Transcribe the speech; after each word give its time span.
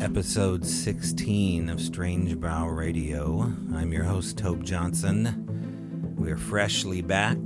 episode 0.00 0.64
16 0.64 1.68
of 1.68 1.80
Strange 1.80 2.38
Brow 2.38 2.68
Radio. 2.68 3.52
I'm 3.74 3.92
your 3.92 4.04
host, 4.04 4.38
Tobe 4.38 4.62
Johnson. 4.62 6.14
We're 6.16 6.36
freshly 6.36 7.02
back 7.02 7.36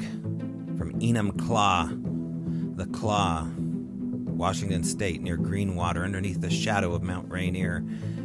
from 0.77 0.93
Enumclaw, 1.01 2.77
the 2.77 2.87
Claw, 2.87 3.49
Washington 3.57 4.85
State, 4.85 5.23
near 5.23 5.39
Greenwater, 5.39 6.05
underneath 6.05 6.43
the 6.43 6.51
shadow 6.51 6.93
of 6.95 7.03
Mount 7.03 7.31
Rainier, 7.31 7.85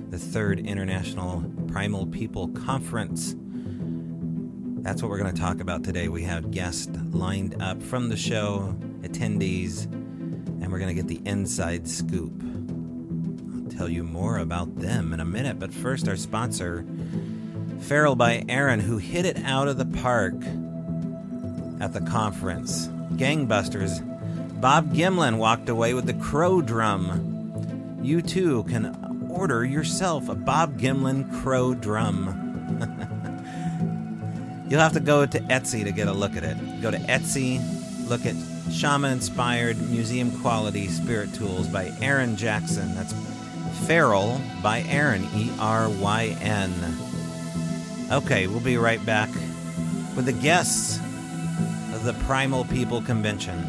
the 0.10 0.20
third 0.20 0.60
International 0.60 1.44
Primal 1.68 2.06
People 2.08 2.50
Conference. 2.50 3.34
That's 4.84 5.02
what 5.02 5.10
we're 5.10 5.20
going 5.20 5.34
to 5.34 5.42
talk 5.42 5.62
about 5.62 5.86
today. 5.86 6.10
We 6.10 6.24
have 6.24 6.52
guests 6.52 6.90
lined 7.12 7.62
up 7.62 7.82
from 7.82 8.10
the 8.10 8.18
show, 8.18 8.76
attendees, 9.02 9.86
and 9.86 10.70
we're 10.70 10.80
going 10.80 10.94
to 10.94 11.02
get 11.02 11.08
the 11.08 11.22
inside 11.30 11.88
scoop 11.88 12.44
tell 13.78 13.88
you 13.88 14.04
more 14.04 14.40
about 14.40 14.76
them 14.80 15.14
in 15.14 15.20
a 15.20 15.26
minute. 15.26 15.60
But 15.60 15.72
first, 15.72 16.08
our 16.08 16.16
sponsor, 16.16 16.84
Feral 17.82 18.16
by 18.16 18.40
Eryn, 18.50 18.82
who 18.82 18.98
hit 18.98 19.26
it 19.26 19.38
out 19.44 19.68
of 19.68 19.78
the 19.78 19.86
park 19.86 20.34
at 21.80 21.94
the 21.94 22.02
conference. 22.02 22.88
Gangbusters. 23.14 24.02
Bob 24.60 24.94
Gimlin 24.94 25.38
walked 25.38 25.70
away 25.70 25.94
with 25.94 26.08
the 26.08 26.16
crow 26.16 26.62
drum. 26.62 28.00
You 28.02 28.24
too 28.24 28.64
can 28.64 29.30
order 29.30 29.64
yourself 29.64 30.28
a 30.28 30.36
Bob 30.36 30.80
Gimlin 30.80 31.32
crow 31.42 31.76
drum. 31.76 32.26
You'll 34.70 34.82
have 34.82 34.94
to 34.94 35.00
go 35.00 35.26
to 35.26 35.40
Etsy 35.40 35.84
to 35.84 35.92
get 35.92 36.08
a 36.08 36.14
look 36.14 36.36
at 36.36 36.44
it. 36.44 36.82
Go 36.82 36.90
to 36.90 36.98
Etsy, 36.98 37.62
look 38.10 38.26
at 38.26 38.36
shaman 38.72 39.12
inspired 39.12 39.80
museum 39.90 40.32
quality 40.42 40.88
spirit 40.88 41.34
tools 41.36 41.68
by 41.68 41.90
Eryn 42.02 42.36
Jackson. 42.36 42.96
That's 42.96 43.14
Feral 43.86 44.42
by 44.62 44.82
Eryn, 44.84 45.24
E 45.36 45.52
R 45.60 45.90
Y 45.90 46.38
N. 46.42 46.74
Okay, 48.12 48.48
we'll 48.48 48.60
be 48.60 48.78
right 48.78 49.06
back 49.06 49.30
with 50.16 50.26
the 50.26 50.34
guests 50.34 50.98
of 51.94 52.04
the 52.04 52.14
Primal 52.26 52.66
People 52.66 53.02
Convention. 53.02 53.64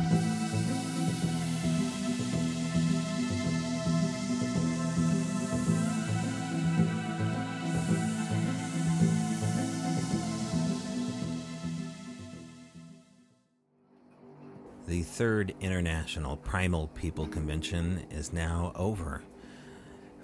The 14.86 15.02
third 15.02 15.54
International 15.60 16.36
Primal 16.38 16.88
People 16.88 17.26
Convention 17.26 18.06
is 18.10 18.32
now 18.32 18.72
over. 18.74 19.22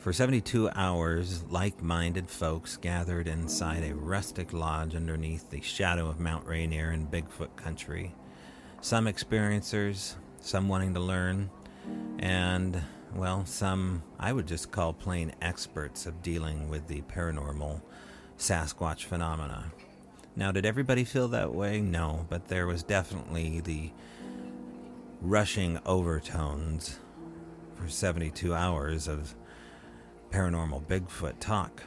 For 0.05 0.13
72 0.13 0.69
hours, 0.75 1.45
like 1.45 1.83
minded 1.83 2.29
folks 2.29 2.77
gathered 2.77 3.27
inside 3.27 3.85
a 3.85 3.95
rustic 3.95 4.53
lodge 4.53 4.95
underneath 4.95 5.49
the 5.49 5.63
shadow 5.63 6.11
of 6.11 6.21
Mount 6.21 6.47
Rainier 6.47 6.91
in 6.91 7.07
Bigfoot 7.07 7.57
country. 7.57 8.15
Some 8.83 9.07
experiencers, 9.07 10.17
some 10.41 10.69
wanting 10.69 10.93
to 10.93 11.01
learn, 11.01 11.49
and, 12.19 12.83
well, 13.15 13.47
some 13.47 14.03
I 14.21 14.35
would 14.35 14.47
just 14.47 14.71
call 14.71 14.93
plain 14.93 15.33
experts 15.41 16.05
of 16.05 16.21
dealing 16.21 16.69
with 16.69 16.87
the 16.87 17.01
paranormal 17.01 17.81
Sasquatch 18.37 19.05
phenomena. 19.05 19.73
Now, 20.37 20.53
did 20.53 20.67
everybody 20.67 21.05
feel 21.05 21.29
that 21.29 21.55
way? 21.55 21.81
No, 21.81 22.27
but 22.29 22.49
there 22.49 22.67
was 22.67 22.83
definitely 22.83 23.61
the 23.61 23.91
rushing 25.23 25.79
overtones 25.87 26.99
for 27.75 27.89
72 27.89 28.55
hours 28.55 29.09
of 29.09 29.35
paranormal 30.35 30.85
Bigfoot 30.87 31.35
talk. 31.39 31.85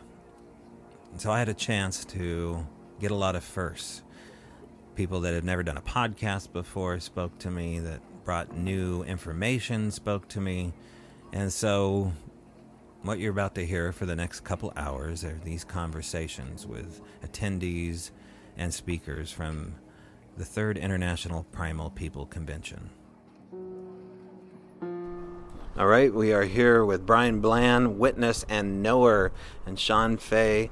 And 1.12 1.20
so 1.20 1.32
I 1.32 1.40
had 1.40 1.50
a 1.50 1.54
chance 1.54 2.06
to 2.06 2.66
get 2.98 3.12
a 3.12 3.16
lot 3.16 3.36
of 3.36 3.44
firsts. 3.44 4.04
People 4.96 5.20
that 5.22 5.34
had 5.34 5.44
never 5.44 5.64
done 5.64 5.76
a 5.76 5.82
podcast 5.82 6.54
before 6.54 6.98
spoke 7.02 7.38
to 7.40 7.52
me, 7.52 7.80
that 7.80 8.00
brought 8.24 8.56
new 8.56 9.04
information 9.04 9.92
spoke 9.92 10.30
to 10.30 10.40
me. 10.40 10.74
And 11.34 11.52
so, 11.52 12.14
what 13.02 13.20
you're 13.20 13.34
about 13.34 13.54
to 13.56 13.66
hear 13.66 13.92
for 13.92 14.06
the 14.06 14.16
next 14.16 14.46
couple 14.46 14.72
hours 14.78 15.26
are 15.26 15.40
these 15.44 15.66
conversations 15.66 16.66
with 16.66 17.02
attendees 17.26 18.12
and 18.56 18.74
speakers 18.74 19.30
from 19.30 19.76
the 20.38 20.46
Third 20.46 20.78
International 20.78 21.44
Primal 21.52 21.90
People 21.90 22.26
Convention. 22.26 22.92
All 25.78 25.86
right, 25.86 26.12
we 26.12 26.34
are 26.34 26.46
here 26.46 26.84
with 26.84 27.06
Brian 27.06 27.40
Bland, 27.40 28.00
witness 28.00 28.44
and 28.50 28.82
knower, 28.82 29.32
and 29.64 29.80
Sean 29.80 30.18
Fay. 30.18 30.72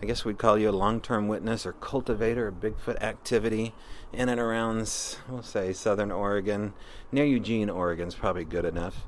I 0.00 0.06
guess 0.06 0.24
we'd 0.24 0.38
call 0.38 0.56
you 0.56 0.70
a 0.70 0.72
long 0.72 1.02
term 1.02 1.28
witness 1.28 1.66
or 1.66 1.74
cultivator 1.74 2.48
of 2.48 2.54
Bigfoot 2.54 2.98
activity 3.02 3.74
in 4.10 4.30
and 4.30 4.40
around, 4.40 4.90
we'll 5.28 5.42
say, 5.42 5.74
southern 5.74 6.10
Oregon. 6.10 6.72
Near 7.12 7.26
Eugene, 7.26 7.68
Oregon 7.68 8.08
is 8.08 8.14
probably 8.14 8.46
good 8.46 8.64
enough. 8.64 9.04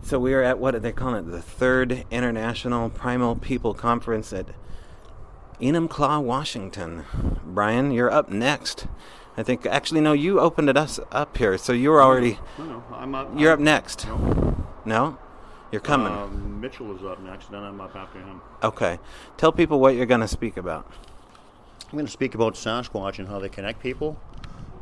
So 0.00 0.20
we 0.20 0.32
are 0.32 0.44
at 0.44 0.60
what 0.60 0.80
they 0.80 0.92
call 0.92 1.16
it? 1.16 1.28
The 1.28 1.42
third 1.42 2.04
International 2.12 2.88
Primal 2.88 3.34
People 3.34 3.74
Conference 3.74 4.32
at 4.32 4.50
Enumclaw, 5.60 6.22
Washington. 6.22 7.04
Brian, 7.44 7.90
you're 7.90 8.12
up 8.12 8.30
next. 8.30 8.86
I 9.36 9.42
think 9.42 9.64
actually 9.66 10.02
no, 10.02 10.12
you 10.12 10.40
opened 10.40 10.68
it 10.68 10.76
us 10.76 11.00
up 11.10 11.36
here, 11.36 11.56
so 11.56 11.72
you 11.72 11.90
were 11.90 12.02
already. 12.02 12.38
No, 12.58 12.64
no, 12.64 12.84
I'm 12.92 13.14
up. 13.14 13.30
You're 13.36 13.52
I'm, 13.52 13.60
up 13.60 13.64
next. 13.64 14.06
No, 14.06 14.66
No, 14.84 15.18
you're 15.70 15.80
coming. 15.80 16.12
Uh, 16.12 16.26
Mitchell 16.26 16.94
is 16.94 17.02
up 17.02 17.20
next, 17.20 17.50
then 17.50 17.62
I'm 17.62 17.80
up 17.80 17.96
after 17.96 18.18
him. 18.18 18.40
okay, 18.62 18.98
tell 19.36 19.52
people 19.52 19.80
what 19.80 19.94
you're 19.96 20.06
going 20.06 20.20
to 20.20 20.28
speak 20.28 20.56
about. 20.56 20.86
I'm 21.90 21.98
going 21.98 22.06
to 22.06 22.12
speak 22.12 22.34
about 22.34 22.54
Sasquatch 22.54 23.18
and 23.18 23.28
how 23.28 23.38
they 23.38 23.48
connect 23.48 23.82
people. 23.82 24.18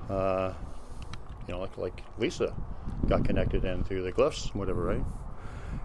Uh, 0.08 0.52
you 1.46 1.54
know, 1.54 1.60
like, 1.60 1.76
like 1.78 2.02
Lisa 2.18 2.54
got 3.08 3.24
connected 3.24 3.64
in 3.64 3.82
through 3.84 4.02
the 4.02 4.12
glyphs, 4.12 4.54
whatever, 4.54 4.84
right? 4.84 5.04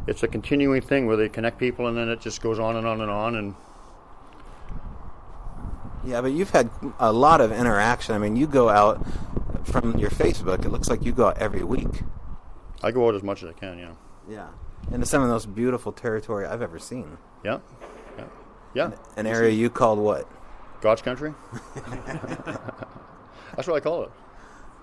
It's 0.07 0.21
a 0.23 0.27
continuing 0.27 0.81
thing 0.81 1.07
where 1.07 1.17
they 1.17 1.29
connect 1.29 1.57
people, 1.57 1.87
and 1.87 1.97
then 1.97 2.09
it 2.09 2.21
just 2.21 2.41
goes 2.41 2.59
on 2.59 2.75
and 2.75 2.85
on 2.85 3.01
and 3.01 3.09
on. 3.09 3.35
And 3.35 3.55
Yeah, 6.05 6.21
but 6.21 6.31
you've 6.31 6.51
had 6.51 6.69
a 6.99 7.11
lot 7.11 7.41
of 7.41 7.51
interaction. 7.51 8.13
I 8.15 8.17
mean, 8.19 8.35
you 8.35 8.45
go 8.47 8.69
out 8.69 9.05
from 9.63 9.97
your 9.97 10.09
Facebook. 10.11 10.63
It 10.65 10.69
looks 10.69 10.89
like 10.89 11.03
you 11.03 11.11
go 11.11 11.27
out 11.27 11.37
every 11.39 11.63
week. 11.63 12.03
I 12.83 12.91
go 12.91 13.07
out 13.07 13.15
as 13.15 13.23
much 13.23 13.41
as 13.43 13.49
I 13.49 13.53
can. 13.53 13.79
Yeah, 13.79 13.93
Yeah, 14.29 14.47
into 14.91 15.05
some 15.05 15.21
of 15.23 15.27
the 15.27 15.33
most 15.33 15.55
beautiful 15.55 15.91
territory 15.91 16.45
I've 16.45 16.61
ever 16.61 16.77
seen. 16.77 17.17
yeah, 17.43 17.59
yeah, 18.17 18.25
yeah. 18.75 18.91
An 19.17 19.25
area 19.25 19.49
you 19.51 19.69
called 19.69 19.97
what? 19.99 20.29
God's 20.81 21.01
country. 21.01 21.33
That's 23.55 23.67
what 23.67 23.75
I 23.75 23.79
call 23.79 24.03
it. 24.03 24.11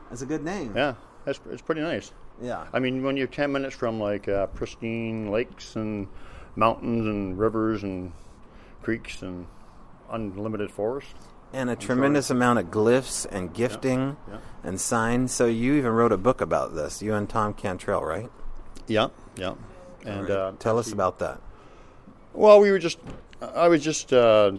That's 0.08 0.22
a 0.22 0.26
good 0.26 0.42
name. 0.42 0.72
Yeah, 0.74 0.94
it's, 1.26 1.40
it's 1.50 1.62
pretty 1.62 1.80
nice. 1.82 2.10
Yeah. 2.40 2.66
I 2.72 2.80
mean, 2.80 3.02
when 3.04 3.16
you're 3.16 3.26
10 3.28 3.52
minutes 3.52 3.76
from 3.76 4.00
like 4.00 4.26
uh, 4.28 4.46
pristine 4.48 5.30
lakes 5.30 5.76
and 5.76 6.08
mountains 6.56 7.06
and 7.06 7.38
rivers 7.38 7.82
and 7.82 8.12
creeks 8.82 9.22
and 9.22 9.46
unlimited 10.12 10.70
forest. 10.70 11.14
And 11.52 11.68
a 11.68 11.76
tremendous 11.76 12.30
amount 12.30 12.58
of 12.60 12.66
glyphs 12.66 13.26
and 13.30 13.52
gifting 13.52 14.16
yeah. 14.30 14.38
and 14.64 14.80
signs. 14.80 15.32
So 15.32 15.46
you 15.46 15.74
even 15.74 15.90
wrote 15.90 16.12
a 16.12 16.16
book 16.16 16.40
about 16.40 16.74
this. 16.74 17.02
You 17.02 17.14
and 17.14 17.28
Tom 17.28 17.52
Cantrell, 17.52 18.02
right? 18.02 18.30
Yeah, 18.86 19.08
yeah. 19.36 19.54
And 20.04 20.30
uh, 20.30 20.52
Tell 20.58 20.78
us 20.78 20.92
about 20.92 21.18
that. 21.18 21.40
well, 22.32 22.58
we 22.60 22.70
were 22.70 22.78
just, 22.78 22.98
I 23.40 23.68
was 23.68 23.84
just, 23.84 24.12
uh, 24.12 24.52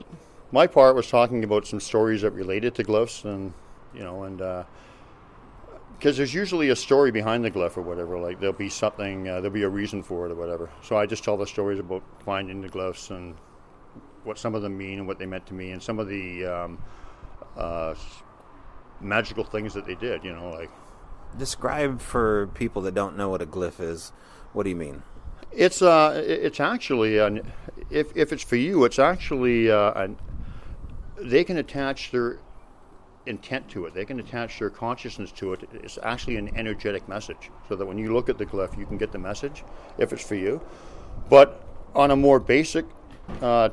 my 0.51 0.67
part 0.67 0.95
was 0.95 1.09
talking 1.09 1.43
about 1.43 1.65
some 1.65 1.79
stories 1.79 2.21
that 2.21 2.31
related 2.31 2.75
to 2.75 2.83
glyphs 2.83 3.25
and, 3.25 3.53
you 3.93 4.03
know, 4.03 4.23
and 4.23 4.65
because 5.97 6.17
there's 6.17 6.33
usually 6.33 6.69
a 6.69 6.75
story 6.75 7.11
behind 7.11 7.43
the 7.43 7.49
glyph 7.49 7.75
or 7.77 7.81
whatever. 7.81 8.19
Like 8.19 8.39
there'll 8.39 8.53
be 8.53 8.69
something, 8.69 9.27
uh, 9.27 9.35
there'll 9.41 9.49
be 9.49 9.63
a 9.63 9.69
reason 9.69 10.03
for 10.03 10.25
it 10.27 10.31
or 10.31 10.35
whatever. 10.35 10.69
So 10.81 10.97
I 10.97 11.05
just 11.05 11.23
tell 11.23 11.37
the 11.37 11.47
stories 11.47 11.79
about 11.79 12.03
finding 12.23 12.61
the 12.61 12.69
glyphs 12.69 13.09
and 13.09 13.35
what 14.23 14.37
some 14.37 14.55
of 14.55 14.61
them 14.61 14.77
mean 14.77 14.99
and 14.99 15.07
what 15.07 15.19
they 15.19 15.25
meant 15.25 15.45
to 15.47 15.53
me 15.53 15.71
and 15.71 15.81
some 15.81 15.99
of 15.99 16.07
the 16.07 16.45
um, 16.45 16.83
uh, 17.57 17.93
magical 19.01 19.43
things 19.43 19.73
that 19.73 19.85
they 19.85 19.95
did. 19.95 20.23
You 20.23 20.33
know, 20.33 20.51
like 20.51 20.69
Describe 21.37 21.99
for 21.99 22.47
people 22.53 22.83
that 22.83 22.93
don't 22.93 23.17
know 23.17 23.29
what 23.29 23.41
a 23.41 23.45
glyph 23.45 23.79
is. 23.79 24.11
What 24.53 24.63
do 24.63 24.69
you 24.69 24.75
mean? 24.75 25.01
It's 25.51 25.81
uh, 25.81 26.21
it's 26.25 26.59
actually 26.59 27.17
an, 27.17 27.51
if 27.89 28.15
if 28.15 28.31
it's 28.31 28.43
for 28.43 28.55
you, 28.55 28.85
it's 28.85 28.99
actually 28.99 29.71
uh, 29.71 29.93
an, 29.93 30.17
they 31.17 31.43
can 31.43 31.57
attach 31.57 32.11
their 32.11 32.39
intent 33.25 33.69
to 33.69 33.85
it. 33.85 33.93
They 33.93 34.05
can 34.05 34.19
attach 34.19 34.59
their 34.59 34.69
consciousness 34.69 35.31
to 35.33 35.53
it. 35.53 35.69
It's 35.73 35.97
actually 36.03 36.37
an 36.37 36.55
energetic 36.55 37.07
message, 37.07 37.49
so 37.67 37.75
that 37.75 37.85
when 37.85 37.97
you 37.97 38.13
look 38.13 38.29
at 38.29 38.37
the 38.37 38.45
glyph, 38.45 38.77
you 38.77 38.85
can 38.85 38.97
get 38.97 39.11
the 39.11 39.19
message 39.19 39.63
if 39.97 40.13
it's 40.13 40.25
for 40.25 40.35
you. 40.35 40.61
But 41.29 41.63
on 41.95 42.11
a 42.11 42.15
more 42.15 42.39
basic 42.39 42.85
uh, 43.41 43.69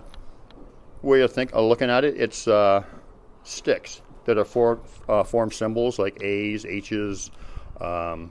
way 1.02 1.22
of 1.22 1.32
think 1.32 1.54
looking 1.54 1.90
at 1.90 2.04
it, 2.04 2.20
it's 2.20 2.46
uh, 2.48 2.82
sticks 3.42 4.02
that 4.24 4.38
are 4.38 4.44
for, 4.44 4.80
uh, 5.08 5.24
form 5.24 5.50
symbols 5.50 5.98
like 5.98 6.22
A's, 6.22 6.64
H's, 6.64 7.30
um, 7.80 8.30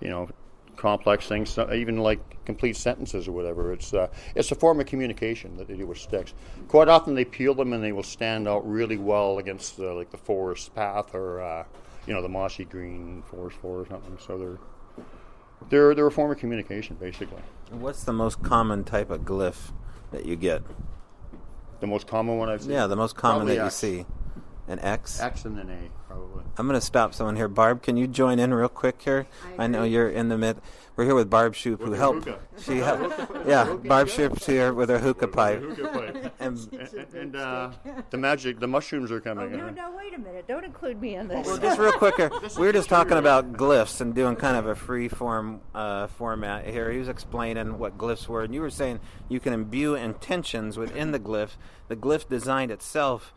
you 0.00 0.08
know, 0.08 0.28
complex 0.76 1.26
things, 1.26 1.58
even 1.58 1.98
like 1.98 2.44
complete 2.44 2.76
sentences 2.76 3.26
or 3.26 3.32
whatever. 3.32 3.72
It's 3.72 3.94
uh, 3.94 4.08
it's 4.34 4.50
a 4.52 4.54
form 4.54 4.80
of 4.80 4.86
communication 4.86 5.56
that 5.56 5.68
they 5.68 5.76
do 5.76 5.86
with 5.86 5.98
sticks. 5.98 6.34
Quite 6.68 6.88
often 6.88 7.14
they 7.14 7.24
peel 7.24 7.54
them 7.54 7.72
and 7.72 7.82
they 7.82 7.92
will 7.92 8.02
stand 8.02 8.46
out 8.46 8.68
really 8.68 8.96
well 8.96 9.38
against 9.38 9.76
the, 9.76 9.92
like 9.92 10.10
the 10.10 10.18
forest 10.18 10.74
path 10.74 11.14
or 11.14 11.40
uh, 11.40 11.64
you 12.06 12.12
know 12.12 12.22
the 12.22 12.28
mossy 12.28 12.64
green 12.64 13.22
forest 13.22 13.56
floor 13.58 13.80
or 13.80 13.86
something. 13.86 14.18
So 14.26 14.38
they're 14.38 14.58
they're 15.70 15.94
they're 15.94 16.06
a 16.06 16.12
form 16.12 16.30
of 16.30 16.38
communication 16.38 16.96
basically. 16.96 17.42
What's 17.70 18.04
the 18.04 18.12
most 18.12 18.42
common 18.42 18.84
type 18.84 19.10
of 19.10 19.22
glyph 19.22 19.72
that 20.12 20.26
you 20.26 20.36
get? 20.36 20.62
The 21.84 21.88
most 21.88 22.06
common 22.06 22.38
one 22.38 22.48
I've 22.48 22.62
seen. 22.62 22.70
Yeah, 22.70 22.86
the 22.86 22.96
most 22.96 23.14
common 23.14 23.40
Probably 23.40 23.56
that 23.56 23.64
you 23.64 23.70
see. 23.70 24.06
An 24.68 24.78
X? 24.78 25.20
X 25.20 25.44
and 25.44 25.58
an 25.58 25.68
A 25.68 25.90
probably. 26.08 26.42
I'm 26.56 26.66
going 26.66 26.80
to 26.80 26.86
stop 26.86 27.12
someone 27.12 27.36
here. 27.36 27.46
Barb, 27.46 27.82
can 27.82 27.98
you 27.98 28.06
join 28.06 28.38
in 28.38 28.54
real 28.54 28.70
quick 28.70 29.02
here? 29.02 29.26
I, 29.58 29.66
know 29.66 29.84
you're 29.84 30.08
in 30.08 30.30
the 30.30 30.38
mid. 30.38 30.62
We're 30.96 31.04
here 31.06 31.14
with 31.16 31.28
Barb 31.28 31.56
Shoop, 31.56 31.80
who 31.82 31.90
helped. 31.90 32.24
hookah. 32.26 32.38
She 32.60 32.76
helped. 32.78 33.18
Yeah, 33.48 33.74
Barb 33.84 34.08
Shoop's 34.08 34.46
here 34.46 34.72
with 34.72 34.88
her 34.90 34.98
hookah 34.98 35.28
pipe. 35.28 35.62
And 36.40 36.58
and, 36.72 37.14
and 37.14 37.36
uh, 37.36 37.70
the 38.10 38.18
magic, 38.18 38.60
the 38.60 38.66
mushrooms 38.66 39.10
are 39.10 39.16
Oh, 39.16 39.20
coming. 39.20 39.52
no, 39.52 39.68
in. 39.68 39.74
no, 39.74 39.88
no, 39.90 39.96
wait 39.96 40.12
a 40.14 40.18
minute. 40.18 40.46
Don't 40.46 40.64
include 40.64 41.00
me 41.00 41.14
in 41.14 41.26
this. 41.26 41.46
Well, 41.46 41.56
just 41.56 41.78
real 41.78 41.92
quick 41.92 42.18
we 42.58 42.66
were 42.66 42.72
just 42.72 42.88
talking 42.90 43.16
about 43.16 43.54
glyphs 43.54 44.00
and 44.02 44.14
doing 44.14 44.36
kind 44.36 44.56
of 44.56 44.66
a 44.66 44.74
free 44.74 45.08
form 45.08 45.62
uh, 45.74 46.06
format 46.08 46.66
here. 46.66 46.90
He 46.90 46.98
was 46.98 47.08
explaining 47.08 47.78
what 47.78 47.96
glyphs 47.96 48.28
were, 48.28 48.42
and 48.42 48.52
you 48.54 48.60
were 48.60 48.68
saying 48.70 49.00
you 49.28 49.40
can 49.40 49.52
imbue 49.54 49.94
intentions 49.94 50.76
within 50.76 51.12
the 51.12 51.20
glyph. 51.20 51.56
The 51.88 51.96
glyph 51.96 52.28
design 52.28 52.70
itself 52.70 53.32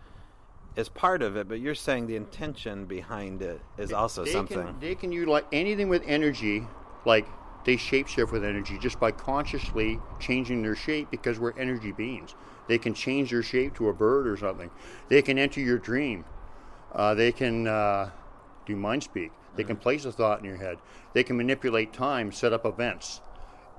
is 0.75 0.89
part 0.89 1.21
of 1.21 1.37
it, 1.37 1.47
but 1.47 1.59
you're 1.61 1.75
saying 1.75 2.07
the 2.07 2.15
intention 2.17 2.85
behind 2.85 3.41
it 3.41 3.61
is 3.77 3.93
also 3.93 4.25
they 4.25 4.31
something. 4.33 4.57
Can, 4.65 4.79
they 4.81 4.95
can 4.95 5.11
utilize 5.13 5.43
anything 5.53 5.87
with 5.87 6.03
energy, 6.05 6.67
like 7.05 7.25
they 7.67 7.75
shapeshift 7.75 8.31
with 8.31 8.45
energy 8.45 8.77
just 8.79 8.97
by 8.97 9.11
consciously 9.11 9.99
changing 10.21 10.61
their 10.61 10.73
shape 10.73 11.11
because 11.11 11.37
we're 11.37 11.51
energy 11.59 11.91
beings. 11.91 12.33
They 12.69 12.77
can 12.77 12.93
change 12.93 13.31
their 13.31 13.43
shape 13.43 13.75
to 13.75 13.89
a 13.89 13.93
bird 13.93 14.25
or 14.25 14.37
something. 14.37 14.71
They 15.09 15.21
can 15.21 15.37
enter 15.37 15.59
your 15.59 15.77
dream. 15.77 16.23
Uh, 16.93 17.13
they 17.13 17.33
can 17.33 17.67
uh, 17.67 18.11
do 18.65 18.77
mind 18.77 19.03
speak. 19.03 19.31
They 19.57 19.65
can 19.65 19.75
place 19.75 20.05
a 20.05 20.13
thought 20.13 20.39
in 20.39 20.45
your 20.45 20.55
head. 20.55 20.77
They 21.11 21.23
can 21.23 21.35
manipulate 21.35 21.91
time, 21.91 22.31
set 22.31 22.53
up 22.53 22.65
events. 22.65 23.19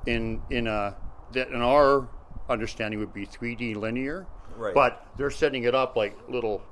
In 0.05 0.43
in 0.51 0.67
a 0.67 0.95
that 1.33 1.49
in 1.49 1.63
our 1.63 2.09
understanding 2.49 3.01
would 3.01 3.15
be 3.15 3.25
3D 3.27 3.75
linear, 3.75 4.27
Right. 4.57 4.75
but 4.75 5.07
they're 5.17 5.31
setting 5.31 5.65
it 5.65 5.75
up 5.75 5.97
like 5.97 6.15
little 6.29 6.63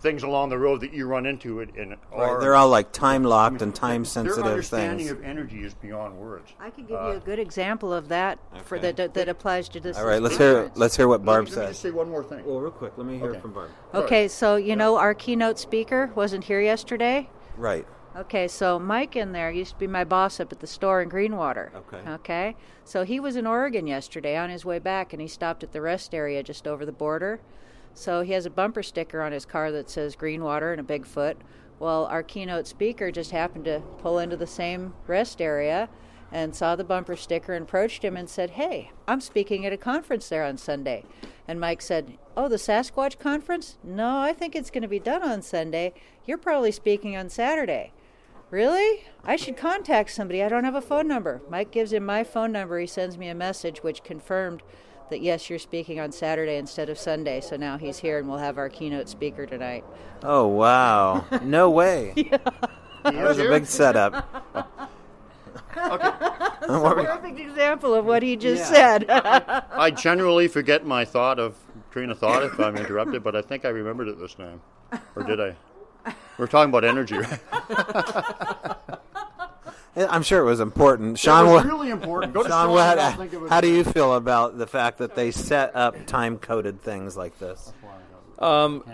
things 0.00 0.22
along 0.22 0.48
the 0.48 0.58
road 0.58 0.80
that 0.80 0.92
you 0.92 1.06
run 1.06 1.26
into 1.26 1.60
it 1.60 1.74
in 1.76 1.94
Right, 2.10 2.40
they're 2.40 2.54
all 2.54 2.68
like 2.68 2.90
time 2.92 3.22
locked 3.22 3.60
and 3.62 3.74
time 3.74 4.04
sensitive 4.04 4.44
their 4.44 4.62
sensitive 4.62 4.80
understanding 4.80 5.06
things. 5.06 5.10
of 5.18 5.24
energy 5.24 5.62
is 5.62 5.74
beyond 5.74 6.16
words. 6.16 6.50
I 6.58 6.70
can 6.70 6.84
give 6.84 6.92
you 6.92 6.96
uh, 6.96 7.16
a 7.16 7.20
good 7.20 7.38
example 7.38 7.92
of 7.92 8.08
that 8.08 8.38
for 8.64 8.76
Okay. 8.78 8.92
that 8.92 9.14
that 9.14 9.28
applies 9.28 9.68
to 9.70 9.80
this. 9.80 9.98
All 9.98 10.06
right, 10.06 10.22
let's 10.22 10.36
hear 10.38 10.70
let's 10.74 10.96
hear 10.96 11.06
what 11.06 11.24
Barb 11.24 11.44
let 11.44 11.50
me, 11.50 11.56
let 11.56 11.66
me 11.66 11.70
just 11.72 11.82
say 11.82 11.90
one 11.90 12.08
more 12.10 12.24
thing. 12.24 12.44
Well, 12.46 12.60
real 12.60 12.70
quick, 12.70 12.92
let 12.96 13.06
me 13.06 13.18
hear 13.18 13.30
Okay. 13.30 13.40
from 13.40 13.52
Barb. 13.52 13.70
Okay, 13.94 14.26
so 14.28 14.56
you 14.56 14.74
know 14.74 14.96
our 14.96 15.14
keynote 15.14 15.58
speaker 15.58 16.10
wasn't 16.14 16.44
here 16.44 16.60
yesterday. 16.60 17.28
Right. 17.56 17.86
Okay, 18.16 18.48
so 18.48 18.78
Mike 18.78 19.14
in 19.14 19.30
there 19.32 19.52
used 19.52 19.74
to 19.74 19.78
be 19.78 19.86
my 19.86 20.02
boss 20.02 20.40
up 20.40 20.50
at 20.50 20.58
the 20.58 20.66
store 20.66 21.00
in 21.00 21.08
Greenwater. 21.08 21.72
Okay. 21.74 22.10
Okay. 22.10 22.56
So 22.84 23.04
he 23.04 23.20
was 23.20 23.36
in 23.36 23.46
Oregon 23.46 23.86
yesterday 23.86 24.36
on 24.36 24.50
his 24.50 24.64
way 24.64 24.80
back 24.80 25.12
and 25.12 25.22
he 25.22 25.28
stopped 25.28 25.62
at 25.62 25.70
the 25.72 25.80
rest 25.80 26.12
area 26.12 26.42
just 26.42 26.66
over 26.66 26.84
the 26.84 26.90
border. 26.90 27.38
So 27.94 28.22
he 28.22 28.32
has 28.32 28.46
a 28.46 28.50
bumper 28.50 28.82
sticker 28.82 29.20
on 29.20 29.32
his 29.32 29.44
car 29.44 29.72
that 29.72 29.90
says 29.90 30.16
Greenwater 30.16 30.72
and 30.72 30.80
a 30.80 30.98
Bigfoot. 30.98 31.36
Well, 31.78 32.06
our 32.06 32.22
keynote 32.22 32.66
speaker 32.66 33.10
just 33.10 33.30
happened 33.30 33.64
to 33.64 33.80
pull 33.98 34.18
into 34.18 34.36
the 34.36 34.46
same 34.46 34.94
rest 35.06 35.40
area 35.40 35.88
and 36.32 36.54
saw 36.54 36.76
the 36.76 36.84
bumper 36.84 37.16
sticker 37.16 37.54
and 37.54 37.64
approached 37.64 38.04
him 38.04 38.16
and 38.16 38.28
said, 38.28 38.50
Hey, 38.50 38.92
I'm 39.08 39.20
speaking 39.20 39.66
at 39.66 39.72
a 39.72 39.76
conference 39.76 40.28
there 40.28 40.44
on 40.44 40.58
Sunday. 40.58 41.04
And 41.48 41.58
Mike 41.58 41.82
said, 41.82 42.18
Oh, 42.36 42.48
the 42.48 42.56
Sasquatch 42.56 43.18
conference? 43.18 43.78
No, 43.82 44.18
I 44.18 44.32
think 44.32 44.54
it's 44.54 44.70
going 44.70 44.82
to 44.82 44.88
be 44.88 45.00
done 45.00 45.22
on 45.22 45.42
Sunday. 45.42 45.94
You're 46.24 46.38
probably 46.38 46.70
speaking 46.70 47.16
on 47.16 47.28
Saturday. 47.28 47.92
Really? 48.50 49.04
I 49.24 49.36
should 49.36 49.56
contact 49.56 50.10
somebody. 50.10 50.42
I 50.42 50.48
don't 50.48 50.64
have 50.64 50.74
a 50.74 50.80
phone 50.80 51.06
number. 51.06 51.40
Mike 51.48 51.70
gives 51.70 51.92
him 51.92 52.04
my 52.04 52.24
phone 52.24 52.52
number. 52.52 52.78
He 52.78 52.86
sends 52.86 53.16
me 53.16 53.28
a 53.28 53.34
message 53.34 53.82
which 53.82 54.04
confirmed 54.04 54.62
that 55.10 55.20
yes, 55.20 55.50
you're 55.50 55.58
speaking 55.58 56.00
on 56.00 56.10
Saturday 56.12 56.56
instead 56.56 56.88
of 56.88 56.98
Sunday. 56.98 57.40
So 57.40 57.56
now 57.56 57.76
he's 57.78 57.98
here 57.98 58.18
and 58.18 58.28
we'll 58.28 58.38
have 58.38 58.58
our 58.58 58.68
keynote 58.68 59.08
speaker 59.08 59.46
tonight. 59.46 59.84
Oh 60.22 60.46
wow! 60.46 61.24
No 61.42 61.70
way. 61.70 62.12
yeah. 62.16 62.38
That 63.04 63.14
was 63.14 63.38
a 63.38 63.48
big 63.48 63.66
setup. 63.66 64.46
What 65.74 66.96
were- 66.96 67.04
Perfect 67.04 67.40
example 67.40 67.94
of 67.94 68.04
what 68.04 68.22
he 68.22 68.36
just 68.36 68.70
Yeah. 68.72 68.98
said. 68.98 69.10
I 69.10 69.90
generally 69.96 70.46
forget 70.48 70.84
my 70.84 71.04
thought 71.04 71.38
of 71.38 71.56
train 71.90 72.10
of 72.10 72.18
thought 72.18 72.42
if 72.42 72.58
I'm 72.60 72.76
interrupted, 72.76 73.22
but 73.24 73.34
I 73.34 73.42
think 73.42 73.64
I 73.64 73.68
remembered 73.70 74.08
it 74.08 74.18
this 74.18 74.34
time. 74.34 74.60
Or 75.16 75.22
did 75.22 75.40
I? 75.40 75.56
We're 76.38 76.46
talking 76.48 76.70
about 76.70 76.84
energy, 76.84 77.16
right? 77.18 78.98
I'm 79.96 80.22
sure 80.22 80.40
it 80.40 80.44
was 80.44 80.60
important. 80.60 81.18
Sean, 81.18 81.48
it 81.48 81.52
was 81.52 81.64
really 81.64 81.90
important. 81.90 82.32
Go 82.32 82.42
to 82.42 82.48
Sean, 82.48 82.66
Sean, 82.66 82.70
what, 82.72 82.98
I'll 82.98 83.16
think 83.16 83.32
it 83.32 83.40
was 83.40 83.50
how 83.50 83.60
do 83.60 83.68
you 83.68 83.82
feel 83.82 84.14
about 84.14 84.56
the 84.56 84.66
fact 84.66 84.98
that 84.98 85.14
they 85.14 85.30
set 85.30 85.74
up 85.74 86.06
time-coded 86.06 86.80
things 86.80 87.16
like 87.16 87.38
this? 87.38 87.72
Um, 88.38 88.84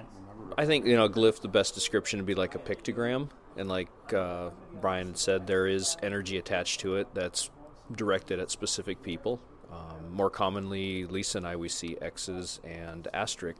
I 0.56 0.64
think 0.64 0.86
you 0.86 0.96
know, 0.96 1.08
glyph. 1.08 1.40
The 1.40 1.48
best 1.48 1.74
description 1.74 2.18
would 2.18 2.26
be 2.26 2.34
like 2.34 2.54
a 2.54 2.58
pictogram, 2.58 3.28
and 3.56 3.68
like 3.68 3.88
uh, 4.12 4.50
Brian 4.80 5.14
said, 5.14 5.46
there 5.46 5.66
is 5.66 5.96
energy 6.02 6.38
attached 6.38 6.80
to 6.80 6.96
it 6.96 7.08
that's 7.14 7.50
directed 7.94 8.40
at 8.40 8.50
specific 8.50 9.02
people. 9.02 9.40
Um, 9.70 10.12
more 10.12 10.30
commonly, 10.30 11.04
Lisa 11.04 11.38
and 11.38 11.46
I 11.46 11.56
we 11.56 11.68
see 11.68 11.96
X's 12.00 12.60
and 12.64 13.06
asterisk 13.12 13.58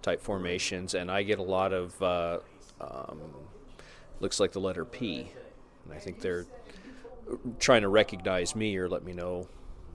type 0.00 0.20
formations, 0.22 0.94
and 0.94 1.10
I 1.10 1.22
get 1.24 1.38
a 1.38 1.42
lot 1.42 1.72
of 1.72 2.00
uh, 2.02 2.38
um, 2.80 3.20
looks 4.20 4.40
like 4.40 4.52
the 4.52 4.60
letter 4.60 4.84
P, 4.84 5.30
and 5.84 5.92
I 5.92 5.98
think 5.98 6.20
they're 6.20 6.46
trying 7.58 7.82
to 7.82 7.88
recognize 7.88 8.54
me 8.54 8.76
or 8.76 8.88
let 8.88 9.04
me 9.04 9.12
know 9.12 9.48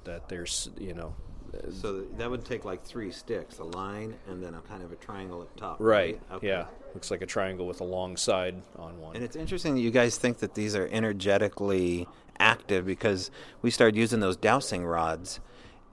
that 0.03 0.29
there's 0.29 0.69
you 0.79 0.93
know 0.93 1.13
So 1.71 2.01
that 2.17 2.29
would 2.29 2.45
take 2.45 2.65
like 2.65 2.83
three 2.83 3.11
sticks, 3.11 3.59
a 3.59 3.63
line, 3.63 4.15
and 4.27 4.41
then 4.43 4.53
a 4.53 4.61
kind 4.61 4.83
of 4.83 4.91
a 4.91 4.95
triangle 4.95 5.41
at 5.41 5.55
top. 5.57 5.77
right. 5.79 6.19
Okay. 6.31 6.47
Yeah, 6.47 6.65
looks 6.93 7.11
like 7.11 7.21
a 7.21 7.25
triangle 7.25 7.67
with 7.67 7.81
a 7.81 7.85
long 7.85 8.17
side 8.17 8.61
on 8.77 8.99
one. 8.99 9.15
And 9.15 9.23
it's 9.23 9.35
interesting 9.35 9.75
that 9.75 9.81
you 9.81 9.91
guys 9.91 10.17
think 10.17 10.39
that 10.39 10.53
these 10.55 10.75
are 10.75 10.87
energetically 10.91 12.07
active 12.39 12.85
because 12.85 13.31
we 13.61 13.69
started 13.71 13.97
using 13.97 14.19
those 14.19 14.37
dowsing 14.37 14.85
rods. 14.85 15.39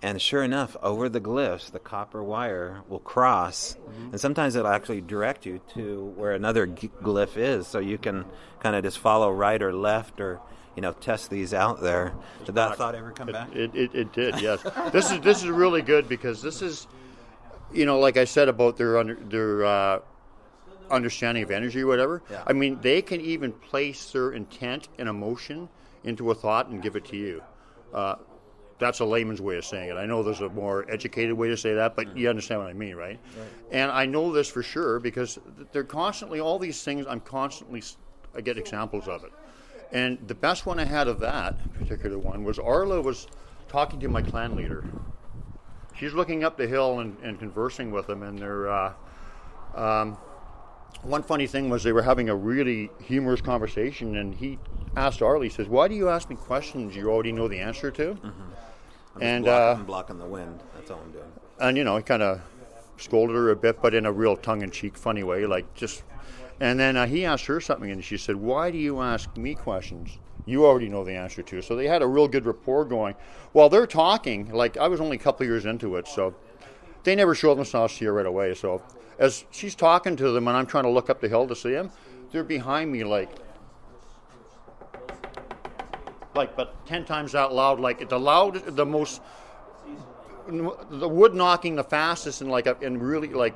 And 0.03 0.21
sure 0.21 0.43
enough, 0.43 0.77
over 0.83 1.09
the 1.09 1.21
glyphs, 1.21 1.71
the 1.71 1.79
copper 1.79 2.23
wire 2.23 2.83
will 2.89 2.99
cross, 2.99 3.77
and 4.13 4.21
sometimes 4.21 4.55
it'll 4.55 4.71
actually 4.71 5.01
direct 5.01 5.47
you 5.47 5.61
to 5.75 6.13
where 6.17 6.33
another 6.33 6.67
g- 6.67 6.91
glyph 7.03 7.37
is, 7.37 7.67
so 7.67 7.79
you 7.79 7.97
can 7.97 8.27
kind 8.61 8.77
of 8.77 8.85
just 8.85 8.99
follow 8.99 9.31
right 9.33 9.61
or 9.63 9.73
left, 9.73 10.21
or 10.21 10.41
you 10.75 10.83
know, 10.83 10.93
test 10.93 11.31
these 11.31 11.55
out 11.55 11.81
there. 11.81 12.15
Did 12.45 12.57
that 12.57 12.77
thought 12.77 12.95
ever 12.95 13.11
come 13.11 13.29
back? 13.29 13.55
It, 13.57 13.75
it, 13.75 13.95
it 13.95 14.13
did, 14.13 14.41
yes. 14.41 14.63
this 14.93 15.11
is 15.11 15.21
this 15.21 15.43
is 15.43 15.49
really 15.49 15.81
good 15.81 16.09
because 16.09 16.43
this 16.43 16.61
is, 16.61 16.87
you 17.73 17.87
know, 17.87 17.99
like 17.99 18.19
I 18.19 18.25
said 18.25 18.49
about 18.49 18.77
their 18.77 18.99
under, 18.99 19.15
their 19.15 19.65
uh, 19.65 20.01
understanding 20.91 21.43
of 21.43 21.51
energy 21.51 21.81
or 21.81 21.87
whatever. 21.87 22.23
Yeah. 22.31 22.43
I 22.47 22.53
mean, 22.53 22.79
they 22.83 23.01
can 23.01 23.23
even 23.23 23.53
place 23.53 24.13
their 24.13 24.33
intent 24.33 24.89
and 24.99 25.09
emotion 25.09 25.71
into 26.05 26.31
a 26.31 26.35
thought 26.35 26.69
and 26.69 26.83
give 26.83 26.97
it 26.97 27.07
to 27.07 27.17
you. 27.17 27.43
Uh, 27.95 28.17
that's 28.79 29.01
a 29.01 29.05
layman's 29.05 29.41
way 29.41 29.57
of 29.57 29.65
saying 29.65 29.91
it. 29.91 29.95
I 29.95 30.07
know 30.07 30.23
there's 30.23 30.41
a 30.41 30.49
more 30.51 30.85
educated 30.91 31.33
way 31.33 31.49
to 31.49 31.57
say 31.57 31.75
that, 31.75 31.97
but 31.97 32.17
you 32.17 32.29
understand 32.29 32.61
what 32.61 32.69
I 32.69 32.75
mean, 32.75 32.95
right? 32.95 33.19
And 33.71 33.91
I 33.91 34.07
know 34.07 34.33
this 34.33 34.49
for 34.49 34.63
sure 34.63 35.01
because 35.01 35.39
they're 35.73 35.85
constantly 35.85 36.41
all 36.41 36.59
these 36.59 36.83
things. 36.83 37.07
I'm 37.09 37.21
constantly 37.21 37.83
I 38.35 38.41
get 38.43 38.59
examples 38.59 39.09
of 39.09 39.25
it. 39.25 39.33
And 39.93 40.19
the 40.27 40.35
best 40.35 40.67
one 40.67 40.79
I 40.79 40.85
had 40.85 41.09
of 41.09 41.21
that 41.21 41.73
particular 41.75 42.19
one 42.19 42.45
was 42.45 42.59
Arla 42.59 43.01
was 43.01 43.29
talking 43.69 43.99
to 44.01 44.09
my 44.09 44.21
clan 44.21 44.57
leader. 44.57 44.85
She's 45.95 46.13
looking 46.13 46.45
up 46.45 46.59
the 46.59 46.67
hill 46.67 47.01
and, 47.01 47.17
and 47.23 47.39
conversing 47.39 47.91
with 47.91 48.09
him, 48.09 48.23
and 48.23 48.39
they're. 48.39 48.69
Uh, 48.69 48.93
um, 49.75 50.19
one 51.03 51.23
funny 51.23 51.47
thing 51.47 51.69
was 51.69 51.83
they 51.83 51.93
were 51.93 52.03
having 52.03 52.29
a 52.29 52.35
really 52.35 52.91
humorous 53.03 53.41
conversation, 53.41 54.17
and 54.17 54.35
he 54.35 54.59
asked 54.97 55.23
Arlie, 55.23 55.49
he 55.49 55.55
says, 55.55 55.69
"Why 55.69 55.89
do 55.89 55.95
you 55.95 56.09
ask 56.09 56.29
me 56.29 56.37
questions 56.37 56.97
you 56.97 57.11
already 57.11 57.33
know 57.33 57.49
the 57.49 57.59
answer 57.59 57.91
to?" 57.93 58.19
I'm 59.17 59.23
and, 59.23 59.45
blocking, 59.45 59.79
uh, 59.79 59.81
I'm 59.81 59.85
blocking 59.87 60.19
the 60.19 60.27
wind. 60.27 60.63
That's 60.75 60.91
all 60.91 61.01
I'm 61.05 61.11
doing. 61.11 61.33
and 61.61 61.77
you 61.77 61.85
know, 61.85 61.97
he 61.97 62.03
kind 62.03 62.23
of 62.23 62.41
scolded 62.99 63.35
her 63.35 63.51
a 63.51 63.57
bit, 63.57 63.81
but 63.81 63.95
in 63.95 64.07
a 64.07 64.13
real 64.13 64.37
tongue-in-cheek, 64.37 64.97
funny 64.97 65.23
way, 65.23 65.47
like 65.47 65.73
just. 65.75 66.03
And 66.59 66.81
then 66.81 66.97
uh, 66.97 67.07
he 67.07 67.27
asked 67.27 67.45
her 67.47 67.61
something, 67.61 67.91
and 67.91 68.03
she 68.03 68.17
said, 68.17 68.37
"Why 68.37 68.71
do 68.71 68.79
you 68.79 69.01
ask 69.01 69.37
me 69.37 69.55
questions 69.55 70.19
you 70.47 70.65
already 70.65 70.89
know 70.89 71.05
the 71.05 71.13
answer 71.13 71.43
to?" 71.43 71.61
So 71.61 71.77
they 71.77 71.87
had 71.87 72.03
a 72.03 72.07
real 72.07 72.29
good 72.29 72.47
rapport 72.47 72.85
going. 72.85 73.15
While 73.53 73.69
they're 73.69 73.87
talking, 73.87 74.51
like 74.51 74.77
I 74.77 74.89
was 74.89 75.01
only 75.01 75.17
a 75.17 75.21
couple 75.21 75.45
years 75.45 75.67
into 75.67 75.97
it, 75.97 76.09
so 76.09 76.35
they 77.05 77.15
never 77.15 77.35
showed 77.35 77.57
themselves 77.57 77.99
to 77.99 78.05
you 78.05 78.11
right 78.11 78.27
away. 78.27 78.55
So 78.55 78.83
as 79.19 79.45
she's 79.51 79.75
talking 79.75 80.17
to 80.17 80.31
them, 80.31 80.49
and 80.49 80.57
I'm 80.57 80.67
trying 80.67 80.85
to 80.85 80.91
look 80.91 81.11
up 81.11 81.21
the 81.21 81.29
hill 81.29 81.47
to 81.47 81.57
see 81.57 81.73
them, 81.73 81.91
they're 82.33 82.45
behind 82.45 82.91
me, 82.91 83.05
like 83.05 83.31
like 86.37 86.57
but 86.57 86.87
ten 86.87 87.05
times 87.05 87.33
that 87.33 87.53
loud, 87.53 87.81
like 87.81 88.09
the 88.09 88.19
loud, 88.21 88.55
the 88.77 88.87
most, 88.87 89.21
the 90.49 91.09
wood 91.09 91.35
knocking 91.35 91.75
the 91.77 91.85
fastest, 91.85 92.41
and 92.41 92.51
like 92.51 92.67
a, 92.67 92.77
and 92.83 93.03
really 93.03 93.29
like 93.29 93.55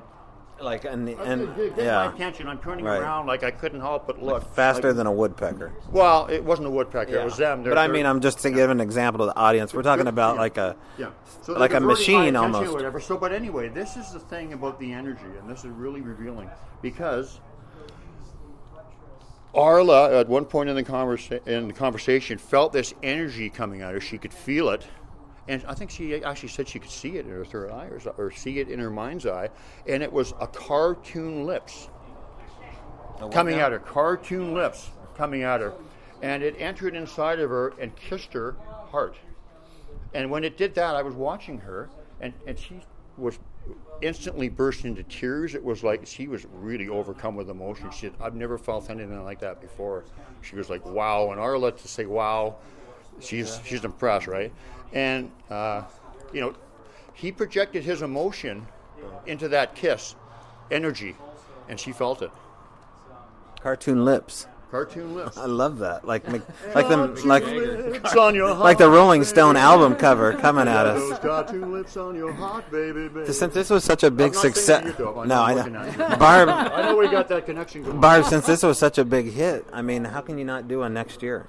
Like 0.60 0.84
and 0.84 1.08
and 1.08 1.56
get 1.56 1.76
my 1.78 1.82
yeah, 1.82 2.12
attention. 2.12 2.46
I'm 2.46 2.58
turning 2.58 2.84
Right. 2.84 3.00
around 3.00 3.26
like 3.26 3.42
I 3.44 3.50
couldn't 3.50 3.80
help 3.80 4.06
but 4.06 4.22
look. 4.22 4.42
faster 4.54 4.88
Like- 4.88 4.96
than 4.98 5.06
a 5.06 5.12
woodpecker. 5.12 5.72
well, 5.90 6.26
it 6.26 6.44
wasn't 6.44 6.68
a 6.68 6.70
woodpecker. 6.70 7.16
It 7.16 7.24
was 7.24 7.38
them. 7.38 7.62
They're- 7.62 7.72
But 7.72 7.78
I 7.78 7.88
mean, 7.88 8.04
I'm 8.04 8.20
just 8.20 8.40
to 8.40 8.50
give 8.50 8.68
an 8.68 8.78
example 8.80 9.20
to 9.24 9.32
the 9.32 9.38
audience. 9.38 9.72
We're 9.72 9.82
talking 9.82 10.06
about 10.06 10.34
Yeah. 10.34 10.40
like 10.42 10.58
a 10.58 10.76
yeah, 10.98 11.06
so 11.42 11.54
like 11.54 11.72
a 11.72 11.80
machine 11.80 12.20
attention 12.20 12.36
or 12.36 12.42
almost. 12.58 12.72
Whatever. 12.74 13.00
So, 13.00 13.16
but 13.16 13.32
anyway, 13.32 13.68
this 13.68 13.96
is 13.96 14.12
the 14.12 14.20
thing 14.20 14.52
about 14.52 14.78
the 14.78 14.92
energy, 14.92 15.30
and 15.40 15.48
this 15.48 15.60
is 15.64 15.70
really 15.70 16.02
revealing 16.02 16.50
because 16.82 17.40
Arla, 19.54 20.20
at 20.20 20.28
one 20.28 20.44
point 20.44 20.68
in 20.68 20.76
the 20.76 20.84
conversa- 20.84 21.46
in 21.46 21.68
the 21.68 21.74
conversation, 21.74 22.38
felt 22.38 22.72
this 22.72 22.94
energy 23.02 23.50
coming 23.50 23.82
at 23.82 23.92
her. 23.94 24.00
She 24.00 24.16
could 24.18 24.32
feel 24.32 24.70
it, 24.70 24.86
and 25.48 25.64
I 25.66 25.74
think 25.74 25.90
she 25.90 26.22
actually 26.22 26.50
said 26.50 26.68
she 26.68 26.78
could 26.78 26.90
see 26.90 27.16
it 27.16 27.26
in 27.26 27.32
her 27.32 27.44
third 27.44 27.70
eye, 27.70 27.86
or, 27.86 28.00
or 28.16 28.30
see 28.30 28.60
it 28.60 28.68
in 28.68 28.78
her 28.78 28.90
mind's 28.90 29.26
eye, 29.26 29.50
and 29.88 30.02
it 30.02 30.12
was 30.12 30.32
a 30.40 30.46
cartoon 30.46 31.46
lips 31.46 31.88
coming 33.32 33.56
at 33.56 33.72
her, 33.72 33.78
cartoon 33.78 34.54
lips 34.54 34.90
coming 35.16 35.42
at 35.42 35.60
her, 35.60 35.72
and 36.22 36.42
it 36.42 36.54
entered 36.58 36.94
inside 36.94 37.40
of 37.40 37.50
her 37.50 37.74
and 37.80 37.94
kissed 37.96 38.32
her 38.32 38.56
heart. 38.90 39.16
And 40.14 40.30
when 40.30 40.44
it 40.44 40.56
did 40.56 40.74
that, 40.76 40.94
I 40.94 41.02
was 41.02 41.14
watching 41.14 41.58
her, 41.58 41.90
and, 42.20 42.32
and 42.46 42.58
she 42.58 42.80
was 43.20 43.38
instantly 44.02 44.48
burst 44.48 44.84
into 44.84 45.02
tears. 45.04 45.54
It 45.54 45.62
was 45.62 45.84
like 45.84 46.06
she 46.06 46.26
was 46.26 46.46
really 46.52 46.88
overcome 46.88 47.36
with 47.36 47.50
emotion. 47.50 47.90
She 47.90 48.06
said, 48.06 48.14
I've 48.20 48.34
never 48.34 48.58
felt 48.58 48.90
anything 48.90 49.22
like 49.24 49.40
that 49.40 49.60
before. 49.60 50.04
She 50.42 50.56
was 50.56 50.70
like, 50.70 50.84
wow. 50.86 51.30
And 51.30 51.40
Arla 51.40 51.72
to 51.72 51.88
say, 51.88 52.06
wow, 52.06 52.56
she's, 53.20 53.60
she's 53.64 53.84
impressed, 53.84 54.26
right? 54.26 54.52
And, 54.92 55.30
uh, 55.50 55.82
you 56.32 56.40
know, 56.40 56.54
he 57.12 57.30
projected 57.30 57.84
his 57.84 58.02
emotion 58.02 58.66
into 59.26 59.48
that 59.48 59.74
kiss, 59.74 60.14
energy, 60.70 61.14
and 61.68 61.78
she 61.78 61.92
felt 61.92 62.22
it. 62.22 62.30
cartoon 63.60 64.04
lips. 64.04 64.46
Cartoon 64.70 65.16
lips. 65.16 65.36
I 65.36 65.46
love 65.46 65.78
that. 65.78 66.06
Like 66.06 66.28
Mc- 66.28 66.42
like 66.74 66.88
the 66.88 66.96
like 67.26 67.44
lips 67.44 68.14
on 68.14 68.36
your 68.36 68.54
like 68.54 68.78
the 68.78 68.88
Rolling 68.88 69.24
Stone 69.24 69.54
baby. 69.54 69.62
album 69.62 69.96
cover 69.96 70.32
coming 70.34 70.68
at 70.68 70.86
us. 70.86 71.18
cartoon 71.18 71.72
lips 71.72 71.96
on 71.96 72.14
your 72.14 72.32
heart, 72.32 72.70
baby, 72.70 73.08
baby. 73.08 73.32
Since 73.32 73.52
this 73.52 73.68
was 73.68 73.82
such 73.82 74.04
a 74.04 74.10
big 74.12 74.28
I'm 74.28 74.32
not 74.34 74.42
saying 74.42 74.54
success, 74.54 74.84
you 74.86 74.92
do, 74.92 75.08
I'm 75.18 75.26
no, 75.28 75.42
I 75.42 75.54
looking 75.54 75.72
know. 75.72 76.16
Barb, 76.18 76.48
I 76.50 76.82
know 76.82 76.96
we 76.96 77.08
got 77.08 77.26
that 77.28 77.46
connection 77.46 77.82
going. 77.82 78.00
Barb, 78.00 78.24
since 78.26 78.46
this 78.46 78.62
was 78.62 78.78
such 78.78 78.96
a 78.98 79.04
big 79.04 79.32
hit, 79.32 79.66
I 79.72 79.82
mean, 79.82 80.04
how 80.04 80.20
can 80.20 80.38
you 80.38 80.44
not 80.44 80.68
do 80.68 80.78
one 80.80 80.94
next 80.94 81.20
year? 81.20 81.48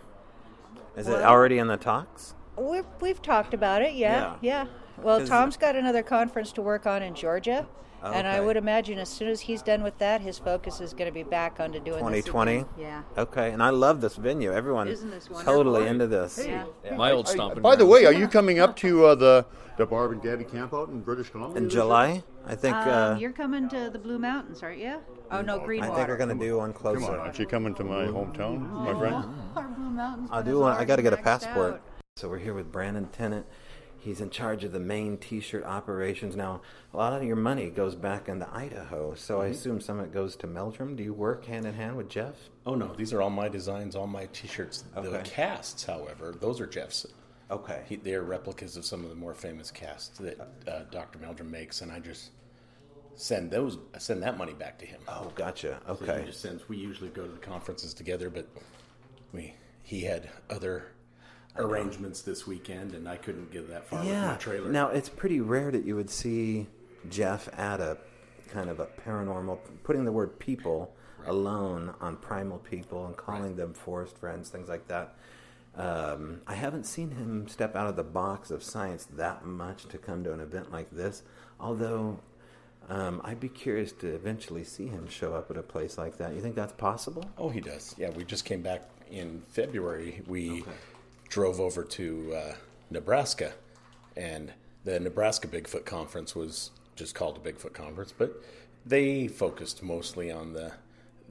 Is 0.98 1.08
it 1.08 1.22
already 1.22 1.60
in 1.60 1.68
the 1.68 1.78
talks? 1.78 2.34
We've, 2.58 2.86
we've 3.00 3.22
talked 3.22 3.54
about 3.54 3.82
it, 3.84 3.94
yeah, 3.94 4.36
yeah. 4.42 4.66
Well, 4.98 5.26
Tom's 5.26 5.58
got 5.58 5.76
another 5.76 6.04
conference 6.04 6.52
to 6.54 6.62
work 6.62 6.86
on 6.86 7.02
in 7.02 7.14
Georgia, 7.16 7.68
and 8.04 8.28
I 8.28 8.40
would 8.42 8.58
imagine 8.58 8.98
as 9.00 9.10
soon 9.10 9.28
as 9.30 9.42
he's 9.42 9.62
done 9.62 9.84
with 9.84 9.98
that, 10.00 10.22
his 10.22 10.38
focus 10.40 10.82
is 10.82 10.94
going 10.94 11.08
to 11.10 11.14
be 11.14 11.24
back 11.24 11.60
onto 11.60 11.80
doing 11.80 12.00
2020? 12.00 12.66
Yeah. 12.78 13.04
Okay, 13.18 13.52
and 13.52 13.62
I 13.62 13.70
love 13.70 14.02
this 14.02 14.16
venue. 14.16 14.52
Everyone 14.52 14.88
Isn't 14.88 15.10
this 15.12 15.30
wonderful? 15.30 15.54
totally 15.54 15.88
into 15.88 16.08
this. 16.08 16.40
Yeah. 16.46 16.66
My 16.96 17.12
old 17.12 17.28
Hey, 17.28 17.34
stomping. 17.36 17.62
by 17.62 17.76
the 17.76 17.86
way, 17.86 18.06
are 18.06 18.14
you 18.14 18.28
coming 18.28 18.60
up 18.60 18.76
to 18.78 19.06
uh, 19.06 19.16
the 19.16 19.46
the 19.78 19.86
Barb 19.86 20.12
and 20.12 20.22
Gabby 20.22 20.44
camp 20.44 20.74
out 20.74 20.90
in 20.90 21.02
British 21.02 21.30
Columbia 21.30 21.58
In 21.58 21.64
this 21.64 21.74
year? 21.74 21.82
July, 21.84 22.24
I 22.46 22.56
think. 22.56 22.76
Um, 22.76 22.88
Uh, 23.16 23.18
you're 23.20 23.32
coming 23.32 23.70
to 23.70 23.90
the 23.90 23.98
Blue 23.98 24.20
Mountains, 24.20 24.62
aren't 24.62 24.80
you? 24.80 24.98
Oh 25.32 25.42
no, 25.42 25.60
Green. 25.60 25.82
I 25.84 25.88
think 25.96 26.08
we're 26.08 26.18
gonna 26.18 26.36
do 26.36 26.58
one 26.58 26.74
Come 26.74 26.86
on, 26.88 26.94
closer. 27.00 27.18
aren't 27.20 27.40
you 27.40 27.46
coming 27.48 27.74
to 27.76 27.84
my 27.84 28.06
hometown, 28.06 28.70
my 28.70 28.94
friend? 29.00 29.26
Our 29.56 29.68
Blue 29.70 29.90
Mountains. 29.90 30.30
I 30.32 30.36
one 30.38 30.46
do 30.46 30.52
is 30.52 30.58
want. 30.58 30.80
I 30.80 30.86
got 30.86 30.98
to 30.98 31.02
get 31.02 31.14
a 31.14 31.18
passport. 31.18 31.74
out. 31.76 31.82
So 32.18 32.28
we're 32.30 32.40
here 32.40 32.54
with 32.54 32.72
Brandon 32.72 33.08
Tennant. 33.08 33.46
He's 34.02 34.20
in 34.20 34.32
charge 34.32 34.64
of 34.64 34.72
the 34.72 34.80
main 34.80 35.18
T-shirt 35.18 35.64
operations 35.64 36.36
now. 36.36 36.62
A 36.94 36.98
lot 36.98 37.14
of 37.14 37.24
your 37.24 37.36
money 37.36 37.70
goes 37.70 37.94
back 37.96 38.28
into 38.28 38.50
Idaho, 38.52 39.14
so 39.14 39.36
Mm-hmm. 39.36 39.44
I 39.44 39.46
assume 39.48 39.80
some 39.80 40.00
of 40.00 40.06
it 40.06 40.12
goes 40.14 40.36
to 40.38 40.48
Meldrum. 40.48 40.96
Do 40.96 41.04
you 41.04 41.14
work 41.14 41.46
hand 41.46 41.66
in 41.68 41.74
hand 41.76 41.96
with 41.98 42.10
Jeff? 42.10 42.34
Oh 42.66 42.74
no, 42.76 42.94
these 42.96 43.14
are 43.14 43.22
all 43.22 43.30
my 43.30 43.48
designs, 43.48 43.96
all 43.96 44.08
my 44.08 44.26
T-shirts. 44.34 44.84
The 44.96 45.22
casts, 45.24 45.84
however, 45.86 46.34
those 46.40 46.60
are 46.60 46.66
Jeff's. 46.68 47.06
Okay. 47.52 47.84
He, 47.88 47.98
they're 47.98 48.24
replicas 48.24 48.76
of 48.78 48.86
some 48.86 49.04
of 49.04 49.10
the 49.10 49.16
more 49.16 49.34
famous 49.34 49.70
casts 49.70 50.18
that 50.20 50.40
uh, 50.68 50.84
Dr. 50.90 51.20
Meldrum 51.20 51.52
makes, 51.52 51.82
and 51.82 51.92
I 51.92 52.00
just 52.00 52.32
send 53.16 53.52
those, 53.52 53.78
send 54.00 54.24
that 54.24 54.38
money 54.38 54.54
back 54.54 54.80
to 54.80 54.86
him. 54.86 55.02
oh, 55.10 55.32
gotcha. 55.36 55.80
So 55.86 55.92
Okay. 55.94 56.24
just 56.26 56.42
sends. 56.42 56.68
We 56.70 56.78
usually 56.78 57.10
go 57.10 57.24
to 57.26 57.32
the 57.32 57.38
conferences 57.38 57.94
together, 57.94 58.30
but 58.30 58.48
we 59.34 59.54
he 59.84 60.02
had 60.02 60.30
other 60.50 60.86
arrangements 61.58 62.22
this 62.22 62.48
weekend, 62.48 62.94
and 62.94 63.08
I 63.08 63.18
couldn't 63.18 63.52
get 63.52 63.70
that 63.70 63.88
far 63.88 64.00
with 64.00 64.08
Yeah. 64.10 64.28
my 64.32 64.36
trailer. 64.38 64.70
Now 64.72 64.90
it's 64.90 65.10
pretty 65.10 65.42
rare 65.42 65.72
that 65.72 65.86
you 65.86 65.96
would 65.96 66.10
see 66.10 66.68
Jeff 67.10 67.50
add 67.58 67.80
a 67.82 67.98
kind 68.50 68.70
of 68.70 68.80
a 68.80 68.86
paranormal, 68.88 69.60
putting 69.84 70.06
the 70.06 70.12
word 70.12 70.38
people 70.40 70.94
alone 71.26 71.94
on 72.02 72.18
primal 72.18 72.58
people 72.60 73.06
and 73.06 73.16
calling 73.16 73.56
them 73.56 73.74
forest 73.74 74.18
friends, 74.18 74.50
things 74.50 74.68
like 74.70 74.88
that. 74.88 75.16
Um, 75.76 76.42
I 76.48 76.56
haven't 76.56 76.86
seen 76.86 77.12
him 77.12 77.48
step 77.48 77.76
out 77.76 77.88
of 77.88 77.96
the 77.96 78.04
box 78.04 78.52
of 78.52 78.62
science 78.64 79.06
that 79.16 79.46
much 79.46 79.86
to 79.88 79.98
come 79.98 80.24
to 80.26 80.34
an 80.34 80.42
event 80.42 80.72
like 80.72 80.90
this. 80.92 81.24
Although 81.60 82.20
um, 82.90 83.22
I'd 83.24 83.40
be 83.40 83.48
curious 83.48 83.92
to 83.94 84.08
eventually 84.08 84.64
see 84.66 84.88
him 84.88 85.08
show 85.08 85.34
up 85.34 85.50
at 85.50 85.56
a 85.58 85.64
place 85.64 85.98
like 85.98 86.18
that. 86.18 86.34
You 86.34 86.42
think 86.42 86.56
that's 86.56 86.74
possible? 86.74 87.24
Oh, 87.38 87.48
he 87.50 87.62
does. 87.62 87.96
Yeah, 87.98 88.10
we 88.10 88.26
just 88.26 88.44
came 88.44 88.62
back 88.62 88.90
in 89.10 89.44
February. 89.48 90.24
We 90.28 90.66
drove 91.32 91.60
over 91.60 91.84
to 91.84 92.34
uh, 92.36 92.54
Nebraska, 92.92 93.54
and 94.16 94.54
the 94.84 95.00
Nebraska 95.00 95.48
Bigfoot 95.48 95.86
Conference 95.86 96.36
was 96.36 96.70
just 96.96 97.16
called 97.16 97.38
a 97.44 97.52
Bigfoot 97.52 97.74
Conference, 97.74 98.14
but 98.16 98.44
they 98.86 99.28
focused 99.28 99.82
mostly 99.82 100.30
on 100.30 100.54
the 100.54 100.74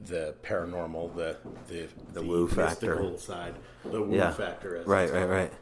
the 0.03 0.33
paranormal, 0.43 1.15
the 1.15 1.37
the 1.67 1.87
The 2.13 2.23
woo 2.23 2.47
factor. 2.47 3.17
side, 3.17 3.55
the 3.85 4.01
woo 4.01 4.17
yeah. 4.17 4.31
factor. 4.31 4.75
As 4.77 4.87
Right, 4.87 5.11
right, 5.13 5.25
right. 5.25 5.53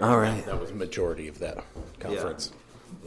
All 0.00 0.18
right. 0.18 0.44
That 0.44 0.60
was 0.60 0.70
the 0.70 0.76
majority 0.76 1.28
of 1.28 1.38
that 1.38 1.64
conference. 2.00 2.52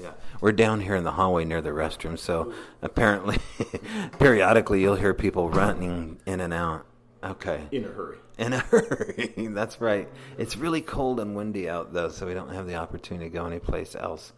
Yeah. 0.01 0.11
We're 0.41 0.53
down 0.53 0.81
here 0.81 0.95
in 0.95 1.03
the 1.03 1.11
hallway 1.11 1.45
near 1.45 1.61
the 1.61 1.69
restroom, 1.69 2.17
so 2.17 2.53
apparently, 2.81 3.37
periodically, 4.19 4.81
you'll 4.81 4.95
hear 4.95 5.13
people 5.13 5.49
running 5.49 6.19
in 6.25 6.39
and 6.39 6.53
out. 6.53 6.85
Okay. 7.23 7.67
In 7.71 7.85
a 7.85 7.89
hurry. 7.89 8.17
In 8.37 8.53
a 8.53 8.59
hurry. 8.71 9.33
That's 9.51 9.81
right. 9.81 10.07
It's 10.37 10.55
really 10.55 10.81
cold 10.81 11.19
and 11.19 11.35
windy 11.35 11.69
out, 11.69 11.93
though, 11.93 12.09
so 12.09 12.25
we 12.25 12.33
don't 12.33 12.53
have 12.53 12.67
the 12.67 12.75
opportunity 12.75 13.29
to 13.29 13.33
go 13.33 13.45
anyplace 13.45 13.95
else. 13.95 14.31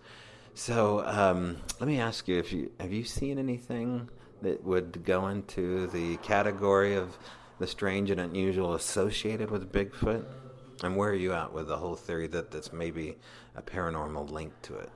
So, 0.53 1.05
um, 1.05 1.57
let 1.79 1.87
me 1.87 1.99
ask 1.99 2.27
you: 2.27 2.37
If 2.37 2.51
you 2.51 2.71
have 2.79 2.91
you 2.91 3.03
seen 3.03 3.37
anything 3.37 4.09
that 4.41 4.63
would 4.63 5.05
go 5.05 5.27
into 5.27 5.87
the 5.87 6.17
category 6.17 6.95
of 6.95 7.17
the 7.59 7.67
strange 7.67 8.09
and 8.09 8.19
unusual 8.19 8.73
associated 8.73 9.51
with 9.51 9.71
Bigfoot? 9.71 10.25
And 10.83 10.97
where 10.97 11.11
are 11.11 11.15
you 11.15 11.33
at 11.33 11.53
with 11.53 11.67
the 11.67 11.77
whole 11.77 11.95
theory 11.95 12.25
that 12.27 12.49
that's 12.49 12.73
maybe 12.73 13.17
a 13.55 13.61
paranormal 13.61 14.31
link 14.31 14.51
to 14.63 14.77
it? 14.77 14.89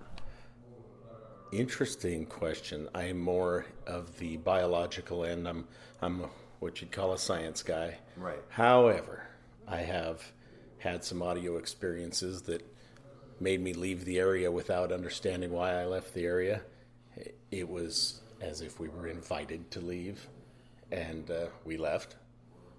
Interesting 1.51 2.25
question. 2.25 2.89
I 2.95 3.03
am 3.03 3.19
more 3.19 3.67
of 3.85 4.17
the 4.17 4.37
biological 4.37 5.23
end. 5.23 5.47
I'm 5.47 5.67
I'm 6.01 6.25
what 6.59 6.81
you'd 6.81 6.91
call 6.91 7.13
a 7.13 7.17
science 7.17 7.63
guy. 7.63 7.97
Right. 8.17 8.41
However, 8.49 9.27
I 9.67 9.77
have 9.81 10.31
had 10.77 11.03
some 11.03 11.21
audio 11.21 11.57
experiences 11.57 12.43
that 12.43 12.61
made 13.39 13.61
me 13.61 13.73
leave 13.73 14.05
the 14.05 14.19
area 14.19 14.51
without 14.51 14.91
understanding 14.91 15.51
why 15.51 15.73
I 15.81 15.85
left 15.85 16.13
the 16.13 16.25
area. 16.25 16.61
It 17.51 17.67
was 17.67 18.21
as 18.41 18.61
if 18.61 18.79
we 18.79 18.87
were 18.89 19.07
invited 19.07 19.71
to 19.71 19.79
leave, 19.81 20.27
and 20.91 21.29
uh, 21.31 21.47
we 21.63 21.77
left. 21.77 22.15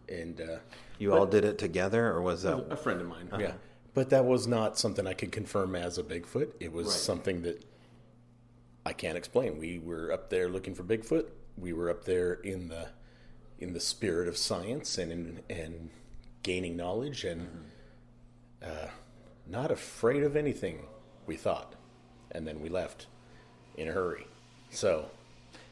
And 0.09 0.41
uh, 0.41 0.59
You 0.99 1.15
all 1.15 1.27
did 1.27 1.45
it 1.45 1.59
together, 1.59 2.07
or 2.09 2.23
was 2.23 2.43
that? 2.43 2.57
a 2.71 2.77
friend 2.77 3.01
of 3.01 3.09
mine, 3.09 3.29
yeah. 3.39 3.53
But 3.95 4.11
that 4.11 4.25
was 4.27 4.47
not 4.47 4.79
something 4.79 5.07
I 5.07 5.15
could 5.15 5.33
confirm 5.33 5.75
as 5.75 5.97
a 5.99 6.03
Bigfoot. 6.03 6.51
It 6.61 6.71
was 6.71 6.95
something 6.95 7.43
that 7.43 7.65
I 8.85 8.93
can't 8.93 9.17
explain. 9.17 9.59
We 9.59 9.79
were 9.79 10.13
up 10.13 10.29
there 10.31 10.49
looking 10.49 10.75
for 10.75 10.85
Bigfoot. 10.85 11.27
We 11.57 11.73
were 11.73 11.91
up 11.91 12.05
there 12.05 12.35
in 12.35 12.69
the 12.69 12.89
in 13.59 13.73
the 13.73 13.81
spirit 13.81 14.29
of 14.29 14.37
science 14.37 14.99
and 14.99 15.11
in, 15.13 15.41
and 15.49 15.91
gaining 16.43 16.77
knowledge 16.77 17.25
and 17.25 17.49
uh, 18.63 18.89
not 19.47 19.71
afraid 19.71 20.23
of 20.23 20.37
anything. 20.37 20.81
We 21.27 21.37
thought, 21.37 21.75
and 22.33 22.47
then 22.47 22.61
we 22.61 22.69
left 22.69 23.07
in 23.77 23.89
a 23.89 23.93
hurry. 23.93 24.27
So 24.71 25.11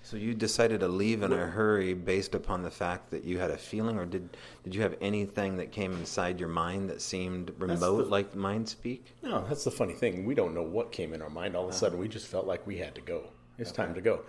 So 0.03 0.17
you 0.17 0.35
decided 0.35 0.81
to 0.81 0.89
leave 0.89 1.23
in 1.23 1.33
a 1.33 1.47
hurry 1.47 1.95
based 1.95 2.35
upon 2.35 2.63
the 2.63 2.71
fact 2.71 3.11
that 3.11 3.25
you 3.25 3.39
had 3.39 3.51
a 3.51 3.57
feeling, 3.57 3.97
or 3.99 4.05
did 4.07 4.37
did 4.65 4.75
you 4.75 4.83
have 4.83 4.97
anything 5.01 5.57
that 5.59 5.71
came 5.73 5.93
inside 5.93 6.41
your 6.41 6.49
mind 6.49 6.91
that 6.91 7.01
seemed 7.01 7.53
remote, 7.59 8.05
the- 8.05 8.11
like 8.11 8.35
mind 8.35 8.69
speak? 8.69 9.15
No, 9.23 9.45
that's 9.49 9.65
the 9.65 9.71
funny 9.71 9.95
thing. 9.95 10.25
We 10.25 10.35
don't 10.35 10.55
know 10.55 10.63
what 10.63 10.91
came 10.93 11.13
in 11.15 11.23
our 11.23 11.31
mind. 11.31 11.55
All 11.57 11.65
of 11.65 11.71
a 11.71 11.73
sudden, 11.73 11.99
we 11.99 12.09
just 12.09 12.27
felt 12.27 12.47
like 12.47 12.67
we 12.67 12.79
had 12.79 12.95
to 12.97 13.01
go. 13.01 13.31
It's 13.59 13.71
time 13.73 13.95
to 13.95 14.01
go. 14.01 14.21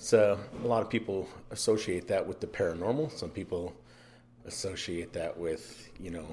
So 0.00 0.38
a 0.64 0.66
lot 0.66 0.80
of 0.80 0.88
people 0.88 1.28
associate 1.50 2.08
that 2.08 2.26
with 2.26 2.40
the 2.40 2.46
paranormal. 2.46 3.12
Some 3.12 3.28
people 3.28 3.74
associate 4.46 5.12
that 5.12 5.36
with 5.36 5.90
you 6.00 6.10
know 6.10 6.24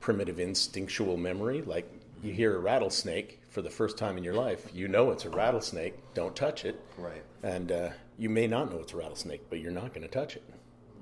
primitive 0.00 0.38
instinctual 0.38 1.16
memory. 1.16 1.62
Like 1.62 1.90
you 2.22 2.34
hear 2.34 2.54
a 2.54 2.58
rattlesnake 2.58 3.40
for 3.48 3.62
the 3.62 3.70
first 3.70 3.96
time 3.96 4.18
in 4.18 4.22
your 4.22 4.34
life, 4.34 4.68
you 4.74 4.86
know 4.86 5.12
it's 5.12 5.24
a 5.24 5.30
rattlesnake. 5.30 5.94
Don't 6.12 6.36
touch 6.36 6.66
it. 6.66 6.78
Right. 6.98 7.22
And 7.42 7.72
uh, 7.72 7.88
you 8.18 8.28
may 8.28 8.46
not 8.46 8.70
know 8.70 8.80
it's 8.80 8.92
a 8.92 8.98
rattlesnake, 8.98 9.48
but 9.48 9.60
you're 9.60 9.72
not 9.72 9.94
going 9.94 10.02
to 10.02 10.08
touch 10.08 10.36
it. 10.36 10.44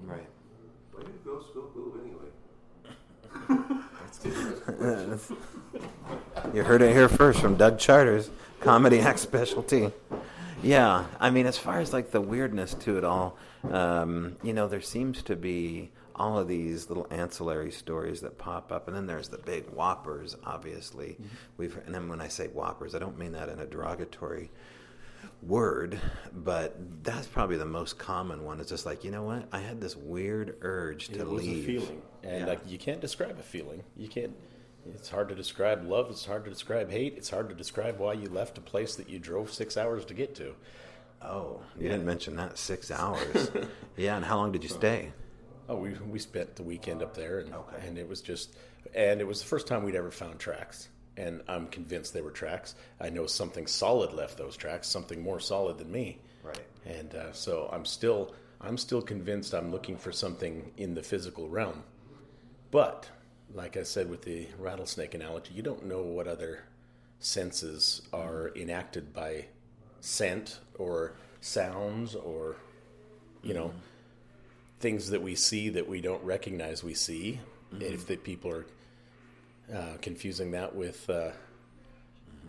Right. 0.05 0.25
Why 0.93 1.03
did 1.03 1.25
ghosts 1.25 1.51
go 1.53 1.69
move 1.75 1.95
anyway? 2.01 2.29
You 6.55 6.63
heard 6.63 6.83
it 6.83 6.93
here 6.95 7.09
first 7.09 7.41
from 7.41 7.57
Doug 7.57 7.79
Charters, 7.79 8.31
Comedy 8.61 9.01
Act 9.01 9.19
Specialty. 9.19 9.93
Yeah, 10.63 11.07
I 11.21 11.31
mean, 11.31 11.47
as 11.47 11.57
far 11.59 11.79
as 11.81 11.93
like 11.93 12.11
the 12.11 12.21
weirdness 12.21 12.75
to 12.75 12.99
it 12.99 13.05
all, 13.05 13.37
um, 13.71 14.37
you 14.43 14.53
know, 14.53 14.67
there 14.69 14.81
seems 14.81 15.23
to 15.25 15.37
be 15.37 15.91
all 16.17 16.37
of 16.39 16.49
these 16.49 16.89
little 16.89 17.07
ancillary 17.11 17.71
stories 17.71 18.21
that 18.23 18.39
pop 18.39 18.73
up, 18.73 18.89
and 18.89 18.97
then 18.97 19.07
there's 19.07 19.29
the 19.29 19.39
big 19.39 19.69
whoppers. 19.71 20.37
Obviously, 20.45 21.11
Mm-hmm. 21.13 21.25
we've 21.59 21.79
and 21.87 21.95
then 21.95 22.09
when 22.09 22.21
I 22.21 22.29
say 22.29 22.49
whoppers, 22.49 22.95
I 22.95 22.99
don't 22.99 23.17
mean 23.19 23.33
that 23.33 23.49
in 23.49 23.61
a 23.61 23.67
derogatory 23.67 24.51
word, 25.43 25.99
but 26.35 26.75
that's 27.05 27.29
probably 27.29 27.57
the 27.57 27.65
most 27.65 27.97
common 27.99 28.45
one. 28.45 28.59
It's 28.59 28.69
just 28.71 28.85
like, 28.85 29.05
you 29.05 29.13
know 29.13 29.23
what? 29.23 29.47
I 29.53 29.61
had 29.61 29.81
this 29.81 29.95
weird 29.97 30.57
urge 30.63 31.09
to 31.11 31.25
leave. 31.25 31.63
a 31.63 31.67
feeling, 31.67 32.03
and 32.25 32.41
Yeah. 32.41 32.47
like 32.47 32.61
you 32.67 32.79
can't 32.79 33.01
describe 33.01 33.39
a 33.39 33.43
feeling. 33.43 33.85
You 33.97 34.09
can't. 34.09 34.35
It's 34.95 35.09
hard 35.11 35.29
to 35.29 35.35
describe 35.35 35.85
love. 35.87 36.09
It's 36.11 36.25
hard 36.25 36.45
to 36.45 36.51
describe 36.51 36.91
hate. 36.91 37.15
It's 37.17 37.31
hard 37.31 37.49
to 37.51 37.55
describe 37.55 37.99
why 37.99 38.15
you 38.15 38.29
left 38.29 38.59
a 38.59 38.61
place 38.63 38.97
that 38.97 39.09
you 39.09 39.19
drove 39.19 39.53
six 39.53 39.77
hours 39.77 40.05
to 40.07 40.15
get 40.15 40.35
to. 40.37 40.55
Oh, 41.21 41.61
you 41.79 41.89
didn't 41.89 42.07
mention 42.07 42.37
that. 42.37 42.59
Six 42.59 42.91
hours. 42.91 43.51
yeah, 43.97 44.17
and 44.17 44.25
how 44.25 44.37
long 44.37 44.53
did 44.53 44.63
you 44.63 44.69
stay? 44.71 45.13
Oh, 45.69 45.77
we 45.77 45.91
we 46.09 46.19
spent 46.19 46.57
the 46.57 46.63
weekend 46.63 47.03
up 47.03 47.15
there, 47.15 47.41
and 47.41 47.53
Okay. 47.53 47.87
and 47.87 47.99
it 47.99 48.09
was 48.09 48.23
just, 48.23 48.57
and 48.95 49.21
it 49.21 49.27
was 49.27 49.41
the 49.43 49.47
first 49.49 49.67
time 49.67 49.83
we'd 49.85 49.97
ever 49.97 50.11
found 50.11 50.39
tracks, 50.39 50.89
and 51.17 51.43
I'm 51.49 51.67
convinced 51.67 52.15
they 52.15 52.23
were 52.23 52.31
tracks. 52.31 52.75
I 53.01 53.11
know 53.11 53.27
something 53.27 53.67
solid 53.67 54.13
left 54.15 54.39
those 54.39 54.57
tracks, 54.57 54.89
something 54.89 55.21
more 55.21 55.41
solid 55.41 55.77
than 55.77 55.91
me. 55.91 56.21
Right. 56.43 56.65
And 56.87 57.15
uh, 57.15 57.33
so 57.33 57.69
I'm 57.71 57.85
still 57.85 58.33
I'm 58.61 58.79
still 58.79 59.03
convinced 59.03 59.53
I'm 59.55 59.71
looking 59.71 59.99
for 59.99 60.13
something 60.13 60.71
in 60.79 60.95
the 60.95 61.03
physical 61.03 61.49
realm, 61.49 61.83
but 62.71 63.09
like 63.55 63.77
I 63.77 63.83
said 63.83 64.11
with 64.11 64.23
the 64.23 64.47
rattlesnake 64.59 65.15
analogy, 65.15 65.55
you 65.55 65.63
don't 65.63 65.87
know 65.87 66.03
what 66.03 66.29
other 66.29 66.65
senses 67.21 68.03
are 68.13 68.53
enacted 68.55 69.13
by 69.13 69.47
scent 70.01 70.61
or 70.79 71.15
sounds 71.41 72.15
or 72.15 72.57
you 73.43 73.55
know 73.55 73.73
things 74.81 75.11
that 75.11 75.21
we 75.21 75.35
see 75.35 75.69
that 75.71 75.89
we 75.89 76.01
don't 76.01 76.23
recognize 76.23 76.85
we 76.85 76.95
see. 76.95 77.41
If 77.81 78.07
the 78.07 78.17
people 78.17 78.51
are 78.51 78.67
uh, 79.75 79.97
confusing 80.01 80.53
that 80.53 80.75
with 80.75 81.09
uh, 81.11 81.31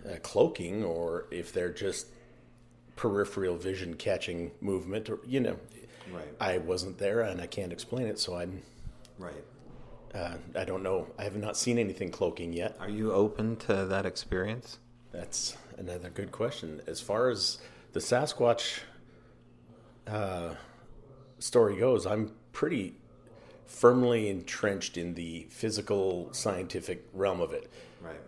uh, 0.08 0.16
cloaking, 0.22 0.84
or 0.84 1.26
if 1.32 1.52
they're 1.52 1.74
just 1.74 2.08
peripheral 2.96 3.58
vision 3.58 3.96
catching 3.96 4.52
movement, 4.62 5.10
or 5.10 5.20
you 5.28 5.40
know, 5.40 5.58
Right. 6.12 6.28
I 6.40 6.58
wasn't 6.58 6.98
there 6.98 7.22
and 7.22 7.40
I 7.40 7.46
can't 7.48 7.72
explain 7.72 8.08
it, 8.08 8.18
so 8.20 8.36
I'm 8.36 8.62
Right. 9.18 9.44
Uh, 10.14 10.36
I 10.56 10.66
don't 10.66 10.84
know. 10.84 11.08
I 11.18 11.24
have 11.24 11.36
not 11.36 11.58
seen 11.58 11.78
anything 11.78 12.12
cloaking 12.12 12.54
yet. 12.54 12.76
Are 12.80 12.90
you 12.90 13.12
open 13.14 13.56
to 13.58 13.86
that 13.86 14.06
experience? 14.06 14.80
That's 15.12 15.58
another 15.78 16.10
good 16.10 16.32
question. 16.32 16.82
As 16.88 17.02
far 17.02 17.30
as 17.30 17.58
the 17.94 18.00
Sasquatch 18.00 18.80
uh, 20.08 20.56
story 21.40 21.78
goes, 21.78 22.06
I'm 22.06 22.32
pretty 22.52 22.96
firmly 23.66 24.30
entrenched 24.30 24.98
in 24.98 25.14
the 25.14 25.48
physical 25.50 26.34
scientific 26.34 27.08
realm 27.14 27.40
of 27.40 27.54
it. 27.54 27.72
Right. 28.02 28.20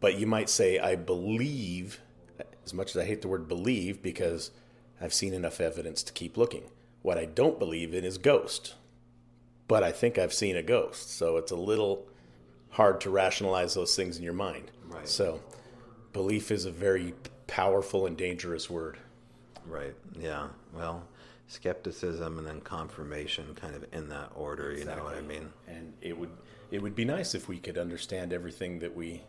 But 0.00 0.18
you 0.18 0.26
might 0.26 0.50
say 0.50 0.78
I 0.78 0.94
believe, 0.96 2.00
as 2.64 2.74
much 2.74 2.90
as 2.90 3.02
I 3.02 3.06
hate 3.06 3.22
the 3.22 3.28
word 3.28 3.48
believe, 3.48 4.02
because 4.02 4.50
I've 5.00 5.14
seen 5.14 5.32
enough 5.32 5.60
evidence 5.60 6.02
to 6.04 6.12
keep 6.12 6.36
looking. 6.36 6.64
What 7.02 7.18
I 7.18 7.24
don't 7.24 7.58
believe 7.58 7.94
in 7.94 8.04
is 8.04 8.18
ghost. 8.18 8.74
But 9.68 9.82
I 9.82 9.92
think 9.92 10.18
I've 10.18 10.34
seen 10.34 10.56
a 10.56 10.62
ghost. 10.62 11.10
So 11.16 11.36
it's 11.36 11.52
a 11.52 11.56
little 11.56 12.06
hard 12.70 13.00
to 13.02 13.10
rationalize 13.10 13.74
those 13.74 13.96
things 13.96 14.16
in 14.18 14.22
your 14.22 14.32
mind. 14.34 14.70
Right. 14.88 15.08
So 15.08 15.40
belief 16.12 16.50
is 16.50 16.64
a 16.64 16.70
very 16.70 17.14
powerful 17.46 18.06
and 18.06 18.16
dangerous 18.16 18.68
word. 18.68 18.98
Right. 19.66 19.94
Yeah. 20.18 20.48
Well, 20.74 21.06
skepticism 21.48 22.38
and 22.38 22.46
then 22.46 22.60
confirmation, 22.60 23.54
kind 23.54 23.74
of 23.74 23.86
in 23.92 24.08
that 24.10 24.30
order. 24.34 24.72
You 24.72 24.84
know 24.84 25.02
what 25.04 25.16
I 25.16 25.22
mean? 25.22 25.48
And 25.66 25.94
it 26.00 26.18
would 26.18 26.30
it 26.70 26.82
would 26.82 26.94
be 26.96 27.04
nice 27.04 27.34
if 27.34 27.48
we 27.48 27.58
could 27.58 27.78
understand 27.78 28.32
everything 28.32 28.80
that 28.80 28.94
we 28.96 29.22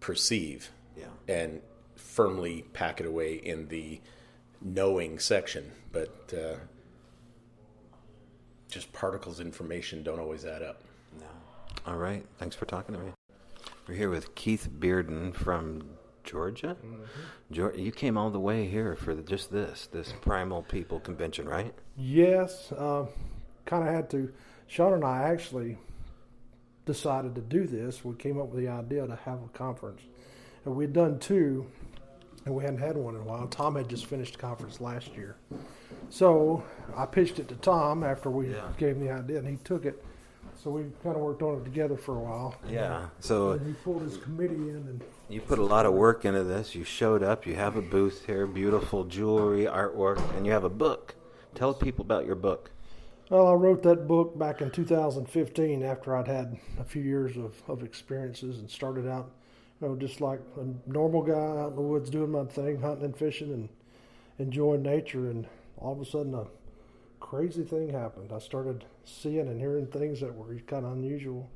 perceive 0.00 0.70
Yeah. 0.96 1.04
and 1.28 1.60
firmly 1.96 2.64
pack 2.72 3.00
it 3.00 3.06
away 3.06 3.34
in 3.34 3.68
the 3.68 4.00
knowing 4.60 5.18
section. 5.18 5.70
But 5.92 6.32
uh, 6.36 6.56
just 8.70 8.92
particles 8.92 9.40
information 9.40 10.02
don't 10.02 10.20
always 10.20 10.44
add 10.44 10.62
up. 10.62 10.80
No. 11.18 11.26
All 11.86 11.96
right. 11.96 12.24
Thanks 12.38 12.56
for 12.56 12.64
talking 12.66 12.94
to 12.94 13.00
me. 13.00 13.10
We're 13.86 13.94
here 13.94 14.10
with 14.10 14.34
Keith 14.34 14.68
Bearden 14.78 15.34
from 15.34 15.82
Georgia. 16.24 16.76
Geor- 17.52 17.76
you 17.78 17.90
came 17.90 18.16
all 18.16 18.30
the 18.30 18.40
way 18.40 18.66
here 18.68 18.94
for 18.94 19.14
the, 19.14 19.22
just 19.22 19.50
this, 19.50 19.88
this 19.92 20.14
Primal 20.20 20.62
People 20.62 21.00
Convention, 21.00 21.48
right? 21.48 21.74
Yes, 21.96 22.70
uh, 22.72 23.06
kind 23.66 23.86
of 23.86 23.92
had 23.92 24.08
to. 24.10 24.32
Sean 24.68 24.92
and 24.94 25.04
I 25.04 25.24
actually 25.24 25.76
decided 26.86 27.34
to 27.34 27.40
do 27.40 27.66
this. 27.66 28.04
We 28.04 28.14
came 28.14 28.40
up 28.40 28.48
with 28.48 28.62
the 28.62 28.68
idea 28.70 29.06
to 29.06 29.16
have 29.24 29.42
a 29.42 29.48
conference, 29.48 30.02
and 30.64 30.76
we'd 30.76 30.92
done 30.92 31.18
two, 31.18 31.66
and 32.44 32.54
we 32.54 32.62
hadn't 32.62 32.78
had 32.78 32.96
one 32.96 33.16
in 33.16 33.22
a 33.22 33.24
while. 33.24 33.48
Tom 33.48 33.74
had 33.74 33.88
just 33.88 34.06
finished 34.06 34.36
a 34.36 34.38
conference 34.38 34.80
last 34.80 35.14
year, 35.16 35.36
so 36.08 36.62
I 36.96 37.06
pitched 37.06 37.38
it 37.38 37.48
to 37.48 37.54
Tom 37.56 38.02
after 38.04 38.30
we 38.30 38.50
Yeah. 38.50 38.68
gave 38.78 38.96
him 38.96 39.04
the 39.06 39.12
idea, 39.12 39.38
and 39.38 39.48
he 39.48 39.56
took 39.64 39.84
it. 39.84 40.02
So 40.62 40.70
we 40.70 40.82
kind 41.02 41.16
of 41.16 41.22
worked 41.22 41.40
on 41.42 41.58
it 41.60 41.64
together 41.64 41.96
for 41.96 42.16
a 42.16 42.20
while. 42.20 42.54
Yeah. 42.68 43.06
So 43.20 43.52
And 43.52 43.66
he 43.66 43.72
pulled 43.84 44.02
his 44.02 44.18
committee 44.18 44.54
in, 44.54 44.76
and 44.76 45.00
you 45.28 45.40
put 45.40 45.58
a 45.58 45.64
lot 45.64 45.86
of 45.86 45.94
work 45.94 46.24
into 46.26 46.44
this. 46.44 46.74
You 46.74 46.84
showed 46.84 47.22
up. 47.22 47.46
You 47.46 47.54
have 47.54 47.76
a 47.76 47.82
booth 47.82 48.26
here, 48.26 48.46
beautiful 48.46 49.04
jewelry, 49.04 49.64
artwork, 49.64 50.20
and 50.36 50.44
you 50.44 50.52
have 50.52 50.64
a 50.64 50.68
book. 50.70 51.14
Tell 51.54 51.72
people 51.72 52.04
about 52.04 52.26
your 52.26 52.34
book. 52.34 52.70
Well, 53.30 53.46
I 53.46 53.54
wrote 53.54 53.82
that 53.84 54.06
book 54.08 54.36
back 54.38 54.60
in 54.60 54.70
2015 54.70 55.82
after 55.82 56.14
I'd 56.16 56.26
had 56.28 56.58
a 56.78 56.84
few 56.84 57.02
years 57.02 57.36
of, 57.36 57.62
of 57.68 57.82
experiences 57.82 58.58
and 58.58 58.68
started 58.68 59.06
out, 59.08 59.30
you 59.80 59.88
know, 59.88 59.96
just 59.96 60.20
like 60.20 60.40
a 60.60 60.90
normal 60.90 61.22
guy 61.22 61.32
out 61.62 61.70
in 61.70 61.76
the 61.76 61.80
woods 61.80 62.10
doing 62.10 62.32
my 62.32 62.44
thing, 62.44 62.80
hunting 62.80 63.04
and 63.04 63.16
fishing 63.16 63.52
and 63.52 63.68
enjoying 64.38 64.82
nature. 64.82 65.30
And 65.30 65.46
all 65.80 65.92
of 65.92 66.00
a 66.00 66.04
sudden, 66.04 66.34
a 66.34 66.46
crazy 67.18 67.64
thing 67.64 67.88
happened. 67.88 68.32
I 68.32 68.38
started 68.38 68.84
seeing 69.04 69.48
and 69.48 69.58
hearing 69.58 69.86
things 69.86 70.20
that 70.20 70.34
were 70.34 70.54
kind 70.66 70.84
of 70.86 70.92
unusual. 70.92 71.50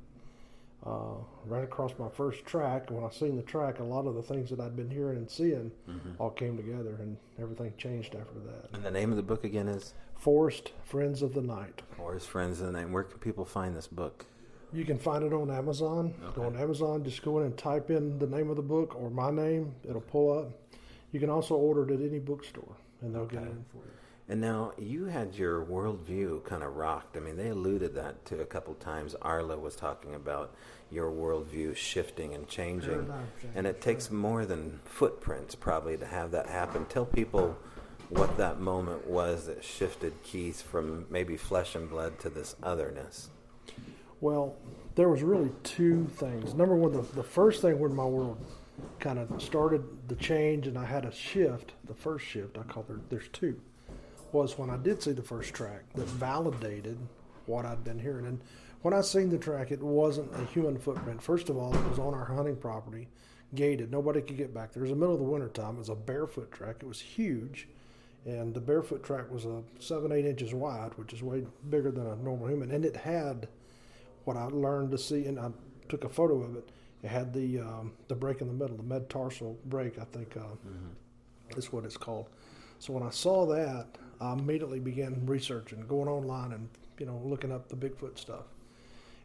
Uh, 0.86 1.14
ran 1.46 1.64
across 1.64 1.92
my 1.98 2.10
first 2.10 2.44
track, 2.44 2.90
when 2.90 3.02
I 3.02 3.10
seen 3.10 3.36
the 3.36 3.42
track, 3.42 3.78
a 3.78 3.82
lot 3.82 4.06
of 4.06 4.14
the 4.14 4.22
things 4.22 4.50
that 4.50 4.60
I'd 4.60 4.76
been 4.76 4.90
hearing 4.90 5.16
and 5.16 5.30
seeing 5.30 5.72
all 6.18 6.28
came 6.28 6.58
together, 6.58 6.96
and 7.00 7.16
everything 7.40 7.72
changed 7.78 8.14
after 8.14 8.38
that. 8.40 8.68
And 8.74 8.84
the 8.84 8.90
name 8.90 9.10
of 9.10 9.16
the 9.16 9.22
book 9.22 9.44
again 9.44 9.66
is 9.66 9.94
Forest 10.14 10.72
Friends 10.84 11.22
of 11.22 11.32
the 11.32 11.40
Night. 11.40 11.80
Forest 11.96 12.28
Friends 12.28 12.60
of 12.60 12.66
the 12.66 12.72
Night. 12.72 12.90
Where 12.90 13.04
can 13.04 13.18
people 13.18 13.46
find 13.46 13.74
this 13.74 13.86
book? 13.86 14.26
You 14.74 14.84
can 14.84 14.98
find 14.98 15.24
it 15.24 15.32
on 15.32 15.50
Amazon. 15.50 16.12
Go 16.34 16.42
on 16.42 16.56
Amazon, 16.56 17.02
just 17.02 17.22
go 17.22 17.38
in 17.38 17.46
and 17.46 17.56
type 17.56 17.90
in 17.90 18.18
the 18.18 18.26
name 18.26 18.50
of 18.50 18.56
the 18.56 18.62
book 18.62 18.94
or 18.94 19.08
my 19.08 19.30
name. 19.30 19.74
It'll 19.88 20.02
pull 20.02 20.38
up. 20.38 20.50
You 21.12 21.20
can 21.20 21.30
also 21.30 21.54
order 21.54 21.88
it 21.88 21.94
at 21.94 22.06
any 22.06 22.18
bookstore, 22.18 22.76
and 23.00 23.14
they'll 23.14 23.24
get 23.24 23.44
it 23.44 23.52
in 23.52 23.64
for 23.70 23.78
you. 23.78 23.92
And 24.28 24.40
now 24.40 24.72
you 24.78 25.04
had 25.04 25.34
your 25.34 25.64
worldview 25.64 26.44
kind 26.44 26.62
of 26.62 26.76
rocked. 26.76 27.16
I 27.16 27.20
mean, 27.20 27.36
they 27.36 27.48
alluded 27.50 27.94
that 27.96 28.24
to 28.26 28.40
a 28.40 28.46
couple 28.46 28.72
times. 28.74 29.14
Arla 29.20 29.58
was 29.58 29.76
talking 29.76 30.14
about 30.14 30.54
your 30.90 31.10
worldview 31.10 31.76
shifting 31.76 32.34
and 32.34 32.48
changing, 32.48 33.12
and 33.54 33.66
it 33.66 33.80
takes 33.82 34.10
more 34.10 34.46
than 34.46 34.80
footprints 34.84 35.54
probably 35.54 35.98
to 35.98 36.06
have 36.06 36.30
that 36.30 36.46
happen. 36.46 36.86
Tell 36.86 37.04
people 37.04 37.54
what 38.08 38.36
that 38.38 38.60
moment 38.60 39.06
was 39.06 39.46
that 39.46 39.62
shifted 39.62 40.14
Keith 40.22 40.62
from 40.62 41.06
maybe 41.10 41.36
flesh 41.36 41.74
and 41.74 41.90
blood 41.90 42.18
to 42.20 42.30
this 42.30 42.54
otherness. 42.62 43.28
Well, 44.20 44.56
there 44.94 45.08
was 45.08 45.22
really 45.22 45.50
two 45.64 46.06
things. 46.16 46.54
Number 46.54 46.76
one, 46.76 46.92
the, 46.92 47.02
the 47.02 47.22
first 47.22 47.60
thing 47.60 47.78
when 47.78 47.94
my 47.94 48.04
world 48.04 48.38
kind 49.00 49.18
of 49.18 49.42
started 49.42 49.82
the 50.08 50.16
change 50.16 50.66
and 50.66 50.78
I 50.78 50.84
had 50.84 51.04
a 51.04 51.12
shift, 51.12 51.72
the 51.86 51.94
first 51.94 52.24
shift, 52.24 52.56
I 52.56 52.62
call 52.62 52.84
there, 52.84 53.00
there's 53.10 53.28
two, 53.32 53.60
was 54.34 54.58
when 54.58 54.68
I 54.68 54.76
did 54.76 55.02
see 55.02 55.12
the 55.12 55.22
first 55.22 55.54
track 55.54 55.84
that 55.94 56.06
validated 56.08 56.98
what 57.46 57.64
I'd 57.64 57.84
been 57.84 57.98
hearing. 57.98 58.26
And 58.26 58.40
when 58.82 58.92
I 58.92 59.00
seen 59.00 59.30
the 59.30 59.38
track, 59.38 59.70
it 59.70 59.80
wasn't 59.80 60.34
a 60.34 60.44
human 60.46 60.76
footprint. 60.78 61.22
First 61.22 61.48
of 61.48 61.56
all, 61.56 61.74
it 61.74 61.88
was 61.88 61.98
on 61.98 62.12
our 62.14 62.24
hunting 62.26 62.56
property, 62.56 63.08
gated. 63.54 63.90
Nobody 63.90 64.20
could 64.20 64.36
get 64.36 64.52
back 64.52 64.72
there. 64.72 64.82
It 64.82 64.86
was 64.88 64.90
the 64.90 64.96
middle 64.96 65.14
of 65.14 65.20
the 65.20 65.24
winter 65.26 65.48
time. 65.48 65.76
It 65.76 65.78
was 65.78 65.88
a 65.88 65.94
barefoot 65.94 66.50
track. 66.52 66.76
It 66.80 66.86
was 66.86 67.00
huge. 67.00 67.68
And 68.26 68.52
the 68.54 68.60
barefoot 68.60 69.04
track 69.04 69.30
was 69.30 69.44
a 69.44 69.62
seven, 69.78 70.10
eight 70.10 70.24
inches 70.26 70.52
wide, 70.52 70.92
which 70.96 71.12
is 71.12 71.22
way 71.22 71.46
bigger 71.70 71.90
than 71.90 72.06
a 72.06 72.16
normal 72.16 72.48
human. 72.48 72.70
And 72.72 72.84
it 72.84 72.96
had 72.96 73.48
what 74.24 74.36
I 74.36 74.44
learned 74.46 74.90
to 74.92 74.98
see, 74.98 75.26
and 75.26 75.38
I 75.38 75.50
took 75.88 76.04
a 76.04 76.08
photo 76.08 76.42
of 76.42 76.56
it. 76.56 76.68
It 77.02 77.08
had 77.08 77.34
the 77.34 77.60
um, 77.60 77.92
the 78.08 78.14
break 78.14 78.40
in 78.40 78.46
the 78.48 78.54
middle, 78.54 78.78
the 78.78 78.82
metatarsal 78.82 79.58
break, 79.66 79.98
I 79.98 80.04
think 80.04 80.36
uh, 80.36 80.40
Mm-hmm. 80.40 81.58
is 81.58 81.70
what 81.70 81.84
it's 81.84 81.98
called. 81.98 82.26
So 82.78 82.94
when 82.94 83.02
I 83.02 83.10
saw 83.10 83.44
that, 83.46 83.86
I 84.20 84.32
immediately 84.32 84.80
began 84.80 85.24
researching, 85.26 85.86
going 85.86 86.08
online, 86.08 86.52
and 86.52 86.68
you 86.98 87.06
know 87.06 87.20
looking 87.24 87.52
up 87.52 87.68
the 87.68 87.76
Bigfoot 87.76 88.18
stuff. 88.18 88.44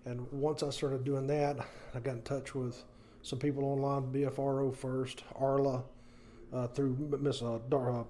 And 0.05 0.31
once 0.31 0.63
I 0.63 0.69
started 0.69 1.03
doing 1.03 1.27
that, 1.27 1.57
I 1.93 1.99
got 1.99 2.15
in 2.15 2.21
touch 2.23 2.55
with 2.55 2.83
some 3.21 3.39
people 3.39 3.65
online, 3.65 4.11
BFRO 4.13 4.75
first, 4.75 5.23
Arla, 5.35 5.83
uh, 6.53 6.67
through 6.67 7.17
Miss 7.21 7.41
uh, 7.41 7.59
Dar- 7.69 8.01
uh, 8.01 8.03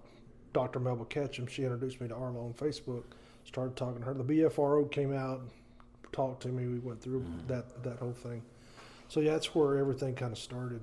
Dr. 0.54 0.80
Melba 0.80 1.06
Ketchum. 1.06 1.48
She 1.48 1.64
introduced 1.64 2.00
me 2.00 2.08
to 2.08 2.16
Arla 2.16 2.46
on 2.46 2.54
Facebook. 2.54 3.04
Started 3.44 3.76
talking 3.76 4.00
to 4.00 4.06
her. 4.06 4.14
The 4.14 4.24
BFRO 4.24 4.90
came 4.92 5.14
out, 5.14 5.42
talked 6.12 6.44
to 6.44 6.50
me. 6.50 6.68
We 6.68 6.80
went 6.80 7.02
through 7.02 7.26
that 7.48 7.84
that 7.84 7.98
whole 7.98 8.14
thing. 8.14 8.44
So 9.08 9.20
yeah, 9.20 9.32
that's 9.32 9.56
where 9.56 9.78
everything 9.78 10.14
kind 10.16 10.32
of 10.32 10.38
started 10.38 10.82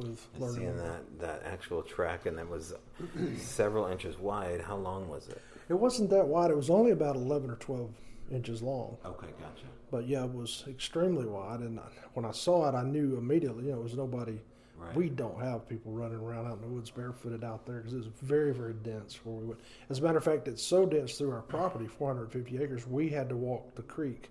with 0.00 0.26
learning. 0.38 0.56
Seeing 0.60 0.76
that, 0.78 1.18
that 1.20 1.42
actual 1.44 1.82
track, 1.82 2.26
and 2.26 2.38
it 2.38 2.48
was 2.48 2.74
several 3.38 3.86
inches 3.86 4.18
wide. 4.18 4.60
How 4.60 4.76
long 4.76 5.08
was 5.08 5.28
it? 5.28 5.40
It 5.68 5.74
wasn't 5.74 6.10
that 6.10 6.26
wide. 6.26 6.50
It 6.50 6.56
was 6.56 6.70
only 6.70 6.90
about 6.90 7.16
11 7.16 7.50
or 7.50 7.56
12 7.56 7.90
inches 8.32 8.62
long. 8.62 8.96
Okay, 9.04 9.28
gotcha. 9.40 9.66
But 9.90 10.06
yeah, 10.06 10.24
it 10.24 10.32
was 10.32 10.64
extremely 10.68 11.26
wide. 11.26 11.60
And 11.60 11.78
I, 11.78 11.84
when 12.14 12.24
I 12.24 12.32
saw 12.32 12.68
it, 12.68 12.74
I 12.74 12.82
knew 12.82 13.16
immediately, 13.16 13.64
you 13.66 13.72
know, 13.72 13.78
it 13.78 13.82
was 13.84 13.96
nobody. 13.96 14.40
Right. 14.76 14.96
We 14.96 15.10
don't 15.10 15.38
have 15.42 15.68
people 15.68 15.92
running 15.92 16.18
around 16.18 16.46
out 16.46 16.54
in 16.56 16.62
the 16.62 16.68
woods 16.68 16.90
barefooted 16.90 17.44
out 17.44 17.66
there 17.66 17.78
because 17.80 17.92
it's 17.92 18.06
very, 18.22 18.54
very 18.54 18.72
dense 18.72 19.20
where 19.24 19.34
we 19.36 19.44
went. 19.46 19.60
As 19.90 19.98
a 19.98 20.02
matter 20.02 20.16
of 20.16 20.24
fact, 20.24 20.48
it's 20.48 20.62
so 20.62 20.86
dense 20.86 21.18
through 21.18 21.32
our 21.32 21.42
property, 21.42 21.86
450 21.98 22.62
acres, 22.62 22.86
we 22.86 23.08
had 23.10 23.28
to 23.28 23.36
walk 23.36 23.74
the 23.74 23.82
creek 23.82 24.30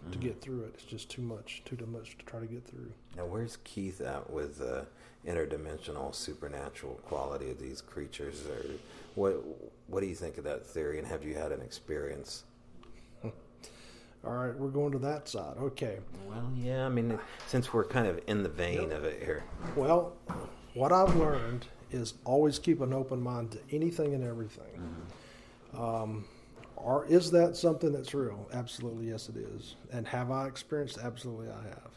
Mm-hmm. 0.00 0.12
to 0.12 0.18
get 0.18 0.40
through 0.40 0.62
it. 0.62 0.70
It's 0.74 0.84
just 0.84 1.10
too 1.10 1.22
much, 1.22 1.62
too, 1.64 1.74
too 1.74 1.84
much 1.86 2.16
to 2.18 2.24
try 2.24 2.38
to 2.38 2.46
get 2.46 2.64
through. 2.64 2.92
Now, 3.16 3.26
where's 3.26 3.58
Keith 3.64 4.00
at 4.00 4.30
with 4.30 4.58
the 4.58 4.86
interdimensional, 5.26 6.14
supernatural 6.14 6.94
quality 7.06 7.50
of 7.50 7.60
these 7.60 7.80
creatures? 7.80 8.42
Or 8.46 8.64
what? 9.14 9.42
What 9.86 10.00
do 10.00 10.06
you 10.06 10.14
think 10.14 10.38
of 10.38 10.44
that 10.44 10.66
theory? 10.66 10.98
And 10.98 11.06
have 11.06 11.24
you 11.24 11.34
had 11.34 11.52
an 11.52 11.62
experience? 11.62 12.44
All 13.24 13.32
right, 14.32 14.54
we're 14.54 14.68
going 14.68 14.92
to 14.92 14.98
that 14.98 15.28
side. 15.28 15.56
Okay. 15.58 15.98
Well, 16.28 16.52
yeah. 16.56 16.86
I 16.86 16.88
mean, 16.88 17.18
since 17.46 17.72
we're 17.72 17.84
kind 17.84 18.06
of 18.06 18.20
in 18.26 18.42
the 18.42 18.48
vein 18.48 18.92
of 18.92 19.04
it 19.04 19.22
here. 19.22 19.44
Well, 19.76 20.14
what 20.74 20.92
I've 20.92 21.14
learned 21.16 21.66
is 21.90 22.14
always 22.24 22.58
keep 22.58 22.80
an 22.80 22.92
open 22.92 23.20
mind 23.20 23.52
to 23.52 23.58
anything 23.70 24.14
and 24.14 24.24
everything. 24.24 25.06
Um, 25.76 26.24
or 26.76 27.06
is 27.06 27.30
that 27.32 27.56
something 27.56 27.92
that's 27.92 28.14
real? 28.14 28.48
Absolutely, 28.52 29.08
yes, 29.08 29.28
it 29.28 29.36
is. 29.36 29.76
And 29.92 30.06
have 30.06 30.30
I 30.30 30.46
experienced? 30.46 30.98
Absolutely, 31.02 31.48
I 31.48 31.62
have. 31.68 31.90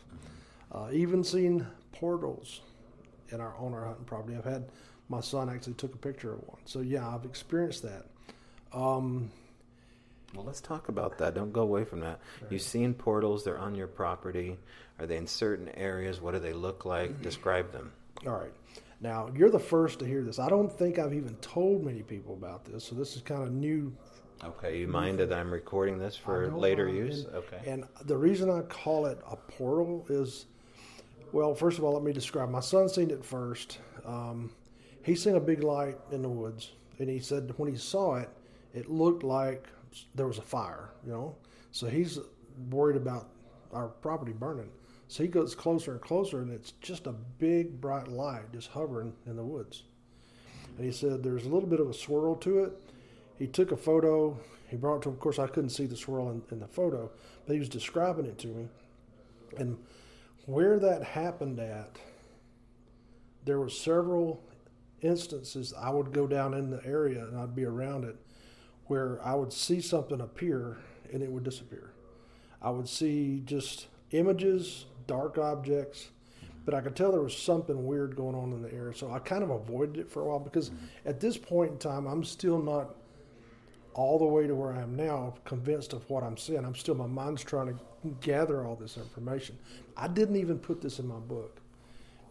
Uh, 0.72 0.90
even 0.92 1.24
seen 1.24 1.68
portals 1.92 2.62
in 3.32 3.41
our 3.41 3.56
on 3.58 3.74
our 3.74 3.86
hunting 3.86 4.06
property. 4.06 4.36
I've 4.38 4.46
had 4.46 4.65
my 5.10 5.22
son 5.22 5.50
actually 5.50 5.74
took 5.74 5.94
a 5.94 5.98
picture 5.98 6.34
of 6.34 6.39
one. 6.48 6.60
So 6.65 6.80
yeah, 6.82 7.08
I've 7.08 7.26
experienced 7.26 7.84
that. 7.84 8.06
Um, 8.74 9.30
Well, 10.34 10.46
let's 10.46 10.62
talk 10.62 10.88
about 10.88 11.17
that. 11.17 11.34
Don't 11.34 11.52
go 11.52 11.62
away 11.62 11.84
from 11.84 12.00
that. 12.02 12.20
You've 12.50 12.62
seen 12.62 12.94
portals. 12.94 13.44
They're 13.44 13.58
on 13.60 13.76
your 13.76 13.88
property. 13.88 14.58
Are 15.00 15.06
they 15.06 15.17
in 15.17 15.28
certain 15.28 15.67
areas? 15.76 16.22
What 16.22 16.34
do 16.34 16.39
they 16.39 16.54
look 16.54 16.86
like? 16.86 17.22
Describe 17.22 17.72
them. 17.74 17.91
All 18.26 18.34
right. 18.38 18.54
Now, 19.02 19.30
you're 19.36 19.50
the 19.50 19.60
first 19.60 20.00
to 20.00 20.06
hear 20.06 20.22
this. 20.24 20.39
I 20.39 20.48
don't 20.48 20.72
think 20.72 21.00
I've 21.00 21.13
even 21.13 21.36
told 21.41 21.84
many 21.84 22.04
people 22.04 22.34
about 22.36 22.63
this, 22.65 22.84
so 22.86 22.96
this 22.96 23.15
is 23.15 23.22
kind 23.24 23.41
of 23.44 23.52
new. 23.52 23.91
Okay. 24.44 24.80
You 24.80 24.88
mind 24.88 25.20
that 25.20 25.34
I'm 25.34 25.52
recording 25.52 25.98
this 25.98 26.15
for 26.15 26.48
later 26.52 26.86
mind. 26.86 26.98
use? 26.98 27.26
And- 27.26 27.36
Okay. 27.36 27.62
And 27.65 27.84
the 28.06 28.15
reason 28.17 28.50
I 28.50 28.62
call 28.62 29.08
it 29.08 29.20
a 29.30 29.36
portal 29.36 30.06
is, 30.08 30.46
well, 31.32 31.56
first 31.56 31.78
of 31.78 31.84
all, 31.84 31.94
let 31.94 32.04
me 32.04 32.13
describe. 32.13 32.50
My 32.50 32.60
son 32.60 32.89
seen 32.89 33.12
it 33.12 33.24
first. 33.24 33.80
Um, 34.06 34.52
he 35.04 35.15
seen 35.15 35.36
a 35.36 35.39
big 35.39 35.63
light 35.63 35.98
in 36.12 36.22
the 36.22 36.30
woods, 36.30 36.72
and 37.00 37.10
he 37.10 37.20
said 37.20 37.54
when 37.58 37.72
he 37.72 37.78
saw 37.78 38.15
it, 38.15 38.30
it 38.74 38.89
looked 38.89 39.24
like 39.24 39.67
there 40.15 40.28
was 40.28 40.38
a 40.38 40.44
fire. 40.44 40.89
You 41.06 41.12
know, 41.12 41.36
so 41.72 41.88
he's 41.88 42.20
worried 42.70 42.98
about 42.98 43.30
our 43.74 43.88
property 43.88 44.34
burning. 44.34 44.70
So 45.08 45.24
he 45.24 45.30
goes 45.30 45.56
closer 45.56 45.94
and 45.94 46.02
closer, 46.02 46.41
and 46.41 46.52
it's 46.52 46.72
just 46.82 47.08
a 47.08 47.12
big 47.12 47.82
bright 47.82 48.08
light 48.08 48.52
just 48.54 48.70
hovering 48.70 49.13
in 49.26 49.36
the 49.36 49.44
woods. 49.44 49.84
And 50.78 50.86
he 50.86 50.91
said 50.91 51.22
there's 51.22 51.46
a 51.46 51.50
little 51.50 51.67
bit 51.67 51.80
of 51.80 51.89
a 51.89 51.94
swirl 51.94 52.36
to 52.38 52.63
it. 52.63 52.72
He 53.38 53.48
took 53.48 53.72
a 53.72 53.78
photo. 53.78 54.38
He 54.70 54.78
brought 54.78 54.98
it 54.98 55.02
to. 55.04 55.10
Of 55.10 55.20
course, 55.20 55.39
I 55.39 55.48
couldn't 55.48 55.72
see 55.72 55.86
the 55.86 55.98
swirl 55.98 56.30
in, 56.30 56.41
in 56.52 56.60
the 56.60 56.67
photo, 56.67 57.12
but 57.46 57.54
he 57.54 57.60
was 57.60 57.67
describing 57.67 58.26
it 58.26 58.38
to 58.39 58.48
me. 58.48 58.67
And 59.58 59.78
where 60.46 60.80
that 60.80 61.04
happened 61.04 61.60
at, 61.60 61.98
there 63.46 63.60
were 63.60 63.70
several 63.70 64.44
instances 65.02 65.74
I 65.78 65.90
would 65.90 66.12
go 66.12 66.28
down 66.28 66.54
in 66.54 66.70
the 66.70 66.84
area 66.86 67.26
and 67.26 67.38
I'd 67.38 67.56
be 67.56 67.66
around 67.66 68.06
it, 68.06 68.16
where 68.86 69.20
I 69.26 69.36
would 69.36 69.54
see 69.54 69.82
something 69.82 70.22
appear 70.22 70.78
and 71.12 71.22
it 71.24 71.32
would 71.32 71.44
disappear. 71.44 71.92
I 72.62 72.70
would 72.70 72.88
see 72.88 73.42
just 73.46 73.88
images, 74.12 74.86
dark 75.08 75.38
objects, 75.38 76.10
but 76.64 76.76
I 76.76 76.82
could 76.82 76.96
tell 76.96 77.12
there 77.12 77.22
was 77.22 77.36
something 77.36 77.88
weird 77.88 78.16
going 78.16 78.36
on 78.36 78.54
in 78.54 78.62
the 78.62 78.72
area. 78.72 78.94
So 78.94 79.12
I 79.12 79.20
kind 79.20 79.44
of 79.44 79.50
avoided 79.50 79.98
it 79.98 80.10
for 80.10 80.22
a 80.22 80.26
while 80.26 80.40
because 80.40 80.72
at 81.06 81.20
this 81.20 81.38
point 81.38 81.72
in 81.72 81.78
time, 81.78 82.06
I'm 82.06 82.24
still 82.24 82.62
not 82.62 82.96
all 83.94 84.20
the 84.20 84.26
way 84.26 84.48
to 84.48 84.56
where 84.56 84.74
I 84.74 84.82
am 84.82 84.96
now, 84.96 85.34
convinced 85.44 85.94
of 85.94 86.08
what 86.10 86.24
I'm 86.24 86.38
seeing. 86.38 86.64
I'm 86.64 86.76
still, 86.76 86.96
my 86.96 87.08
mind's 87.08 87.44
trying 87.44 87.68
to 87.68 87.80
gather 88.20 88.66
all 88.66 88.76
this 88.76 88.98
information. 88.98 89.58
I 89.96 90.08
didn't 90.08 90.38
even 90.38 90.60
put 90.60 90.82
this 90.82 91.00
in 91.00 91.08
my 91.08 91.20
book 91.20 91.60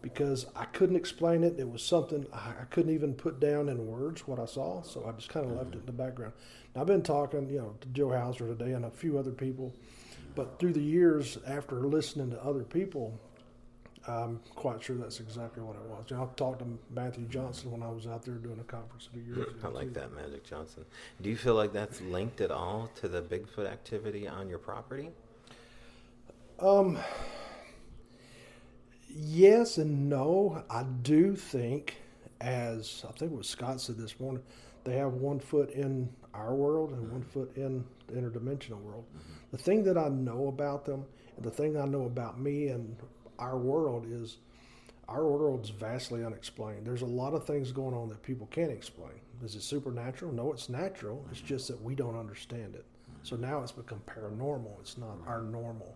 because 0.01 0.47
I 0.55 0.65
couldn't 0.65 0.95
explain 0.95 1.43
it. 1.43 1.59
It 1.59 1.69
was 1.69 1.83
something 1.83 2.25
I 2.33 2.65
couldn't 2.69 2.93
even 2.93 3.13
put 3.13 3.39
down 3.39 3.69
in 3.69 3.87
words 3.87 4.27
what 4.27 4.39
I 4.39 4.45
saw, 4.45 4.81
so 4.81 5.05
I 5.07 5.11
just 5.11 5.29
kind 5.29 5.45
of 5.45 5.53
left 5.53 5.75
it 5.75 5.79
in 5.79 5.85
the 5.85 5.91
background. 5.91 6.33
Now, 6.75 6.81
I've 6.81 6.87
been 6.87 7.03
talking, 7.03 7.49
you 7.49 7.59
know, 7.59 7.75
to 7.81 7.87
Joe 7.89 8.11
Hauser 8.11 8.47
today 8.47 8.73
and 8.73 8.85
a 8.85 8.89
few 8.89 9.17
other 9.17 9.31
people, 9.31 9.73
but 10.35 10.59
through 10.59 10.73
the 10.73 10.81
years, 10.81 11.37
after 11.45 11.75
listening 11.75 12.31
to 12.31 12.43
other 12.43 12.63
people, 12.63 13.19
I'm 14.07 14.39
quite 14.55 14.81
sure 14.81 14.95
that's 14.95 15.19
exactly 15.19 15.61
what 15.61 15.75
it 15.75 15.83
was. 15.83 16.05
You 16.09 16.15
know, 16.15 16.23
I 16.23 16.35
talked 16.35 16.59
to 16.59 16.65
Matthew 16.89 17.25
Johnson 17.25 17.69
when 17.71 17.83
I 17.83 17.89
was 17.89 18.07
out 18.07 18.23
there 18.25 18.35
doing 18.35 18.59
a 18.59 18.63
conference 18.63 19.07
a 19.07 19.13
few 19.13 19.21
years 19.21 19.37
ago. 19.37 19.53
I 19.63 19.67
like 19.67 19.93
too. 19.93 19.99
that, 19.99 20.15
Magic 20.15 20.43
Johnson. 20.43 20.85
Do 21.21 21.29
you 21.29 21.35
feel 21.35 21.53
like 21.53 21.71
that's 21.71 22.01
linked 22.01 22.41
at 22.41 22.49
all 22.49 22.89
to 22.95 23.07
the 23.07 23.21
Bigfoot 23.21 23.71
activity 23.71 24.27
on 24.27 24.49
your 24.49 24.57
property? 24.57 25.09
Um, 26.61 26.99
yes 29.09 29.79
and 29.79 30.07
no. 30.09 30.63
I 30.69 30.83
do 30.83 31.35
think, 31.35 31.97
as 32.39 33.03
I 33.07 33.11
think 33.13 33.31
what 33.31 33.45
Scott 33.45 33.81
said 33.81 33.97
this 33.97 34.19
morning, 34.19 34.43
they 34.83 34.97
have 34.97 35.13
one 35.13 35.39
foot 35.39 35.71
in 35.71 36.07
our 36.35 36.53
world 36.53 36.91
and 36.91 37.11
one 37.11 37.23
foot 37.23 37.51
in 37.55 37.83
the 38.07 38.13
interdimensional 38.13 38.79
world. 38.79 39.05
The 39.51 39.57
thing 39.57 39.83
that 39.85 39.97
I 39.97 40.09
know 40.09 40.47
about 40.49 40.85
them, 40.85 41.03
and 41.35 41.43
the 41.43 41.49
thing 41.49 41.77
I 41.77 41.85
know 41.85 42.03
about 42.03 42.39
me 42.39 42.67
and 42.67 42.95
our 43.39 43.57
world 43.57 44.05
is 44.07 44.37
our 45.09 45.27
world's 45.27 45.69
vastly 45.69 46.23
unexplained. 46.23 46.85
There's 46.85 47.01
a 47.01 47.07
lot 47.07 47.33
of 47.33 47.45
things 47.45 47.71
going 47.71 47.95
on 47.95 48.07
that 48.09 48.21
people 48.21 48.47
can't 48.51 48.71
explain. 48.71 49.13
Is 49.43 49.55
it 49.55 49.63
supernatural? 49.63 50.31
No, 50.31 50.53
it's 50.53 50.69
natural. 50.69 51.25
It's 51.31 51.41
just 51.41 51.67
that 51.69 51.81
we 51.81 51.95
don't 51.95 52.17
understand 52.17 52.75
it. 52.75 52.85
So 53.23 53.35
now 53.35 53.63
it's 53.63 53.71
become 53.71 54.01
paranormal. 54.05 54.79
It's 54.79 54.99
not 54.99 55.17
our 55.25 55.41
normal. 55.41 55.95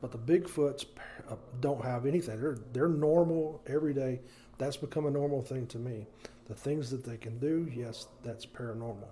But 0.00 0.12
the 0.12 0.18
Bigfoots 0.18 0.86
uh, 1.28 1.36
don't 1.60 1.84
have 1.84 2.06
anything. 2.06 2.40
They're 2.40 2.58
they're 2.72 2.88
normal 2.88 3.62
every 3.66 3.94
day. 3.94 4.20
That's 4.58 4.76
become 4.76 5.06
a 5.06 5.10
normal 5.10 5.42
thing 5.42 5.66
to 5.68 5.78
me. 5.78 6.06
The 6.46 6.54
things 6.54 6.90
that 6.90 7.04
they 7.04 7.16
can 7.16 7.38
do, 7.38 7.68
yes, 7.74 8.06
that's 8.24 8.46
paranormal 8.46 9.08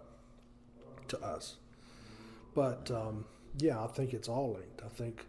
to 1.08 1.20
us. 1.20 1.56
But 2.54 2.90
um, 2.90 3.24
yeah, 3.58 3.82
I 3.82 3.86
think 3.88 4.14
it's 4.14 4.28
all 4.28 4.54
linked. 4.54 4.82
I 4.84 4.88
think 4.88 5.26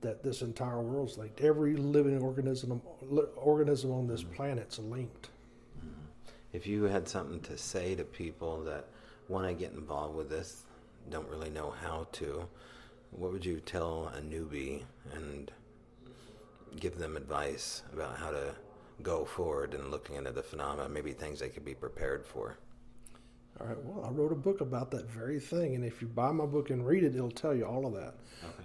that 0.00 0.22
this 0.22 0.42
entire 0.42 0.80
world's 0.80 1.18
linked. 1.18 1.40
Every 1.40 1.76
living 1.76 2.20
organism 2.20 2.80
organism 3.36 3.92
on 3.92 4.06
this 4.06 4.22
planet's 4.22 4.78
linked. 4.78 5.28
If 6.52 6.66
you 6.66 6.84
had 6.84 7.06
something 7.08 7.40
to 7.40 7.56
say 7.56 7.94
to 7.94 8.04
people 8.04 8.62
that 8.64 8.86
want 9.28 9.46
to 9.46 9.54
get 9.54 9.72
involved 9.72 10.16
with 10.16 10.28
this, 10.28 10.64
don't 11.10 11.28
really 11.28 11.50
know 11.50 11.72
how 11.82 12.06
to, 12.12 12.48
what 13.10 13.32
would 13.32 13.44
you 13.44 13.60
tell 13.60 14.12
a 14.16 14.20
newbie 14.20 14.82
and 15.14 15.50
give 16.78 16.98
them 16.98 17.16
advice 17.16 17.82
about 17.92 18.16
how 18.16 18.30
to 18.30 18.54
go 19.02 19.24
forward 19.24 19.74
and 19.74 19.90
looking 19.90 20.16
into 20.16 20.30
the 20.30 20.42
phenomena, 20.42 20.88
maybe 20.88 21.12
things 21.12 21.40
they 21.40 21.48
could 21.48 21.64
be 21.64 21.74
prepared 21.74 22.24
for? 22.24 22.58
All 23.60 23.66
right. 23.66 23.84
Well, 23.84 24.04
I 24.06 24.10
wrote 24.10 24.32
a 24.32 24.36
book 24.36 24.60
about 24.60 24.90
that 24.92 25.10
very 25.10 25.40
thing, 25.40 25.74
and 25.74 25.84
if 25.84 26.00
you 26.00 26.08
buy 26.08 26.30
my 26.32 26.46
book 26.46 26.70
and 26.70 26.86
read 26.86 27.04
it, 27.04 27.14
it'll 27.14 27.30
tell 27.30 27.54
you 27.54 27.64
all 27.64 27.84
of 27.86 27.92
that. 27.94 28.14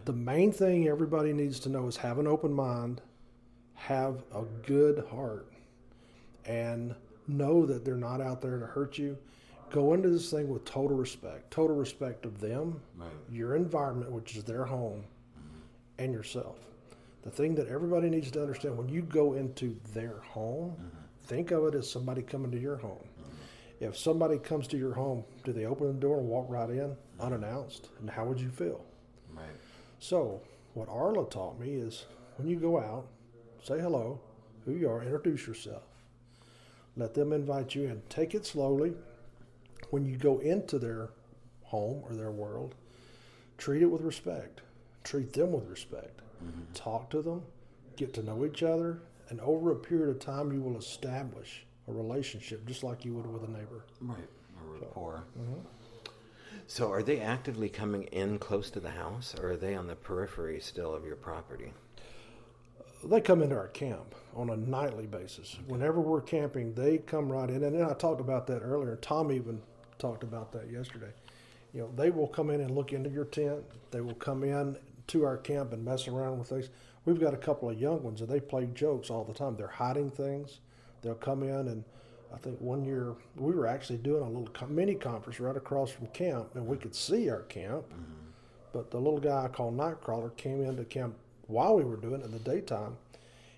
The 0.06 0.14
main 0.14 0.52
thing 0.52 0.88
everybody 0.88 1.34
needs 1.34 1.60
to 1.62 1.70
know 1.70 1.88
is 1.88 1.98
have 1.98 2.20
an 2.20 2.28
open 2.28 2.54
mind, 2.54 3.02
have 3.74 4.24
a 4.34 4.44
good 4.66 5.06
heart, 5.12 5.52
and 6.46 6.96
know 7.28 7.66
that 7.66 7.84
they're 7.84 7.96
not 7.96 8.22
out 8.22 8.42
there 8.42 8.60
to 8.60 8.66
hurt 8.66 8.98
you. 8.98 9.18
Go 9.72 9.94
into 9.94 10.10
this 10.10 10.32
thing 10.32 10.48
with 10.48 10.64
total 10.66 10.96
respect, 10.96 11.52
total 11.52 11.76
respect 11.76 12.26
of 12.26 12.40
them, 12.40 12.82
Right. 12.96 13.10
your 13.30 13.56
environment, 13.56 14.12
which 14.12 14.36
is 14.36 14.44
their 14.44 14.66
home, 14.66 15.06
and 15.98 16.14
yourself. 16.14 16.58
The 17.24 17.32
thing 17.32 17.56
that 17.56 17.68
everybody 17.68 18.10
needs 18.10 18.30
to 18.32 18.42
understand 18.42 18.78
when 18.78 18.90
you 18.90 19.02
go 19.02 19.34
into 19.34 19.76
their 19.94 20.20
home, 20.20 20.72
mm-hmm. 20.72 20.98
think 21.24 21.52
of 21.52 21.66
it 21.66 21.76
as 21.76 21.90
somebody 21.90 22.22
coming 22.22 22.52
to 22.52 22.60
your 22.60 22.78
home. 22.78 23.04
Mm-hmm. 23.20 23.86
If 23.86 23.98
somebody 23.98 24.38
comes 24.38 24.68
to 24.68 24.78
your 24.78 24.94
home, 24.94 25.24
do 25.44 25.52
they 25.52 25.66
open 25.66 25.88
the 25.88 25.94
door 25.94 26.20
and 26.20 26.28
walk 26.28 26.46
right 26.50 26.70
in 26.70 26.96
unannounced? 27.20 27.90
And 28.00 28.10
how 28.10 28.26
would 28.26 28.40
you 28.40 28.50
feel? 28.50 28.86
Right. 29.34 29.46
So, 30.00 30.42
what 30.74 30.88
Arla 30.90 31.28
taught 31.30 31.60
me 31.60 31.76
is 31.76 32.06
when 32.38 32.48
you 32.48 32.58
go 32.58 32.80
out, 32.80 33.08
say 33.64 33.80
hello, 33.80 34.20
who 34.66 34.74
you 34.74 34.90
are, 34.90 35.02
introduce 35.02 35.48
yourself. 35.48 35.84
Let 36.98 37.14
them 37.14 37.34
invite 37.34 37.76
you 37.76 37.84
in. 37.84 38.02
Take 38.10 38.36
it 38.36 38.46
slowly. 38.46 38.94
When 39.90 40.06
you 40.06 40.18
go 40.18 40.40
into 40.40 40.80
their 40.80 41.10
home 41.64 42.04
or 42.08 42.16
their 42.16 42.32
world, 42.32 42.76
treat 43.58 43.82
it 43.82 43.86
with 43.86 44.02
respect. 44.02 44.62
Treat 45.04 45.34
them 45.34 45.52
with 45.52 45.68
respect. 45.68 46.22
Mm-hmm. 46.44 46.74
Talk 46.74 47.10
to 47.12 47.22
them, 47.22 47.44
get 47.96 48.14
to 48.16 48.24
know 48.24 48.46
each 48.46 48.64
other, 48.64 49.00
and 49.30 49.40
over 49.42 49.72
a 49.72 49.76
period 49.76 50.10
of 50.10 50.20
time, 50.20 50.52
you 50.52 50.62
will 50.62 50.78
establish 50.78 51.66
a 51.88 51.92
relationship 51.92 52.66
just 52.68 52.84
like 52.84 53.06
you 53.06 53.14
would 53.14 53.28
with 53.28 53.44
a 53.44 53.52
neighbor. 53.52 53.86
Right. 54.02 54.18
A 54.20 54.80
rapport. 54.80 55.24
Mm-hmm. 55.40 55.60
So, 56.68 56.92
are 56.92 57.04
they 57.04 57.20
actively 57.20 57.70
coming 57.70 58.04
in 58.04 58.40
close 58.40 58.72
to 58.72 58.80
the 58.80 58.90
house, 58.90 59.36
or 59.40 59.52
are 59.52 59.58
they 59.58 59.76
on 59.76 59.88
the 59.88 59.96
periphery 59.96 60.60
still 60.60 60.96
of 60.96 61.06
your 61.06 61.16
property? 61.16 61.74
they 63.10 63.22
come 63.22 63.42
into 63.42 63.56
our 63.56 63.68
camp 63.68 64.16
on 64.36 64.50
a 64.50 64.58
nightly 64.58 65.06
basis. 65.06 65.58
Whenever 65.68 66.02
we're 66.02 66.22
camping, 66.22 66.74
they 66.74 66.98
come 66.98 67.32
right 67.32 67.50
in. 67.50 67.64
And 67.64 67.76
then 67.76 67.90
I 67.90 67.94
talked 67.94 68.22
about 68.22 68.48
that 68.48 68.60
earlier. 68.60 68.96
Tom 68.98 69.32
even 69.32 69.62
talked 69.98 70.24
about 70.24 70.52
that 70.54 70.72
yesterday. 70.72 71.12
You 71.74 71.82
know, 71.82 71.92
they 71.96 72.10
will 72.10 72.28
come 72.28 72.50
in 72.50 72.62
and 72.62 72.72
look 72.72 72.94
into 72.94 73.10
your 73.10 73.26
tent. 73.26 73.64
They 73.92 74.02
will 74.02 74.16
come 74.16 74.44
in 74.44 74.78
to 75.08 75.26
our 75.26 75.38
camp 75.38 75.74
and 75.74 75.84
mess 75.84 76.08
around 76.08 76.40
with 76.40 76.50
things. 76.50 76.70
We've 77.06 77.20
got 77.20 77.34
a 77.34 77.38
couple 77.38 77.70
of 77.70 77.80
young 77.80 78.02
ones, 78.02 78.22
and 78.22 78.30
they 78.30 78.40
play 78.40 78.68
jokes 78.74 79.10
all 79.10 79.24
the 79.24 79.34
time. 79.34 79.56
They're 79.56 79.68
hiding 79.68 80.12
things. 80.12 80.60
They'll 81.02 81.16
come 81.16 81.44
in, 81.44 81.68
and 81.68 81.84
I 82.34 82.38
think 82.38 82.60
one 82.60 82.84
year 82.84 83.14
we 83.36 83.54
were 83.54 83.68
actually 83.68 84.00
doing 84.00 84.24
a 84.24 84.30
little 84.30 84.50
mini 84.68 84.96
conference 84.96 85.40
right 85.40 85.56
across 85.56 85.92
from 85.92 86.08
camp, 86.08 86.56
and 86.56 86.66
we 86.66 86.78
could 86.78 86.96
see 86.96 87.30
our 87.30 87.44
camp. 87.44 87.86
Mm-hmm. 87.90 88.26
But 88.74 88.92
the 88.92 88.98
little 88.98 89.20
guy 89.20 89.46
I 89.46 89.48
call 89.48 89.72
Nightcrawler 89.72 90.36
came 90.36 90.64
into 90.64 90.84
camp 90.84 91.16
while 91.48 91.76
we 91.76 91.84
were 91.84 91.96
doing 91.96 92.22
it 92.22 92.26
in 92.26 92.32
the 92.32 92.40
daytime. 92.40 92.98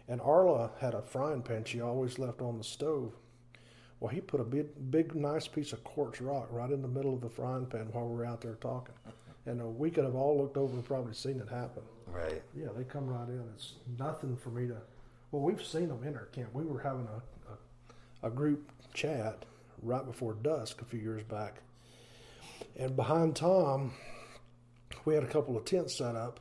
And 0.08 0.21
Arla 0.21 0.71
had 0.80 0.93
a 0.93 1.02
frying 1.02 1.41
pan 1.41 1.63
she 1.65 1.82
always 1.82 2.19
left 2.19 2.41
on 2.41 2.58
the 2.58 2.63
stove. 2.63 3.13
Well, 4.00 4.10
he 4.10 4.22
put 4.22 4.40
a 4.40 4.44
big, 4.44 4.68
big, 4.92 5.16
nice 5.16 5.48
piece 5.48 5.74
of 5.74 5.84
quartz 5.84 6.22
rock 6.22 6.48
right 6.52 6.70
in 6.70 6.82
the 6.82 6.88
middle 6.88 7.16
of 7.16 7.22
the 7.22 7.30
frying 7.30 7.66
pan 7.66 7.90
while 7.92 8.08
we 8.08 8.16
were 8.16 8.26
out 8.26 8.42
there 8.42 8.56
talking. 8.56 8.94
And 9.48 9.62
uh, 9.62 9.66
we 9.66 9.90
could 9.90 10.04
have 10.04 10.16
all 10.16 10.38
looked 10.38 10.58
over 10.58 10.74
and 10.74 10.86
probably 10.86 11.14
seen 11.14 11.40
it 11.40 11.50
happen. 11.50 11.82
Right. 12.06 12.44
Yeah, 12.56 12.68
they 12.76 12.84
come 12.84 13.08
right 13.08 13.28
in. 13.28 13.44
It's 13.56 13.74
nothing 13.98 14.36
for 14.36 14.50
me 14.50 14.68
to. 14.68 14.78
Well, 15.32 15.42
we've 15.42 15.64
seen 15.64 15.88
them 15.88 16.04
in 16.04 16.16
our 16.16 16.26
camp. 16.26 16.50
We 16.54 16.64
were 16.64 16.80
having 16.80 17.08
a, 17.08 18.26
a, 18.26 18.28
a 18.28 18.30
group 18.30 18.72
chat 18.94 19.46
right 19.82 20.06
before 20.06 20.34
dusk 20.34 20.82
a 20.82 20.86
few 20.86 21.00
years 21.00 21.24
back. 21.24 21.62
And 22.76 22.96
behind 22.96 23.36
Tom, 23.36 23.94
we 25.06 25.14
had 25.16 25.24
a 25.24 25.28
couple 25.28 25.58
of 25.58 25.66
tents 25.66 25.96
set 25.96 26.16
up, 26.16 26.40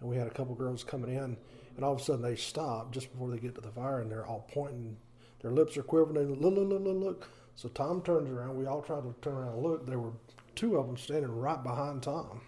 and 0.00 0.08
we 0.08 0.16
had 0.16 0.26
a 0.26 0.30
couple 0.30 0.54
girls 0.54 0.82
coming 0.84 1.10
in, 1.10 1.36
and 1.76 1.84
all 1.84 1.92
of 1.92 2.00
a 2.00 2.04
sudden 2.04 2.22
they 2.22 2.36
stop 2.36 2.92
just 2.92 3.12
before 3.12 3.30
they 3.30 3.38
get 3.38 3.54
to 3.54 3.60
the 3.60 3.70
fire, 3.70 4.00
and 4.00 4.10
they're 4.10 4.26
all 4.26 4.48
pointing. 4.52 4.96
Their 5.40 5.50
lips 5.50 5.76
are 5.76 5.82
quivering. 5.82 6.14
They 6.14 6.34
look, 6.34 6.54
look, 6.54 6.68
look, 6.68 6.82
look, 6.82 6.96
look. 6.96 7.28
So 7.54 7.68
Tom 7.68 8.02
turns 8.02 8.30
around. 8.30 8.56
We 8.56 8.66
all 8.66 8.82
try 8.82 9.00
to 9.00 9.14
turn 9.22 9.34
around 9.34 9.54
and 9.54 9.62
look. 9.62 9.86
There 9.86 9.98
were 9.98 10.12
two 10.54 10.76
of 10.76 10.86
them 10.86 10.96
standing 10.96 11.34
right 11.34 11.62
behind 11.62 12.02
Tom. 12.02 12.40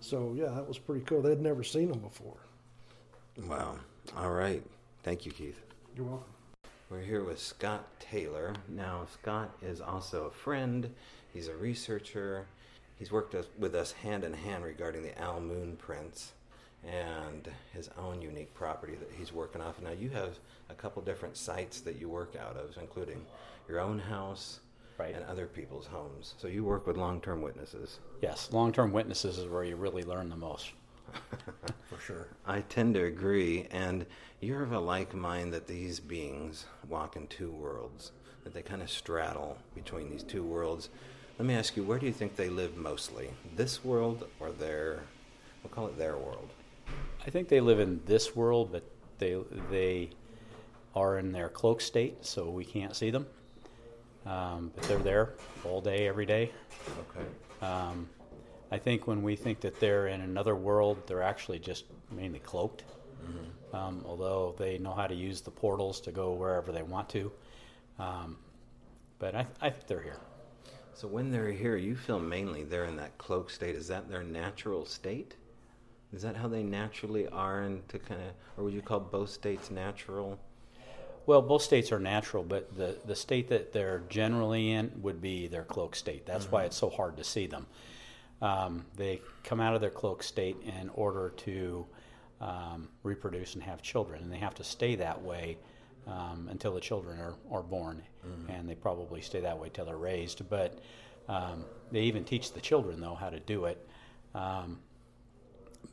So 0.00 0.34
yeah, 0.36 0.50
that 0.50 0.66
was 0.66 0.78
pretty 0.78 1.04
cool. 1.04 1.22
They'd 1.22 1.40
never 1.40 1.64
seen 1.64 1.90
him 1.90 2.00
before. 2.00 2.38
Wow. 3.48 3.76
All 4.16 4.30
right. 4.30 4.62
Thank 5.02 5.26
you, 5.26 5.32
Keith. 5.32 5.60
You're 5.96 6.06
welcome. 6.06 6.26
We're 6.90 7.00
here 7.00 7.24
with 7.24 7.40
Scott 7.40 7.84
Taylor. 7.98 8.54
Now, 8.68 9.06
Scott 9.12 9.50
is 9.62 9.80
also 9.80 10.26
a 10.26 10.30
friend. 10.30 10.94
He's 11.32 11.48
a 11.48 11.56
researcher. 11.56 12.46
He's 12.96 13.10
worked 13.10 13.34
with 13.58 13.74
us 13.74 13.92
hand 13.92 14.22
in 14.22 14.34
hand 14.34 14.64
regarding 14.64 15.02
the 15.02 15.18
Al 15.18 15.40
Moon 15.40 15.76
prints 15.76 16.32
and 16.86 17.48
his 17.72 17.88
own 17.98 18.20
unique 18.22 18.52
property 18.54 18.94
that 18.94 19.10
he's 19.16 19.32
working 19.32 19.60
off. 19.60 19.80
Now, 19.80 19.90
you 19.92 20.10
have 20.10 20.38
a 20.70 20.74
couple 20.74 21.02
different 21.02 21.36
sites 21.36 21.80
that 21.80 21.96
you 22.00 22.08
work 22.08 22.34
out 22.36 22.56
of, 22.56 22.76
including 22.80 23.24
your 23.68 23.80
own 23.80 23.98
house 23.98 24.60
Right. 24.96 25.14
and 25.14 25.24
other 25.24 25.46
people's 25.46 25.86
homes. 25.86 26.34
So 26.38 26.46
you 26.46 26.62
work 26.62 26.86
with 26.86 26.96
long-term 26.96 27.42
witnesses. 27.42 27.98
Yes, 28.22 28.50
long 28.52 28.70
term 28.72 28.92
witnesses 28.92 29.38
is 29.38 29.48
where 29.48 29.64
you 29.64 29.74
really 29.76 30.04
learn 30.04 30.28
the 30.30 30.36
most. 30.36 30.70
For 31.88 31.98
sure. 31.98 32.28
I 32.46 32.60
tend 32.60 32.94
to 32.94 33.04
agree, 33.04 33.66
and 33.72 34.06
you're 34.40 34.62
of 34.62 34.72
a 34.72 34.78
like 34.78 35.12
mind 35.14 35.52
that 35.52 35.66
these 35.66 35.98
beings 36.00 36.66
walk 36.88 37.16
in 37.16 37.26
two 37.26 37.50
worlds, 37.50 38.12
that 38.44 38.54
they 38.54 38.62
kind 38.62 38.82
of 38.82 38.90
straddle 38.90 39.58
between 39.74 40.10
these 40.10 40.22
two 40.22 40.44
worlds. 40.44 40.90
Let 41.38 41.46
me 41.46 41.54
ask 41.54 41.76
you, 41.76 41.82
where 41.82 41.98
do 41.98 42.06
you 42.06 42.12
think 42.12 42.36
they 42.36 42.48
live 42.48 42.76
mostly? 42.76 43.30
This 43.56 43.84
world 43.84 44.28
or 44.38 44.52
their, 44.52 45.02
we'll 45.62 45.70
call 45.72 45.88
it 45.88 45.98
their 45.98 46.16
world? 46.16 46.50
I 47.26 47.30
think 47.30 47.48
they 47.48 47.60
live 47.60 47.80
in 47.80 48.00
this 48.04 48.36
world, 48.36 48.70
but 48.72 48.84
they 49.18 49.36
they 49.70 50.10
are 50.94 51.18
in 51.18 51.32
their 51.32 51.48
cloak 51.48 51.80
state, 51.80 52.24
so 52.24 52.50
we 52.50 52.64
can't 52.64 52.94
see 52.94 53.10
them. 53.10 53.26
Um, 54.26 54.70
but 54.74 54.84
they're 54.84 54.98
there 54.98 55.34
all 55.64 55.80
day, 55.80 56.06
every 56.06 56.26
day. 56.26 56.52
Okay. 57.10 57.26
Um, 57.66 58.08
I 58.70 58.78
think 58.78 59.06
when 59.06 59.22
we 59.22 59.36
think 59.36 59.60
that 59.60 59.78
they're 59.80 60.08
in 60.08 60.20
another 60.20 60.54
world, 60.54 61.06
they're 61.06 61.22
actually 61.22 61.58
just 61.58 61.84
mainly 62.10 62.38
cloaked. 62.38 62.84
Um, 63.76 64.02
although 64.06 64.54
they 64.58 64.78
know 64.78 64.92
how 64.92 65.06
to 65.06 65.14
use 65.14 65.40
the 65.40 65.50
portals 65.50 66.00
to 66.02 66.12
go 66.12 66.32
wherever 66.32 66.72
they 66.72 66.82
want 66.82 67.08
to. 67.10 67.32
Um, 67.98 68.36
but 69.18 69.34
I, 69.34 69.46
I 69.60 69.70
think 69.70 69.86
they're 69.86 70.02
here. 70.02 70.20
So 70.94 71.08
when 71.08 71.30
they're 71.30 71.50
here, 71.50 71.76
you 71.76 71.96
feel 71.96 72.20
mainly 72.20 72.64
they're 72.64 72.84
in 72.84 72.96
that 72.96 73.16
cloak 73.18 73.50
state. 73.50 73.74
Is 73.74 73.88
that 73.88 74.08
their 74.08 74.22
natural 74.22 74.86
state? 74.86 75.36
Is 76.14 76.22
that 76.22 76.36
how 76.36 76.48
they 76.48 76.62
naturally 76.62 77.26
are, 77.28 77.62
and 77.62 77.86
to 77.88 77.98
kind 77.98 78.20
of, 78.20 78.28
or 78.56 78.64
would 78.64 78.74
you 78.74 78.82
call 78.82 79.00
both 79.00 79.30
states 79.30 79.70
natural? 79.70 80.38
Well, 81.26 81.42
both 81.42 81.62
states 81.62 81.90
are 81.90 81.98
natural, 81.98 82.42
but 82.42 82.76
the, 82.76 82.96
the 83.06 83.16
state 83.16 83.48
that 83.48 83.72
they're 83.72 84.02
generally 84.08 84.72
in 84.72 84.92
would 85.00 85.20
be 85.20 85.48
their 85.48 85.64
cloak 85.64 85.96
state. 85.96 86.26
That's 86.26 86.50
why 86.50 86.64
it's 86.64 86.76
so 86.76 86.90
hard 86.90 87.16
to 87.16 87.24
see 87.24 87.46
them. 87.46 87.66
Um, 88.42 88.84
they 88.96 89.22
come 89.42 89.58
out 89.58 89.74
of 89.74 89.80
their 89.80 89.90
cloak 89.90 90.22
state 90.22 90.56
in 90.80 90.90
order 90.90 91.32
to 91.38 91.86
um, 92.40 92.88
reproduce 93.02 93.54
and 93.54 93.62
have 93.62 93.80
children, 93.80 94.22
and 94.22 94.30
they 94.30 94.36
have 94.36 94.54
to 94.56 94.64
stay 94.64 94.96
that 94.96 95.22
way 95.22 95.56
um, 96.06 96.48
until 96.50 96.74
the 96.74 96.80
children 96.80 97.18
are, 97.18 97.36
are 97.50 97.62
born, 97.62 98.02
and 98.50 98.68
they 98.68 98.74
probably 98.74 99.22
stay 99.22 99.40
that 99.40 99.58
way 99.58 99.70
till 99.72 99.86
they're 99.86 99.96
raised. 99.96 100.48
But 100.50 100.78
um, 101.28 101.64
they 101.90 102.02
even 102.02 102.24
teach 102.24 102.52
the 102.52 102.60
children, 102.60 103.00
though, 103.00 103.14
how 103.14 103.30
to 103.30 103.40
do 103.40 103.64
it. 103.64 103.88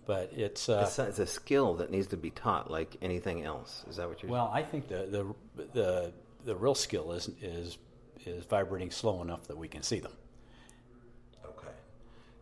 But 0.06 0.32
it's 0.36 0.70
uh, 0.70 0.84
It's, 0.88 1.00
a- 1.00 1.08
it's 1.08 1.20
a 1.20 1.26
skill 1.28 1.76
that 1.76 1.92
needs 1.92 2.08
to 2.08 2.18
be 2.18 2.32
taught, 2.32 2.70
like 2.72 2.98
anything 3.02 3.44
else. 3.44 3.84
Is 3.90 3.98
that 3.98 4.08
what 4.10 4.22
you're? 4.22 4.32
Well, 4.32 4.50
I 4.54 4.64
think 4.64 4.88
the 4.88 5.34
the 5.58 5.64
the, 5.74 6.14
the 6.46 6.56
real 6.56 6.76
skill 6.76 7.12
is 7.14 7.30
is 7.42 7.78
is 8.26 8.44
vibrating 8.46 8.92
slow 8.92 9.22
enough 9.22 9.48
that 9.48 9.58
we 9.58 9.68
can 9.68 9.82
see 9.84 10.00
them. 10.00 10.14
Okay. 11.46 11.74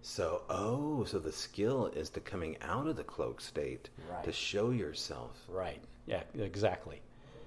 So, 0.01 0.41
oh, 0.49 1.03
so 1.05 1.19
the 1.19 1.31
skill 1.31 1.87
is 1.87 2.09
to 2.11 2.19
coming 2.19 2.57
out 2.61 2.87
of 2.87 2.95
the 2.97 3.03
cloak 3.03 3.39
state 3.41 3.89
Right. 4.11 4.23
to 4.23 4.31
show 4.31 4.71
yourself. 4.71 5.37
Right. 5.47 5.81
Yeah. 6.05 6.23
Exactly. 6.37 7.01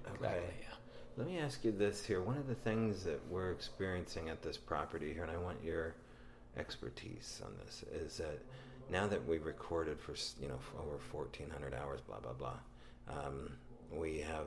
Exactly. 0.06 0.28
Okay. 0.28 0.44
Yeah. 0.60 0.66
Let 1.18 1.26
me 1.26 1.38
ask 1.38 1.62
you 1.64 1.72
this 1.72 2.04
here. 2.04 2.22
One 2.22 2.38
of 2.38 2.46
the 2.48 2.54
things 2.54 3.04
that 3.04 3.20
we're 3.30 3.50
experiencing 3.52 4.30
at 4.30 4.42
this 4.42 4.56
property 4.56 5.12
here, 5.12 5.22
and 5.24 5.30
I 5.32 5.36
want 5.36 5.62
your 5.62 5.94
expertise 6.56 7.42
on 7.44 7.52
this, 7.64 7.84
is 7.92 8.16
that 8.18 8.38
now 8.92 9.06
that 9.08 9.26
we've 9.26 9.44
recorded 9.46 9.98
for 9.98 10.14
you 10.40 10.48
know 10.48 10.58
for 10.58 10.80
over 10.82 10.98
fourteen 10.98 11.50
hundred 11.50 11.74
hours, 11.74 12.00
blah 12.00 12.20
blah 12.20 12.32
blah, 12.34 12.58
um, 13.08 13.50
we 13.90 14.18
have 14.20 14.46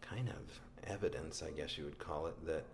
kind 0.00 0.28
of 0.28 0.90
evidence, 0.90 1.42
I 1.42 1.50
guess 1.50 1.78
you 1.78 1.84
would 1.84 1.98
call 1.98 2.26
it, 2.26 2.46
that 2.46 2.64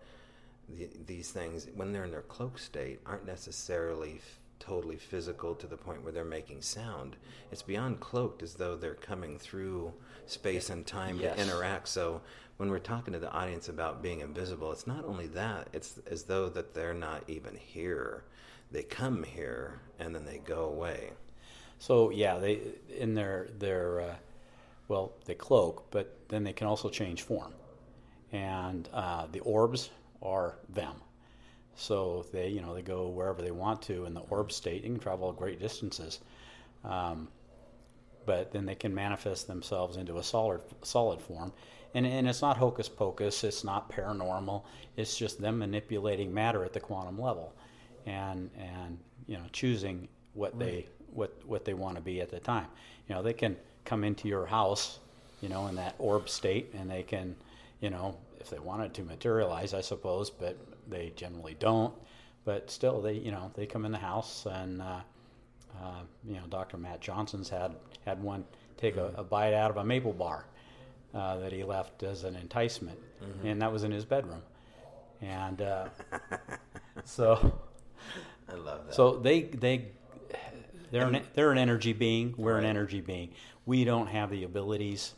the, 0.68 0.88
these 1.06 1.30
things, 1.30 1.66
when 1.74 1.92
they're 1.92 2.04
in 2.04 2.10
their 2.10 2.22
cloak 2.22 2.58
state, 2.58 3.00
aren't 3.06 3.26
necessarily 3.26 4.14
f- 4.16 4.38
totally 4.58 4.96
physical 4.96 5.54
to 5.56 5.66
the 5.66 5.76
point 5.76 6.02
where 6.02 6.12
they're 6.12 6.24
making 6.24 6.62
sound. 6.62 7.16
It's 7.52 7.62
beyond 7.62 8.00
cloaked, 8.00 8.42
as 8.42 8.54
though 8.54 8.76
they're 8.76 8.94
coming 8.94 9.38
through 9.38 9.92
space 10.26 10.70
and 10.70 10.86
time 10.86 11.18
Yes. 11.20 11.36
to 11.36 11.42
interact. 11.42 11.88
So 11.88 12.20
when 12.56 12.70
we're 12.70 12.78
talking 12.80 13.12
to 13.12 13.18
the 13.20 13.30
audience 13.32 13.68
about 13.68 14.02
being 14.02 14.20
invisible, 14.20 14.72
it's 14.72 14.86
not 14.86 15.04
only 15.04 15.26
that; 15.28 15.68
it's 15.72 15.98
as 16.10 16.24
though 16.24 16.48
that 16.50 16.74
they're 16.74 16.94
not 16.94 17.24
even 17.28 17.56
here. 17.56 18.24
They 18.70 18.82
come 18.82 19.22
here 19.22 19.80
and 19.98 20.14
then 20.14 20.24
they 20.24 20.38
go 20.38 20.66
away. 20.66 21.10
So 21.78 22.10
yeah, 22.10 22.38
they 22.38 22.60
in 22.96 23.14
their 23.14 23.48
their 23.58 24.00
uh, 24.00 24.14
well 24.88 25.12
they 25.24 25.34
cloak, 25.34 25.90
but 25.90 26.18
then 26.28 26.44
they 26.44 26.52
can 26.52 26.66
also 26.66 26.88
change 26.88 27.22
form, 27.22 27.52
and 28.32 28.88
uh, 28.92 29.26
the 29.30 29.40
orbs 29.40 29.90
are 30.22 30.58
them. 30.68 30.94
So 31.76 32.26
they 32.32 32.48
you 32.48 32.60
know 32.60 32.74
they 32.74 32.82
go 32.82 33.08
wherever 33.08 33.40
they 33.40 33.52
want 33.52 33.80
to 33.82 34.04
in 34.06 34.14
the 34.14 34.20
orb 34.22 34.50
state. 34.50 34.82
You 34.82 34.90
can 34.90 34.98
travel 34.98 35.32
great 35.32 35.60
distances, 35.60 36.18
um, 36.84 37.28
but 38.26 38.50
then 38.50 38.66
they 38.66 38.74
can 38.74 38.94
manifest 38.94 39.46
themselves 39.46 39.96
into 39.96 40.18
a 40.18 40.22
solid 40.22 40.60
solid 40.82 41.20
form. 41.20 41.52
And, 41.94 42.04
and 42.04 42.28
it's 42.28 42.42
not 42.42 42.58
hocus 42.58 42.88
pocus. 42.88 43.44
It's 43.44 43.64
not 43.64 43.90
paranormal. 43.90 44.62
It's 44.96 45.16
just 45.16 45.40
them 45.40 45.58
manipulating 45.58 46.34
matter 46.34 46.62
at 46.62 46.74
the 46.74 46.80
quantum 46.80 47.18
level, 47.18 47.54
and 48.08 48.50
and 48.58 48.98
you 49.26 49.36
know 49.36 49.44
choosing 49.52 50.08
what 50.34 50.52
right. 50.52 50.58
they 50.58 50.86
what 51.12 51.32
what 51.46 51.64
they 51.64 51.74
want 51.74 51.96
to 51.96 52.00
be 52.00 52.20
at 52.20 52.30
the 52.30 52.40
time. 52.40 52.66
You 53.08 53.14
know 53.14 53.22
they 53.22 53.32
can 53.32 53.56
come 53.84 54.04
into 54.04 54.28
your 54.28 54.46
house, 54.46 54.98
you 55.40 55.48
know, 55.48 55.66
in 55.68 55.74
that 55.76 55.94
orb 55.98 56.28
state, 56.28 56.74
and 56.74 56.90
they 56.90 57.02
can, 57.02 57.34
you 57.80 57.88
know, 57.88 58.16
if 58.38 58.50
they 58.50 58.58
wanted 58.58 58.92
to 58.94 59.02
materialize, 59.02 59.72
I 59.72 59.80
suppose, 59.80 60.28
but 60.28 60.58
they 60.88 61.12
generally 61.16 61.56
don't. 61.58 61.94
But 62.44 62.70
still, 62.70 63.00
they 63.00 63.14
you 63.14 63.30
know 63.30 63.50
they 63.54 63.66
come 63.66 63.84
in 63.84 63.92
the 63.92 63.98
house 63.98 64.46
and. 64.46 64.82
Uh, 64.82 65.00
uh, 65.80 66.00
you 66.26 66.34
know, 66.34 66.42
Dr. 66.48 66.76
Matt 66.76 67.00
Johnson's 67.00 67.48
had 67.48 67.76
had 68.04 68.20
one 68.20 68.42
take 68.76 68.96
a, 68.96 69.12
a 69.16 69.22
bite 69.22 69.54
out 69.54 69.70
of 69.70 69.76
a 69.76 69.84
maple 69.84 70.12
bar 70.12 70.46
uh, 71.14 71.36
that 71.38 71.52
he 71.52 71.62
left 71.62 72.02
as 72.02 72.24
an 72.24 72.34
enticement, 72.36 72.98
mm-hmm. 73.22 73.46
and 73.46 73.62
that 73.62 73.72
was 73.72 73.84
in 73.84 73.92
his 73.92 74.04
bedroom. 74.04 74.42
And 75.20 75.62
uh, 75.62 75.88
so, 77.04 77.60
I 78.48 78.54
love 78.54 78.86
that. 78.86 78.94
So 78.94 79.16
they 79.16 79.42
they 79.42 79.88
they're 80.90 81.06
an, 81.06 81.22
they're 81.34 81.52
an 81.52 81.58
energy 81.58 81.92
being. 81.92 82.34
We're 82.36 82.54
right. 82.54 82.64
an 82.64 82.70
energy 82.70 83.00
being. 83.00 83.30
We 83.66 83.84
don't 83.84 84.06
have 84.06 84.30
the 84.30 84.44
abilities 84.44 85.14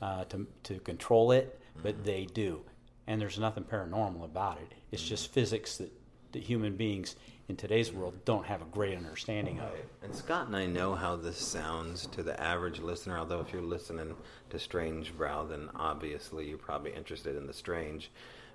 uh, 0.00 0.24
to 0.24 0.46
to 0.64 0.78
control 0.80 1.32
it, 1.32 1.60
but 1.82 1.94
mm-hmm. 1.94 2.04
they 2.04 2.26
do. 2.26 2.62
And 3.06 3.20
there's 3.20 3.38
nothing 3.38 3.64
paranormal 3.64 4.24
about 4.24 4.58
it. 4.58 4.74
It's 4.90 5.02
mm-hmm. 5.02 5.08
just 5.08 5.32
physics 5.32 5.78
that, 5.78 5.92
that 6.32 6.42
human 6.42 6.76
beings 6.76 7.16
in 7.48 7.56
today's 7.56 7.92
world 7.92 8.14
don't 8.24 8.46
have 8.46 8.62
a 8.62 8.66
great 8.66 8.96
understanding 8.96 9.60
of. 9.60 9.74
it. 9.74 9.88
And 10.02 10.14
Scott 10.14 10.46
and 10.46 10.56
I 10.56 10.66
know 10.66 10.94
how 10.94 11.16
this 11.16 11.36
sounds 11.36 12.06
to 12.08 12.22
the 12.22 12.40
average 12.40 12.80
listener, 12.80 13.18
although 13.18 13.40
if 13.40 13.52
you're 13.52 13.60
listening 13.60 14.14
to 14.50 14.58
Strange 14.58 15.14
Brow, 15.16 15.44
then 15.44 15.68
obviously 15.74 16.48
you're 16.48 16.58
probably 16.58 16.92
interested 16.94 17.36
in 17.36 17.46
the 17.46 17.52
strange. 17.52 18.10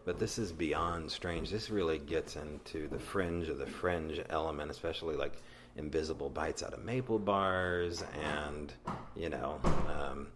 But 0.08 0.20
this 0.20 0.38
is 0.38 0.54
beyond 0.54 1.12
strange. 1.12 1.52
This 1.52 1.70
really 1.70 2.00
gets 2.00 2.38
into 2.38 2.88
the 2.88 2.98
fringe 2.98 3.50
of 3.50 3.58
the 3.58 3.66
fringe 3.66 4.22
element, 4.30 4.72
especially 4.72 5.18
like 5.18 5.34
invisible 5.76 6.30
bites 6.30 6.64
out 6.64 6.72
of 6.72 6.86
maple 6.86 7.20
bars 7.20 8.06
and, 8.46 8.72
you 9.18 9.28
know, 9.28 9.60
um, 9.90 10.28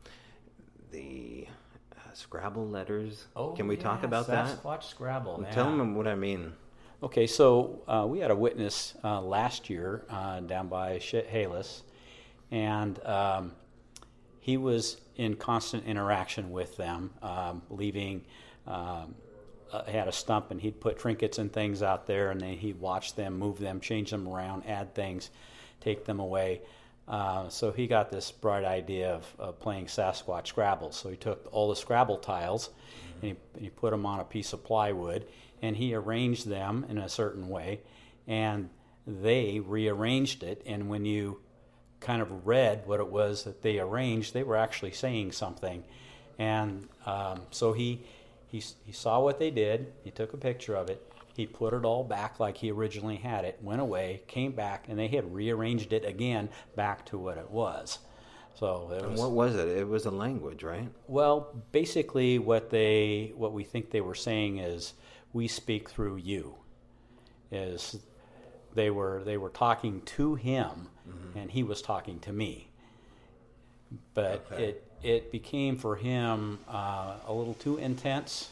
the 0.91 1.47
uh, 1.95 2.11
Scrabble 2.11 2.67
letters. 2.67 3.27
Oh, 3.33 3.51
Can 3.51 3.65
we 3.65 3.77
yeah, 3.77 3.83
talk 3.83 4.03
about 4.03 4.27
that? 4.27 4.61
Sasquatch 4.61 4.83
Scrabble. 4.83 5.45
Tell 5.53 5.77
them 5.77 5.95
what 5.95 6.05
I 6.05 6.15
mean. 6.15 6.51
Okay, 7.01 7.25
so 7.25 7.81
uh, 7.87 8.05
we 8.05 8.19
had 8.19 8.29
a 8.29 8.35
witness 8.35 8.95
uh, 9.05 9.21
last 9.21 9.69
year 9.69 10.03
uh, 10.09 10.41
down 10.41 10.67
by 10.67 10.99
Chehalis, 10.99 11.83
and 12.51 13.01
um, 13.05 13.53
he 14.41 14.57
was 14.57 14.97
in 15.15 15.37
constant 15.37 15.85
interaction 15.85 16.51
with 16.51 16.75
them, 16.75 17.11
um, 17.21 17.61
leaving. 17.69 18.25
Um, 18.67 19.15
uh, 19.71 19.83
had 19.85 20.07
a 20.07 20.11
stump, 20.11 20.51
and 20.51 20.61
he'd 20.61 20.79
put 20.79 20.99
trinkets 20.99 21.37
and 21.37 21.51
things 21.51 21.81
out 21.81 22.07
there, 22.07 22.31
and 22.31 22.41
then 22.41 22.53
he'd 22.57 22.79
watch 22.79 23.15
them, 23.15 23.37
move 23.37 23.59
them, 23.59 23.79
change 23.79 24.11
them 24.11 24.27
around, 24.27 24.63
add 24.67 24.93
things, 24.93 25.29
take 25.79 26.05
them 26.05 26.19
away. 26.19 26.61
Uh, 27.07 27.49
so 27.49 27.71
he 27.71 27.87
got 27.87 28.11
this 28.11 28.31
bright 28.31 28.63
idea 28.63 29.13
of, 29.13 29.35
of, 29.39 29.59
playing 29.59 29.85
Sasquatch 29.85 30.47
Scrabble. 30.47 30.91
So 30.91 31.09
he 31.09 31.17
took 31.17 31.49
all 31.51 31.69
the 31.69 31.75
Scrabble 31.75 32.17
tiles 32.17 32.69
mm-hmm. 32.69 33.13
and, 33.13 33.23
he, 33.23 33.29
and 33.55 33.63
he 33.63 33.69
put 33.69 33.91
them 33.91 34.05
on 34.05 34.19
a 34.19 34.23
piece 34.23 34.53
of 34.53 34.63
plywood 34.63 35.25
and 35.61 35.75
he 35.75 35.93
arranged 35.93 36.47
them 36.47 36.85
in 36.89 36.97
a 36.97 37.09
certain 37.09 37.47
way, 37.47 37.81
and 38.27 38.69
they 39.05 39.59
rearranged 39.59 40.43
it. 40.43 40.61
And 40.65 40.89
when 40.89 41.05
you 41.05 41.39
kind 41.99 42.21
of 42.21 42.47
read 42.47 42.83
what 42.85 42.99
it 42.99 43.07
was 43.07 43.43
that 43.43 43.61
they 43.61 43.79
arranged, 43.79 44.33
they 44.33 44.43
were 44.43 44.57
actually 44.57 44.91
saying 44.91 45.31
something. 45.33 45.83
And 46.39 46.89
um, 47.05 47.41
so 47.51 47.73
he, 47.73 48.01
he, 48.51 48.61
he 48.83 48.91
saw 48.91 49.21
what 49.21 49.39
they 49.39 49.49
did, 49.49 49.93
he 50.03 50.11
took 50.11 50.33
a 50.33 50.37
picture 50.37 50.75
of 50.75 50.89
it, 50.89 51.01
he 51.33 51.45
put 51.45 51.73
it 51.73 51.85
all 51.85 52.03
back 52.03 52.39
like 52.39 52.57
he 52.57 52.69
originally 52.69 53.15
had 53.15 53.45
it, 53.45 53.57
went 53.61 53.79
away, 53.79 54.23
came 54.27 54.51
back, 54.51 54.85
and 54.89 54.99
they 54.99 55.07
had 55.07 55.33
rearranged 55.33 55.93
it 55.93 56.03
again 56.03 56.49
back 56.75 57.05
to 57.05 57.17
what 57.17 57.37
it 57.37 57.49
was. 57.49 57.99
So 58.53 58.91
it 58.93 59.09
was, 59.09 59.19
what 59.19 59.31
was 59.31 59.55
it? 59.55 59.69
It 59.69 59.87
was 59.87 60.05
a 60.05 60.11
language, 60.11 60.63
right? 60.63 60.89
Well, 61.07 61.55
basically, 61.71 62.37
what 62.37 62.69
they 62.69 63.31
what 63.35 63.53
we 63.53 63.63
think 63.63 63.89
they 63.89 64.01
were 64.01 64.13
saying 64.13 64.57
is 64.57 64.93
we 65.31 65.47
speak 65.47 65.89
through 65.89 66.17
you. 66.17 66.55
Is 67.49 67.97
they 68.75 68.91
were 68.91 69.23
they 69.23 69.37
were 69.37 69.49
talking 69.49 70.01
to 70.01 70.35
him, 70.35 70.89
mm-hmm. 71.09 71.37
and 71.37 71.49
he 71.49 71.63
was 71.63 71.81
talking 71.81 72.19
to 72.19 72.33
me. 72.33 72.69
But 74.13 74.45
okay. 74.51 74.63
it 74.65 74.90
it 75.03 75.31
became 75.31 75.77
for 75.77 75.95
him 75.95 76.59
uh, 76.69 77.15
a 77.27 77.33
little 77.33 77.55
too 77.55 77.77
intense, 77.77 78.49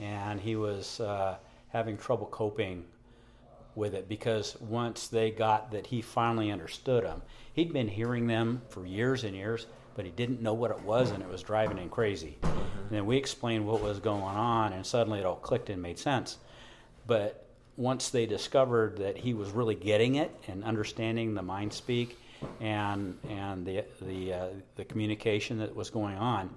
and 0.00 0.40
he 0.40 0.56
was 0.56 1.00
uh, 1.00 1.36
having 1.68 1.96
trouble 1.96 2.26
coping 2.26 2.84
with 3.74 3.94
it 3.94 4.08
because 4.08 4.56
once 4.60 5.08
they 5.08 5.30
got 5.30 5.70
that 5.70 5.86
he 5.86 6.02
finally 6.02 6.50
understood 6.50 7.04
them, 7.04 7.22
he'd 7.54 7.72
been 7.72 7.88
hearing 7.88 8.26
them 8.26 8.62
for 8.68 8.86
years 8.86 9.24
and 9.24 9.34
years, 9.34 9.66
but 9.94 10.04
he 10.04 10.10
didn't 10.12 10.40
know 10.40 10.54
what 10.54 10.70
it 10.70 10.80
was, 10.82 11.10
and 11.10 11.22
it 11.22 11.28
was 11.28 11.42
driving 11.42 11.76
him 11.76 11.88
crazy. 11.88 12.36
Mm-hmm. 12.40 12.58
And 12.58 12.90
then 12.90 13.06
we 13.06 13.16
explained 13.16 13.66
what 13.66 13.82
was 13.82 13.98
going 13.98 14.22
on, 14.22 14.72
and 14.72 14.84
suddenly 14.84 15.18
it 15.18 15.26
all 15.26 15.36
clicked 15.36 15.70
and 15.70 15.82
made 15.82 15.98
sense. 15.98 16.38
But 17.06 17.44
once 17.76 18.10
they 18.10 18.26
discovered 18.26 18.98
that 18.98 19.16
he 19.16 19.34
was 19.34 19.50
really 19.50 19.74
getting 19.74 20.16
it 20.16 20.30
and 20.48 20.64
understanding 20.64 21.34
the 21.34 21.42
mind 21.42 21.72
speak 21.72 22.18
and 22.60 23.18
and 23.28 23.66
the 23.66 23.84
the 24.02 24.32
uh, 24.32 24.46
the 24.76 24.84
communication 24.84 25.58
that 25.58 25.74
was 25.74 25.90
going 25.90 26.16
on, 26.16 26.50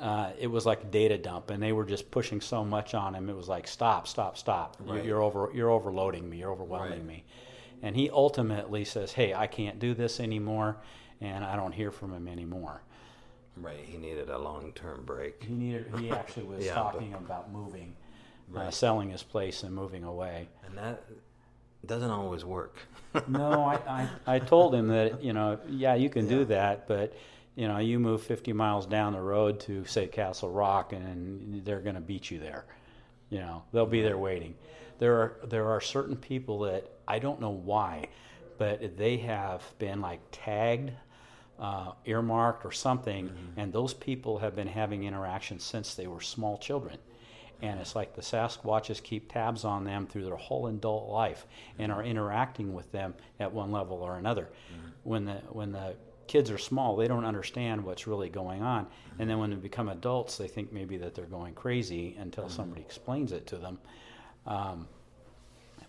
uh, 0.00 0.32
it 0.38 0.46
was 0.46 0.66
like 0.66 0.82
a 0.82 0.86
data 0.86 1.18
dump, 1.18 1.50
and 1.50 1.62
they 1.62 1.72
were 1.72 1.84
just 1.84 2.10
pushing 2.10 2.40
so 2.40 2.64
much 2.64 2.94
on 2.94 3.14
him. 3.14 3.28
It 3.28 3.36
was 3.36 3.48
like, 3.48 3.66
stop, 3.66 4.08
stop, 4.08 4.36
stop! 4.36 4.76
Right. 4.80 5.04
You're 5.04 5.22
over, 5.22 5.50
you're 5.54 5.70
overloading 5.70 6.28
me. 6.28 6.38
You're 6.38 6.52
overwhelming 6.52 6.90
right. 6.90 7.06
me. 7.06 7.24
And 7.82 7.96
he 7.96 8.10
ultimately 8.10 8.84
says, 8.84 9.12
"Hey, 9.12 9.34
I 9.34 9.46
can't 9.46 9.78
do 9.78 9.94
this 9.94 10.20
anymore." 10.20 10.76
and 11.22 11.44
I 11.44 11.56
don't 11.56 11.72
hear 11.72 11.90
from 11.90 12.12
him 12.12 12.28
anymore. 12.28 12.82
Right, 13.56 13.84
he 13.84 13.96
needed 13.96 14.28
a 14.28 14.38
long-term 14.38 15.04
break. 15.04 15.42
He 15.44 15.54
needed. 15.54 15.86
He 15.98 16.10
actually 16.10 16.46
was 16.46 16.64
yeah, 16.64 16.74
talking 16.74 17.12
but, 17.12 17.20
about 17.20 17.52
moving, 17.52 17.94
uh, 18.52 18.58
right. 18.58 18.66
uh, 18.66 18.70
selling 18.70 19.10
his 19.10 19.22
place 19.22 19.62
and 19.62 19.74
moving 19.74 20.04
away. 20.04 20.48
And 20.66 20.76
that 20.76 21.04
doesn't 21.86 22.10
always 22.10 22.44
work. 22.44 22.76
no, 23.28 23.64
I, 23.64 23.74
I, 23.88 24.08
I 24.34 24.38
told 24.38 24.74
him 24.74 24.88
that 24.88 25.22
you 25.22 25.32
know, 25.32 25.58
yeah, 25.68 25.94
you 25.94 26.08
can 26.08 26.24
yeah. 26.24 26.36
do 26.36 26.44
that, 26.46 26.88
but 26.88 27.14
you 27.54 27.68
know, 27.68 27.78
you 27.78 27.98
move 27.98 28.22
50 28.22 28.52
miles 28.52 28.86
down 28.86 29.12
the 29.12 29.20
road 29.20 29.60
to 29.60 29.84
say 29.84 30.06
Castle 30.06 30.50
Rock, 30.50 30.92
and 30.92 31.64
they're 31.64 31.80
going 31.80 31.96
to 31.96 32.00
beat 32.00 32.30
you 32.30 32.38
there. 32.38 32.64
You 33.28 33.40
know, 33.40 33.62
they'll 33.72 33.86
be 33.86 34.02
there 34.02 34.18
waiting. 34.18 34.54
There 34.98 35.14
are 35.16 35.36
there 35.44 35.68
are 35.68 35.80
certain 35.80 36.16
people 36.16 36.60
that 36.60 36.90
I 37.08 37.18
don't 37.18 37.40
know 37.40 37.50
why, 37.50 38.08
but 38.58 38.96
they 38.96 39.18
have 39.18 39.62
been 39.78 40.00
like 40.00 40.20
tagged 40.30 40.92
uh, 41.58 41.92
earmarked 42.04 42.64
or 42.64 42.72
something, 42.72 43.26
mm-hmm. 43.26 43.60
and 43.60 43.72
those 43.72 43.94
people 43.94 44.38
have 44.38 44.54
been 44.54 44.68
having 44.68 45.04
interactions 45.04 45.64
since 45.64 45.94
they 45.94 46.06
were 46.06 46.20
small 46.20 46.58
children. 46.58 46.98
And 47.62 47.78
it's 47.78 47.94
like 47.94 48.14
the 48.14 48.22
Sasquatches 48.22 49.00
keep 49.02 49.32
tabs 49.32 49.64
on 49.64 49.84
them 49.84 50.06
through 50.06 50.24
their 50.24 50.36
whole 50.36 50.66
adult 50.66 51.08
life 51.08 51.46
and 51.78 51.92
are 51.92 52.02
interacting 52.02 52.74
with 52.74 52.90
them 52.90 53.14
at 53.38 53.52
one 53.52 53.70
level 53.70 53.98
or 53.98 54.16
another. 54.16 54.50
Mm-hmm. 54.72 54.88
When 55.04 55.24
the 55.24 55.34
when 55.50 55.72
the 55.72 55.94
kids 56.26 56.50
are 56.50 56.58
small, 56.58 56.96
they 56.96 57.06
don't 57.06 57.24
understand 57.24 57.84
what's 57.84 58.06
really 58.06 58.28
going 58.28 58.62
on, 58.62 58.86
and 59.18 59.30
then 59.30 59.38
when 59.38 59.50
they 59.50 59.56
become 59.56 59.88
adults, 59.88 60.38
they 60.38 60.48
think 60.48 60.72
maybe 60.72 60.96
that 60.96 61.14
they're 61.14 61.24
going 61.24 61.54
crazy 61.54 62.16
until 62.18 62.44
mm-hmm. 62.44 62.52
somebody 62.52 62.80
explains 62.80 63.32
it 63.32 63.46
to 63.46 63.56
them. 63.56 63.78
Um, 64.46 64.88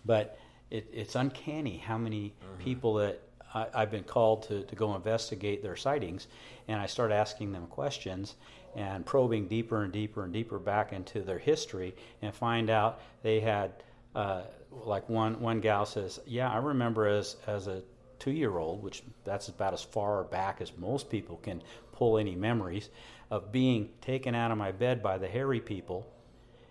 but 0.04 0.38
it, 0.70 0.88
it's 0.92 1.16
uncanny 1.16 1.78
how 1.78 1.98
many 1.98 2.34
mm-hmm. 2.44 2.62
people 2.62 2.94
that 2.94 3.20
I, 3.54 3.80
have 3.80 3.90
been 3.90 4.04
called 4.04 4.42
to, 4.48 4.62
to 4.64 4.76
go 4.76 4.94
investigate 4.94 5.62
their 5.62 5.76
sightings, 5.76 6.28
and 6.68 6.80
I 6.80 6.86
start 6.86 7.10
asking 7.10 7.52
them 7.52 7.66
questions 7.66 8.34
and 8.76 9.04
probing 9.06 9.46
deeper 9.46 9.82
and 9.82 9.92
deeper 9.92 10.24
and 10.24 10.32
deeper 10.32 10.58
back 10.58 10.92
into 10.92 11.22
their 11.22 11.38
history 11.38 11.94
and 12.22 12.34
find 12.34 12.70
out 12.70 13.00
they 13.22 13.40
had, 13.40 13.72
uh, 14.14 14.42
like 14.70 15.08
one, 15.08 15.40
one 15.40 15.60
gal 15.60 15.86
says, 15.86 16.20
Yeah, 16.26 16.50
I 16.50 16.58
remember 16.58 17.06
as, 17.06 17.36
as 17.46 17.66
a 17.66 17.82
two 18.18 18.32
year 18.32 18.58
old, 18.58 18.82
which 18.82 19.02
that's 19.24 19.48
about 19.48 19.72
as 19.72 19.82
far 19.82 20.24
back 20.24 20.60
as 20.60 20.76
most 20.78 21.10
people 21.10 21.36
can 21.38 21.62
pull 21.92 22.18
any 22.18 22.34
memories, 22.34 22.88
of 23.30 23.50
being 23.50 23.88
taken 24.00 24.34
out 24.34 24.50
of 24.50 24.58
my 24.58 24.70
bed 24.70 25.02
by 25.02 25.18
the 25.18 25.26
hairy 25.26 25.60
people 25.60 26.06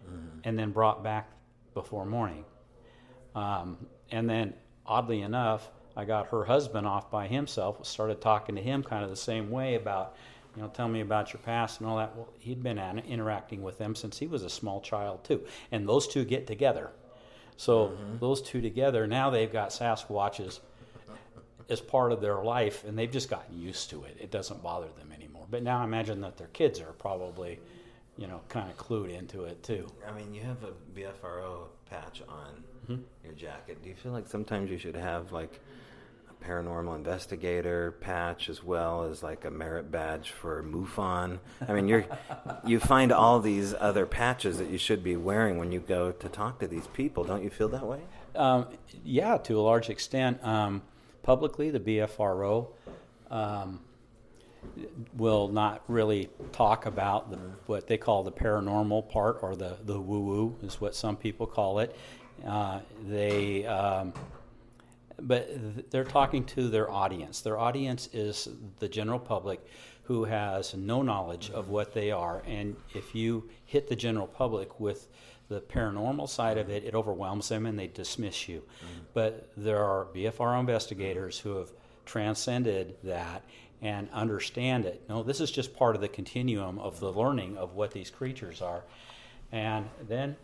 mm-hmm. 0.07 0.39
and 0.43 0.57
then 0.57 0.71
brought 0.71 1.03
back 1.03 1.29
before 1.73 2.05
morning. 2.05 2.45
Um, 3.35 3.77
and 4.11 4.29
then, 4.29 4.53
oddly 4.85 5.21
enough, 5.21 5.69
I 5.95 6.05
got 6.05 6.27
her 6.27 6.43
husband 6.45 6.87
off 6.87 7.09
by 7.11 7.27
himself, 7.27 7.85
started 7.85 8.21
talking 8.21 8.55
to 8.55 8.61
him 8.61 8.83
kind 8.83 9.03
of 9.03 9.09
the 9.09 9.15
same 9.15 9.49
way 9.49 9.75
about, 9.75 10.15
you 10.55 10.61
know, 10.61 10.69
tell 10.69 10.87
me 10.87 11.01
about 11.01 11.33
your 11.33 11.41
past 11.41 11.79
and 11.79 11.89
all 11.89 11.97
that. 11.97 12.15
Well, 12.15 12.29
he'd 12.39 12.61
been 12.61 12.77
interacting 12.77 13.63
with 13.63 13.77
them 13.77 13.95
since 13.95 14.17
he 14.19 14.27
was 14.27 14.43
a 14.43 14.49
small 14.49 14.81
child, 14.81 15.23
too. 15.23 15.45
And 15.71 15.87
those 15.87 16.07
two 16.07 16.25
get 16.25 16.47
together. 16.47 16.91
So 17.57 17.87
mm-hmm. 17.87 18.17
those 18.19 18.41
two 18.41 18.61
together, 18.61 19.07
now 19.07 19.29
they've 19.29 19.51
got 19.51 19.69
Sasquatches 19.69 20.59
as 21.69 21.79
part 21.79 22.11
of 22.11 22.21
their 22.21 22.43
life, 22.43 22.83
and 22.83 22.97
they've 22.97 23.11
just 23.11 23.29
gotten 23.29 23.59
used 23.59 23.89
to 23.91 24.03
it. 24.03 24.17
It 24.19 24.31
doesn't 24.31 24.61
bother 24.61 24.89
them 24.97 25.11
anymore. 25.11 25.45
But 25.49 25.63
now 25.63 25.83
imagine 25.83 26.21
that 26.21 26.37
their 26.37 26.47
kids 26.47 26.79
are 26.79 26.93
probably, 26.93 27.59
you 28.17 28.27
know, 28.27 28.41
kind 28.49 28.69
of 28.69 28.77
clued 28.77 29.11
into 29.11 29.45
it 29.45 29.63
too. 29.63 29.87
I 30.07 30.11
mean, 30.11 30.33
you 30.33 30.41
have 30.41 30.57
a 30.63 30.99
BFRO 30.99 31.67
patch 31.89 32.21
on 32.27 33.03
your 33.23 33.33
jacket. 33.33 33.81
Do 33.81 33.89
you 33.89 33.95
feel 33.95 34.11
like 34.11 34.27
sometimes 34.27 34.69
you 34.69 34.77
should 34.77 34.95
have 34.95 35.31
like 35.31 35.59
paranormal 36.43 36.95
investigator 36.95 37.91
patch 37.91 38.49
as 38.49 38.63
well 38.63 39.03
as 39.03 39.23
like 39.23 39.45
a 39.45 39.51
merit 39.51 39.91
badge 39.91 40.31
for 40.31 40.63
MUFON? 40.63 41.39
I 41.67 41.73
mean, 41.73 41.87
you're 41.87 42.05
you 42.65 42.79
find 42.79 43.11
all 43.11 43.39
these 43.39 43.73
other 43.79 44.05
patches 44.05 44.57
that 44.57 44.69
you 44.69 44.77
should 44.77 45.03
be 45.03 45.15
wearing 45.15 45.57
when 45.57 45.71
you 45.71 45.79
go 45.79 46.11
to 46.11 46.29
talk 46.29 46.59
to 46.59 46.67
these 46.67 46.87
people. 46.87 47.23
Don't 47.23 47.43
you 47.43 47.49
feel 47.49 47.69
that 47.69 47.85
way? 47.85 48.01
Um, 48.35 48.67
yeah, 49.03 49.37
to 49.37 49.59
a 49.59 49.61
large 49.61 49.89
extent. 49.89 50.43
Um, 50.43 50.81
publicly, 51.21 51.69
the 51.69 51.79
BFRO 51.79 52.67
um, 53.29 53.79
will 55.15 55.47
not 55.47 55.83
really 55.87 56.29
talk 56.51 56.85
about 56.85 57.31
the, 57.31 57.37
what 57.65 57.87
they 57.87 57.97
call 57.97 58.23
the 58.23 58.31
paranormal 58.31 59.09
part 59.09 59.39
or 59.41 59.55
the, 59.55 59.77
the 59.83 59.99
woo 59.99 60.21
woo, 60.21 60.55
is 60.63 60.79
what 60.79 60.95
some 60.95 61.15
people 61.15 61.47
call 61.47 61.79
it. 61.79 61.95
Uh, 62.45 62.79
they, 63.07 63.65
um, 63.65 64.13
but 65.19 65.91
they're 65.91 66.03
talking 66.03 66.43
to 66.45 66.69
their 66.69 66.89
audience. 66.89 67.41
Their 67.41 67.57
audience 67.57 68.09
is 68.13 68.49
the 68.79 68.87
general 68.87 69.19
public 69.19 69.65
who 70.03 70.25
has 70.25 70.73
no 70.73 71.01
knowledge 71.01 71.49
of 71.51 71.69
what 71.69 71.93
they 71.93 72.11
are. 72.11 72.43
And 72.45 72.75
if 72.93 73.15
you 73.15 73.49
hit 73.65 73.87
the 73.87 73.95
general 73.95 74.27
public 74.27 74.79
with 74.79 75.07
the 75.47 75.61
paranormal 75.61 76.27
side 76.27 76.57
of 76.57 76.69
it, 76.69 76.83
it 76.83 76.95
overwhelms 76.95 77.49
them 77.49 77.65
and 77.65 77.79
they 77.79 77.87
dismiss 77.87 78.47
you. 78.49 78.59
Mm-hmm. 78.59 79.03
But 79.13 79.49
there 79.55 79.83
are 79.83 80.07
BFR 80.13 80.59
investigators 80.59 81.39
who 81.39 81.57
have 81.57 81.71
transcended 82.05 82.95
that 83.03 83.43
and 83.81 84.09
understand 84.11 84.85
it. 84.85 85.03
No, 85.09 85.23
this 85.23 85.41
is 85.41 85.51
just 85.51 85.75
part 85.75 85.95
of 85.95 86.01
the 86.01 86.07
continuum 86.07 86.79
of 86.79 86.99
the 86.99 87.11
learning 87.11 87.57
of 87.57 87.73
what 87.75 87.91
these 87.91 88.09
creatures 88.09 88.61
are. 88.61 88.83
And 89.51 89.89
then, 90.07 90.35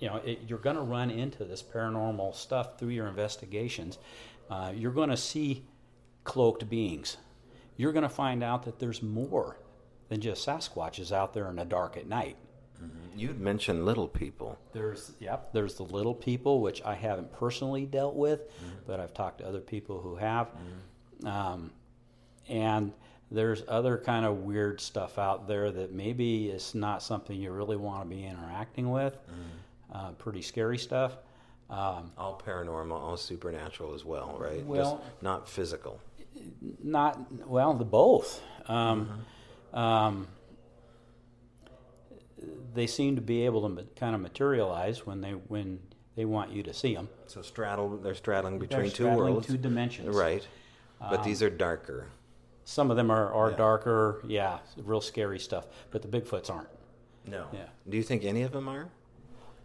you 0.00 0.08
know, 0.08 0.16
it, 0.16 0.40
you're 0.48 0.58
going 0.58 0.76
to 0.76 0.82
run 0.82 1.10
into 1.10 1.44
this 1.44 1.62
paranormal 1.62 2.34
stuff 2.34 2.78
through 2.78 2.88
your 2.88 3.06
investigations. 3.06 3.98
Uh, 4.50 4.72
you're 4.74 4.90
going 4.90 5.10
to 5.10 5.16
see 5.16 5.64
cloaked 6.24 6.68
beings. 6.68 7.18
You're 7.76 7.92
going 7.92 8.02
to 8.02 8.08
find 8.08 8.42
out 8.42 8.64
that 8.64 8.78
there's 8.78 9.02
more 9.02 9.56
than 10.08 10.20
just 10.20 10.46
Sasquatches 10.46 11.12
out 11.12 11.32
there 11.34 11.48
in 11.48 11.56
the 11.56 11.64
dark 11.64 11.96
at 11.96 12.06
night. 12.08 12.36
You'd 13.14 13.38
mentioned 13.38 13.84
little 13.84 14.08
people. 14.08 14.58
There's 14.72 15.12
yep. 15.20 15.52
There's 15.52 15.74
the 15.74 15.82
little 15.82 16.14
people, 16.14 16.60
which 16.62 16.82
I 16.82 16.94
haven't 16.94 17.30
personally 17.32 17.84
dealt 17.84 18.14
with, 18.14 18.40
but 18.86 19.00
I've 19.00 19.12
talked 19.12 19.38
to 19.38 19.46
other 19.46 19.60
people 19.60 20.00
who 20.00 20.16
have. 20.16 20.48
Um, 21.26 21.70
and 22.48 22.92
there's 23.30 23.62
other 23.68 23.98
kind 23.98 24.24
of 24.24 24.38
weird 24.38 24.80
stuff 24.80 25.18
out 25.18 25.46
there 25.46 25.70
that 25.70 25.92
maybe 25.92 26.48
is 26.48 26.74
not 26.74 27.02
something 27.02 27.36
you 27.38 27.52
really 27.52 27.76
want 27.76 28.08
to 28.08 28.16
be 28.16 28.24
interacting 28.24 28.90
with. 28.90 29.18
Uh, 29.92 30.10
pretty 30.12 30.42
scary 30.42 30.78
stuff. 30.78 31.16
Um, 31.68 32.12
All 32.18 32.40
paranormal, 32.44 32.92
all 32.92 33.16
supernatural 33.16 33.94
as 33.94 34.04
well, 34.04 34.36
right? 34.38 34.64
Well- 34.64 34.98
Just 34.98 35.22
not 35.22 35.48
physical. 35.48 36.00
not 36.82 37.18
well, 37.46 37.74
the 37.74 37.84
both. 37.84 38.40
Um, 38.66 39.24
um, 39.72 40.26
they 42.74 42.86
seem 42.86 43.16
to 43.16 43.22
be 43.22 43.44
able 43.44 43.68
to 43.68 43.84
kind 43.96 44.14
of 44.14 44.20
materialize 44.20 45.04
when 45.06 45.20
they 45.20 45.32
when 45.32 45.80
they 46.16 46.24
want 46.24 46.50
you 46.50 46.62
to 46.64 46.72
see 46.72 46.94
them. 46.94 47.08
So 47.26 47.42
straddle, 47.42 47.96
they're 47.98 48.14
straddling 48.14 48.58
between 48.58 48.82
They're 48.82 48.90
two 48.90 49.08
worlds. 49.08 49.46
two 49.46 49.56
dimensions. 49.56 50.14
Right. 50.16 50.46
But 50.98 51.22
these 51.24 51.42
are 51.42 51.50
darker. 51.50 52.08
Some 52.64 52.90
of 52.90 52.96
them 52.96 53.10
are, 53.10 53.32
are 53.32 53.50
Yeah. 53.50 53.56
darker, 53.56 54.22
yeah, 54.26 54.58
real 54.76 55.00
scary 55.00 55.38
stuff. 55.38 55.66
But 55.90 56.02
the 56.02 56.08
Bigfoots 56.08 56.50
aren't. 56.50 56.68
No. 57.26 57.46
Yeah. 57.52 57.66
Do 57.88 57.96
you 57.96 58.02
think 58.02 58.24
any 58.24 58.42
of 58.42 58.52
them 58.52 58.68
are? 58.68 58.88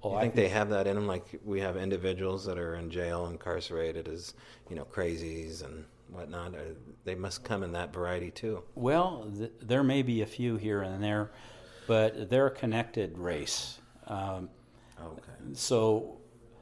Oh, 0.06 0.12
you 0.12 0.18
I 0.18 0.22
think 0.22 0.36
they 0.36 0.50
have 0.50 0.70
that 0.70 0.88
in 0.88 0.96
them? 0.96 1.08
Like 1.08 1.40
we 1.44 1.60
have 1.62 1.78
individuals 1.78 2.46
that 2.46 2.58
are 2.58 2.76
in 2.76 2.90
jail, 2.90 3.28
incarcerated 3.28 4.08
as 4.08 4.34
you 4.70 4.76
know 4.76 4.86
crazies 4.86 5.64
and 5.64 5.86
whatnot. 6.10 6.54
They 7.04 7.16
must 7.16 7.44
come 7.44 7.64
in 7.64 7.72
that 7.74 7.92
variety 7.94 8.32
too. 8.32 8.64
Well, 8.76 9.32
th- 9.38 9.52
there 9.62 9.84
may 9.84 10.02
be 10.04 10.22
a 10.22 10.26
few 10.26 10.58
here 10.58 10.82
and 10.84 11.04
there, 11.04 11.32
but 11.88 12.30
they're 12.30 12.48
a 12.48 12.52
connected 12.52 13.18
race. 13.18 13.80
Um, 14.08 14.50
Okay. 15.04 15.32
so, 15.54 16.18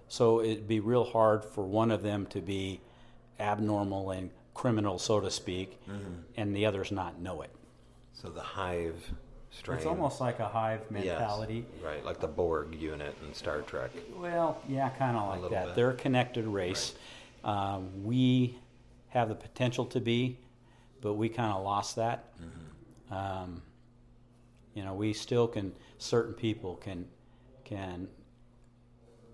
so 0.07 0.41
it'd 0.41 0.67
be 0.67 0.79
real 0.79 1.03
hard 1.03 1.45
for 1.45 1.63
one 1.65 1.91
of 1.91 2.01
them 2.01 2.25
to 2.27 2.41
be 2.41 2.81
abnormal 3.39 4.09
and 4.11 4.31
criminal, 4.55 4.97
so 4.97 5.19
to 5.19 5.29
speak, 5.29 5.79
and 6.35 6.55
the 6.55 6.65
others 6.65 6.91
not 6.91 7.19
know 7.19 7.41
it. 7.43 7.51
So 8.13 8.29
the 8.29 8.41
hive 8.41 9.11
strain. 9.53 9.77
It's 9.77 9.85
almost 9.87 10.19
like 10.19 10.39
a 10.39 10.47
hive 10.47 10.81
Yes. 10.91 11.05
mentality. 11.05 11.65
Right, 11.83 12.03
like 12.03 12.19
the 12.19 12.27
Borg 12.27 12.75
unit 12.75 13.15
in 13.25 13.33
Star 13.33 13.61
Trek. 13.61 13.91
Well, 14.15 14.61
yeah, 14.67 14.89
kind 14.89 15.15
of 15.17 15.41
like 15.41 15.51
that. 15.51 15.65
bit. 15.67 15.75
They're 15.75 15.91
a 15.91 15.95
connected 15.95 16.45
race. 16.45 16.93
Um, 17.43 18.03
we 18.03 18.57
have 19.09 19.29
the 19.29 19.35
potential 19.35 19.85
to 19.87 19.99
be, 19.99 20.39
but 21.01 21.13
we 21.13 21.29
kind 21.29 21.51
of 21.53 21.63
lost 21.63 21.95
that. 21.97 22.33
Mm-hmm. 22.41 23.13
Um, 23.13 23.61
you 24.73 24.83
know, 24.83 24.93
we 24.93 25.13
still 25.13 25.47
can. 25.47 25.73
Certain 25.99 26.33
people 26.33 26.75
can 26.75 27.05
can 27.63 28.07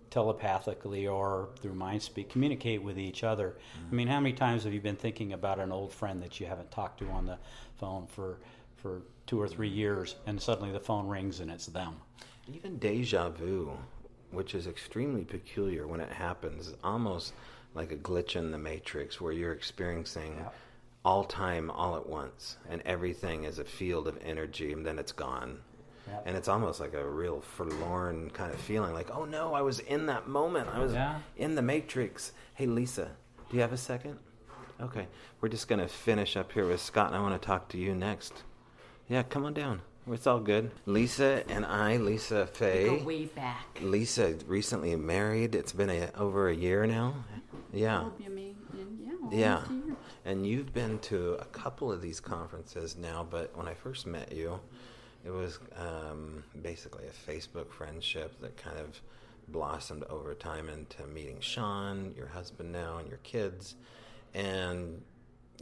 telepathically 0.09 1.07
or 1.07 1.49
through 1.61 1.73
mind 1.73 2.01
speak 2.01 2.29
communicate 2.29 2.81
with 2.81 2.97
each 2.97 3.23
other. 3.23 3.55
I 3.89 3.93
mean, 3.93 4.07
how 4.07 4.19
many 4.19 4.33
times 4.33 4.63
have 4.63 4.73
you 4.73 4.81
been 4.81 4.95
thinking 4.95 5.33
about 5.33 5.59
an 5.59 5.71
old 5.71 5.93
friend 5.93 6.21
that 6.23 6.39
you 6.39 6.47
haven't 6.47 6.71
talked 6.71 6.99
to 6.99 7.07
on 7.09 7.25
the 7.25 7.37
phone 7.79 8.07
for 8.07 8.39
for 8.77 9.01
two 9.29 9.39
or 9.39 9.47
three 9.47 9.69
years, 9.69 10.15
and 10.25 10.41
suddenly 10.41 10.71
the 10.71 10.79
phone 10.79 11.07
rings 11.07 11.39
and 11.39 11.51
it's 11.51 11.67
them? 11.67 11.95
Even 12.51 12.79
deja 12.79 13.29
vu, 13.29 13.77
which 14.31 14.55
is 14.55 14.65
extremely 14.65 15.23
peculiar 15.23 15.85
when 15.85 15.99
it 15.99 16.11
happens, 16.11 16.73
almost 16.83 17.33
like 17.75 17.91
a 17.91 17.95
glitch 17.95 18.35
in 18.35 18.49
the 18.49 18.57
matrix 18.57 19.21
where 19.21 19.31
you're 19.31 19.53
experiencing 19.53 20.35
Yeah. 20.39 20.49
all 21.05 21.23
time 21.23 21.69
all 21.69 21.95
at 21.95 22.09
once 22.09 22.57
and 22.67 22.81
everything 22.85 23.43
is 23.43 23.59
a 23.59 23.63
field 23.63 24.07
of 24.07 24.17
energy 24.23 24.73
and 24.73 24.83
then 24.83 24.97
it's 24.97 25.11
gone. 25.11 25.59
Yeah. 26.07 26.21
And 26.25 26.35
it's 26.35 26.47
almost 26.47 26.79
like 26.79 26.95
a 26.95 27.07
real 27.07 27.39
forlorn 27.41 28.31
kind 28.31 28.51
of 28.51 28.59
feeling 28.59 28.93
like, 28.95 29.11
oh 29.15 29.25
no, 29.25 29.53
I 29.53 29.61
was 29.61 29.79
in 29.81 30.07
that 30.07 30.27
moment. 30.27 30.69
I 30.73 30.79
was 30.79 30.93
Yeah. 30.93 31.19
in 31.37 31.53
the 31.53 31.61
matrix. 31.61 32.31
Hey, 32.55 32.65
Lisa, 32.65 33.11
do 33.51 33.55
you 33.57 33.61
have 33.61 33.73
a 33.73 33.77
second? 33.77 34.17
Okay, 34.81 35.07
we're 35.39 35.49
just 35.49 35.67
going 35.67 35.81
to 35.81 35.87
finish 35.87 36.35
up 36.35 36.51
here 36.51 36.65
with 36.67 36.81
Scott 36.81 37.07
and 37.07 37.15
I 37.15 37.21
want 37.21 37.39
to 37.39 37.45
talk 37.45 37.67
to 37.69 37.77
you 37.77 37.93
next. 37.93 38.33
Yeah, 39.09 39.23
come 39.23 39.43
on 39.45 39.53
down. 39.53 39.81
It's 40.11 40.25
all 40.27 40.39
good. 40.39 40.71
Lisa 40.85 41.43
and 41.49 41.65
I, 41.65 41.97
Lisa 41.97 42.47
Faye. 42.47 42.85
Go 42.97 43.03
way 43.03 43.25
back. 43.25 43.65
Lisa 43.81 44.35
recently 44.47 44.95
married. 44.95 45.55
It's 45.55 45.71
been 45.73 45.89
a, 45.89 46.09
over 46.17 46.49
a 46.49 46.55
year 46.55 46.85
now. 46.87 47.15
Yeah. 47.73 48.09
You 48.19 48.29
mean, 48.29 48.55
yeah, 49.31 49.37
Yeah. 49.37 49.53
almost 49.55 49.71
a 49.71 49.73
year. 49.87 49.95
And 50.25 50.45
you've 50.47 50.73
been 50.73 50.99
to 50.99 51.33
a 51.33 51.45
couple 51.45 51.91
of 51.91 52.01
these 52.01 52.19
conferences 52.19 52.95
now, 52.97 53.25
but 53.29 53.55
when 53.57 53.67
I 53.67 53.73
first 53.73 54.07
met 54.07 54.31
you, 54.31 54.59
it 55.25 55.31
was 55.31 55.59
um, 55.75 56.43
basically 56.61 57.05
a 57.05 57.31
Facebook 57.31 57.69
friendship 57.71 58.39
that 58.41 58.57
kind 58.57 58.77
of 58.77 58.99
blossomed 59.47 60.03
over 60.05 60.33
time 60.33 60.69
into 60.69 61.05
meeting 61.07 61.37
Sean, 61.39 62.13
your 62.15 62.27
husband 62.27 62.71
now, 62.71 62.97
and 62.97 63.07
your 63.09 63.19
kids. 63.19 63.75
And 64.33 65.01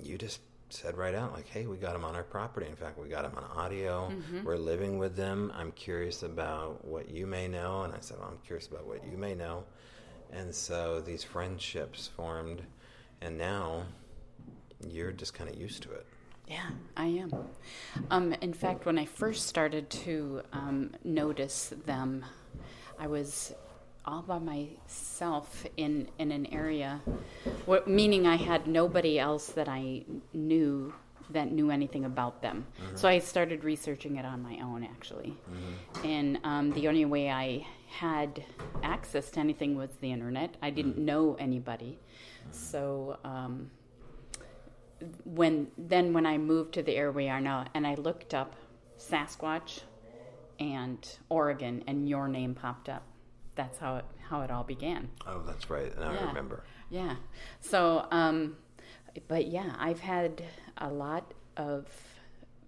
you 0.02 0.18
just 0.18 0.40
said 0.70 0.98
right 0.98 1.16
out, 1.16 1.34
like, 1.34 1.48
hey, 1.48 1.66
we 1.66 1.78
got 1.78 1.94
them 1.94 2.04
on 2.04 2.16
our 2.16 2.24
property. 2.24 2.68
In 2.68 2.76
fact, 2.76 3.00
we 3.00 3.08
got 3.08 3.24
them 3.24 3.34
on 3.38 3.58
audio. 3.58 4.12
We're 4.44 4.58
living 4.58 4.98
with 4.98 5.16
them. 5.16 5.52
I'm 5.56 5.72
curious 5.72 6.24
about 6.24 6.86
what 6.86 7.10
you 7.10 7.26
may 7.26 7.48
know. 7.48 7.84
And 7.84 7.94
I 7.94 8.00
said, 8.00 8.18
well, 8.20 8.30
I'm 8.30 8.40
curious 8.46 8.68
about 8.68 8.86
what 8.86 9.06
you 9.10 9.18
may 9.18 9.34
know. 9.34 9.64
And 10.32 10.54
so 10.54 11.00
these 11.00 11.24
friendships 11.24 12.08
formed. 12.16 12.62
And 13.22 13.38
now 13.38 13.84
you're 14.88 15.12
just 15.12 15.34
kind 15.34 15.50
of 15.50 15.56
used 15.56 15.84
to 15.84 15.92
it. 15.92 16.06
Yeah, 16.48 16.70
I 16.96 17.06
am. 17.08 17.32
Um, 18.10 18.34
in 18.42 18.54
fact, 18.54 18.86
when 18.86 18.98
I 18.98 19.06
first 19.06 19.48
started 19.48 19.90
to 19.90 20.42
um, 20.54 20.92
notice 21.04 21.74
them, 21.86 22.26
I 22.98 23.08
was 23.08 23.54
all 24.08 24.22
by 24.22 24.40
myself 24.40 25.66
in, 25.76 26.08
in 26.18 26.32
an 26.32 26.46
area, 26.48 27.02
wh- 27.70 27.86
meaning 27.86 28.26
I 28.26 28.38
had 28.38 28.66
nobody 28.68 29.20
else 29.20 29.48
that 29.50 29.68
I 29.68 30.06
knew 30.34 30.94
that 31.30 31.52
knew 31.52 31.70
anything 31.72 32.06
about 32.06 32.42
them. 32.42 32.66
So 32.96 33.10
I 33.10 33.20
started 33.20 33.66
researching 33.66 34.16
it 34.16 34.24
on 34.24 34.42
my 34.42 34.60
own, 34.64 34.86
actually. 34.86 35.36
And 36.06 36.40
um, 36.46 36.72
the 36.72 36.88
only 36.88 37.04
way 37.04 37.30
I 37.30 37.68
had 37.90 38.46
access 38.82 39.30
to 39.32 39.42
anything 39.42 39.76
was 39.76 39.90
the 40.00 40.10
internet. 40.10 40.56
I 40.62 40.70
didn't 40.70 40.98
know 40.98 41.36
anybody. 41.38 42.00
So. 42.52 43.18
Um, 43.26 43.72
when 45.26 45.68
then 45.78 46.12
when 46.14 46.26
I 46.26 46.38
moved 46.40 46.74
to 46.74 46.82
the 46.82 46.96
area 46.96 47.12
we 47.12 47.30
are 47.30 47.40
now, 47.42 47.66
and 47.76 47.86
I 47.86 47.94
looked 47.96 48.34
up 48.34 48.56
Sasquatch 48.98 49.82
and 50.60 51.08
Oregon, 51.30 51.84
and 51.86 52.10
your 52.10 52.28
name 52.28 52.56
popped 52.56 52.90
up. 52.90 53.04
That's 53.58 53.78
how 53.78 53.98
it 53.98 54.06
how 54.30 54.42
it 54.42 54.52
all 54.52 54.64
began. 54.64 55.10
Oh, 55.26 55.42
that's 55.46 55.70
right. 55.70 55.98
Now 56.00 56.12
I 56.12 56.28
remember. 56.28 56.64
Yeah. 56.90 57.16
So 57.60 58.06
um, 58.12 58.56
but 59.28 59.48
yeah, 59.48 59.76
I've 59.78 60.00
had 60.00 60.44
a 60.78 60.90
lot 60.90 61.34
of 61.58 61.86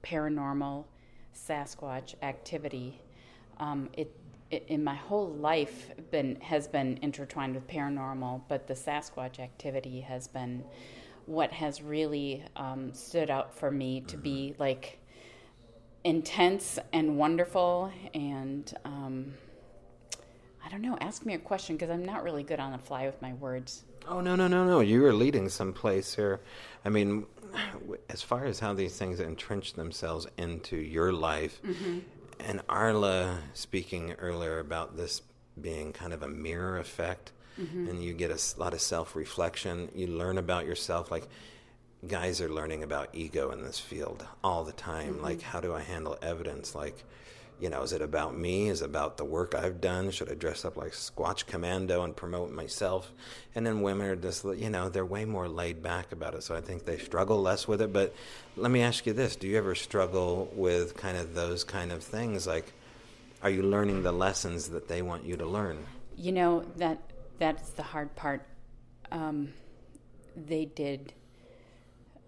paranormal 0.03 0.85
Sasquatch 1.35 2.15
activity. 2.21 3.01
Um, 3.59 3.89
it, 3.93 4.11
it 4.51 4.65
in 4.67 4.83
my 4.83 4.95
whole 4.95 5.29
life 5.29 5.91
been 6.11 6.37
has 6.41 6.67
been 6.67 6.99
intertwined 7.01 7.55
with 7.55 7.67
paranormal, 7.67 8.41
but 8.47 8.67
the 8.67 8.73
Sasquatch 8.73 9.39
activity 9.39 10.01
has 10.01 10.27
been 10.27 10.63
what 11.25 11.51
has 11.51 11.81
really 11.81 12.43
um, 12.55 12.91
stood 12.93 13.29
out 13.29 13.53
for 13.53 13.69
me 13.69 14.01
to 14.01 14.17
be 14.17 14.55
like 14.57 14.99
intense 16.03 16.79
and 16.91 17.17
wonderful 17.17 17.91
and 18.15 18.73
um, 18.85 19.33
I 20.69 20.71
don't 20.71 20.83
know. 20.83 20.97
Ask 21.01 21.25
me 21.25 21.33
a 21.33 21.39
question 21.39 21.75
because 21.75 21.89
I'm 21.89 22.05
not 22.05 22.23
really 22.23 22.43
good 22.43 22.59
on 22.59 22.71
the 22.71 22.77
fly 22.77 23.07
with 23.07 23.19
my 23.23 23.33
words. 23.33 23.83
Oh 24.07 24.21
no 24.21 24.35
no 24.35 24.47
no 24.47 24.65
no! 24.65 24.81
You 24.81 25.03
are 25.07 25.13
leading 25.13 25.49
someplace 25.49 26.13
here. 26.15 26.39
I 26.85 26.89
mean, 26.89 27.25
as 28.07 28.21
far 28.21 28.45
as 28.45 28.59
how 28.59 28.73
these 28.73 28.95
things 28.95 29.19
entrench 29.19 29.73
themselves 29.73 30.27
into 30.37 30.77
your 30.77 31.11
life, 31.11 31.59
Mm-hmm. 31.63 31.99
and 32.39 32.61
Arla 32.69 33.39
speaking 33.53 34.13
earlier 34.13 34.59
about 34.59 34.95
this 34.95 35.23
being 35.59 35.91
kind 35.91 36.13
of 36.13 36.21
a 36.23 36.27
mirror 36.29 36.77
effect, 36.77 37.31
Mm-hmm. 37.59 37.89
and 37.89 38.03
you 38.03 38.13
get 38.13 38.29
a 38.31 38.39
lot 38.59 38.73
of 38.75 38.79
self 38.81 39.15
reflection. 39.15 39.89
You 39.95 40.05
learn 40.07 40.37
about 40.37 40.65
yourself, 40.67 41.09
like 41.11 41.27
guys 42.07 42.39
are 42.41 42.47
learning 42.49 42.83
about 42.83 43.09
ego 43.13 43.51
in 43.51 43.63
this 43.63 43.79
field 43.79 44.25
all 44.43 44.63
the 44.63 44.71
time. 44.71 45.15
Mm-hmm. 45.15 45.23
Like, 45.23 45.41
how 45.41 45.59
do 45.59 45.73
I 45.73 45.81
handle 45.81 46.15
evidence? 46.21 46.73
Like, 46.75 47.03
you 47.59 47.69
know, 47.69 47.81
is 47.83 47.93
it 47.93 48.01
about 48.01 48.37
me? 48.37 48.69
Is 48.69 48.81
it 48.81 48.85
about 48.85 49.17
the 49.17 49.25
work 49.25 49.55
I've 49.55 49.81
done? 49.81 50.11
Should 50.11 50.31
I 50.31 50.35
dress 50.35 50.65
up 50.65 50.77
like 50.77 50.91
Squatch 50.91 51.45
Commando 51.45 52.03
and 52.03 52.15
promote 52.15 52.51
myself? 52.51 53.11
And 53.55 53.65
then 53.65 53.81
women 53.81 54.07
are 54.07 54.15
just, 54.15 54.45
you 54.45 54.69
know, 54.69 54.89
they're 54.89 55.05
way 55.05 55.25
more 55.25 55.47
laid 55.47 55.83
back 55.83 56.11
about 56.11 56.35
it. 56.35 56.43
So 56.43 56.55
I 56.55 56.61
think 56.61 56.85
they 56.85 56.97
struggle 56.97 57.41
less 57.41 57.67
with 57.67 57.81
it. 57.81 57.91
But 57.91 58.15
let 58.55 58.71
me 58.71 58.81
ask 58.81 59.05
you 59.05 59.13
this 59.13 59.35
do 59.35 59.47
you 59.47 59.57
ever 59.57 59.75
struggle 59.75 60.51
with 60.53 60.95
kind 60.95 61.17
of 61.17 61.35
those 61.35 61.63
kind 61.63 61.91
of 61.91 62.03
things? 62.03 62.47
Like, 62.47 62.71
are 63.41 63.49
you 63.49 63.63
learning 63.63 64.03
the 64.03 64.11
lessons 64.11 64.69
that 64.69 64.87
they 64.87 65.01
want 65.01 65.25
you 65.25 65.37
to 65.37 65.45
learn? 65.45 65.85
You 66.15 66.31
know 66.31 66.65
that 66.77 66.99
that's 67.39 67.69
the 67.71 67.83
hard 67.83 68.15
part. 68.15 68.45
Um, 69.11 69.53
they 70.35 70.65
did 70.65 71.13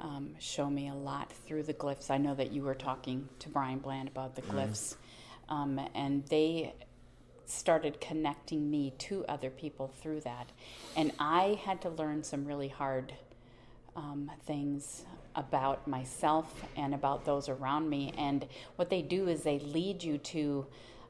um, 0.02 0.36
show 0.40 0.70
me 0.70 0.90
a 0.90 0.94
lot 0.94 1.32
through 1.32 1.64
the 1.64 1.74
glyphs. 1.74 2.10
I 2.10 2.18
know 2.18 2.34
that 2.36 2.52
you 2.52 2.64
were 2.64 2.76
talking 2.76 3.30
to 3.40 3.50
Brian 3.50 3.80
Bland 3.80 4.08
about 4.08 4.36
the 4.36 4.42
glyphs, 4.42 4.96
um, 5.52 5.80
and 5.94 6.26
they 6.28 6.74
started 7.46 8.00
connecting 8.00 8.72
me 8.72 8.94
to 8.98 9.26
other 9.28 9.50
people 9.50 9.92
through 10.02 10.22
that. 10.22 10.50
And 10.96 11.12
I 11.20 11.60
had 11.64 11.82
to 11.82 11.90
learn 11.90 12.24
some 12.24 12.46
really 12.46 12.70
hard 12.70 13.14
um, 13.96 14.32
things 14.46 15.04
about 15.36 15.86
myself 15.88 16.64
and 16.78 16.94
about 16.94 17.26
those 17.26 17.50
around 17.50 17.90
me. 17.90 18.14
And 18.18 18.48
what 18.78 18.90
they 18.90 19.02
do 19.02 19.28
is 19.28 19.44
they 19.44 19.60
lead 19.60 20.02
you 20.02 20.18
to 20.18 20.66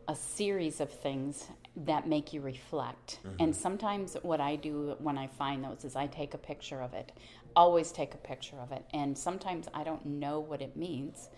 a 0.08 0.16
series 0.16 0.82
of 0.82 0.90
things 0.92 1.46
that 1.76 2.08
make 2.08 2.34
you 2.34 2.42
reflect. 2.42 3.20
And 3.40 3.56
sometimes 3.56 4.18
what 4.24 4.42
I 4.42 4.56
do 4.56 4.96
when 5.00 5.18
I 5.18 5.28
find 5.28 5.64
those 5.64 5.86
is 5.86 5.96
I 5.96 6.08
take 6.08 6.34
a 6.34 6.40
picture 6.40 6.82
of 6.82 6.94
it. 6.96 7.12
Always 7.56 7.92
take 7.92 8.16
a 8.16 8.18
picture 8.18 8.58
of 8.58 8.72
it. 8.72 8.84
And 8.94 9.16
sometimes 9.16 9.68
I 9.74 9.84
don't 9.84 10.04
know 10.06 10.40
what 10.40 10.62
it 10.62 10.76
means, 10.76 11.30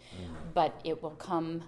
but 0.53 0.79
it 0.85 1.03
will 1.03 1.11
come 1.11 1.63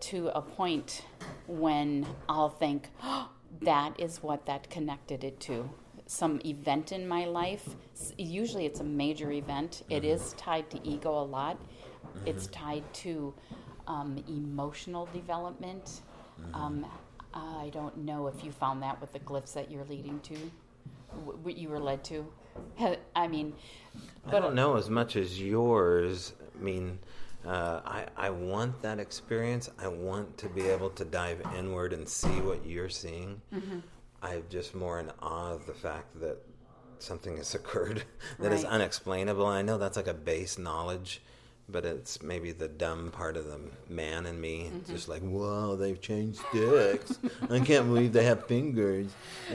to 0.00 0.28
a 0.36 0.42
point 0.42 1.02
when 1.46 2.06
I'll 2.28 2.50
think, 2.50 2.90
oh, 3.02 3.30
that 3.62 3.98
is 3.98 4.22
what 4.22 4.46
that 4.46 4.70
connected 4.70 5.24
it 5.24 5.40
to. 5.40 5.70
Some 6.06 6.40
event 6.44 6.92
in 6.92 7.08
my 7.08 7.24
life. 7.24 7.68
Usually 8.16 8.66
it's 8.66 8.80
a 8.80 8.84
major 8.84 9.32
event. 9.32 9.82
It 9.90 10.04
is 10.04 10.34
tied 10.34 10.70
to 10.70 10.86
ego 10.86 11.10
a 11.10 11.24
lot, 11.24 11.58
it's 12.24 12.46
tied 12.48 12.84
to 12.94 13.34
um, 13.86 14.22
emotional 14.28 15.06
development. 15.12 16.02
Um, 16.54 16.86
I 17.34 17.70
don't 17.72 17.98
know 17.98 18.26
if 18.28 18.44
you 18.44 18.52
found 18.52 18.82
that 18.82 19.00
with 19.00 19.12
the 19.12 19.20
glyphs 19.20 19.52
that 19.54 19.70
you're 19.70 19.84
leading 19.84 20.20
to, 20.20 20.34
what 21.42 21.56
you 21.56 21.68
were 21.68 21.78
led 21.78 22.04
to. 22.04 22.26
I 23.16 23.28
mean, 23.28 23.54
I 24.26 24.40
don't 24.40 24.54
know 24.54 24.76
as 24.76 24.88
much 24.88 25.16
as 25.16 25.40
yours. 25.40 26.32
I 26.58 26.62
mean, 26.62 26.98
uh, 27.46 27.80
I 27.86 28.06
I 28.16 28.30
want 28.30 28.82
that 28.82 28.98
experience. 28.98 29.70
I 29.78 29.88
want 29.88 30.36
to 30.38 30.48
be 30.48 30.62
able 30.68 30.90
to 30.90 31.04
dive 31.04 31.40
inward 31.56 31.92
and 31.92 32.08
see 32.08 32.40
what 32.40 32.66
you're 32.66 32.88
seeing. 32.88 33.40
I'm 34.22 34.42
just 34.50 34.74
more 34.74 34.98
in 34.98 35.10
awe 35.22 35.52
of 35.52 35.66
the 35.66 35.74
fact 35.74 36.18
that 36.20 36.38
something 36.98 37.36
has 37.36 37.54
occurred 37.54 38.02
that 38.40 38.52
is 38.52 38.64
Right. 38.64 38.72
unexplainable. 38.72 39.46
I 39.46 39.62
know 39.62 39.78
that's 39.78 39.96
like 39.96 40.08
a 40.08 40.14
base 40.14 40.56
knowledge, 40.58 41.20
but 41.68 41.84
it's 41.84 42.22
maybe 42.22 42.50
the 42.52 42.68
dumb 42.68 43.10
part 43.12 43.36
of 43.36 43.44
the 43.44 43.60
man 43.88 44.24
in 44.26 44.40
me, 44.40 44.72
just 44.88 45.06
like, 45.08 45.22
whoa, 45.22 45.76
they've 45.76 46.00
changed 46.00 46.40
dicks. 46.52 47.18
I 47.50 47.60
can't 47.60 47.86
believe 47.86 48.12
they 48.14 48.24
have 48.24 48.46
fingers. 48.46 49.08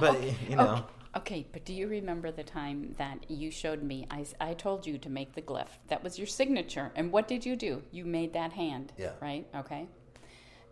but 0.00 0.22
you 0.48 0.56
know. 0.56 0.74
Okay, 0.74 0.84
but 1.12 1.64
do 1.64 1.72
you 1.72 1.88
remember 1.88 2.30
the 2.30 2.42
time 2.44 2.94
that 2.98 3.28
you 3.30 3.50
showed 3.50 3.82
me? 3.82 4.06
I, 4.10 4.24
I 4.40 4.54
told 4.54 4.86
you 4.86 4.98
to 4.98 5.08
make 5.10 5.34
the 5.34 5.42
glyph. 5.42 5.78
That 5.88 6.02
was 6.02 6.18
your 6.18 6.26
signature. 6.26 6.92
And 6.94 7.12
what 7.12 7.28
did 7.28 7.44
you 7.44 7.56
do? 7.56 7.82
You 7.90 8.04
made 8.04 8.32
that 8.34 8.52
hand. 8.52 8.92
Yeah. 8.96 9.12
Right? 9.20 9.46
Okay. 9.54 9.86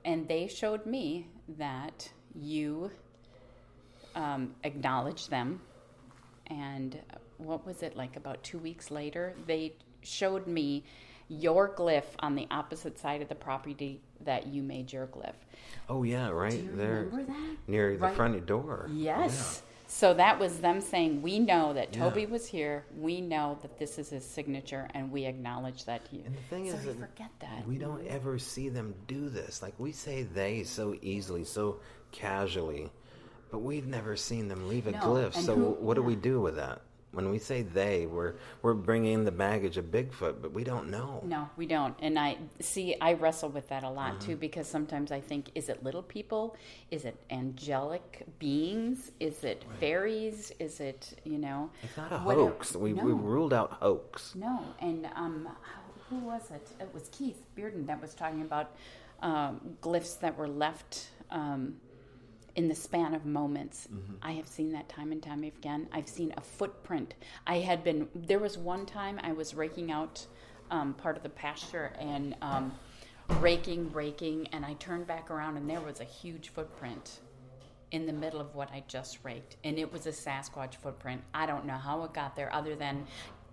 And 0.05 0.29
they 0.29 0.47
showed 0.47 0.87
me 0.87 1.27
that 1.59 2.11
you 2.35 2.91
um, 4.15 4.55
acknowledged 4.65 5.31
them. 5.31 5.61
And 6.47 6.99
what 7.39 7.67
was 7.67 7.83
it 7.83 7.97
like 7.97 8.17
about 8.17 8.43
two 8.43 8.59
weeks 8.59 8.91
later? 8.91 9.35
They 9.47 9.75
showed 10.03 10.47
me 10.47 10.85
your 11.29 11.69
glyph 11.69 12.05
on 12.21 12.35
the 12.35 12.47
opposite 12.51 12.99
side 12.99 13.21
of 13.21 13.29
the 13.29 13.35
property 13.35 14.01
that 14.25 14.47
you 14.47 14.63
made 14.63 14.93
your 14.93 15.07
glyph. 15.07 15.35
Oh 15.89 16.03
yeah, 16.03 16.29
right 16.31 16.55
you 16.55 16.71
there 16.75 17.05
remember 17.11 17.25
that? 17.25 17.57
near 17.67 17.93
the 17.97 17.99
Right. 17.99 18.17
front 18.17 18.47
door. 18.47 18.89
Yes. 18.91 19.63
So 19.91 20.13
that 20.15 20.39
was 20.39 20.59
them 20.61 20.83
saying, 20.83 21.23
"We 21.23 21.39
know 21.39 21.73
that 21.73 21.95
Yeah. 21.97 22.05
Toby 22.05 22.27
was 22.27 22.47
here. 22.47 22.85
We 22.99 23.23
know 23.23 23.59
that 23.63 23.79
this 23.79 23.99
is 23.99 24.11
his 24.11 24.23
signature, 24.25 24.87
and 24.93 25.11
we 25.11 25.25
acknowledge 25.25 25.87
that 25.87 26.03
he." 26.11 26.21
And 26.27 26.37
the 26.37 26.43
thing 26.43 26.71
so 26.71 26.77
is 26.77 26.85
we 26.87 26.93
forget 26.93 27.31
that. 27.41 27.67
We 27.67 27.79
don't 27.79 28.07
ever 28.07 28.39
see 28.39 28.69
them 28.69 28.95
do 29.07 29.31
this. 29.31 29.63
Like 29.63 29.75
we 29.79 29.93
say 29.93 30.25
they 30.25 30.63
so 30.65 30.95
easily, 31.01 31.43
so 31.45 31.81
casually, 32.13 32.91
but 33.51 33.61
we've 33.61 33.87
never 33.87 34.15
seen 34.15 34.49
them 34.49 34.69
leave 34.69 34.87
a 34.87 34.93
No, 34.93 34.99
glyph. 34.99 35.35
and 35.37 35.45
So 35.47 35.55
who- 35.57 35.71
what 35.85 35.95
do 35.95 36.03
we 36.03 36.17
do 36.17 36.39
with 36.41 36.57
that? 36.57 36.83
When 37.19 37.31
we 37.31 37.41
say 37.41 37.63
they, 37.63 38.07
we're 38.07 38.35
we're 38.63 38.75
bringing 38.75 39.25
the 39.25 39.33
baggage 39.33 39.77
of 39.77 39.87
Bigfoot, 39.87 40.41
but 40.41 40.53
we 40.53 40.63
don't 40.63 40.89
know. 40.89 41.21
No, 41.25 41.51
we 41.57 41.67
don't. 41.67 41.97
And 42.01 42.17
I 42.17 42.37
see, 42.61 42.95
I 43.01 43.15
wrestle 43.15 43.49
with 43.49 43.67
that 43.71 43.83
a 43.83 43.91
lot 43.91 44.13
Mm-hmm. 44.21 44.27
too 44.27 44.37
because 44.37 44.69
sometimes 44.69 45.11
I 45.11 45.21
think, 45.21 45.51
is 45.57 45.69
it 45.69 45.83
little 45.83 46.05
people? 46.05 46.57
Is 46.93 47.05
it 47.05 47.17
angelic 47.31 48.25
beings? 48.39 49.11
Is 49.19 49.43
it 49.43 49.65
fairies? 49.81 50.53
Is 50.61 50.79
it, 50.79 51.19
you 51.25 51.39
know? 51.39 51.71
It's 51.83 51.97
not 51.97 52.13
a 52.13 52.19
hoax. 52.19 52.77
We 52.77 52.93
no. 52.93 53.03
we 53.03 53.11
ruled 53.11 53.53
out 53.53 53.73
hoax. 53.73 54.37
No, 54.37 54.63
and 54.81 55.09
um, 55.17 55.49
who 56.09 56.19
was 56.19 56.53
it? 56.53 56.69
It 56.81 56.89
was 56.95 57.09
Keith 57.11 57.43
Bearden 57.57 57.85
that 57.89 58.01
was 58.01 58.15
talking 58.15 58.43
about 58.43 58.77
um, 59.23 59.77
glyphs 59.83 60.21
that 60.21 60.39
were 60.39 60.47
left 60.47 61.09
um, 61.33 61.75
in 62.59 62.67
the 62.67 62.75
span 62.75 63.15
of 63.15 63.25
moments. 63.25 63.87
I 64.21 64.33
have 64.33 64.49
seen 64.49 64.73
that 64.73 64.89
time 64.89 65.13
and 65.13 65.23
time 65.23 65.45
again. 65.45 65.87
I've 65.93 66.09
seen 66.09 66.35
a 66.37 66.41
footprint. 66.41 67.15
I 67.47 67.59
had 67.59 67.85
been 67.85 68.09
there 68.17 68.41
was 68.41 68.59
one 68.59 68.85
time 68.85 69.21
I 69.23 69.31
was 69.31 69.55
raking 69.55 69.93
out 69.93 70.27
um, 70.73 70.95
part 70.95 71.17
of 71.17 71.23
the 71.23 71.29
pasture 71.29 71.93
and 72.01 72.35
um, 72.43 72.73
raking, 73.39 73.93
raking, 73.93 74.49
and 74.49 74.65
I 74.65 74.75
turned 74.75 75.07
back 75.07 75.31
around 75.31 75.57
and 75.57 75.71
there 75.71 75.81
was 75.81 76.01
a 76.01 76.05
huge 76.05 76.49
footprint 76.49 77.21
in 77.93 78.07
the 78.07 78.13
middle 78.13 78.41
of 78.41 78.53
what 78.57 78.73
I 78.73 78.83
just 78.89 79.19
raked, 79.23 79.57
and 79.63 79.79
it 79.79 79.93
was 79.93 80.07
a 80.07 80.11
Sasquatch 80.11 80.75
footprint. 80.75 81.23
I 81.33 81.47
don't 81.47 81.65
know 81.65 81.77
how 81.77 82.03
it 82.05 82.13
got 82.13 82.35
there, 82.37 82.53
other 82.53 82.75
than, 82.75 83.07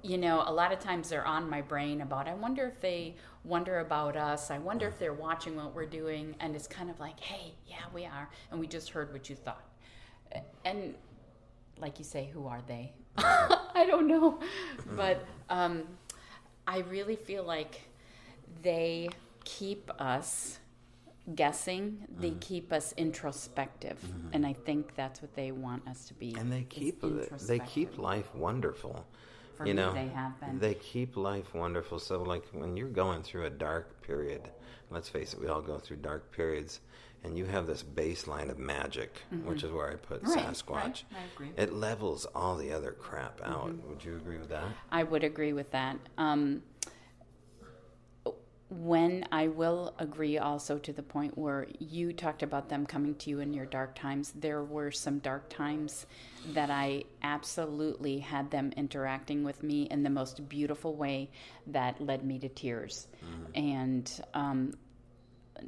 you 0.05 0.17
know, 0.17 0.43
a 0.45 0.53
lot 0.53 0.71
of 0.71 0.79
times 0.79 1.09
they're 1.09 1.25
on 1.25 1.49
my 1.49 1.61
brain 1.61 2.01
about. 2.01 2.27
I 2.27 2.35
wonder 2.35 2.67
if 2.67 2.79
they 2.79 3.15
wonder 3.43 3.79
about 3.79 4.15
us. 4.15 4.51
I 4.51 4.59
wonder 4.59 4.87
if 4.87 4.99
they're 4.99 5.13
watching 5.13 5.55
what 5.55 5.73
we're 5.73 5.85
doing, 5.85 6.35
and 6.39 6.55
it's 6.55 6.67
kind 6.67 6.89
of 6.89 6.99
like, 6.99 7.19
hey, 7.19 7.53
yeah, 7.67 7.85
we 7.93 8.05
are, 8.05 8.29
and 8.51 8.59
we 8.59 8.67
just 8.67 8.91
heard 8.91 9.11
what 9.11 9.29
you 9.29 9.35
thought, 9.35 9.65
and 10.63 10.93
like 11.77 11.97
you 11.97 12.05
say, 12.05 12.29
who 12.31 12.47
are 12.47 12.61
they? 12.67 12.93
I 13.17 13.85
don't 13.87 14.07
know, 14.07 14.31
hmm. 14.83 14.95
but 14.95 15.25
um, 15.49 15.83
I 16.67 16.79
really 16.79 17.15
feel 17.15 17.43
like 17.43 17.81
they 18.61 19.09
keep 19.43 19.91
us 19.99 20.59
guessing. 21.33 22.05
They 22.19 22.29
mm-hmm. 22.29 22.39
keep 22.39 22.71
us 22.71 22.93
introspective. 22.97 23.99
Mm-hmm. 24.05 24.29
And 24.33 24.45
i 24.45 24.53
think 24.53 24.95
that's 24.95 25.21
what 25.21 25.33
they 25.35 25.51
want 25.51 25.87
us 25.87 26.05
to 26.05 26.13
be 26.13 26.35
And 26.37 26.51
they 26.51 26.63
keep 26.63 27.03
they 27.47 27.59
keep 27.59 27.97
life 27.97 28.33
wonderful. 28.35 29.05
For 29.55 29.65
you 29.65 29.73
me, 29.73 29.81
know, 29.81 29.93
they 29.93 30.07
have 30.07 30.39
been. 30.39 30.59
They 30.59 30.73
keep 30.75 31.15
life 31.15 31.53
wonderful. 31.53 31.99
So, 31.99 32.21
like 32.21 32.43
when 32.51 32.75
you're 32.77 32.89
going 32.89 33.23
through 33.23 33.45
a 33.45 33.49
dark 33.49 34.01
period, 34.01 34.49
let's 34.89 35.09
face 35.09 35.33
it, 35.33 35.39
we 35.39 35.47
all 35.47 35.61
go 35.61 35.77
through 35.77 35.97
dark 35.97 36.31
periods, 36.31 36.81
and 37.23 37.37
you 37.37 37.45
have 37.45 37.65
this 37.65 37.81
baseline 37.83 38.49
of 38.49 38.59
magic, 38.59 39.21
Mhm. 39.33 39.45
which 39.45 39.63
is 39.63 39.71
where 39.71 39.89
I 39.89 39.95
put 39.95 40.23
Right, 40.23 40.37
Sasquatch. 40.37 40.75
right, 40.75 41.03
I 41.15 41.23
agree. 41.33 41.51
It 41.57 41.73
levels 41.73 42.25
all 42.35 42.55
the 42.57 42.71
other 42.71 42.91
crap 42.91 43.41
out. 43.43 43.69
Mhm. 43.69 43.83
Would 43.89 44.03
you 44.03 44.15
agree 44.17 44.37
with 44.37 44.49
that? 44.49 44.67
I 44.91 45.03
would 45.03 45.23
agree 45.23 45.53
with 45.53 45.71
that. 45.71 45.97
Um, 46.17 46.61
when 48.77 49.25
I 49.31 49.47
will 49.47 49.93
agree 49.99 50.37
also 50.37 50.77
to 50.79 50.91
the 50.91 51.01
point 51.01 51.37
where 51.37 51.67
you 51.79 52.11
talked 52.11 52.43
about 52.43 52.67
them 52.67 52.85
coming 52.85 53.15
to 53.15 53.29
you 53.29 53.39
in 53.39 53.53
your 53.53 53.65
dark 53.65 53.95
times, 53.95 54.33
there 54.35 54.63
were 54.63 54.91
some 54.91 55.19
dark 55.19 55.49
times 55.49 56.05
that 56.53 56.69
I 56.69 57.05
absolutely 57.23 58.19
had 58.19 58.51
them 58.51 58.73
interacting 58.75 59.43
with 59.43 59.63
me 59.63 59.83
in 59.83 60.03
the 60.03 60.09
most 60.09 60.47
beautiful 60.49 60.95
way 60.95 61.29
that 61.67 62.01
led 62.01 62.25
me 62.25 62.37
to 62.39 62.49
tears. 62.49 63.07
And 63.55 64.11
um, 64.33 64.73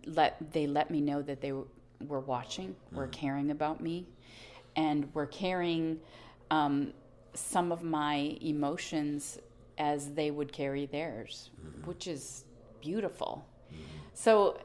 let 0.05 0.51
they 0.51 0.67
let 0.67 0.91
me 0.91 0.99
know 0.99 1.21
that 1.21 1.39
they 1.39 1.49
w- 1.49 1.67
were 2.07 2.19
watching, 2.19 2.75
were 2.91 3.07
caring 3.07 3.51
about 3.51 3.79
me, 3.81 4.05
and 4.75 5.07
were 5.13 5.27
carrying 5.27 5.99
um, 6.51 6.93
some 7.33 7.71
of 7.71 7.83
my 7.83 8.37
emotions 8.41 9.39
as 9.77 10.13
they 10.13 10.29
would 10.31 10.51
carry 10.51 10.87
theirs, 10.87 11.51
which 11.85 12.07
is 12.07 12.43
beautiful. 12.81 13.45
Mm-hmm. 13.71 13.83
So, 14.13 14.59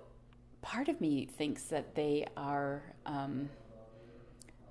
part 0.61 0.89
of 0.89 1.01
me 1.01 1.27
thinks 1.27 1.65
that 1.65 1.95
they 1.95 2.27
are. 2.37 2.83
Um, 3.07 3.51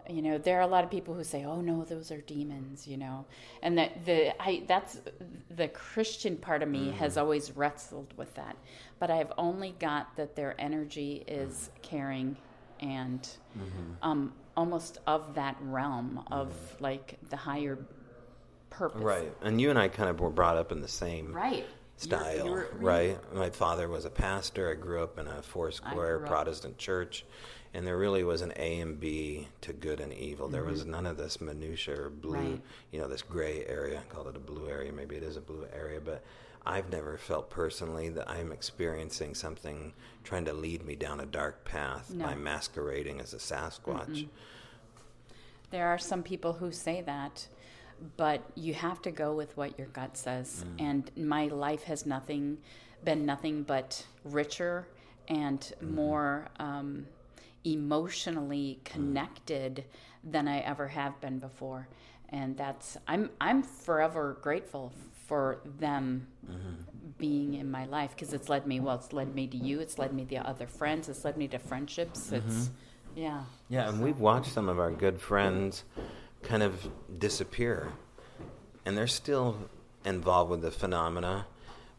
you 0.10 0.24
know, 0.24 0.40
there 0.40 0.58
are 0.58 0.62
a 0.62 0.68
lot 0.68 0.84
of 0.84 0.90
people 0.90 1.14
who 1.14 1.24
say, 1.24 1.46
"Oh 1.46 1.62
no, 1.62 1.84
those 1.84 2.12
are 2.12 2.22
demons," 2.22 2.88
you 2.88 2.98
know, 2.98 3.26
and 3.62 3.78
that 3.78 4.04
the 4.06 4.42
I 4.42 4.64
that's 4.68 5.00
the 5.56 5.68
Christian 5.68 6.38
part 6.38 6.64
of 6.64 6.70
me 6.70 6.88
mm-hmm. 6.88 6.98
has 6.98 7.18
always 7.18 7.56
wrestled 7.56 8.14
with 8.18 8.34
that, 8.34 8.58
but 9.00 9.12
I've 9.12 9.32
only 9.38 9.76
got 9.80 10.16
that 10.18 10.36
their 10.36 10.60
energy 10.60 11.24
is 11.28 11.52
mm-hmm. 11.52 11.82
caring 11.84 12.38
and 12.82 13.30
um, 14.02 14.34
almost 14.58 15.00
of 15.08 15.36
that 15.36 15.56
realm 15.62 16.24
of 16.32 16.54
like 16.80 17.18
the 17.30 17.38
higher 17.38 17.78
purpose. 18.70 19.02
Right. 19.02 19.34
And 19.42 19.62
you 19.62 19.70
and 19.70 19.78
I 19.78 19.88
kind 19.88 20.10
of 20.10 20.20
were 20.20 20.30
brought 20.30 20.58
up 20.58 20.72
in 20.72 20.82
the 20.82 20.88
same 20.88 21.34
Right. 21.34 21.66
Style, 22.02 22.36
You're- 22.46 22.66
you're- 22.66 22.68
right? 22.80 23.34
My 23.34 23.50
father 23.50 23.88
was 23.88 24.06
a 24.06 24.10
pastor. 24.10 24.70
I 24.70 24.74
grew 24.74 25.02
up 25.04 25.18
in 25.20 25.28
a 25.28 25.42
four 25.42 25.72
square 25.72 26.20
Protestant 26.20 26.78
church, 26.78 27.26
and 27.74 27.86
there 27.86 27.98
really 27.98 28.24
was 28.24 28.42
an 28.42 28.54
A 28.56 28.80
and 28.80 29.00
B 29.00 29.48
to 29.62 29.72
good 29.74 30.00
and 30.00 30.12
evil. 30.14 30.48
There 30.50 30.64
was 30.64 30.86
none 30.86 31.06
of 31.06 31.18
this 31.18 31.40
minutia 31.40 32.02
or 32.02 32.10
blue, 32.10 32.32
Mm-hmm. 32.38 32.52
Right. 32.52 32.62
you 32.92 33.00
know, 33.00 33.08
this 33.08 33.22
gray 33.22 33.66
area. 33.66 34.00
I 34.00 34.14
called 34.14 34.28
it 34.28 34.36
a 34.36 34.40
blue 34.40 34.68
area. 34.70 34.92
Maybe 34.92 35.16
it 35.16 35.24
is 35.24 35.38
a 35.38 35.42
blue 35.42 35.68
area, 35.74 36.02
but 36.02 36.24
I've 36.66 36.90
never 36.92 37.18
felt 37.18 37.50
personally 37.50 38.10
that 38.10 38.30
I'm 38.30 38.52
experiencing 38.52 39.34
something 39.36 39.94
trying 40.24 40.46
to 40.46 40.54
lead 40.54 40.84
me 40.86 40.96
down 40.96 41.20
a 41.20 41.26
dark 41.26 41.64
path 41.66 42.12
No. 42.14 42.26
by 42.26 42.36
masquerading 42.36 43.20
as 43.20 43.34
a 43.34 43.38
Sasquatch. 43.38 44.28
There 45.72 45.88
are 45.88 45.98
some 45.98 46.22
people 46.22 46.54
who 46.54 46.72
say 46.72 47.02
that, 47.02 47.48
but 48.18 48.42
you 48.56 48.74
have 48.74 49.02
to 49.04 49.12
go 49.12 49.34
with 49.34 49.56
what 49.58 49.78
your 49.78 49.88
gut 49.88 50.18
says. 50.18 50.66
Mm. 50.78 50.82
And 50.90 51.28
my 51.28 51.48
life 51.48 51.84
has 51.84 52.06
nothing 52.06 52.58
been 53.04 53.26
nothing 53.26 53.64
but 53.64 54.06
richer 54.24 54.88
and 55.28 55.60
mm-hmm. 55.60 55.96
more 55.96 56.48
um, 56.60 57.08
emotionally 57.64 58.80
mm. 58.80 58.84
connected 58.84 59.86
than 60.24 60.48
I 60.48 60.60
ever 60.60 60.88
have 60.88 61.20
been 61.22 61.40
before. 61.40 61.88
And 62.30 62.56
that's 62.58 62.98
I'm 63.08 63.30
I'm 63.40 63.64
forever 63.64 64.38
grateful 64.42 64.94
for 65.28 65.60
them 65.80 66.28
mm-hmm. 66.50 66.84
being 67.18 67.56
in 67.56 67.70
my 67.70 67.86
life 67.86 68.12
because 68.12 68.34
it's 68.34 68.50
led 68.50 68.68
me 68.68 68.80
well. 68.80 68.96
It's 68.96 69.14
led 69.14 69.34
me 69.36 69.48
to 69.48 69.58
you. 69.58 69.80
It's 69.80 69.98
led 69.98 70.14
me 70.14 70.26
to 70.26 70.36
other 70.38 70.68
friends. 70.68 71.10
It's 71.10 71.26
led 71.26 71.38
me 71.38 71.48
to 71.50 71.60
friendships. 71.60 72.28
Mm-hmm. 72.28 72.36
It's 72.36 72.70
yeah. 73.16 73.44
Yeah, 73.70 73.90
and 73.90 74.02
we've 74.02 74.20
watched 74.20 74.54
some 74.54 74.70
of 74.70 74.80
our 74.80 74.92
good 74.92 75.20
friends 75.20 75.84
kind 76.44 76.64
of 76.64 76.90
disappear. 77.18 77.92
And 78.86 78.98
they're 78.98 79.08
still 79.08 79.70
involved 80.06 80.50
with 80.50 80.62
the 80.62 80.72
phenomena, 80.72 81.46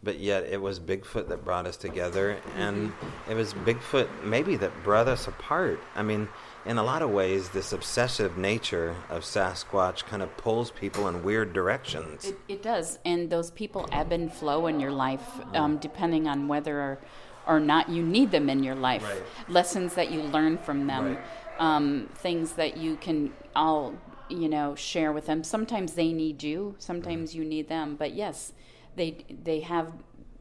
but 0.02 0.18
yet 0.18 0.44
it 0.44 0.60
was 0.60 0.80
Bigfoot 0.80 1.28
that 1.28 1.44
brought 1.44 1.66
us 1.66 1.76
together, 1.76 2.36
and 2.56 2.92
it 3.30 3.34
was 3.34 3.54
Bigfoot 3.54 4.08
maybe 4.24 4.56
that 4.56 4.72
brought 4.82 5.06
us 5.06 5.28
apart. 5.28 5.78
I 5.94 6.02
mean, 6.02 6.28
in 6.66 6.78
a 6.78 6.82
lot 6.82 7.02
of 7.02 7.10
ways, 7.10 7.50
this 7.50 7.72
obsessive 7.72 8.36
nature 8.36 8.96
of 9.08 9.22
Sasquatch 9.22 10.04
kind 10.06 10.22
of 10.22 10.36
pulls 10.36 10.72
people 10.72 11.06
in 11.06 11.22
weird 11.22 11.52
directions. 11.52 12.24
It, 12.24 12.38
it 12.48 12.62
does, 12.62 12.98
and 13.04 13.30
those 13.30 13.52
people 13.52 13.88
ebb 13.92 14.10
and 14.10 14.32
flow 14.32 14.66
in 14.66 14.80
your 14.80 14.90
life, 14.90 15.40
um, 15.54 15.78
depending 15.78 16.26
on 16.26 16.48
whether 16.48 16.80
or, 16.80 16.98
or 17.46 17.60
not 17.60 17.88
you 17.88 18.02
need 18.02 18.32
them 18.32 18.50
in 18.50 18.64
your 18.64 18.74
life. 18.74 19.04
Right. 19.04 19.22
Lessons 19.48 19.94
that 19.94 20.10
you 20.10 20.22
learn 20.22 20.58
from 20.58 20.88
them, 20.88 21.14
Right. 21.14 21.20
um, 21.60 22.08
things 22.16 22.54
that 22.54 22.76
you 22.76 22.96
can 22.96 23.32
all 23.54 23.94
you 24.32 24.48
know 24.48 24.74
share 24.74 25.12
with 25.12 25.26
them. 25.26 25.44
Sometimes 25.44 25.94
they 25.94 26.12
need 26.12 26.42
you, 26.42 26.74
sometimes 26.78 27.34
you 27.34 27.44
need 27.44 27.68
them. 27.68 27.96
But 27.96 28.14
yes, 28.14 28.52
they 28.96 29.24
they 29.42 29.60
have 29.60 29.92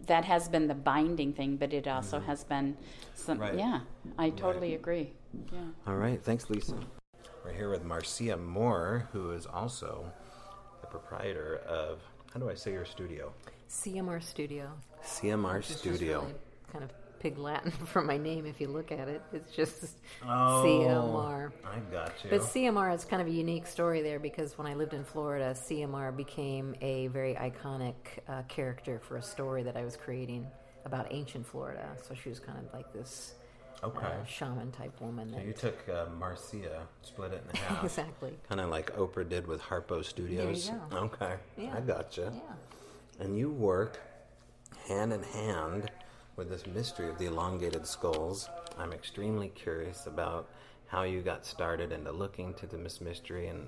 that 0.08 0.26
has 0.26 0.50
been 0.50 0.68
the 0.68 0.76
binding 0.76 1.34
thing, 1.34 1.58
but 1.58 1.74
it 1.74 1.88
also 1.88 2.18
mm-hmm. 2.18 2.28
has 2.28 2.44
been 2.44 2.78
some. 3.16 3.40
Right. 3.40 3.56
Yeah, 3.56 3.82
I 4.18 4.30
totally 4.32 4.76
agree. 4.76 5.14
Yeah. 5.52 5.60
All 5.88 5.96
right, 5.96 6.22
thanks, 6.22 6.50
Lisa. 6.50 6.76
We're 7.44 7.54
here 7.54 7.70
with 7.70 7.84
Marcia 7.84 8.38
Moore, 8.38 9.08
who 9.12 9.32
is 9.32 9.46
also 9.46 10.06
the 10.82 10.88
proprietor 10.88 11.62
of, 11.68 12.00
how 12.34 12.40
do 12.40 12.50
I 12.50 12.54
say 12.54 12.72
your 12.72 12.86
studio? 12.86 13.34
CMR 13.70 14.22
Studio. 14.22 14.70
CMR 15.04 15.58
which 15.58 15.70
is 15.70 15.82
just 15.82 15.84
Studio. 15.84 16.22
really 16.22 16.34
kind 16.72 16.84
of 16.84 16.92
pig 17.22 17.38
Latin 17.38 17.72
for 17.86 18.02
my 18.02 18.18
name 18.18 18.46
if 18.46 18.60
you 18.60 18.68
look 18.68 18.92
at 18.92 19.08
it. 19.08 19.22
It's 19.32 19.52
just 19.56 19.98
Oh, 20.24 20.64
CMR. 20.66 21.52
I 21.66 21.80
got 21.92 22.12
you. 22.24 22.30
But 22.32 22.42
CMR 22.42 22.94
is 22.96 23.06
kind 23.06 23.22
of 23.22 23.28
a 23.28 23.32
unique 23.32 23.68
story 23.68 24.02
there 24.02 24.20
because 24.20 24.58
when 24.58 24.66
I 24.68 24.74
lived 24.74 24.94
in 24.94 25.04
Florida, 25.04 25.54
CMR 25.54 26.16
became 26.16 26.76
a 26.82 27.08
very 27.08 27.36
iconic 27.36 27.94
uh, 28.28 28.42
character 28.48 29.00
for 29.00 29.18
a 29.18 29.22
story 29.22 29.64
that 29.64 29.78
I 29.78 29.84
was 29.84 29.96
creating 29.96 30.48
about 30.86 31.08
ancient 31.12 31.46
Florida. 31.46 31.88
So 32.08 32.16
she 32.16 32.30
was 32.30 32.40
kind 32.40 32.58
of 32.58 32.74
like 32.74 32.92
this 32.92 33.36
Okay. 33.84 34.06
uh, 34.06 34.26
shaman 34.26 34.72
type 34.72 35.00
woman. 35.02 35.32
So 35.34 35.42
you 35.42 35.54
took 35.54 35.88
uh, 35.90 36.06
Marcia, 36.20 36.88
split 37.04 37.34
it 37.34 37.44
in 37.52 37.56
half. 37.62 37.84
Exactly. 37.84 38.34
Kind 38.50 38.62
of 38.62 38.70
like 38.70 38.96
Oprah 38.96 39.28
did 39.28 39.46
with 39.48 39.62
Harpo 39.62 40.04
Studios. 40.04 40.70
go. 40.90 40.98
Okay. 40.98 41.36
Yeah. 41.58 41.76
I 41.78 41.82
gotcha. 41.82 42.32
Yeah. 42.34 43.24
And 43.26 43.38
you 43.38 43.50
work 43.52 44.00
hand 44.88 45.14
in 45.14 45.22
hand 45.24 45.90
with 46.42 46.50
this 46.50 46.66
mystery 46.66 47.08
of 47.08 47.20
the 47.20 47.28
elongated 47.28 47.86
skulls. 47.86 48.50
I'm 48.80 48.94
extremely 48.94 49.50
curious 49.50 50.08
about 50.08 50.50
how 50.88 51.04
you 51.04 51.22
got 51.22 51.46
started 51.46 51.92
into 51.92 52.12
looking 52.12 52.56
to 52.56 52.66
this 52.66 53.00
mystery 53.00 53.46
and 53.46 53.68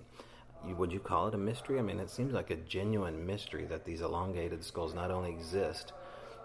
you, 0.68 0.76
would 0.78 0.92
you 0.92 1.00
call 1.00 1.28
it 1.28 1.36
a 1.36 1.38
mystery? 1.38 1.78
I 1.78 1.84
mean, 1.84 2.00
it 2.00 2.10
seems 2.10 2.34
like 2.34 2.50
a 2.50 2.56
genuine 2.56 3.28
mystery 3.28 3.66
that 3.66 3.86
these 3.86 4.02
elongated 4.02 4.64
skulls 4.64 4.96
not 4.96 5.12
only 5.12 5.30
exist, 5.30 5.94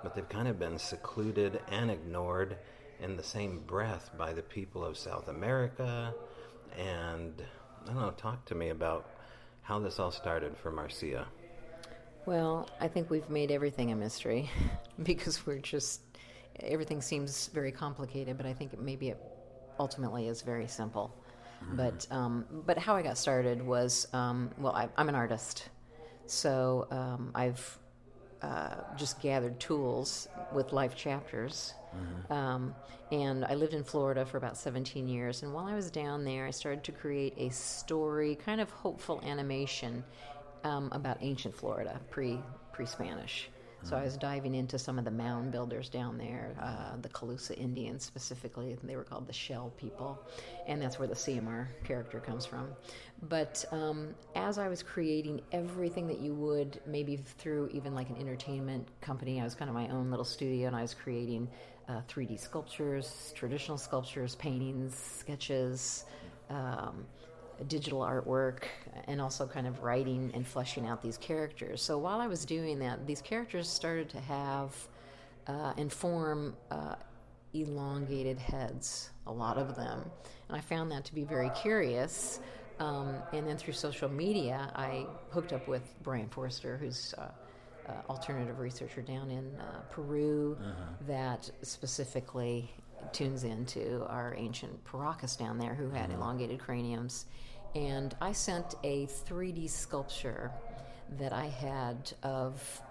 but 0.03 0.15
they've 0.15 0.29
kind 0.29 0.49
of 0.49 0.59
been 0.59 0.79
secluded 0.79 1.63
and 1.71 1.91
ignored 1.91 2.59
in 3.01 3.17
the 3.17 3.23
same 3.23 3.61
breath 3.61 4.11
by 4.19 4.35
the 4.35 4.43
people 4.43 4.85
of 4.85 4.99
South 4.99 5.29
America. 5.29 6.13
And 6.77 7.43
I 7.85 7.87
don't 7.95 8.03
know, 8.03 8.11
talk 8.11 8.45
to 8.47 8.55
me 8.55 8.69
about 8.69 9.09
how 9.63 9.79
this 9.79 9.99
all 9.99 10.13
started 10.13 10.59
for 10.59 10.71
Marcia. 10.71 11.27
Well, 12.29 12.69
I 12.79 12.89
think 12.89 13.09
we've 13.09 13.31
made 13.31 13.51
everything 13.51 13.91
a 13.91 13.97
mystery 13.97 14.51
because 15.03 15.47
we're 15.47 15.61
just 15.61 16.03
everything 16.61 17.01
seems 17.01 17.47
very 17.55 17.73
complicated, 17.73 18.37
but 18.37 18.45
I 18.45 18.53
think 18.53 18.79
maybe 18.79 19.09
it 19.09 19.19
ultimately 19.81 20.29
is 20.29 20.43
very 20.43 20.67
simple. 20.67 21.17
But 21.73 22.07
um, 22.11 22.45
but 22.67 22.77
how 22.77 22.95
I 22.95 23.01
got 23.01 23.17
started 23.17 23.67
was 23.67 24.09
um, 24.13 24.51
well, 24.59 24.75
I, 24.75 24.91
I'm 24.99 25.09
an 25.09 25.15
artist, 25.15 25.71
so 26.27 26.87
um, 26.91 27.31
I've 27.35 27.79
uh, 28.43 28.75
just 28.95 29.23
gathered 29.23 29.59
tools 29.59 30.29
with 30.53 30.75
life 30.75 30.95
chapters. 30.95 31.73
Um, 32.29 32.75
and 33.11 33.47
I 33.47 33.55
lived 33.55 33.73
in 33.73 33.83
Florida 33.83 34.27
for 34.27 34.37
about 34.37 34.59
17 34.59 35.09
years. 35.09 35.43
And 35.43 35.55
while 35.55 35.67
I 35.67 35.75
was 35.75 35.91
down 35.91 36.25
there, 36.25 36.47
I 36.47 36.51
started 36.51 36.85
to 36.85 36.93
create 36.93 37.33
a 37.39 37.49
story, 37.49 38.35
kind 38.35 38.61
of 38.61 38.71
hopeful 38.71 39.23
animation 39.25 40.05
um, 40.65 40.89
about 40.93 41.19
ancient 41.21 41.55
Florida, 41.55 42.01
pre 42.11 42.39
pre 42.73 42.87
Spanish. 42.87 43.51
So 43.85 43.97
I 43.97 44.03
was 44.03 44.17
diving 44.17 44.55
into 44.55 44.79
some 44.79 44.99
of 44.99 45.05
the 45.05 45.11
mound 45.11 45.53
builders 45.53 45.89
down 45.89 46.19
there, 46.19 46.57
uh, 46.61 46.97
the 47.01 47.09
Calusa 47.09 47.57
Indians 47.57 48.05
specifically. 48.05 48.77
They 48.83 48.97
were 48.97 49.05
called 49.05 49.29
the 49.29 49.33
Shell 49.33 49.73
people, 49.77 50.21
and 50.67 50.83
that's 50.83 50.99
where 50.99 51.07
the 51.07 51.15
CMR 51.15 51.69
character 51.85 52.19
comes 52.19 52.45
from. 52.45 52.71
But 53.29 53.65
um, 53.71 54.15
as 54.35 54.59
I 54.59 54.69
was 54.69 54.83
creating 54.83 55.43
everything 55.53 56.09
that 56.09 56.19
you 56.19 56.35
would, 56.35 56.81
maybe 56.87 57.17
through 57.17 57.69
even 57.73 57.95
like 57.95 58.11
an 58.11 58.17
entertainment 58.17 58.89
company, 59.01 59.41
I 59.41 59.45
was 59.45 59.55
kind 59.55 59.69
of 59.69 59.75
my 59.75 59.89
own 59.89 60.11
little 60.11 60.25
studio, 60.25 60.67
and 60.67 60.77
I 60.77 60.83
was 60.83 60.95
creating 60.95 61.49
uh, 61.89 62.03
3D 62.09 62.39
sculptures, 62.41 63.33
traditional 63.37 63.79
sculptures, 63.79 64.35
paintings, 64.35 64.95
sketches. 64.97 66.05
Um, 66.51 67.07
digital 67.65 68.01
artwork 68.01 68.65
and 69.07 69.21
also 69.21 69.47
kind 69.47 69.67
of 69.67 69.83
writing 69.83 70.31
and 70.35 70.47
fleshing 70.47 70.87
out 70.87 71.03
these 71.03 71.17
characters. 71.19 71.83
So 71.83 71.99
while 71.99 72.21
I 72.21 72.27
was 72.27 72.45
doing 72.45 72.79
that, 72.81 73.07
these 73.07 73.21
characters 73.23 73.69
started 73.69 74.09
to 74.11 74.21
have 74.21 74.75
uh, 75.47 75.73
and 75.77 75.93
form 75.93 76.57
uh, 76.71 76.95
elongated 77.55 78.39
heads, 78.39 79.11
a 79.27 79.33
lot 79.33 79.57
of 79.57 79.75
them. 79.75 80.03
And 80.49 80.57
I 80.57 80.61
found 80.61 80.91
that 80.93 81.05
to 81.07 81.15
be 81.15 81.25
very 81.25 81.51
curious. 81.51 82.41
Um, 82.79 83.17
and 83.33 83.47
then 83.47 83.57
through 83.57 83.73
social 83.75 84.09
media, 84.09 84.71
I 84.77 85.07
hooked 85.31 85.53
up 85.53 85.67
with 85.67 85.83
Brien 86.03 86.29
Foerster, 86.29 86.77
who's 86.77 87.15
uh, 87.19 87.23
uh, 87.89 87.93
alternative 88.09 88.59
researcher 88.59 89.03
down 89.03 89.31
in 89.31 89.57
uh, 89.59 89.81
Peru, 89.91 90.57
that 91.07 91.51
specifically 91.63 92.71
tunes 93.13 93.45
into 93.45 94.05
our 94.07 94.35
ancient 94.37 94.85
Paracas 94.85 95.37
down 95.37 95.59
there, 95.59 95.75
who 95.75 95.91
had 95.91 96.11
elongated 96.11 96.59
craniums. 96.59 97.27
And 97.75 98.15
I 98.21 98.33
sent 98.33 98.75
a 98.83 99.07
3D 99.07 99.69
sculpture 99.69 100.51
that 101.19 101.33
I 101.33 101.47
had 101.47 102.13
of 102.23 102.83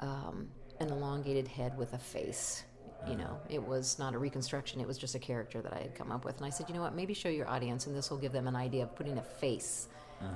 um, 0.00 0.48
an 0.80 0.90
elongated 0.90 1.48
head 1.48 1.76
with 1.76 1.92
a 1.92 1.98
face. 1.98 2.64
You 3.08 3.16
know, 3.16 3.38
it 3.50 3.62
was 3.62 3.98
not 3.98 4.14
a 4.14 4.18
reconstruction, 4.18 4.80
it 4.80 4.86
was 4.86 4.96
just 4.96 5.14
a 5.14 5.18
character 5.18 5.60
that 5.60 5.74
I 5.74 5.78
had 5.78 5.94
come 5.94 6.10
up 6.10 6.24
with. 6.24 6.38
And 6.38 6.46
I 6.46 6.50
said, 6.50 6.68
you 6.68 6.74
know 6.74 6.80
what, 6.80 6.94
maybe 6.94 7.12
show 7.12 7.28
your 7.28 7.48
audience, 7.48 7.86
and 7.86 7.94
this 7.94 8.10
will 8.10 8.18
give 8.18 8.32
them 8.32 8.48
an 8.48 8.56
idea 8.56 8.84
of 8.84 8.96
putting 8.96 9.18
a 9.18 9.22
face 9.22 9.88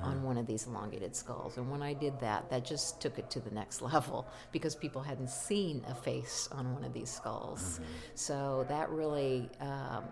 on 0.03 0.21
one 0.23 0.37
of 0.37 0.45
these 0.45 0.67
elongated 0.67 1.15
skulls. 1.15 1.57
And 1.57 1.69
when 1.71 1.81
I 1.81 1.93
did 1.93 2.19
that, 2.19 2.49
that 2.49 2.63
just 2.63 3.01
took 3.01 3.17
it 3.17 3.29
to 3.31 3.39
the 3.39 3.51
next 3.51 3.81
level 3.93 4.27
because 4.51 4.75
people 4.75 5.01
hadn't 5.01 5.29
seen 5.29 5.83
a 5.87 5.95
face 5.95 6.47
on 6.51 6.73
one 6.73 6.83
of 6.83 6.93
these 6.93 7.09
skulls. 7.09 7.79
So 8.15 8.65
that 8.69 8.89
really. 8.89 9.49
Um, 9.59 10.03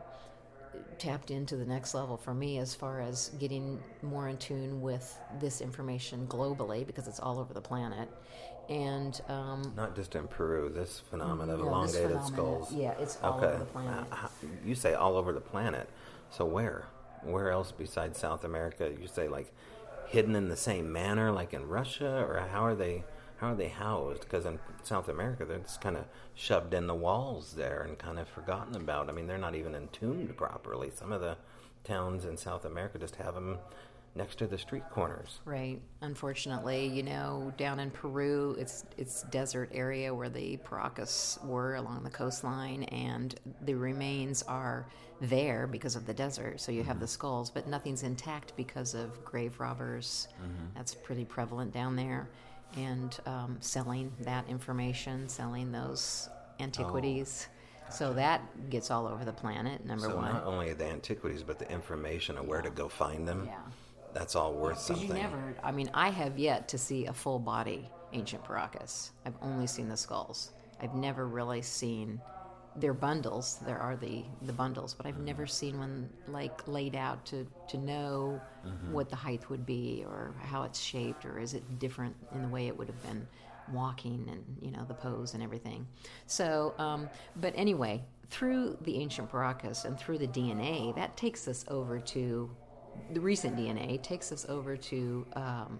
tapped 0.99 1.31
into 1.31 1.55
the 1.55 1.65
next 1.65 1.95
level 1.95 2.17
for 2.17 2.33
me 2.33 2.59
as 2.59 2.75
far 2.75 3.01
as 3.01 3.29
getting 3.39 3.81
more 4.03 4.27
in 4.27 4.37
tune 4.37 4.79
with 4.81 5.17
this 5.39 5.61
information 5.61 6.27
globally 6.27 6.85
because 6.85 7.07
it's 7.07 7.19
all 7.19 7.39
over 7.39 7.53
the 7.53 7.61
planet 7.61 8.07
and 8.69 9.21
um, 9.29 9.73
Not 9.75 9.95
just 9.95 10.15
in 10.15 10.27
Peru, 10.27 10.69
this 10.69 10.99
phenomenon 11.09 11.55
of 11.55 11.61
elongated 11.61 12.09
phenomena, 12.11 12.27
skulls. 12.27 12.73
yeah, 12.73 12.93
it's 12.99 13.17
all 13.23 13.37
over 13.37 13.57
the 13.57 13.65
planet. 13.65 14.05
Uh, 14.11 14.27
you 14.65 14.75
say 14.75 14.93
all 14.93 15.15
over 15.15 15.31
the 15.31 15.39
planet. 15.39 15.89
So 16.31 16.45
where? 16.45 16.85
Where 17.23 17.51
else 17.51 17.71
besides 17.71 18.19
South 18.19 18.43
America? 18.43 18.91
You 18.99 19.07
say 19.07 19.27
like 19.27 19.53
hidden 20.07 20.35
in 20.35 20.49
the 20.49 20.57
same 20.57 20.91
manner, 20.91 21.31
like 21.31 21.53
in 21.53 21.67
Russia, 21.67 22.25
or 22.27 22.39
how 22.51 22.65
are 22.65 22.75
they? 22.75 23.03
How 23.37 23.51
are 23.51 23.55
they 23.55 23.67
housed? 23.67 24.21
Because 24.21 24.47
in 24.47 24.57
South 24.81 25.07
America, 25.07 25.45
they're 25.45 25.59
just 25.59 25.79
kind 25.79 25.95
of 25.95 26.05
shoved 26.33 26.73
in 26.73 26.87
the 26.87 26.95
walls 26.95 27.53
there 27.53 27.83
and 27.83 27.97
kind 27.97 28.17
of 28.17 28.27
forgotten 28.27 28.75
about. 28.75 29.09
I 29.09 29.11
mean, 29.11 29.27
they're 29.27 29.37
not 29.37 29.53
even 29.53 29.75
entombed 29.75 30.35
properly. 30.35 30.89
Some 30.89 31.11
of 31.11 31.21
the 31.21 31.37
towns 31.83 32.25
in 32.25 32.35
South 32.35 32.65
America 32.65 32.97
just 32.97 33.17
have 33.17 33.35
them 33.35 33.59
next 34.17 34.37
to 34.39 34.47
the 34.47 34.57
street 34.57 34.83
corners. 34.91 35.39
Right. 35.45 35.79
Unfortunately, 36.01 36.87
you 36.87 37.03
know, 37.03 37.53
down 37.57 37.79
in 37.79 37.91
Peru, 37.91 38.55
it's 38.59 38.85
it's 38.97 39.23
desert 39.23 39.69
area 39.73 40.13
where 40.13 40.29
the 40.29 40.57
Paracas 40.57 41.43
were 41.45 41.75
along 41.75 42.03
the 42.03 42.09
coastline, 42.09 42.83
and 42.83 43.39
the 43.61 43.75
remains 43.75 44.43
are 44.43 44.87
there 45.21 45.67
because 45.67 45.95
of 45.95 46.05
the 46.05 46.13
desert. 46.13 46.59
So 46.59 46.71
you 46.71 46.83
have 46.83 46.99
the 46.99 47.07
skulls, 47.07 47.49
but 47.49 47.67
nothing's 47.67 48.03
intact 48.03 48.53
because 48.55 48.93
of 48.93 49.23
grave 49.23 49.59
robbers. 49.59 50.27
That's 50.75 50.93
pretty 50.93 51.25
prevalent 51.25 51.71
down 51.73 51.95
there, 51.95 52.29
and 52.75 53.17
um, 53.25 53.57
selling 53.59 54.11
that 54.21 54.47
information, 54.49 55.29
selling 55.29 55.71
those 55.71 56.29
antiquities. 56.59 57.47
So 57.89 58.13
that 58.13 58.69
gets 58.69 58.91
all 58.91 59.07
over 59.07 59.23
the 59.23 59.31
planet. 59.31 59.85
Number 59.85 60.09
so 60.09 60.15
one. 60.17 60.33
not 60.33 60.45
only 60.45 60.73
the 60.73 60.85
antiquities, 60.85 61.43
but 61.43 61.57
the 61.57 61.71
information 61.71 62.37
of 62.37 62.45
where 62.45 62.61
to 62.61 62.69
go 62.69 62.89
find 62.89 63.27
them. 63.27 63.45
Yeah. 63.45 63.59
That's 64.17 64.35
all 64.35 64.53
worth 64.53 64.79
something. 64.79 65.07
you 65.07 65.13
never, 65.13 65.55
I 65.63 65.71
mean, 65.71 65.89
I 65.93 66.09
have 66.09 66.37
yet 66.39 66.67
to 66.69 66.77
see 66.77 67.05
a 67.05 67.13
full 67.13 67.39
body 67.39 67.89
ancient 68.13 68.43
Paracas. 68.43 69.11
I've 69.25 69.35
only 69.41 69.67
seen 69.67 69.89
the 69.89 69.97
skulls. 69.97 70.51
I've 70.81 70.95
never 70.95 71.27
really 71.27 71.61
seen 71.61 72.21
their 72.75 72.93
bundles. 72.93 73.59
There 73.65 73.79
are 73.79 73.95
the, 73.95 74.23
the 74.43 74.53
bundles, 74.53 74.93
but 74.93 75.05
I've 75.05 75.19
never 75.19 75.45
seen 75.45 75.79
one 75.79 76.09
like 76.27 76.67
laid 76.67 76.95
out 76.95 77.25
to, 77.27 77.45
to 77.69 77.77
know 77.77 78.39
what 78.91 79.09
the 79.09 79.15
height 79.15 79.49
would 79.49 79.65
be 79.65 80.03
or 80.07 80.33
how 80.41 80.63
it's 80.63 80.79
shaped 80.79 81.25
or 81.25 81.39
is 81.39 81.53
it 81.53 81.79
different 81.79 82.15
in 82.33 82.41
the 82.43 82.47
way 82.47 82.67
it 82.67 82.77
would 82.77 82.87
have 82.87 83.01
been 83.03 83.27
walking 83.71 84.27
and, 84.31 84.43
you 84.61 84.71
know, 84.71 84.85
the 84.87 84.93
pose 84.93 85.33
and 85.33 85.43
everything. 85.43 85.87
So, 86.27 86.73
um, 86.77 87.09
but 87.37 87.53
anyway, 87.55 88.03
through 88.29 88.77
the 88.81 88.97
ancient 88.97 89.31
Paracas 89.31 89.85
and 89.85 89.97
through 89.97 90.19
the 90.19 90.27
DNA, 90.27 90.95
that 90.95 91.17
takes 91.17 91.47
us 91.47 91.65
over 91.67 91.99
to 91.99 92.49
the 93.13 93.19
recent 93.21 93.57
DNA 93.57 94.01
takes 94.01 94.31
us 94.31 94.45
over 94.49 94.75
to 94.77 95.25
um, 95.33 95.79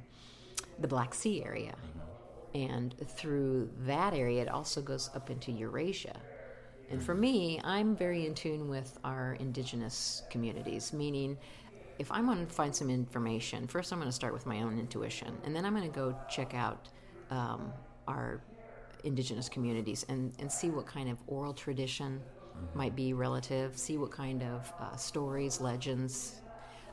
the 0.80 0.88
Black 0.88 1.14
Sea 1.14 1.44
area. 1.44 1.76
And 2.54 2.96
through 3.08 3.70
that 3.86 4.14
area, 4.14 4.42
it 4.42 4.50
also 4.50 4.82
goes 4.82 5.10
up 5.14 5.30
into 5.30 5.52
Eurasia. 5.52 6.18
And 6.90 7.04
for 7.04 7.14
me, 7.14 7.60
I'm 7.64 7.96
very 7.96 8.26
in 8.26 8.34
tune 8.34 8.70
with 8.70 8.98
our 9.04 9.36
indigenous 9.40 10.24
communities, 10.30 10.94
meaning 10.94 11.38
if 12.00 12.12
I'm 12.12 12.26
going 12.26 12.46
to 12.46 12.54
find 12.54 12.74
some 12.74 12.90
information, 12.90 13.68
first 13.68 13.92
I'm 13.92 14.00
going 14.00 14.10
to 14.10 14.16
start 14.16 14.34
with 14.34 14.46
my 14.46 14.62
own 14.62 14.80
intuition, 14.80 15.38
and 15.44 15.56
then 15.56 15.66
I'm 15.66 15.76
going 15.76 15.90
to 15.90 15.96
go 15.96 16.16
check 16.30 16.54
out 16.54 16.88
um, 17.30 17.74
our 18.08 18.42
indigenous 19.04 19.50
communities 19.50 20.06
and, 20.08 20.34
and 20.40 20.52
see 20.52 20.70
what 20.70 20.86
kind 20.86 21.10
of 21.10 21.18
oral 21.28 21.54
tradition 21.54 22.22
might 22.74 22.96
be 22.96 23.14
relative, 23.14 23.78
see 23.78 23.98
what 23.98 24.12
kind 24.12 24.44
of 24.44 24.72
uh, 24.80 24.96
stories, 24.96 25.60
legends, 25.60 26.42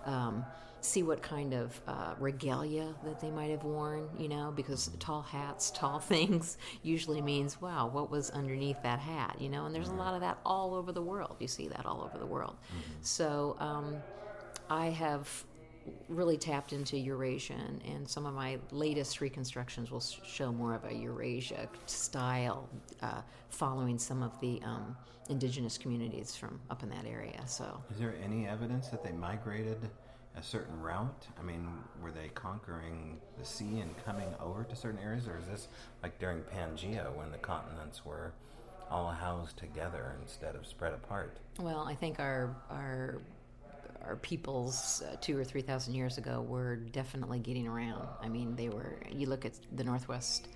um, 0.06 0.44
see 0.80 1.02
what 1.02 1.22
kind 1.22 1.54
of 1.54 1.80
uh, 1.88 2.14
regalia 2.18 2.94
that 3.04 3.20
they 3.20 3.30
might 3.30 3.50
have 3.50 3.64
worn, 3.64 4.08
you 4.18 4.28
know, 4.28 4.52
because 4.54 4.90
tall 4.98 5.22
hats, 5.22 5.70
tall 5.74 5.98
things 5.98 6.58
usually 6.82 7.22
means, 7.22 7.60
wow, 7.60 7.88
what 7.88 8.10
was 8.10 8.30
underneath 8.30 8.80
that 8.82 8.98
hat, 8.98 9.36
you 9.40 9.48
know, 9.48 9.66
and 9.66 9.74
there's 9.74 9.88
a 9.88 9.94
lot 9.94 10.14
of 10.14 10.20
that 10.20 10.38
all 10.44 10.74
over 10.74 10.92
the 10.92 11.02
world. 11.02 11.36
You 11.40 11.48
see 11.48 11.68
that 11.68 11.86
all 11.86 12.02
over 12.02 12.18
the 12.18 12.26
world. 12.26 12.56
So 13.00 13.56
um, 13.60 13.96
I 14.68 14.86
have 14.86 15.44
really 16.08 16.36
tapped 16.36 16.72
into 16.72 16.96
Eurasian, 16.98 17.80
and, 17.86 18.08
some 18.08 18.26
of 18.26 18.34
my 18.34 18.58
latest 18.70 19.20
reconstructions 19.20 19.90
will 19.90 20.00
show 20.00 20.52
more 20.52 20.74
of 20.74 20.84
a 20.84 20.92
Eurasia 20.92 21.68
style, 21.86 22.68
uh, 23.02 23.22
following 23.48 23.98
some 23.98 24.22
of 24.22 24.38
the 24.40 24.60
um, 24.62 24.96
indigenous 25.28 25.78
communities 25.78 26.36
from 26.36 26.60
up 26.70 26.82
in 26.82 26.90
that 26.90 27.06
area. 27.06 27.40
So. 27.46 27.82
Is 27.90 27.98
there 27.98 28.14
any 28.22 28.46
evidence 28.46 28.88
that 28.88 29.02
they 29.02 29.12
migrated 29.12 29.78
a 30.36 30.42
certain 30.42 30.80
route? 30.80 31.26
I 31.38 31.42
mean, 31.42 31.68
were 32.02 32.10
they 32.10 32.28
conquering 32.34 33.20
the 33.38 33.44
sea 33.44 33.80
and 33.80 33.94
coming 34.04 34.28
over 34.40 34.64
to 34.64 34.76
certain 34.76 35.00
areas, 35.00 35.26
or 35.28 35.38
is 35.38 35.46
this 35.46 35.68
like 36.02 36.18
during 36.18 36.42
Pangea 36.42 37.14
when 37.14 37.30
the 37.30 37.38
continents 37.38 38.04
were 38.04 38.32
all 38.90 39.10
housed 39.10 39.56
together 39.56 40.14
instead 40.20 40.54
of 40.54 40.66
spread 40.66 40.92
apart? 40.92 41.38
Well, 41.58 41.80
I 41.80 41.94
think 41.94 42.20
our 42.20 42.54
our 42.70 43.20
our 44.06 44.16
peoples 44.16 45.02
uh, 45.06 45.16
two 45.20 45.38
or 45.38 45.44
three 45.44 45.62
thousand 45.62 45.94
years 45.94 46.18
ago 46.18 46.42
were 46.42 46.76
definitely 46.76 47.38
getting 47.38 47.66
around. 47.66 48.06
I 48.22 48.28
mean, 48.28 48.56
they 48.56 48.68
were. 48.68 48.98
You 49.10 49.26
look 49.28 49.44
at 49.44 49.52
the 49.72 49.84
Northwest, 49.84 50.48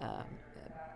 uh, 0.00 0.22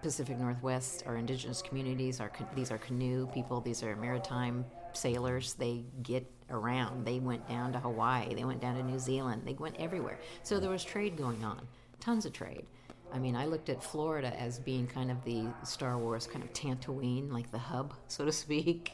Pacific 0.03 0.39
Northwest, 0.39 1.05
our 1.07 1.17
indigenous 1.17 1.63
communities. 1.63 2.21
Are 2.21 2.31
these 2.55 2.71
are 2.71 2.79
canoe 2.79 3.27
people? 3.29 3.61
These 3.61 3.83
are 3.83 3.97
maritime 3.97 4.65
sailors. 4.93 5.55
They 5.55 5.85
get 6.03 6.31
around. 6.51 7.05
They 7.05 7.19
went 7.19 7.49
down 7.49 7.73
to 7.73 7.79
Hawaii. 7.79 8.35
They 8.35 8.45
went 8.45 8.61
down 8.61 8.77
to 8.77 8.83
New 8.83 8.99
Zealand. 8.99 9.43
They 9.45 9.55
went 9.55 9.77
everywhere. 9.79 10.19
So 10.43 10.61
there 10.61 10.71
was 10.71 10.85
trade 10.85 11.17
going 11.17 11.45
on, 11.45 11.67
tons 12.01 12.27
of 12.27 12.33
trade. 12.33 12.67
I 13.13 13.19
mean, 13.19 13.37
I 13.37 13.47
looked 13.47 13.69
at 13.69 13.83
Florida 13.83 14.39
as 14.39 14.59
being 14.59 14.87
kind 14.87 15.11
of 15.11 15.25
the 15.25 15.47
Star 15.65 15.97
Wars 15.97 16.27
kind 16.27 16.45
of 16.45 16.53
Tatooine, 16.53 17.33
like 17.33 17.51
the 17.51 17.59
hub, 17.59 17.95
so 18.09 18.25
to 18.25 18.33
speak, 18.45 18.93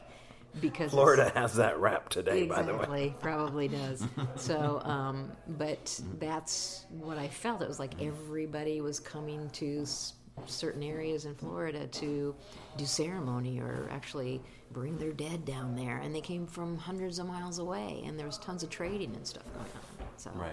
because 0.61 0.91
Florida 0.91 1.31
has 1.35 1.55
that 1.55 1.79
rap 1.79 2.09
today, 2.09 2.45
by 2.45 2.61
the 2.61 2.73
way. 2.73 2.75
Exactly, 2.75 3.15
probably 3.21 3.67
does. 3.67 4.05
so, 4.35 4.81
um, 4.83 5.31
but 5.47 5.99
that's 6.19 6.85
what 6.89 7.17
I 7.17 7.27
felt. 7.27 7.61
It 7.61 7.67
was 7.67 7.79
like 7.79 8.01
everybody 8.01 8.81
was 8.81 8.99
coming 8.99 9.49
to 9.51 9.81
s- 9.81 10.13
certain 10.45 10.83
areas 10.83 11.25
in 11.25 11.35
Florida 11.35 11.87
to 11.87 12.35
do 12.77 12.85
ceremony 12.85 13.59
or 13.59 13.87
actually 13.91 14.41
bring 14.71 14.97
their 14.97 15.11
dead 15.13 15.45
down 15.45 15.75
there, 15.75 15.97
and 15.99 16.15
they 16.15 16.21
came 16.21 16.47
from 16.47 16.77
hundreds 16.77 17.19
of 17.19 17.27
miles 17.27 17.59
away, 17.59 18.03
and 18.05 18.17
there 18.17 18.25
was 18.25 18.37
tons 18.39 18.63
of 18.63 18.69
trading 18.69 19.13
and 19.15 19.25
stuff 19.27 19.43
going 19.53 19.65
on. 19.65 20.07
So, 20.17 20.31
Right. 20.35 20.51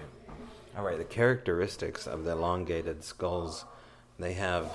All 0.77 0.83
right. 0.85 0.97
The 0.97 1.03
characteristics 1.03 2.07
of 2.07 2.23
the 2.23 2.31
elongated 2.31 3.03
skulls, 3.03 3.65
they 4.19 4.33
have 4.33 4.71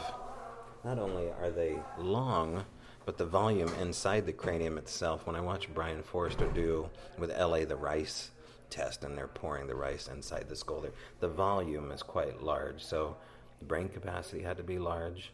not 0.84 0.98
only 0.98 1.28
are 1.40 1.50
they 1.50 1.78
long, 1.98 2.64
but 3.06 3.16
the 3.16 3.24
volume 3.24 3.70
inside 3.80 4.26
the 4.26 4.32
cranium 4.32 4.76
itself. 4.76 5.26
When 5.26 5.36
I 5.36 5.40
watch 5.40 5.72
Brien 5.72 6.02
Foerster 6.02 6.48
do 6.48 6.90
with 7.18 7.30
LA 7.30 7.64
the 7.64 7.76
rice 7.76 8.32
test, 8.68 9.04
and 9.04 9.16
they're 9.16 9.28
pouring 9.28 9.68
the 9.68 9.76
rice 9.76 10.08
inside 10.08 10.48
the 10.48 10.56
skull, 10.56 10.80
there, 10.80 10.90
the 11.20 11.28
volume 11.28 11.92
is 11.92 12.02
quite 12.02 12.42
large. 12.42 12.82
So, 12.84 13.16
the 13.60 13.64
brain 13.64 13.88
capacity 13.88 14.42
had 14.42 14.56
to 14.58 14.64
be 14.64 14.78
large. 14.78 15.32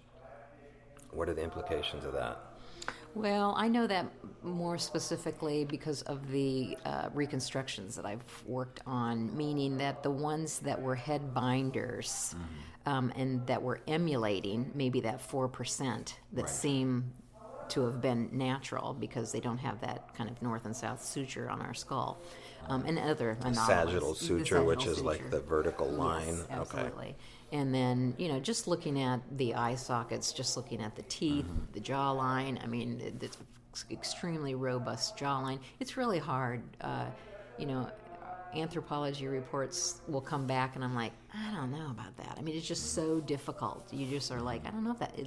What 1.10 1.28
are 1.28 1.34
the 1.34 1.42
implications 1.42 2.04
of 2.04 2.12
that? 2.12 2.38
Well, 3.14 3.54
I 3.58 3.68
know 3.68 3.86
that 3.86 4.06
more 4.42 4.78
specifically 4.78 5.64
because 5.64 6.02
of 6.02 6.30
the 6.30 6.78
uh, 6.86 7.08
reconstructions 7.12 7.94
that 7.96 8.06
I've 8.06 8.24
worked 8.46 8.80
on, 8.86 9.34
meaning 9.36 9.76
that 9.78 10.02
the 10.02 10.10
ones 10.10 10.60
that 10.60 10.80
were 10.80 10.94
head 10.94 11.34
binders 11.34 12.34
um, 12.86 13.12
and 13.16 13.46
that 13.46 13.62
were 13.62 13.80
emulating 13.86 14.70
maybe 14.74 15.00
that 15.02 15.20
4% 15.26 16.14
that 16.32 16.42
Right. 16.42 16.48
seem 16.48 17.12
to 17.72 17.84
have 17.86 18.00
been 18.00 18.28
natural 18.32 18.94
because 18.94 19.32
they 19.32 19.40
don't 19.40 19.58
have 19.58 19.80
that 19.80 20.14
kind 20.14 20.28
of 20.30 20.40
north 20.42 20.64
and 20.66 20.76
south 20.76 21.02
suture 21.04 21.48
on 21.50 21.60
our 21.62 21.74
skull. 21.74 22.20
Um, 22.68 22.84
and 22.86 22.96
other 22.98 23.30
anomalies. 23.30 23.58
Sagittal 23.66 24.14
suture, 24.14 24.62
which 24.62 24.80
sagittal 24.82 24.98
is 24.98 25.02
like 25.02 25.30
the 25.30 25.40
vertical 25.40 25.88
line. 25.90 26.26
Yes, 26.28 26.40
Okay. 26.42 26.52
absolutely. 26.60 27.16
And 27.50 27.74
then, 27.74 28.14
you 28.18 28.28
know, 28.28 28.38
just 28.38 28.68
looking 28.68 29.00
at 29.02 29.20
the 29.36 29.54
eye 29.54 29.74
sockets, 29.74 30.32
just 30.32 30.56
looking 30.56 30.80
at 30.80 30.94
the 30.94 31.02
teeth, 31.02 31.44
Mm-hmm. 31.44 31.72
the 31.72 31.80
jawline, 31.80 32.62
I 32.62 32.66
mean, 32.66 33.00
it's 33.20 33.36
extremely 33.90 34.54
robust 34.54 35.16
jawline. 35.16 35.58
It's 35.80 35.96
really 35.96 36.20
hard. 36.20 36.62
Uh, 36.80 37.06
you 37.58 37.66
know, 37.66 37.90
anthropology 38.54 39.26
reports 39.26 40.00
will 40.06 40.20
come 40.20 40.46
back, 40.46 40.76
and 40.76 40.84
I'm 40.84 40.94
like, 40.94 41.12
I 41.34 41.50
don't 41.52 41.72
know 41.72 41.90
about 41.90 42.16
that. 42.18 42.36
I 42.38 42.42
mean, 42.42 42.54
it's 42.56 42.66
just 42.68 42.94
so 42.94 43.18
difficult. 43.20 43.88
You 43.92 44.06
just 44.06 44.30
are 44.30 44.40
like, 44.40 44.66
I 44.66 44.70
don't 44.70 44.84
know 44.84 44.92
if 44.92 44.98
that. 45.00 45.18
It, 45.18 45.26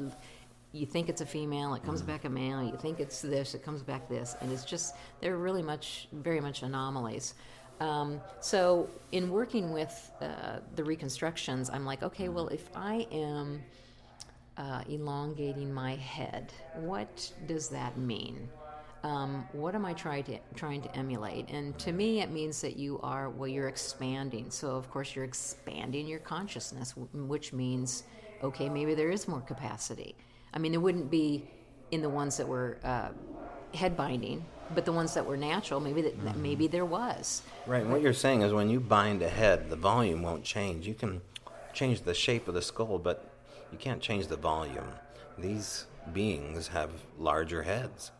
you 0.75 0.85
think 0.85 1.07
it's 1.07 1.21
a 1.21 1.25
female, 1.25 1.73
it 1.73 1.83
comes 1.83 2.01
back 2.01 2.25
a 2.25 2.29
male. 2.29 2.61
You 2.61 2.77
think 2.77 2.99
it's 2.99 3.21
this, 3.21 3.55
it 3.55 3.63
comes 3.63 3.81
back 3.81 4.09
this, 4.09 4.35
and 4.41 4.51
it's 4.51 4.65
just 4.65 4.95
they're 5.21 5.37
really 5.37 5.63
much, 5.63 6.07
very 6.11 6.41
much 6.41 6.63
anomalies. 6.63 7.35
Um, 7.79 8.21
so, 8.39 8.89
in 9.11 9.29
working 9.29 9.71
with 9.71 10.11
uh, 10.21 10.59
the 10.75 10.83
reconstructions, 10.83 11.69
I'm 11.69 11.85
like, 11.85 12.03
okay, 12.03 12.29
well, 12.29 12.47
if 12.49 12.69
I 12.75 13.07
am 13.11 13.63
uh, 14.57 14.83
elongating 14.87 15.73
my 15.73 15.95
head, 15.95 16.53
what 16.75 17.31
does 17.47 17.69
that 17.69 17.97
mean? 17.97 18.49
Um, 19.03 19.47
what 19.51 19.75
am 19.75 19.85
I 19.85 19.93
trying 19.93 20.23
to 20.25 20.39
trying 20.55 20.81
to 20.81 20.97
emulate? 20.97 21.49
And 21.49 21.77
to 21.79 21.91
me, 21.91 22.21
it 22.21 22.31
means 22.31 22.59
that 22.61 22.75
you 22.75 22.99
are 23.01 23.29
well, 23.29 23.47
you're 23.47 23.67
expanding. 23.67 24.49
So, 24.49 24.71
of 24.71 24.89
course, 24.89 25.15
you're 25.15 25.25
expanding 25.25 26.07
your 26.07 26.19
consciousness, 26.19 26.95
which 27.13 27.53
means, 27.53 28.03
okay, 28.41 28.67
maybe 28.67 28.93
there 28.93 29.11
is 29.11 29.27
more 29.27 29.41
capacity. 29.41 30.15
I 30.55 30.59
mean, 30.59 30.73
it 30.73 30.81
wouldn't 30.81 31.11
be 31.11 31.47
in 31.91 32.01
the 32.01 32.09
ones 32.09 32.37
that 32.37 32.47
were 32.47 32.77
uh, 32.83 33.09
head 33.73 33.97
binding, 33.97 34.45
but 34.73 34.85
the 34.85 34.91
ones 34.91 35.13
that 35.13 35.25
were 35.25 35.37
natural, 35.37 35.79
maybe 35.79 36.01
that, 36.01 36.23
that 36.23 36.37
maybe 36.37 36.67
there 36.67 36.85
was. 36.85 37.41
Right. 37.67 37.81
And 37.81 37.91
what 37.91 38.01
you're 38.01 38.13
saying 38.13 38.41
is 38.41 38.53
when 38.53 38.69
you 38.69 38.79
bind 38.79 39.21
a 39.21 39.29
head, 39.29 39.69
the 39.69 39.75
volume 39.75 40.21
won't 40.21 40.43
change. 40.43 40.87
You 40.87 40.93
can 40.93 41.21
change 41.73 42.01
the 42.01 42.13
shape 42.13 42.47
of 42.47 42.53
the 42.53 42.61
skull, 42.61 42.97
but 42.97 43.29
you 43.71 43.77
can't 43.77 44.01
change 44.01 44.27
the 44.27 44.37
volume. 44.37 44.87
These 45.37 45.85
beings 46.13 46.69
have 46.69 46.91
larger 47.19 47.63
heads. 47.63 48.11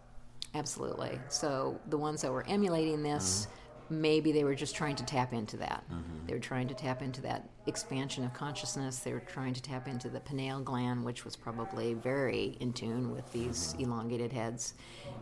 Absolutely. 0.54 1.20
So 1.30 1.80
the 1.88 1.98
ones 1.98 2.22
that 2.22 2.32
were 2.32 2.46
emulating 2.48 3.04
this, 3.04 3.48
maybe 3.90 4.32
they 4.32 4.44
were 4.44 4.56
just 4.56 4.76
trying 4.76 4.96
to 4.96 5.06
tap 5.06 5.34
into 5.34 5.58
that. 5.58 5.84
They 6.28 6.34
were 6.34 6.40
trying 6.40 6.68
to 6.70 6.74
tap 6.74 7.02
into 7.02 7.22
that 7.22 7.50
expansion 7.68 8.24
of 8.24 8.34
consciousness. 8.34 9.00
They 9.00 9.14
were 9.14 9.20
trying 9.20 9.54
to 9.54 9.62
tap 9.62 9.88
into 9.88 10.10
the 10.10 10.20
pineal 10.20 10.62
gland, 10.62 11.04
which 11.06 11.24
was 11.24 11.36
probably 11.36 11.94
very 11.94 12.58
in 12.60 12.74
tune 12.74 13.12
with 13.12 13.32
these 13.32 13.76
elongated 13.78 14.34
heads. 14.34 14.74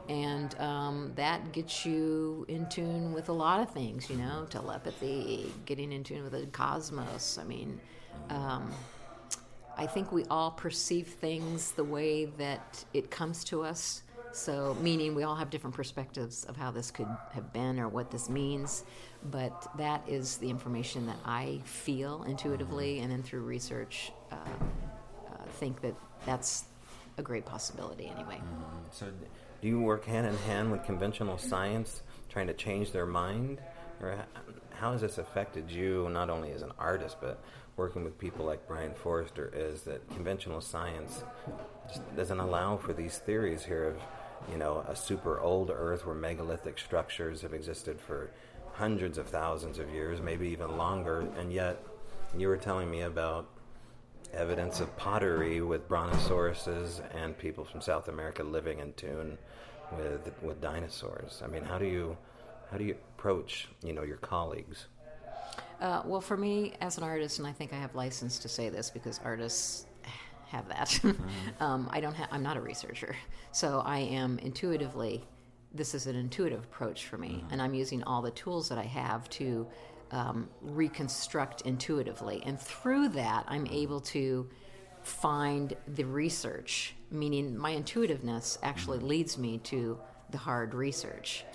And 0.10 0.58
um, 0.60 1.12
that 1.16 1.52
gets 1.52 1.86
you 1.86 2.46
in 2.48 2.68
tune 2.70 3.14
with 3.14 3.30
a 3.30 3.34
lot 3.34 3.60
of 3.60 3.72
things, 3.72 4.10
you 4.10 4.18
know, 4.18 4.46
telepathy, 4.50 5.52
getting 5.66 5.92
in 5.92 6.04
tune 6.04 6.24
with 6.24 6.34
the 6.34 6.46
cosmos. 6.48 7.38
I 7.38 7.44
mean, 7.44 7.80
um, 8.30 8.72
I 9.76 9.88
think 9.88 10.12
we 10.12 10.24
all 10.26 10.52
perceive 10.52 11.08
things 11.08 11.72
the 11.72 11.84
way 11.84 12.26
that 12.26 12.86
it 12.94 13.10
comes 13.10 13.44
to 13.46 13.64
us. 13.64 14.03
So, 14.34 14.76
meaning 14.82 15.14
we 15.14 15.24
all 15.24 15.36
have 15.36 15.52
different 15.52 15.76
perspectives 15.76 16.44
of 16.46 16.58
how 16.58 16.72
this 16.72 16.90
could 16.90 17.08
have 17.34 17.54
been 17.54 17.80
or 17.80 17.88
what 17.88 18.10
this 18.10 18.30
means. 18.30 18.84
But 19.30 19.68
that 19.78 20.04
is 20.08 20.38
the 20.38 20.50
information 20.50 21.06
that 21.06 21.18
I 21.24 21.62
feel 21.66 22.24
intuitively, 22.24 23.00
and 23.00 23.12
then 23.12 23.22
through 23.22 23.42
research, 23.42 24.12
uh, 24.32 24.36
uh, 24.36 25.38
think 25.60 25.82
that 25.82 25.94
that's 26.26 26.66
a 27.18 27.22
great 27.22 27.46
possibility 27.46 28.08
anyway. 28.08 28.42
So, 28.92 29.12
do 29.62 29.68
you 29.68 29.80
work 29.80 30.04
hand 30.06 30.26
in 30.26 30.36
hand 30.40 30.72
with 30.72 30.84
conventional 30.84 31.38
science, 31.38 32.02
trying 32.28 32.48
to 32.48 32.54
change 32.54 32.92
their 32.92 33.06
mind, 33.06 33.60
or 34.02 34.26
how 34.72 34.94
has 34.94 35.02
this 35.02 35.20
affected 35.20 35.70
you, 35.70 36.10
not 36.10 36.30
only 36.32 36.52
as 36.52 36.64
an 36.64 36.72
artist, 36.80 37.18
but 37.22 37.40
working 37.78 38.04
with 38.04 38.18
people 38.18 38.46
like 38.46 38.68
Brien 38.68 38.94
Foerster? 38.96 39.52
Is 39.56 39.84
that 39.84 40.08
conventional 40.10 40.60
science 40.60 41.24
just 41.88 42.16
doesn't 42.16 42.40
allow 42.40 42.78
for 42.78 42.94
these 42.94 43.20
theories 43.20 43.64
here 43.64 43.86
of, 43.86 43.98
you 44.52 44.58
know, 44.58 44.86
a 44.88 44.96
super 44.96 45.40
old 45.40 45.72
Earth 45.74 46.06
where 46.06 46.16
megalithic 46.16 46.80
structures 46.80 47.42
have 47.42 47.54
existed 47.54 48.00
for 48.00 48.30
hundreds 48.74 49.18
of 49.18 49.28
thousands 49.28 49.80
of 49.80 49.90
years, 49.90 50.22
maybe 50.22 50.48
even 50.50 50.78
longer, 50.78 51.28
and 51.38 51.54
yet 51.54 51.84
you 52.38 52.48
were 52.48 52.58
telling 52.58 52.90
me 52.90 53.02
about 53.02 53.48
evidence 54.34 54.80
of 54.80 54.96
pottery 54.98 55.62
with 55.62 55.88
brontosauruses 55.88 57.02
and 57.16 57.38
people 57.38 57.64
from 57.64 57.82
South 57.82 58.08
America 58.08 58.44
living 58.44 58.80
in 58.80 58.94
tune 58.94 59.38
with 59.98 60.32
with 60.42 60.60
dinosaurs. 60.60 61.42
I 61.44 61.48
mean, 61.48 61.64
how 61.64 61.78
do 61.78 61.86
you 61.86 62.18
how 62.72 62.78
do 62.78 62.84
you 62.84 62.96
approach 63.18 63.68
you 63.84 63.94
know 63.94 64.04
your 64.04 64.18
colleagues? 64.18 64.88
Uh, 65.80 66.02
well, 66.06 66.22
for 66.22 66.38
me 66.38 66.74
as 66.82 66.98
an 66.98 67.04
artist, 67.04 67.40
and 67.40 67.48
I 67.48 67.52
think 67.52 67.74
I 67.74 67.76
have 67.76 67.94
license 67.94 68.40
to 68.40 68.50
say 68.50 68.70
this 68.70 68.90
because 68.90 69.20
artists 69.24 69.86
have 70.54 70.68
that. 70.70 71.00
um, 71.60 71.90
I 71.92 72.00
don't. 72.00 72.16
Ha- 72.16 72.28
I'm 72.32 72.44
not 72.44 72.58
a 72.58 72.62
researcher, 72.62 73.16
so 73.52 73.82
I 73.86 74.00
am 74.00 74.40
intuitively. 74.40 75.26
This 75.74 75.96
is 75.96 76.06
an 76.08 76.16
intuitive 76.16 76.64
approach 76.64 77.08
for 77.08 77.18
me, 77.18 77.44
and 77.52 77.62
I'm 77.62 77.74
using 77.74 78.04
all 78.04 78.22
the 78.22 78.32
tools 78.32 78.70
that 78.70 78.78
I 78.78 78.84
have 78.84 79.28
to 79.32 79.68
um, 80.12 80.50
reconstruct 80.62 81.62
intuitively, 81.62 82.44
and 82.46 82.60
through 82.60 83.10
that, 83.10 83.46
I'm 83.48 83.68
able 83.68 84.00
to 84.02 84.48
find 85.02 85.76
the 85.88 86.04
research. 86.06 86.96
Meaning, 87.12 87.58
my 87.58 87.74
intuitiveness 87.74 88.58
actually 88.64 89.00
leads 89.00 89.38
me 89.38 89.58
to 89.60 90.00
the 90.32 90.38
hard 90.40 90.74
research 90.74 91.46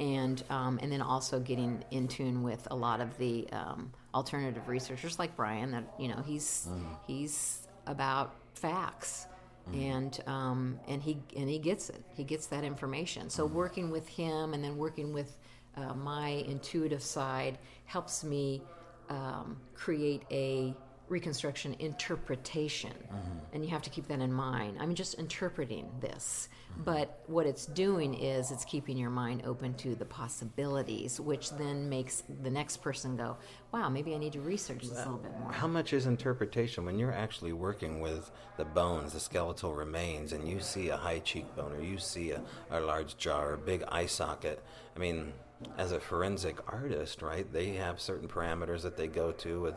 and 0.00 0.42
um, 0.50 0.78
and 0.82 0.90
then 0.90 1.00
also 1.00 1.38
getting 1.38 1.84
in 1.92 2.08
tune 2.08 2.42
with 2.42 2.66
a 2.72 2.74
lot 2.74 3.00
of 3.00 3.16
the 3.18 3.46
um, 3.52 3.92
alternative 4.12 4.66
researchers 4.68 5.20
like 5.20 5.36
Brian 5.36 5.70
that 5.70 5.84
you 6.00 6.08
know 6.08 6.20
he's 6.26 6.66
he's 7.06 7.68
about 7.86 8.34
facts 8.54 9.26
and 9.72 10.20
um, 10.26 10.78
and 10.88 11.02
he 11.02 11.18
and 11.36 11.48
he 11.48 11.58
gets 11.58 11.88
it. 11.88 12.02
He 12.14 12.24
gets 12.24 12.46
that 12.48 12.64
information. 12.64 13.30
So 13.30 13.46
working 13.46 13.90
with 13.90 14.06
him 14.08 14.52
and 14.54 14.62
then 14.62 14.76
working 14.76 15.12
with 15.12 15.36
uh, 15.76 15.94
my 15.94 16.28
intuitive 16.28 17.02
side 17.02 17.58
helps 17.86 18.24
me 18.24 18.62
um, 19.08 19.56
create 19.74 20.22
a 20.30 20.74
reconstruction 21.14 21.76
interpretation. 21.78 22.90
Mm-hmm. 22.90 23.38
And 23.52 23.64
you 23.64 23.70
have 23.70 23.82
to 23.82 23.90
keep 23.90 24.08
that 24.08 24.18
in 24.18 24.32
mind. 24.32 24.78
I'm 24.80 24.96
just 24.96 25.14
interpreting 25.14 25.88
this. 26.00 26.48
But 26.84 27.20
what 27.28 27.46
it's 27.46 27.66
doing 27.66 28.14
is 28.14 28.50
it's 28.50 28.64
keeping 28.64 28.96
your 28.96 29.10
mind 29.10 29.42
open 29.46 29.74
to 29.74 29.94
the 29.94 30.04
possibilities 30.04 31.20
which 31.20 31.50
then 31.52 31.88
makes 31.88 32.24
the 32.42 32.50
next 32.50 32.78
person 32.78 33.16
go 33.16 33.36
wow 33.72 33.88
maybe 33.88 34.12
i 34.12 34.18
need 34.18 34.32
to 34.32 34.40
research 34.40 34.82
this 34.82 34.90
a 34.90 34.96
little 34.96 35.18
bit 35.18 35.30
more. 35.38 35.52
How 35.52 35.68
much 35.68 35.92
is 35.92 36.06
interpretation 36.06 36.84
when 36.84 36.98
you're 36.98 37.12
actually 37.12 37.52
working 37.52 38.00
with 38.00 38.32
the 38.56 38.64
bones, 38.64 39.12
the 39.12 39.20
skeletal 39.20 39.72
remains, 39.72 40.32
and 40.32 40.48
you 40.48 40.58
see 40.58 40.88
a 40.88 40.96
high 40.96 41.20
cheekbone 41.20 41.72
or 41.72 41.80
you 41.80 41.98
see 41.98 42.32
a, 42.32 42.42
a 42.72 42.80
large 42.80 43.16
jaw 43.16 43.40
or 43.40 43.52
a 43.54 43.58
big 43.58 43.84
eye 43.88 44.06
socket? 44.06 44.60
I 44.96 44.98
mean, 44.98 45.32
as 45.78 45.92
a 45.92 46.00
forensic 46.00 46.58
artist, 46.72 47.22
right, 47.22 47.50
they 47.52 47.70
have 47.74 48.00
certain 48.00 48.28
parameters 48.28 48.82
that 48.82 48.96
they 48.96 49.06
go 49.06 49.32
to 49.32 49.60
with 49.60 49.76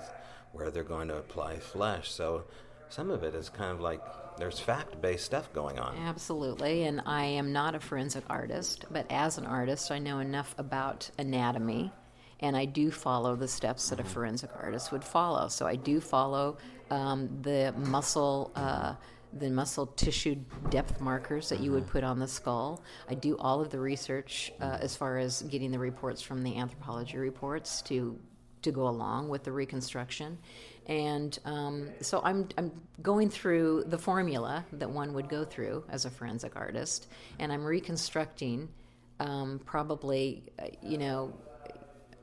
where 0.52 0.72
they're 0.72 0.84
going 0.84 1.08
to 1.10 1.18
apply 1.18 1.60
flesh. 1.60 2.12
So 2.12 2.46
some 2.90 3.10
of 3.10 3.24
it 3.24 3.36
is 3.36 3.50
kind 3.50 3.72
of 3.72 3.82
like 3.82 4.02
there's 4.38 4.60
fact 4.60 5.02
based 5.02 5.26
stuff 5.26 5.52
going 5.54 5.80
on. 5.80 5.98
Absolutely, 5.98 6.84
and 6.84 7.02
I 7.06 7.24
am 7.24 7.52
not 7.52 7.76
a 7.76 7.80
forensic 7.80 8.24
artist, 8.30 8.86
but 8.90 9.06
as 9.10 9.38
an 9.38 9.46
artist, 9.46 9.92
I 9.92 10.00
know 10.00 10.20
enough 10.20 10.54
about 10.58 11.10
anatomy, 11.18 11.92
and 12.40 12.56
I 12.56 12.66
do 12.66 12.92
follow 12.92 13.36
the 13.36 13.48
steps 13.48 13.90
that 13.90 14.00
a 14.00 14.04
forensic 14.04 14.52
artist 14.56 14.92
would 14.92 15.04
follow. 15.04 15.48
So 15.48 15.66
I 15.66 15.76
do 15.76 16.00
follow 16.00 16.58
um, 16.90 17.42
the 17.42 17.74
muscle. 17.78 18.52
Uh, 18.56 18.96
the 19.34 19.50
muscle 19.50 19.88
tissue 19.88 20.36
depth 20.70 21.02
markers 21.02 21.50
that 21.50 21.60
you 21.60 21.72
would 21.74 21.86
put 21.86 22.02
on 22.02 22.18
the 22.18 22.28
skull. 22.28 22.82
I 23.10 23.14
do 23.14 23.38
all 23.38 23.60
of 23.60 23.70
the 23.70 23.80
research 23.80 24.54
uh, 24.62 24.78
as 24.80 24.96
far 24.96 25.18
as 25.18 25.42
getting 25.44 25.70
the 25.70 25.78
reports 25.78 26.22
from 26.22 26.44
the 26.44 26.58
anthropology 26.58 27.18
reports 27.18 27.82
to 27.84 28.18
to 28.68 28.72
go 28.72 28.88
along 28.88 29.30
with 29.30 29.44
the 29.44 29.52
reconstruction. 29.52 30.38
And 30.88 31.38
um, 31.44 31.90
so 32.02 32.22
I'm, 32.24 32.48
I'm 32.58 32.72
going 33.02 33.30
through 33.30 33.86
the 33.88 33.98
formula 33.98 34.66
that 34.74 34.90
one 34.90 35.14
would 35.14 35.28
go 35.28 35.44
through 35.44 35.84
as 35.90 36.06
a 36.06 36.10
forensic 36.10 36.56
artist, 36.56 37.08
and 37.40 37.52
I'm 37.52 37.66
reconstructing 37.66 38.70
um, 39.20 39.60
probably, 39.66 40.44
uh, 40.60 40.68
you 40.82 40.98
know, 40.98 41.34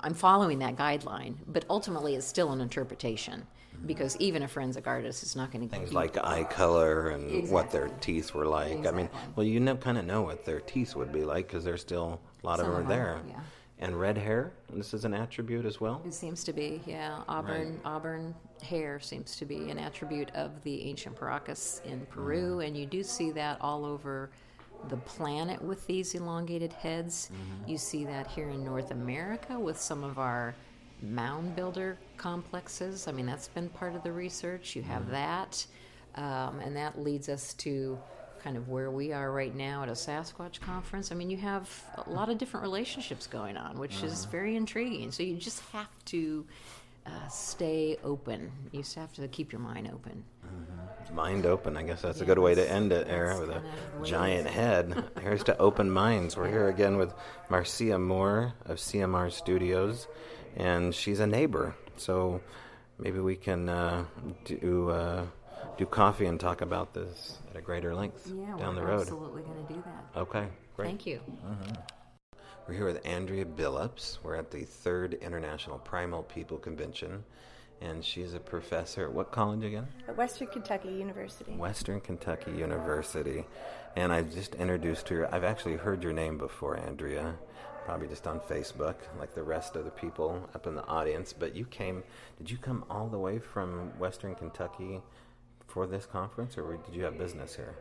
I'm 0.01 0.14
following 0.14 0.59
that 0.61 0.76
guideline, 0.76 1.34
but 1.47 1.64
ultimately 1.68 2.14
it's 2.14 2.26
still 2.26 2.53
an 2.53 2.61
interpretation 2.61 3.47
because 3.86 4.16
even 4.18 4.42
a 4.42 4.49
forensic 4.49 4.86
artist 4.86 5.22
is 5.22 5.34
not 5.34 5.51
going 5.51 5.68
to 5.68 5.74
Things 5.74 5.92
like 5.92 6.16
eye 6.16 6.45
color 6.45 7.09
and 7.09 7.51
what 7.51 7.70
their 7.70 7.88
teeth 8.01 8.32
were 8.34 8.47
like. 8.47 8.86
I 8.86 8.90
mean, 8.92 9.09
well, 9.34 9.45
you 9.47 9.61
know, 9.61 9.76
kind 9.76 9.99
of 9.99 10.05
know 10.07 10.22
what 10.22 10.45
their 10.45 10.61
teeth 10.61 10.95
would 10.95 11.12
be 11.12 11.24
like 11.24 11.49
because 11.49 11.64
there's 11.64 11.80
still 11.80 12.20
a 12.42 12.47
lot 12.47 12.59
Some 12.59 12.68
of 12.68 12.74
them 12.76 12.86
are 12.86 12.88
there. 12.88 13.20
yeah. 13.28 13.40
And 13.85 14.01
red 14.01 14.16
hair, 14.16 14.51
this 14.72 14.95
is 14.95 15.05
an 15.05 15.12
attribute 15.12 15.66
as 15.66 15.78
well. 15.78 16.01
It 16.07 16.14
seems 16.14 16.43
to 16.45 16.55
be, 16.55 16.80
yeah. 16.87 17.20
Auburn 17.28 17.78
auburn 17.85 18.35
hair 18.62 18.99
seems 18.99 19.37
to 19.37 19.45
be 19.45 19.68
an 19.70 19.78
attribute 19.78 20.30
of 20.35 20.51
the 20.62 20.89
ancient 20.89 21.16
Paracas 21.16 21.82
in 21.85 22.07
Peru, 22.07 22.61
and 22.61 22.74
you 22.74 22.87
do 22.87 23.03
see 23.03 23.30
that 23.32 23.59
all 23.61 23.85
over 23.85 24.30
the 24.89 24.97
planet 24.97 25.61
with 25.61 25.87
these 25.87 26.14
elongated 26.14 26.72
heads. 26.72 27.30
Mm-hmm. 27.30 27.70
You 27.70 27.76
see 27.76 28.07
that 28.07 28.26
here 28.26 28.49
in 28.49 28.64
North 28.64 28.91
America 28.91 29.59
with 29.59 29.78
some 29.78 30.03
of 30.03 30.18
our 30.18 30.55
mound 31.03 31.55
builder 31.55 31.99
complexes. 32.16 33.07
I 33.07 33.12
mean, 33.12 33.26
that's 33.26 33.49
been 33.49 33.68
part 33.68 33.95
of 33.95 34.03
the 34.03 34.12
research. 34.12 34.74
You 34.74 34.82
have 34.82 35.03
Mm-hmm. 35.03 35.12
that, 35.12 35.66
um, 36.14 36.61
and 36.61 36.74
that 36.74 36.99
leads 36.99 37.28
us 37.28 37.53
to 37.55 37.99
kind 38.45 38.57
of 38.59 38.68
where 38.68 38.90
we 38.90 39.11
are 39.11 39.32
right 39.32 39.55
now 39.57 39.82
at 39.82 39.88
a 39.88 39.92
Sasquatch 39.92 40.61
conference. 40.61 41.11
I 41.11 41.14
mean, 41.14 41.30
you 41.30 41.38
have 41.38 41.66
a 42.07 42.11
lot 42.11 42.28
of 42.28 42.36
different 42.36 42.62
relationships 42.62 43.26
going 43.26 43.57
on, 43.57 43.78
which 43.78 43.97
Uh-huh. 43.97 44.07
is 44.07 44.26
very 44.26 44.55
intriguing. 44.55 45.11
So 45.12 45.22
you 45.22 45.36
just 45.38 45.61
have 45.70 45.88
to 46.07 46.45
uh, 47.07 47.28
stay 47.28 47.97
open. 48.05 48.53
You 48.70 48.80
just 48.82 48.97
have 48.97 49.12
to 49.14 49.26
keep 49.28 49.51
your 49.51 49.62
mind 49.62 49.88
open. 49.92 50.24
Mind 51.12 51.47
open, 51.47 51.76
I 51.76 51.82
guess 51.84 52.03
that's 52.03 52.20
a 52.20 52.24
good 52.24 52.38
way 52.38 52.55
to 52.55 52.70
end 52.70 52.92
it, 52.92 53.09
Eryn, 53.09 53.40
with 53.40 53.51
a 53.51 53.55
kind 53.55 53.64
of 53.95 54.01
way 54.03 54.09
giant 54.11 54.47
head. 54.49 55.05
Here's 55.22 55.45
to 55.45 55.57
open 55.59 55.90
minds. 55.90 56.36
We're 56.36 56.49
here 56.51 56.68
again 56.68 56.97
with 56.97 57.14
Marcia 57.49 57.99
Moore 57.99 58.53
of 58.66 58.78
CMR 58.78 59.30
Studios, 59.32 60.07
and 60.57 60.95
she's 60.95 61.20
a 61.20 61.26
neighbor. 61.26 61.74
So 61.99 62.40
maybe 62.99 63.20
we 63.20 63.36
can 63.36 63.68
uh, 63.68 64.05
do 64.45 64.90
uh, 64.90 65.26
do 65.78 65.86
coffee 65.86 66.26
and 66.26 66.40
talk 66.40 66.61
about 66.62 66.95
this 66.95 67.38
at 67.55 67.59
a 67.59 67.62
greater 67.62 67.94
length 67.94 68.30
Yeah, 68.34 68.57
down 68.57 68.74
we're 68.74 68.82
the 68.82 68.86
road. 68.86 69.00
absolutely 69.02 69.42
going 69.42 69.66
to 69.66 69.72
do 69.72 69.82
that. 69.86 70.20
Okay, 70.20 70.46
great. 70.76 70.86
Thank 70.86 71.07
you. 71.07 71.20
Mm-hmm. 71.46 71.72
We're 72.66 72.74
here 72.74 72.86
with 72.86 73.05
Andrea 73.07 73.44
Billups. 73.44 74.18
We're 74.22 74.36
at 74.36 74.50
the 74.50 74.62
third 74.64 75.14
International 75.14 75.78
Primal 75.78 76.22
People 76.24 76.59
Convention, 76.59 77.22
and 77.80 78.05
she's 78.05 78.34
a 78.34 78.40
professor 78.40 79.05
at 79.05 79.12
what 79.12 79.30
college 79.30 79.62
again? 79.64 79.86
At 80.09 80.16
Western 80.16 80.48
Kentucky 80.48 80.88
University. 80.88 81.52
Western 81.52 82.00
Kentucky 82.00 82.52
University. 82.52 83.44
And 83.96 84.12
I 84.12 84.22
just 84.22 84.55
introduced 84.57 85.09
her. 85.11 85.32
I've 85.32 85.44
actually 85.44 85.76
heard 85.76 86.02
your 86.02 86.12
name 86.12 86.38
before, 86.38 86.76
Andrea, 86.78 87.34
probably 87.84 88.09
just 88.09 88.26
on 88.26 88.40
Facebook, 88.40 88.96
like 89.20 89.34
the 89.34 89.42
rest 89.42 89.76
of 89.76 89.84
the 89.84 89.90
people 89.90 90.48
up 90.55 90.66
in 90.66 90.74
the 90.74 90.86
audience. 90.86 91.32
But 91.32 91.55
you 91.55 91.66
came, 91.66 92.02
did 92.38 92.50
you 92.50 92.57
come 92.57 92.84
all 92.90 93.09
the 93.09 93.18
way 93.18 93.38
from 93.38 93.90
Western 93.98 94.34
Kentucky 94.34 95.00
for 95.74 95.86
this 95.86 96.06
conference, 96.06 96.56
or 96.56 96.76
did 96.78 96.94
you 96.94 97.04
have 97.04 97.18
business 97.18 97.56
here? 97.56 97.74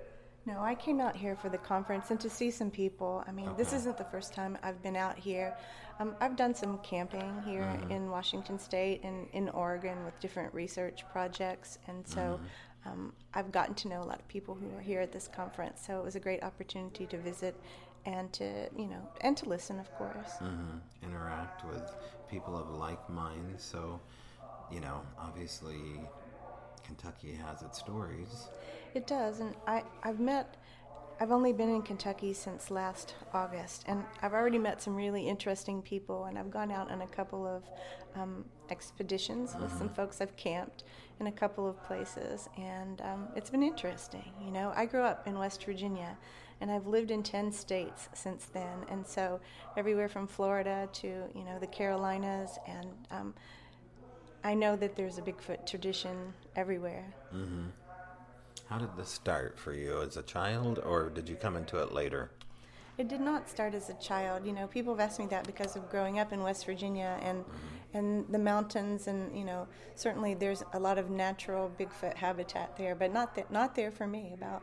No, 0.45 0.59
I 0.61 0.75
came 0.75 0.99
out 0.99 1.15
here 1.15 1.37
for 1.37 1.47
the 1.49 1.57
conference 1.57 2.11
and 2.11 2.19
to 2.19 2.29
see 2.29 2.51
some 2.51 2.69
people. 2.69 3.23
I 3.27 3.31
mean, 3.31 3.55
this 3.55 3.71
isn't 3.71 3.97
the 3.97 4.03
first 4.03 4.33
time 4.33 4.57
I've 4.61 4.81
been 4.83 4.97
out 4.97 5.17
here. 5.17 5.55
Um, 5.99 6.15
I've 6.19 6.35
done 6.35 6.53
some 6.53 6.79
camping 6.79 7.41
here 7.45 7.79
Mm-hmm. 7.79 7.91
in 7.91 8.09
Washington 8.09 8.59
State 8.59 9.03
and 9.03 9.29
in 9.31 9.47
Oregon 9.49 10.03
with 10.03 10.19
different 10.19 10.53
research 10.53 11.05
projects, 11.11 11.77
and 11.87 12.05
so 12.07 12.41
Mm-hmm. 12.85 12.89
um, 12.91 13.13
I've 13.33 13.51
gotten 13.53 13.75
to 13.75 13.87
know 13.87 14.01
a 14.01 14.09
lot 14.11 14.19
of 14.19 14.27
people 14.27 14.55
who 14.55 14.75
are 14.75 14.81
here 14.81 14.99
at 15.01 15.13
this 15.13 15.29
conference. 15.29 15.81
So 15.85 15.99
it 15.99 16.03
was 16.03 16.15
a 16.15 16.19
great 16.19 16.43
opportunity 16.43 17.05
to 17.07 17.17
visit 17.17 17.55
and 18.05 18.33
to, 18.33 18.69
you 18.77 18.87
know, 18.87 19.07
and 19.21 19.37
to 19.37 19.47
listen, 19.47 19.79
of 19.79 19.93
course. 19.93 20.31
hmm 20.39 20.77
Interact 21.03 21.63
with 21.65 21.95
people 22.29 22.57
of 22.57 22.69
like 22.71 23.09
minds. 23.09 23.63
So, 23.63 24.01
you 24.71 24.81
know, 24.81 25.01
obviously, 25.17 26.09
Kentucky 26.93 27.33
has 27.33 27.61
its 27.63 27.79
stories. 27.79 28.49
It 28.93 29.07
does, 29.07 29.39
and 29.39 29.55
I, 29.65 29.83
I've 30.03 30.19
met, 30.19 30.57
I've 31.19 31.31
only 31.31 31.51
been 31.51 31.69
in 31.69 31.81
Kentucky 31.81 32.33
since 32.33 32.69
last 32.69 33.15
August, 33.33 33.83
and 33.87 34.03
I've 34.21 34.33
already 34.33 34.59
met 34.59 34.81
some 34.81 34.95
really 34.95 35.27
interesting 35.27 35.81
people, 35.81 36.25
and 36.25 36.37
I've 36.37 36.51
gone 36.51 36.71
out 36.71 36.91
on 36.91 37.01
a 37.01 37.07
couple 37.07 37.47
of 37.47 37.63
um, 38.15 38.45
expeditions 38.69 39.55
with 39.59 39.75
some 39.75 39.89
folks. 39.89 40.21
I've 40.21 40.35
camped 40.35 40.83
in 41.19 41.27
a 41.27 41.31
couple 41.31 41.67
of 41.67 41.83
places, 41.83 42.47
and 42.57 43.01
um, 43.01 43.27
it's 43.35 43.49
been 43.49 43.63
interesting. 43.63 44.31
You 44.45 44.51
know, 44.51 44.71
I 44.75 44.85
grew 44.85 45.01
up 45.01 45.27
in 45.27 45.39
West 45.39 45.65
Virginia, 45.65 46.15
and 46.61 46.69
I've 46.69 46.85
lived 46.85 47.09
in 47.09 47.23
10 47.23 47.51
states 47.51 48.07
since 48.13 48.45
then, 48.45 48.85
and 48.89 49.05
so 49.05 49.39
everywhere 49.75 50.09
from 50.09 50.27
Florida 50.27 50.87
to, 50.93 51.07
you 51.07 51.43
know, 51.43 51.57
the 51.59 51.67
Carolinas, 51.67 52.59
and 52.67 52.87
um, 53.09 53.33
I 54.43 54.53
know 54.53 54.75
that 54.75 54.95
there's 54.95 55.17
a 55.17 55.21
Bigfoot 55.21 55.65
tradition 55.65 56.33
everywhere. 56.55 57.13
Mm-hmm. 57.33 57.67
How 58.67 58.77
did 58.77 58.95
this 58.97 59.09
start 59.09 59.57
for 59.57 59.73
you 59.73 60.01
as 60.01 60.17
a 60.17 60.23
child, 60.23 60.79
or 60.79 61.09
did 61.09 61.29
you 61.29 61.35
come 61.35 61.55
into 61.55 61.77
it 61.77 61.93
later? 61.93 62.31
It 62.97 63.07
did 63.07 63.21
not 63.21 63.49
start 63.49 63.73
as 63.73 63.89
a 63.89 63.93
child. 63.95 64.45
You 64.45 64.53
know, 64.53 64.67
people 64.67 64.93
have 64.93 64.99
asked 64.99 65.19
me 65.19 65.25
that 65.27 65.47
because 65.47 65.75
of 65.75 65.89
growing 65.89 66.19
up 66.19 66.31
in 66.31 66.43
West 66.43 66.65
Virginia 66.65 67.19
and 67.21 67.43
and 67.95 68.25
the 68.29 68.39
mountains, 68.39 69.07
and 69.07 69.35
you 69.37 69.45
know, 69.45 69.67
certainly 69.95 70.33
there's 70.33 70.63
a 70.73 70.79
lot 70.79 70.97
of 70.97 71.09
natural 71.09 71.71
Bigfoot 71.79 72.15
habitat 72.15 72.75
there, 72.77 72.95
but 72.95 73.11
not 73.11 73.35
that 73.35 73.51
not 73.51 73.75
there 73.75 73.91
for 73.91 74.07
me. 74.07 74.31
About 74.33 74.61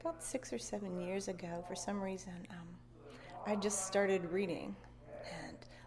about 0.00 0.22
six 0.22 0.52
or 0.52 0.58
seven 0.58 1.00
years 1.00 1.28
ago, 1.28 1.64
for 1.68 1.74
some 1.74 2.02
reason, 2.02 2.46
um, 2.50 2.68
I 3.46 3.56
just 3.56 3.86
started 3.86 4.30
reading, 4.30 4.76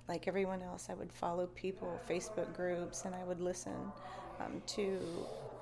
like 0.08 0.28
everyone 0.28 0.62
else, 0.62 0.88
I 0.90 0.94
would 0.94 1.12
follow 1.12 1.48
people, 1.48 2.00
Facebook 2.10 2.54
groups, 2.56 3.06
and 3.06 3.16
I 3.16 3.24
would 3.24 3.40
listen 3.40 3.92
um, 4.40 4.62
to 4.68 5.00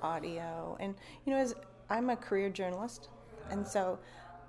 audio. 0.02 0.76
And 0.80 0.94
you 1.24 1.32
know, 1.32 1.38
as 1.38 1.54
I'm 1.90 2.10
a 2.10 2.16
career 2.16 2.50
journalist, 2.50 3.08
and 3.50 3.66
so 3.66 3.98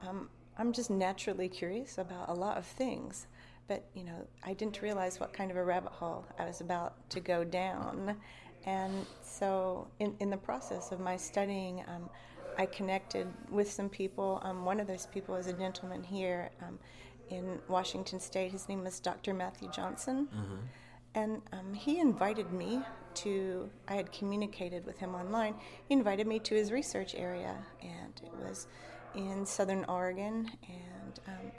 um, 0.08 0.30
I'm 0.58 0.72
just 0.72 0.89
naturally 0.89 1.50
curious 1.50 1.98
about 1.98 2.30
a 2.30 2.34
lot 2.34 2.58
of 2.58 2.66
things. 2.66 3.28
But 3.68 3.86
you 3.94 4.04
know, 4.04 4.28
I 4.44 4.54
didn't 4.54 4.82
realize 4.82 5.20
what 5.20 5.34
kind 5.34 5.52
of 5.52 5.58
a 5.58 5.64
rabbit 5.64 5.91
hole 5.91 6.26
I 6.39 6.46
was 6.46 6.62
about 6.62 7.10
to 7.12 7.20
go 7.20 7.44
down. 7.44 8.18
And 8.66 9.06
so, 9.22 9.88
in, 10.00 10.16
in 10.20 10.30
the 10.30 10.38
process 10.38 10.91
of 10.91 11.00
my 11.00 11.18
studying, 11.18 11.84
um, 11.88 12.10
I 12.58 12.66
connected 12.66 13.28
with 13.50 13.70
some 13.70 13.89
people. 13.89 14.39
Um, 14.44 14.64
one 14.64 14.80
of 14.80 14.88
those 14.88 15.06
people 15.08 15.36
is 15.36 15.48
a 15.48 15.54
gentleman 15.54 16.04
here 16.04 16.50
um, 16.62 16.80
in 17.30 17.59
Washington 17.67 18.19
State. 18.19 18.51
His 18.51 18.67
name 18.69 18.84
was 18.84 18.99
Dr. 18.99 19.34
Matthew 19.34 19.69
Johnson. 19.71 20.28
And 21.15 21.41
um, 21.51 21.74
he 21.74 21.99
invited 21.99 22.51
me 22.51 22.82
to, 23.15 23.69
I 23.88 23.93
had 23.93 24.11
communicated 24.11 24.86
with 24.86 24.97
him 24.97 25.13
online. 25.13 25.55
He 25.88 25.93
invited 25.93 26.26
me 26.26 26.39
to 26.39 26.55
his 26.55 26.71
research 26.71 27.13
area, 27.15 27.55
and 27.82 28.19
it 28.24 28.34
was 28.43 28.67
in 29.13 29.45
southern 29.45 29.86
Oregon. 29.86 30.49
And 30.67 31.19
um, 31.28 31.51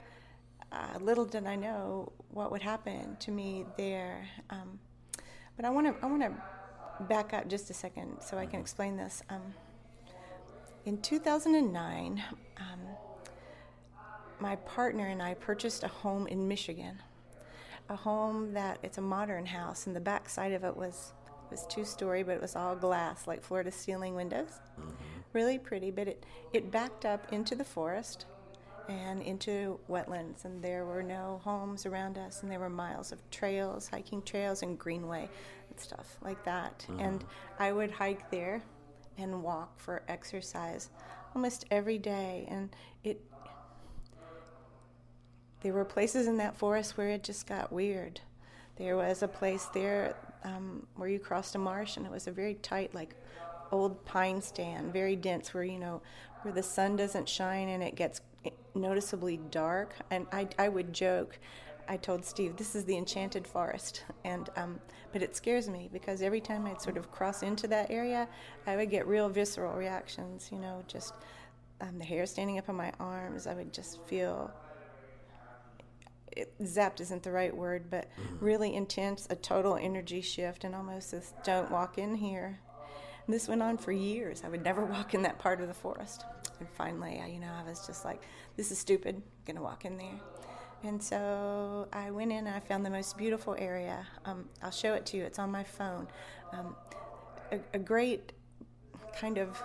uh, 0.71 0.99
little 0.99 1.25
did 1.25 1.45
I 1.45 1.55
know 1.55 2.11
what 2.31 2.51
would 2.51 2.61
happen 2.61 3.15
to 3.21 3.31
me 3.31 3.65
there. 3.77 4.27
Um, 4.49 4.79
but 5.55 5.63
I 5.65 5.69
want 5.69 5.87
to 5.87 6.05
I 6.05 6.09
want 6.09 6.21
to 6.21 6.33
back 7.05 7.33
up 7.33 7.47
just 7.47 7.69
a 7.69 7.73
second 7.73 8.17
so 8.21 8.37
I 8.37 8.45
can 8.45 8.59
explain 8.59 8.97
this. 8.97 9.23
Um, 9.29 9.53
in 10.85 11.01
2009, 11.01 12.23
um, 12.57 12.79
my 14.39 14.55
partner 14.57 15.07
and 15.07 15.21
I 15.21 15.33
purchased 15.33 15.83
a 15.83 15.87
home 15.87 16.27
in 16.27 16.47
Michigan 16.47 16.99
a 17.89 17.95
home 17.95 18.53
that 18.53 18.79
it's 18.83 18.97
a 18.97 19.01
modern 19.01 19.45
house, 19.45 19.87
and 19.87 19.95
the 19.95 19.99
back 19.99 20.29
side 20.29 20.53
of 20.53 20.63
it 20.63 20.75
was 20.75 21.13
was 21.51 21.65
two 21.67 21.85
story, 21.85 22.23
but 22.23 22.33
it 22.33 22.41
was 22.41 22.55
all 22.55 22.75
glass, 22.75 23.27
like 23.27 23.43
floor 23.43 23.61
to 23.61 23.71
ceiling 23.71 24.15
windows. 24.15 24.59
Mm-hmm. 24.79 24.91
Really 25.33 25.59
pretty, 25.59 25.91
but 25.91 26.07
it 26.07 26.25
it 26.53 26.71
backed 26.71 27.05
up 27.05 27.31
into 27.31 27.55
the 27.55 27.63
forest 27.63 28.25
and 28.87 29.21
into 29.21 29.79
wetlands, 29.89 30.45
and 30.45 30.63
there 30.63 30.85
were 30.85 31.03
no 31.03 31.41
homes 31.43 31.85
around 31.85 32.17
us, 32.17 32.41
and 32.41 32.51
there 32.51 32.59
were 32.59 32.69
miles 32.69 33.11
of 33.11 33.19
trails, 33.29 33.87
hiking 33.87 34.21
trails, 34.21 34.63
and 34.63 34.77
greenway 34.79 35.29
and 35.69 35.79
stuff 35.79 36.17
like 36.21 36.43
that. 36.45 36.85
Mm-hmm. 36.89 36.99
And 36.99 37.25
I 37.59 37.71
would 37.71 37.91
hike 37.91 38.29
there 38.31 38.61
and 39.17 39.43
walk 39.43 39.79
for 39.79 40.03
exercise 40.07 40.89
almost 41.35 41.65
every 41.69 41.97
day, 41.97 42.47
and 42.49 42.69
there 45.61 45.73
were 45.73 45.85
places 45.85 46.27
in 46.27 46.37
that 46.37 46.55
forest 46.55 46.97
where 46.97 47.09
it 47.09 47.23
just 47.23 47.47
got 47.47 47.71
weird. 47.71 48.21
There 48.77 48.97
was 48.97 49.23
a 49.23 49.27
place 49.27 49.65
there 49.73 50.15
um, 50.43 50.85
where 50.95 51.09
you 51.09 51.19
crossed 51.19 51.55
a 51.55 51.57
marsh, 51.57 51.97
and 51.97 52.05
it 52.05 52.11
was 52.11 52.27
a 52.27 52.31
very 52.31 52.55
tight, 52.55 52.93
like 52.93 53.15
old 53.71 54.05
pine 54.05 54.41
stand, 54.41 54.93
very 54.93 55.15
dense, 55.15 55.53
where 55.53 55.63
you 55.63 55.79
know 55.79 56.01
where 56.41 56.53
the 56.53 56.63
sun 56.63 56.95
doesn't 56.95 57.27
shine 57.27 57.69
and 57.69 57.81
it 57.81 57.95
gets 57.95 58.21
noticeably 58.75 59.37
dark. 59.49 59.95
And 60.11 60.27
I, 60.31 60.47
I 60.59 60.69
would 60.69 60.93
joke. 60.93 61.39
I 61.87 61.97
told 61.97 62.25
Steve, 62.25 62.57
"This 62.57 62.75
is 62.75 62.85
the 62.85 62.97
enchanted 62.97 63.47
forest," 63.47 64.03
and 64.23 64.49
um, 64.55 64.79
but 65.13 65.23
it 65.23 65.35
scares 65.35 65.69
me 65.69 65.89
because 65.91 66.21
every 66.21 66.41
time 66.41 66.65
I'd 66.65 66.81
sort 66.81 66.97
of 66.97 67.11
cross 67.11 67.43
into 67.43 67.67
that 67.67 67.89
area, 67.89 68.27
I 68.67 68.75
would 68.75 68.89
get 68.89 69.07
real 69.07 69.29
visceral 69.29 69.73
reactions. 69.73 70.49
You 70.51 70.59
know, 70.59 70.83
just 70.87 71.13
um, 71.81 71.97
the 71.97 72.05
hair 72.05 72.25
standing 72.25 72.57
up 72.57 72.69
on 72.69 72.75
my 72.75 72.91
arms. 72.99 73.47
I 73.47 73.53
would 73.53 73.73
just 73.73 74.01
feel 74.05 74.51
it, 76.35 76.53
zapped 76.61 76.99
isn't 76.99 77.23
the 77.23 77.31
right 77.31 77.55
word, 77.55 77.89
but 77.89 78.09
really 78.39 78.73
intense, 78.75 79.27
a 79.29 79.35
total 79.35 79.75
energy 79.75 80.21
shift, 80.21 80.63
and 80.63 80.75
almost 80.75 81.11
this 81.11 81.33
don't 81.43 81.71
walk 81.71 81.97
in 81.97 82.15
here. 82.15 82.59
And 83.25 83.33
this 83.33 83.47
went 83.47 83.61
on 83.61 83.77
for 83.77 83.91
years. 83.91 84.43
I 84.45 84.49
would 84.49 84.63
never 84.63 84.85
walk 84.85 85.13
in 85.13 85.21
that 85.23 85.39
part 85.39 85.61
of 85.61 85.67
the 85.67 85.73
forest. 85.73 86.25
And 86.59 86.69
finally, 86.69 87.21
I, 87.23 87.27
you 87.27 87.39
know, 87.39 87.51
I 87.53 87.67
was 87.67 87.85
just 87.85 88.05
like, 88.05 88.21
this 88.55 88.71
is 88.71 88.77
stupid. 88.77 89.15
I'm 89.15 89.23
going 89.45 89.57
to 89.57 89.63
walk 89.63 89.85
in 89.85 89.97
there. 89.97 90.19
And 90.83 91.01
so 91.01 91.87
I 91.91 92.11
went 92.11 92.31
in 92.31 92.45
and 92.45 92.55
I 92.55 92.59
found 92.59 92.85
the 92.85 92.89
most 92.89 93.17
beautiful 93.17 93.55
area. 93.57 94.05
Um, 94.25 94.45
I'll 94.61 94.71
show 94.71 94.93
it 94.93 95.05
to 95.07 95.17
you, 95.17 95.23
it's 95.23 95.39
on 95.39 95.51
my 95.51 95.63
phone. 95.63 96.07
Um, 96.53 96.75
a, 97.51 97.59
a 97.73 97.79
great 97.79 98.33
kind 99.19 99.37
of 99.37 99.61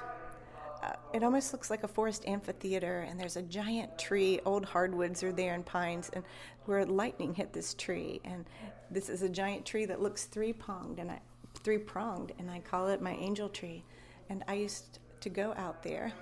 uh, 0.83 0.93
it 1.13 1.23
almost 1.23 1.53
looks 1.53 1.71
like 1.71 1.85
a 1.85 1.89
forest 1.89 2.27
amphitheater, 2.27 3.01
and 3.01 3.19
there's 3.19 3.37
a 3.37 3.43
giant 3.43 3.99
tree. 3.99 4.41
Old 4.45 4.65
hardwoods 4.65 5.23
are 5.23 5.33
there 5.33 5.55
and 5.55 5.65
pines, 5.65 6.11
and 6.13 6.25
where 6.67 6.85
lightning 6.87 7.35
hit 7.35 7.53
this 7.53 7.75
tree, 7.75 8.21
and 8.25 8.45
this 8.91 9.09
is 9.09 9.23
a 9.23 9.29
giant 9.29 9.65
tree 9.67 9.85
that 9.87 10.01
looks 10.01 10.25
three 10.25 10.53
pronged, 10.53 10.99
and 10.99 11.11
I 11.11 11.21
three 11.63 11.79
pronged, 11.79 12.33
and 12.39 12.51
I 12.51 12.61
call 12.61 12.89
it 12.89 13.03
my 13.03 13.13
angel 13.13 13.49
tree. 13.49 13.85
And 14.29 14.45
I 14.49 14.55
used 14.55 14.99
to 15.21 15.29
go 15.29 15.53
out 15.57 15.83
there, 15.83 16.13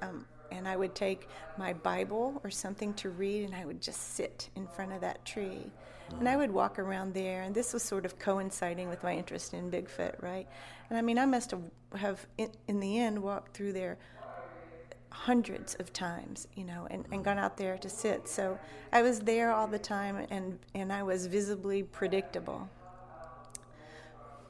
um, 0.00 0.24
and 0.50 0.66
I 0.68 0.76
would 0.76 0.94
take 0.94 1.28
my 1.58 1.72
Bible 1.72 2.40
or 2.44 2.50
something 2.50 2.94
to 2.94 3.10
read, 3.10 3.44
and 3.44 3.54
I 3.54 3.64
would 3.64 3.82
just 3.82 4.14
sit 4.14 4.48
in 4.56 4.66
front 4.68 4.92
of 4.92 5.00
that 5.00 5.24
tree. 5.24 5.70
And 6.18 6.28
I 6.28 6.36
would 6.36 6.50
walk 6.50 6.78
around 6.78 7.14
there, 7.14 7.42
and 7.42 7.54
this 7.54 7.72
was 7.72 7.82
sort 7.82 8.04
of 8.04 8.18
coinciding 8.18 8.88
with 8.88 9.02
my 9.02 9.14
interest 9.14 9.52
in 9.54 9.70
Bigfoot, 9.70 10.22
right? 10.22 10.46
And 10.88 10.98
I 10.98 11.02
mean, 11.02 11.18
I 11.18 11.26
must 11.26 11.50
have, 11.50 11.62
have 11.94 12.26
in, 12.38 12.50
in 12.68 12.80
the 12.80 12.98
end, 12.98 13.22
walked 13.22 13.56
through 13.56 13.72
there 13.72 13.98
hundreds 15.10 15.74
of 15.76 15.92
times, 15.92 16.46
you 16.54 16.64
know, 16.64 16.86
and, 16.90 17.04
and 17.10 17.24
gone 17.24 17.38
out 17.38 17.56
there 17.56 17.76
to 17.78 17.88
sit. 17.88 18.28
So 18.28 18.58
I 18.92 19.02
was 19.02 19.20
there 19.20 19.50
all 19.52 19.66
the 19.66 19.78
time, 19.78 20.26
and, 20.30 20.58
and 20.74 20.92
I 20.92 21.02
was 21.02 21.26
visibly 21.26 21.82
predictable. 21.82 22.68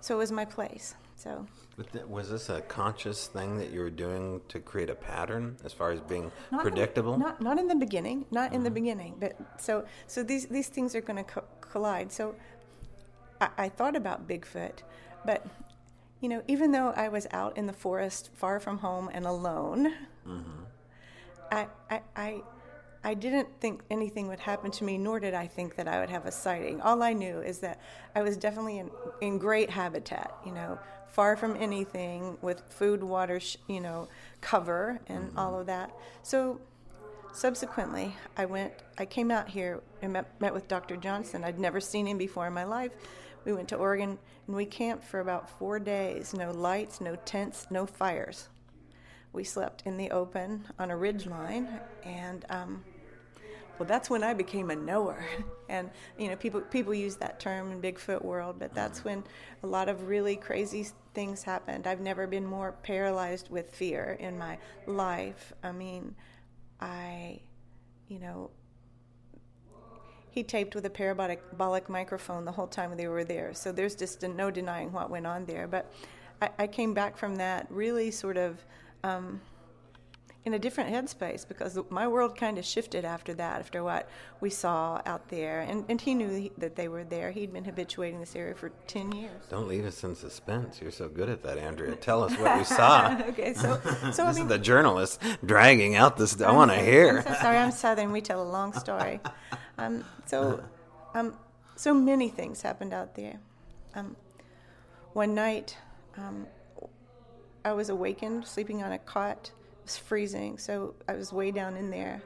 So 0.00 0.14
it 0.14 0.18
was 0.18 0.32
my 0.32 0.44
place. 0.44 0.94
So 1.16 1.46
But 1.76 1.92
th- 1.92 2.04
was 2.04 2.30
this 2.30 2.48
a 2.50 2.60
conscious 2.60 3.26
thing 3.26 3.56
that 3.58 3.70
you 3.70 3.80
were 3.80 3.90
doing 3.90 4.42
to 4.48 4.60
create 4.60 4.90
a 4.90 4.94
pattern 4.94 5.56
as 5.64 5.72
far 5.72 5.90
as 5.90 6.00
being 6.00 6.30
Not 6.52 6.64
in- 6.64 6.70
predictable? 6.72 7.18
not 7.18 7.40
not 7.40 7.58
in 7.58 7.68
the 7.68 7.74
beginning, 7.74 8.26
not 8.30 8.52
in 8.52 8.62
the 8.62 8.68
uh-huh. 8.68 8.74
beginning, 8.74 9.14
but 9.18 9.36
so 9.58 9.84
so 10.06 10.22
these 10.22 10.46
these 10.46 10.68
things 10.68 10.94
are 10.94 11.00
going 11.00 11.16
to 11.16 11.24
co- 11.24 11.44
collide. 11.60 12.12
So 12.12 12.34
I, 13.40 13.48
I 13.58 13.68
thought 13.68 13.96
about 13.96 14.28
Bigfoot, 14.28 14.82
but 15.24 15.46
you 16.20 16.28
know, 16.28 16.42
even 16.48 16.72
though 16.72 16.90
I 16.90 17.08
was 17.08 17.26
out 17.30 17.56
in 17.56 17.66
the 17.66 17.72
forest, 17.72 18.30
far 18.34 18.60
from 18.60 18.78
home 18.78 19.10
and 19.12 19.26
alone, 19.26 19.92
mm-hmm. 20.26 20.62
I, 21.50 21.66
I 21.90 22.00
I 22.14 22.42
I 23.04 23.14
didn't 23.14 23.48
think 23.60 23.82
anything 23.90 24.26
would 24.28 24.40
happen 24.40 24.70
to 24.72 24.84
me, 24.84 24.98
nor 24.98 25.20
did 25.20 25.32
I 25.32 25.46
think 25.46 25.76
that 25.76 25.86
I 25.86 26.00
would 26.00 26.10
have 26.10 26.26
a 26.26 26.32
sighting. 26.32 26.80
All 26.80 27.02
I 27.02 27.12
knew 27.12 27.40
is 27.40 27.60
that 27.60 27.80
I 28.16 28.22
was 28.22 28.36
definitely 28.36 28.78
in, 28.78 28.90
in 29.20 29.38
great 29.38 29.70
habitat, 29.70 30.34
you 30.44 30.50
know, 30.52 30.76
far 31.10 31.36
from 31.36 31.56
anything, 31.56 32.36
with 32.42 32.62
food, 32.68 33.02
water, 33.02 33.40
sh- 33.40 33.56
you 33.68 33.80
know, 33.80 34.08
cover, 34.40 35.00
and 35.06 35.32
all 35.36 35.58
of 35.58 35.66
that. 35.66 35.90
So 36.22 36.60
subsequently, 37.32 38.14
I 38.36 38.46
went, 38.46 38.72
I 38.98 39.06
came 39.06 39.30
out 39.30 39.48
here 39.48 39.82
and 40.02 40.12
met, 40.12 40.40
met 40.40 40.54
with 40.54 40.68
Dr. 40.68 40.96
Johnson. 40.96 41.44
I'd 41.44 41.58
never 41.58 41.80
seen 41.80 42.06
him 42.06 42.18
before 42.18 42.46
in 42.46 42.52
my 42.52 42.64
life. 42.64 42.92
We 43.44 43.52
went 43.52 43.68
to 43.68 43.76
Oregon 43.76 44.18
and 44.46 44.56
we 44.56 44.66
camped 44.66 45.04
for 45.04 45.20
about 45.20 45.48
four 45.58 45.78
days 45.78 46.34
no 46.34 46.50
lights, 46.50 47.00
no 47.00 47.16
tents, 47.24 47.66
no 47.70 47.86
fires. 47.86 48.48
We 49.32 49.44
slept 49.44 49.82
in 49.84 49.96
the 49.96 50.10
open 50.10 50.64
on 50.78 50.90
a 50.90 50.96
ridge 50.96 51.26
line, 51.26 51.68
and 52.04 52.44
um, 52.48 52.84
well, 53.78 53.86
that's 53.86 54.08
when 54.08 54.22
I 54.22 54.34
became 54.34 54.70
a 54.70 54.76
knower. 54.76 55.24
And 55.68 55.90
you 56.16 56.28
know, 56.28 56.36
people 56.36 56.60
people 56.60 56.94
use 56.94 57.16
that 57.16 57.40
term 57.40 57.72
in 57.72 57.82
Bigfoot 57.82 58.22
world, 58.22 58.54
but 58.60 58.72
that's 58.72 59.04
when 59.04 59.24
a 59.64 59.66
lot 59.66 59.88
of 59.88 60.06
really 60.06 60.36
crazy 60.36 60.86
things 61.12 61.42
happened. 61.42 61.88
I've 61.88 62.00
never 62.00 62.28
been 62.28 62.46
more 62.46 62.70
paralyzed 62.84 63.50
with 63.50 63.74
fear 63.74 64.16
in 64.20 64.38
my 64.38 64.58
life. 64.86 65.52
I 65.64 65.72
mean, 65.72 66.14
I, 66.80 67.40
you 68.06 68.20
know, 68.20 68.50
he 70.30 70.44
taped 70.44 70.76
with 70.76 70.86
a 70.86 70.90
parabolic 70.90 71.88
microphone 71.88 72.44
the 72.44 72.52
whole 72.52 72.68
time 72.68 72.96
they 72.96 73.08
were 73.08 73.24
there. 73.24 73.52
So 73.52 73.72
there's 73.72 73.96
just 73.96 74.22
no 74.22 74.52
denying 74.52 74.92
what 74.92 75.10
went 75.10 75.26
on 75.26 75.46
there. 75.46 75.66
But 75.66 75.92
I, 76.40 76.50
I 76.60 76.66
came 76.68 76.94
back 76.94 77.16
from 77.16 77.34
that 77.36 77.66
really 77.70 78.12
sort 78.12 78.36
of. 78.36 78.64
Um, 79.02 79.40
in 80.46 80.54
a 80.54 80.58
different 80.60 80.90
headspace 80.90 81.46
because 81.46 81.76
my 81.90 82.06
world 82.06 82.36
kind 82.36 82.56
of 82.56 82.64
shifted 82.64 83.04
after 83.04 83.34
that, 83.34 83.58
after 83.58 83.82
what 83.82 84.08
we 84.40 84.48
saw 84.48 85.02
out 85.04 85.28
there. 85.28 85.60
And, 85.62 85.84
and 85.88 86.00
he 86.00 86.14
knew 86.14 86.28
he, 86.28 86.52
that 86.58 86.76
they 86.76 86.86
were 86.86 87.02
there. 87.02 87.32
He'd 87.32 87.52
been 87.52 87.64
habituating 87.64 88.20
this 88.20 88.36
area 88.36 88.54
for 88.54 88.70
10 88.86 89.10
years. 89.10 89.42
Don't 89.50 89.66
leave 89.66 89.84
us 89.84 90.04
in 90.04 90.14
suspense. 90.14 90.80
You're 90.80 90.92
so 90.92 91.08
good 91.08 91.28
at 91.28 91.42
that, 91.42 91.58
Andrea. 91.58 91.96
Tell 92.00 92.22
us 92.22 92.32
what 92.38 92.58
you 92.58 92.64
saw. 92.64 93.20
okay, 93.28 93.54
so, 93.54 93.80
so 94.12 94.22
I 94.22 94.28
this 94.28 94.36
mean, 94.36 94.44
is 94.44 94.48
the 94.48 94.58
journalist 94.58 95.20
dragging 95.44 95.96
out 95.96 96.16
this. 96.16 96.40
I 96.40 96.48
I'm 96.48 96.54
want 96.54 96.70
to 96.70 96.78
hear. 96.78 97.18
I'm 97.18 97.24
so 97.24 97.40
sorry, 97.40 97.58
I'm 97.58 97.72
Southern. 97.72 98.12
We 98.12 98.20
tell 98.20 98.40
a 98.40 98.48
long 98.48 98.72
story. 98.72 99.20
Um, 99.78 100.06
so, 100.24 100.64
um, 101.12 101.34
so 101.74 101.92
many 101.92 102.30
things 102.30 102.62
happened 102.62 102.94
out 102.94 103.14
there. 103.14 103.40
Um, 103.94 104.16
one 105.12 105.34
night, 105.34 105.76
um, 106.16 106.46
I 107.62 107.74
was 107.74 107.90
awakened, 107.90 108.46
sleeping 108.46 108.82
on 108.82 108.92
a 108.92 108.98
cot. 108.98 109.50
It 109.86 109.90
was 109.90 109.98
freezing, 109.98 110.58
so 110.58 110.96
I 111.06 111.14
was 111.14 111.32
way 111.32 111.52
down 111.52 111.76
in 111.76 111.90
there. 111.90 112.20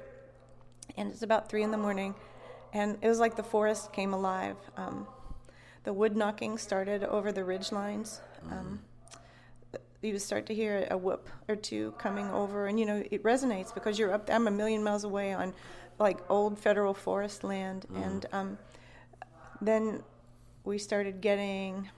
And 0.97 1.13
it's 1.13 1.21
about 1.21 1.51
three 1.51 1.63
in 1.63 1.71
the 1.71 1.77
morning, 1.77 2.15
and 2.73 2.97
it 3.03 3.07
was 3.07 3.19
like 3.19 3.37
the 3.37 3.43
forest 3.43 3.93
came 3.93 4.15
alive. 4.15 4.57
Um, 4.79 5.07
the 5.85 5.93
wood 5.93 6.17
knocking 6.17 6.57
started 6.57 7.05
over 7.05 7.33
the 7.33 7.45
ridge 7.45 7.71
lines. 7.71 8.23
Um, 8.51 8.81
you 10.01 10.13
would 10.13 10.23
start 10.23 10.47
to 10.47 10.55
hear 10.55 10.89
a 10.91 10.97
whoop 10.97 11.29
or 11.49 11.55
two 11.55 11.93
coming 11.99 12.31
over, 12.31 12.67
and 12.67 12.81
you 12.81 12.87
know 12.87 13.05
it 13.11 13.23
resonates 13.25 13.75
because 13.75 13.99
you're 13.99 14.15
up. 14.15 14.31
I'm 14.33 14.49
a 14.49 14.51
million 14.51 14.83
miles 14.83 15.05
away 15.05 15.35
on 15.35 15.53
like 15.99 16.19
old 16.31 16.59
federal 16.59 16.95
forest 16.95 17.45
land, 17.45 17.85
and 17.95 18.25
um, 18.33 18.59
then 19.61 20.03
we 20.65 20.79
started 20.79 21.21
getting 21.21 21.91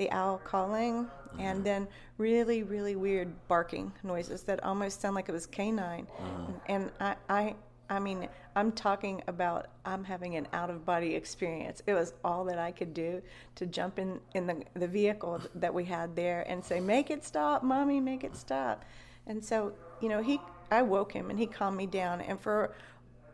the 0.00 0.10
owl 0.12 0.38
calling, 0.38 1.06
and 1.38 1.58
uh-huh. 1.58 1.62
then 1.62 1.88
really, 2.16 2.62
really 2.62 2.96
weird 2.96 3.30
barking 3.48 3.92
noises 4.02 4.42
that 4.44 4.64
almost 4.64 5.02
sound 5.02 5.14
like 5.14 5.28
it 5.28 5.32
was 5.32 5.46
canine. 5.46 6.06
Uh-huh. 6.18 6.52
And 6.66 6.90
I, 6.98 7.16
I, 7.28 7.54
I 7.90 7.98
mean, 7.98 8.26
I'm 8.56 8.72
talking 8.72 9.22
about 9.28 9.66
I'm 9.84 10.02
having 10.02 10.36
an 10.36 10.48
out 10.54 10.70
of 10.70 10.86
body 10.86 11.14
experience. 11.14 11.82
It 11.86 11.92
was 11.92 12.14
all 12.24 12.46
that 12.46 12.58
I 12.58 12.72
could 12.72 12.94
do 12.94 13.20
to 13.56 13.66
jump 13.66 13.98
in 13.98 14.20
in 14.34 14.46
the 14.46 14.64
the 14.72 14.88
vehicle 14.88 15.42
that 15.56 15.74
we 15.74 15.84
had 15.84 16.16
there 16.16 16.46
and 16.48 16.64
say, 16.64 16.80
"Make 16.80 17.10
it 17.10 17.22
stop, 17.22 17.62
mommy, 17.62 18.00
make 18.00 18.24
it 18.24 18.34
stop." 18.34 18.86
And 19.26 19.44
so, 19.44 19.74
you 20.00 20.08
know, 20.08 20.22
he 20.22 20.40
I 20.70 20.80
woke 20.80 21.12
him 21.12 21.28
and 21.28 21.38
he 21.38 21.46
calmed 21.46 21.76
me 21.76 21.86
down, 21.86 22.22
and 22.22 22.40
for 22.40 22.74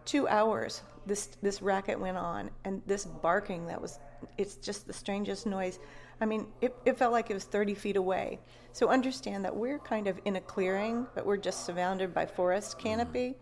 two 0.04 0.26
hours 0.26 0.82
this 1.06 1.28
this 1.42 1.62
racket 1.62 2.00
went 2.00 2.16
on 2.16 2.50
and 2.64 2.82
this 2.86 3.04
barking 3.04 3.66
that 3.66 3.80
was 3.80 4.00
it's 4.36 4.56
just 4.56 4.86
the 4.86 4.92
strangest 4.92 5.46
noise 5.46 5.78
i 6.20 6.26
mean 6.26 6.46
it, 6.60 6.74
it 6.84 6.96
felt 6.96 7.12
like 7.12 7.30
it 7.30 7.34
was 7.34 7.44
30 7.44 7.74
feet 7.74 7.96
away 7.96 8.38
so 8.72 8.88
understand 8.88 9.44
that 9.44 9.54
we're 9.54 9.78
kind 9.78 10.06
of 10.06 10.18
in 10.24 10.36
a 10.36 10.40
clearing 10.40 11.06
but 11.14 11.24
we're 11.26 11.36
just 11.36 11.64
surrounded 11.64 12.12
by 12.12 12.26
forest 12.26 12.78
canopy 12.78 13.34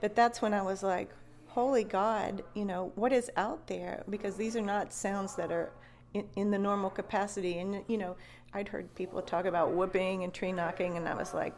but 0.00 0.14
that's 0.14 0.42
when 0.42 0.54
i 0.54 0.62
was 0.62 0.82
like 0.82 1.10
holy 1.48 1.84
god 1.84 2.42
you 2.54 2.64
know 2.64 2.92
what 2.94 3.12
is 3.12 3.30
out 3.36 3.66
there 3.66 4.02
because 4.08 4.36
these 4.36 4.56
are 4.56 4.62
not 4.62 4.92
sounds 4.92 5.34
that 5.34 5.52
are 5.52 5.70
in, 6.14 6.26
in 6.36 6.50
the 6.50 6.58
normal 6.58 6.90
capacity 6.90 7.58
and 7.58 7.82
you 7.88 7.98
know 7.98 8.16
i'd 8.54 8.68
heard 8.68 8.94
people 8.94 9.20
talk 9.20 9.44
about 9.44 9.72
whooping 9.72 10.24
and 10.24 10.32
tree 10.32 10.52
knocking 10.52 10.96
and 10.96 11.08
i 11.08 11.14
was 11.14 11.34
like 11.34 11.54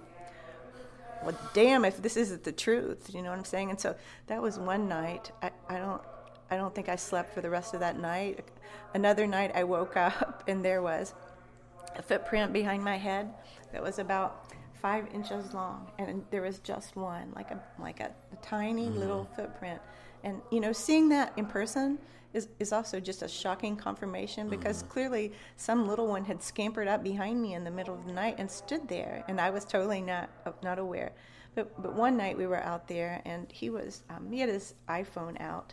well, 1.25 1.37
damn, 1.55 1.85
if 1.85 2.03
this 2.03 2.17
isn't 2.17 2.45
the 2.45 2.53
truth, 2.53 3.15
you 3.15 3.23
know 3.23 3.31
what 3.31 3.39
I'm 3.39 3.45
saying? 3.45 3.71
And 3.71 3.81
so 3.81 3.97
that 4.27 4.43
was 4.43 4.59
one 4.59 4.89
night. 4.89 5.31
I, 5.43 5.51
I 5.69 5.79
don't, 5.79 6.03
I 6.55 6.57
don't 6.57 6.75
think 6.75 6.89
I 6.89 6.97
slept 6.97 7.35
for 7.35 7.41
the 7.41 7.51
rest 7.51 7.75
of 7.75 7.81
that 7.81 7.99
night. 7.99 8.45
Another 8.95 9.27
night, 9.27 9.51
I 9.55 9.65
woke 9.65 9.97
up 10.09 10.45
and 10.47 10.65
there 10.65 10.83
was 10.83 11.15
a 11.97 12.03
footprint 12.03 12.53
behind 12.53 12.83
my 12.83 12.97
head 12.97 13.29
that 13.73 13.83
was 13.83 13.99
about 13.99 14.47
five 14.85 15.07
inches 15.15 15.55
long, 15.55 15.91
and 15.99 16.23
there 16.31 16.43
was 16.43 16.59
just 16.59 16.95
one, 16.95 17.33
like 17.35 17.51
a 17.51 17.59
like 17.81 18.01
a, 18.01 18.11
a 18.33 18.37
tiny 18.43 18.89
little 18.89 19.27
footprint. 19.35 19.81
And 20.23 20.43
you 20.51 20.61
know, 20.61 20.73
seeing 20.73 21.09
that 21.09 21.33
in 21.37 21.47
person 21.47 21.99
is, 22.35 22.49
is 22.59 22.73
also 22.73 23.01
just 23.01 23.23
a 23.23 23.29
shocking 23.29 23.77
confirmation 23.77 24.49
because 24.49 24.83
clearly 24.83 25.33
some 25.57 25.89
little 25.89 26.07
one 26.07 26.25
had 26.25 26.43
scampered 26.43 26.89
up 26.89 27.03
behind 27.03 27.41
me 27.41 27.55
in 27.55 27.65
the 27.65 27.71
middle 27.71 27.95
of 27.95 28.05
the 28.07 28.13
night 28.13 28.35
and 28.39 28.51
stood 28.51 28.87
there, 28.89 29.25
and 29.29 29.41
I 29.41 29.51
was 29.51 29.65
totally 29.65 30.03
not 30.03 30.29
not 30.63 30.79
aware. 30.79 31.13
But 31.55 31.83
but 31.83 31.95
one 31.95 32.17
night 32.17 32.37
we 32.37 32.47
were 32.47 32.63
out 32.63 32.87
there, 32.87 33.23
and 33.25 33.51
he 33.51 33.71
was 33.71 34.03
um, 34.11 34.31
he 34.31 34.41
had 34.41 34.49
his 34.49 34.75
iPhone 34.89 35.41
out, 35.41 35.73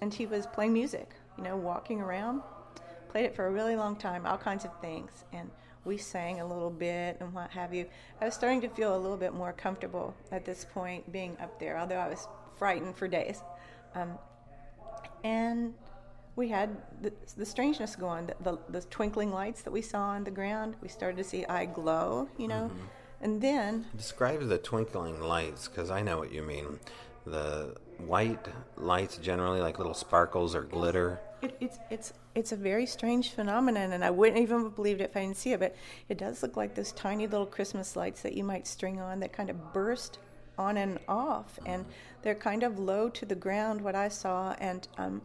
and 0.00 0.12
he 0.12 0.26
was 0.26 0.46
playing 0.46 0.72
music, 0.72 1.10
you 1.36 1.44
know, 1.44 1.56
walking 1.56 2.00
around. 2.00 2.42
Played 3.08 3.26
it 3.26 3.34
for 3.36 3.46
a 3.46 3.50
really 3.50 3.76
long 3.76 3.96
time, 3.96 4.26
all 4.26 4.36
kinds 4.36 4.64
of 4.64 4.78
things, 4.80 5.24
and 5.32 5.50
we 5.84 5.96
sang 5.96 6.40
a 6.40 6.46
little 6.46 6.70
bit 6.70 7.16
and 7.20 7.32
what 7.32 7.50
have 7.50 7.72
you. 7.72 7.86
I 8.20 8.26
was 8.26 8.34
starting 8.34 8.60
to 8.62 8.68
feel 8.68 8.94
a 8.96 8.98
little 8.98 9.16
bit 9.16 9.32
more 9.32 9.52
comfortable 9.52 10.14
at 10.32 10.44
this 10.44 10.66
point 10.74 11.10
being 11.12 11.36
up 11.40 11.58
there, 11.58 11.78
although 11.78 11.96
I 11.96 12.08
was 12.08 12.26
frightened 12.58 12.96
for 12.96 13.06
days. 13.08 13.40
Um, 13.94 14.18
and 15.24 15.72
we 16.34 16.48
had 16.48 16.76
the, 17.00 17.12
the 17.36 17.46
strangeness 17.46 17.96
going, 17.96 18.26
the, 18.26 18.34
the, 18.40 18.58
the 18.68 18.80
twinkling 18.82 19.32
lights 19.32 19.62
that 19.62 19.70
we 19.70 19.80
saw 19.80 20.08
on 20.10 20.24
the 20.24 20.30
ground. 20.30 20.74
We 20.82 20.88
started 20.88 21.16
to 21.18 21.24
see 21.24 21.46
eye 21.46 21.66
glow, 21.66 22.28
you 22.36 22.48
know, 22.48 22.70
and 23.22 23.40
then 23.40 23.86
Describe 23.96 24.46
the 24.46 24.58
twinkling 24.58 25.20
lights, 25.22 25.68
because 25.68 25.90
I 25.90 26.02
know 26.02 26.18
what 26.18 26.32
you 26.32 26.42
mean. 26.42 26.80
the 27.24 27.76
white 27.98 28.46
lights 28.76 29.16
generally 29.18 29.60
like 29.60 29.78
little 29.78 29.94
sparkles 29.94 30.54
or 30.54 30.62
glitter. 30.62 31.20
It, 31.42 31.56
it's 31.60 31.78
it's 31.90 32.12
it's 32.34 32.52
a 32.52 32.56
very 32.56 32.86
strange 32.86 33.30
phenomenon, 33.30 33.92
and 33.92 34.04
I 34.04 34.10
wouldn't 34.10 34.38
even 34.38 34.64
have 34.64 34.74
believed 34.74 35.00
it 35.00 35.10
if 35.10 35.16
I 35.16 35.20
didn't 35.20 35.36
see 35.36 35.52
it. 35.52 35.60
But 35.60 35.74
it 36.08 36.18
does 36.18 36.42
look 36.42 36.56
like 36.56 36.74
those 36.74 36.92
tiny 36.92 37.26
little 37.26 37.46
Christmas 37.46 37.96
lights 37.96 38.22
that 38.22 38.34
you 38.34 38.44
might 38.44 38.66
string 38.66 39.00
on 39.00 39.20
that 39.20 39.32
kind 39.32 39.50
of 39.50 39.72
burst 39.72 40.18
on 40.58 40.76
and 40.76 40.98
off, 41.08 41.58
and 41.66 41.84
they're 42.22 42.34
kind 42.34 42.62
of 42.62 42.78
low 42.78 43.08
to 43.10 43.26
the 43.26 43.34
ground. 43.34 43.80
What 43.80 43.94
I 43.94 44.08
saw, 44.08 44.54
and 44.58 44.86
um, 44.98 45.22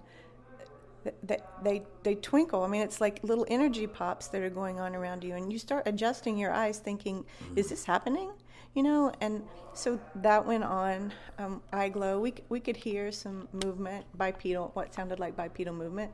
they, 1.24 1.40
they 1.64 1.84
they 2.04 2.16
twinkle. 2.16 2.64
I 2.64 2.68
mean, 2.68 2.82
it's 2.82 3.02
like 3.02 3.24
little 3.24 3.46
energy 3.50 3.88
pops 3.88 4.28
that 4.28 4.42
are 4.42 4.50
going 4.50 4.80
on 4.80 4.96
around 4.96 5.24
you, 5.24 5.36
and 5.36 5.52
you 5.52 5.60
start 5.60 5.84
adjusting 5.88 6.38
your 6.38 6.52
eyes, 6.52 6.80
thinking, 6.80 7.26
"Is 7.56 7.70
this 7.70 7.86
happening?" 7.86 8.32
You 8.74 8.84
know. 8.84 9.12
And 9.22 9.44
so 9.74 10.00
that 10.16 10.46
went 10.46 10.64
on. 10.64 11.14
Um, 11.38 11.62
eye 11.74 11.90
glow. 11.90 12.20
We 12.20 12.34
we 12.50 12.60
could 12.60 12.78
hear 12.78 13.12
some 13.12 13.48
movement, 13.52 14.06
bipedal, 14.18 14.72
what 14.74 14.94
sounded 14.94 15.20
like 15.20 15.36
bipedal 15.36 15.74
movement, 15.74 16.12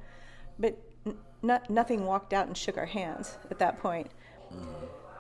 but 0.57 0.77
n- 1.05 1.17
not, 1.41 1.69
nothing 1.69 2.05
walked 2.05 2.34
out 2.34 2.47
and 2.47 2.55
shook 2.57 2.77
our 2.77 2.85
hands 2.85 3.38
at 3.51 3.59
that 3.59 3.79
point. 3.79 4.09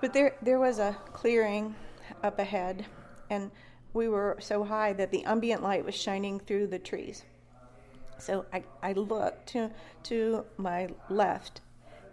But 0.01 0.13
there 0.13 0.35
there 0.41 0.59
was 0.59 0.79
a 0.79 0.95
clearing 1.13 1.75
up 2.23 2.39
ahead, 2.39 2.85
and 3.29 3.51
we 3.93 4.07
were 4.07 4.37
so 4.39 4.63
high 4.63 4.93
that 4.93 5.11
the 5.11 5.23
ambient 5.25 5.61
light 5.61 5.83
was 5.83 5.95
shining 5.95 6.39
through 6.39 6.67
the 6.67 6.79
trees. 6.79 7.25
So 8.19 8.45
I, 8.53 8.63
I 8.81 8.93
look 8.93 9.45
to 9.47 9.71
to 10.03 10.45
my 10.57 10.89
left, 11.09 11.61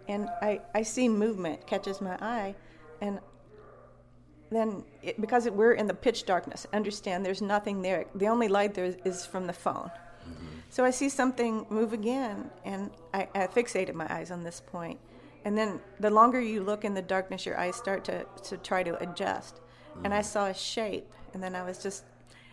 and 0.07 0.29
I, 0.41 0.61
I 0.73 0.83
see 0.83 1.07
movement 1.07 1.65
catches 1.65 2.01
my 2.01 2.17
eye, 2.19 2.55
and 3.01 3.19
then 4.51 4.83
it, 5.01 5.19
because 5.19 5.45
it, 5.45 5.53
we're 5.53 5.73
in 5.73 5.87
the 5.87 5.93
pitch 5.93 6.25
darkness, 6.25 6.67
understand 6.73 7.25
there's 7.25 7.41
nothing 7.41 7.81
there. 7.81 8.05
The 8.15 8.27
only 8.27 8.47
light 8.47 8.73
there 8.73 8.85
is, 8.85 8.97
is 9.03 9.25
from 9.25 9.47
the 9.47 9.53
phone. 9.53 9.89
Mm-hmm. 10.23 10.45
So 10.69 10.83
I 10.83 10.91
see 10.91 11.09
something 11.09 11.65
move 11.69 11.93
again, 11.93 12.49
and 12.63 12.91
I, 13.13 13.27
I 13.33 13.47
fixated 13.47 13.93
my 13.93 14.11
eyes 14.13 14.31
on 14.31 14.43
this 14.43 14.59
point. 14.59 14.99
And 15.45 15.57
then 15.57 15.79
the 15.99 16.09
longer 16.09 16.41
you 16.41 16.63
look 16.63 16.83
in 16.85 16.93
the 16.93 17.01
darkness, 17.01 17.45
your 17.45 17.57
eyes 17.57 17.75
start 17.75 18.03
to, 18.05 18.25
to 18.45 18.57
try 18.57 18.83
to 18.83 18.97
adjust. 19.01 19.61
And 20.03 20.13
I 20.13 20.19
mm. 20.19 20.25
saw 20.25 20.47
a 20.47 20.53
shape, 20.53 21.11
and 21.33 21.41
then 21.41 21.55
I 21.55 21.63
was 21.63 21.81
just 21.81 22.03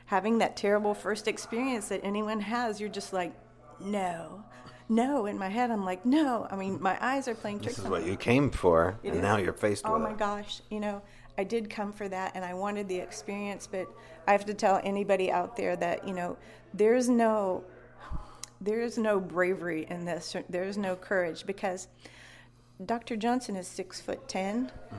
having 0.07 0.39
that 0.39 0.57
terrible 0.57 0.95
first 0.95 1.27
experience 1.27 1.89
that 1.89 2.01
anyone 2.05 2.41
has. 2.41 2.81
You're 2.81 2.91
just 2.91 3.13
like, 3.13 3.33
no, 3.81 4.45
no. 4.89 5.27
In 5.27 5.39
my 5.39 5.49
head, 5.49 5.71
I'm 5.71 5.85
like, 5.85 6.05
no. 6.05 6.47
I 6.51 6.57
mean, 6.57 6.81
my 6.81 6.97
eyes 7.05 7.27
are 7.29 7.35
playing 7.35 7.61
tricks 7.61 7.77
This 7.77 7.85
is 7.87 7.91
what 7.91 8.05
me. 8.05 8.11
you 8.11 8.17
came 8.17 8.51
for, 8.51 8.99
It 9.03 9.09
and 9.09 9.17
is. 9.17 9.23
now 9.23 9.39
you're 9.39 9.55
faced 9.55 9.87
oh 9.87 9.95
with 9.95 10.03
oh 10.03 10.05
my 10.05 10.11
it. 10.13 10.19
gosh 10.19 10.61
you 10.71 10.81
know 10.81 11.03
i 11.39 11.45
did 11.45 11.71
come 11.71 11.93
for 11.93 12.09
that 12.09 12.33
and 12.35 12.45
i 12.45 12.55
wanted 12.55 12.89
the 12.89 12.99
experience 12.99 13.67
but 13.67 13.89
i 14.27 14.33
have 14.33 14.45
to 14.45 14.55
tell 14.55 14.81
anybody 14.85 15.31
out 15.31 15.57
there 15.57 15.77
that 15.77 16.07
you 16.07 16.15
know 16.15 16.37
there's 16.75 17.09
no 17.09 17.65
there's 18.63 18.97
no 18.97 19.19
bravery 19.19 19.87
in 19.91 20.05
this. 20.05 20.37
There's 20.49 20.79
no 20.79 20.97
courage 20.97 21.45
because 21.47 21.89
dr 22.87 23.15
johnson 23.17 23.55
is 23.55 23.69
six 23.69 24.01
foot 24.01 24.27
10 24.29 24.67
mm-hmm. 24.67 24.97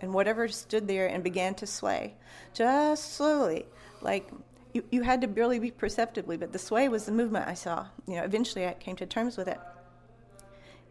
and 0.00 0.12
whatever 0.12 0.48
stood 0.48 0.88
there 0.88 1.06
and 1.06 1.22
began 1.22 1.54
to 1.54 1.66
sway 1.66 2.14
just 2.54 3.14
slowly. 3.14 3.66
Like 4.00 4.30
you, 4.72 4.82
you 4.90 5.02
had 5.02 5.20
to 5.20 5.28
barely 5.28 5.58
be 5.58 5.70
perceptibly 5.70 6.36
but 6.36 6.52
the 6.52 6.58
sway 6.58 6.88
was 6.88 7.04
the 7.04 7.12
movement 7.12 7.46
i 7.46 7.54
saw. 7.54 7.86
You 8.06 8.16
know 8.16 8.24
eventually 8.24 8.66
i 8.66 8.72
came 8.74 8.96
to 8.96 9.06
terms 9.06 9.36
with 9.36 9.48
it. 9.48 9.58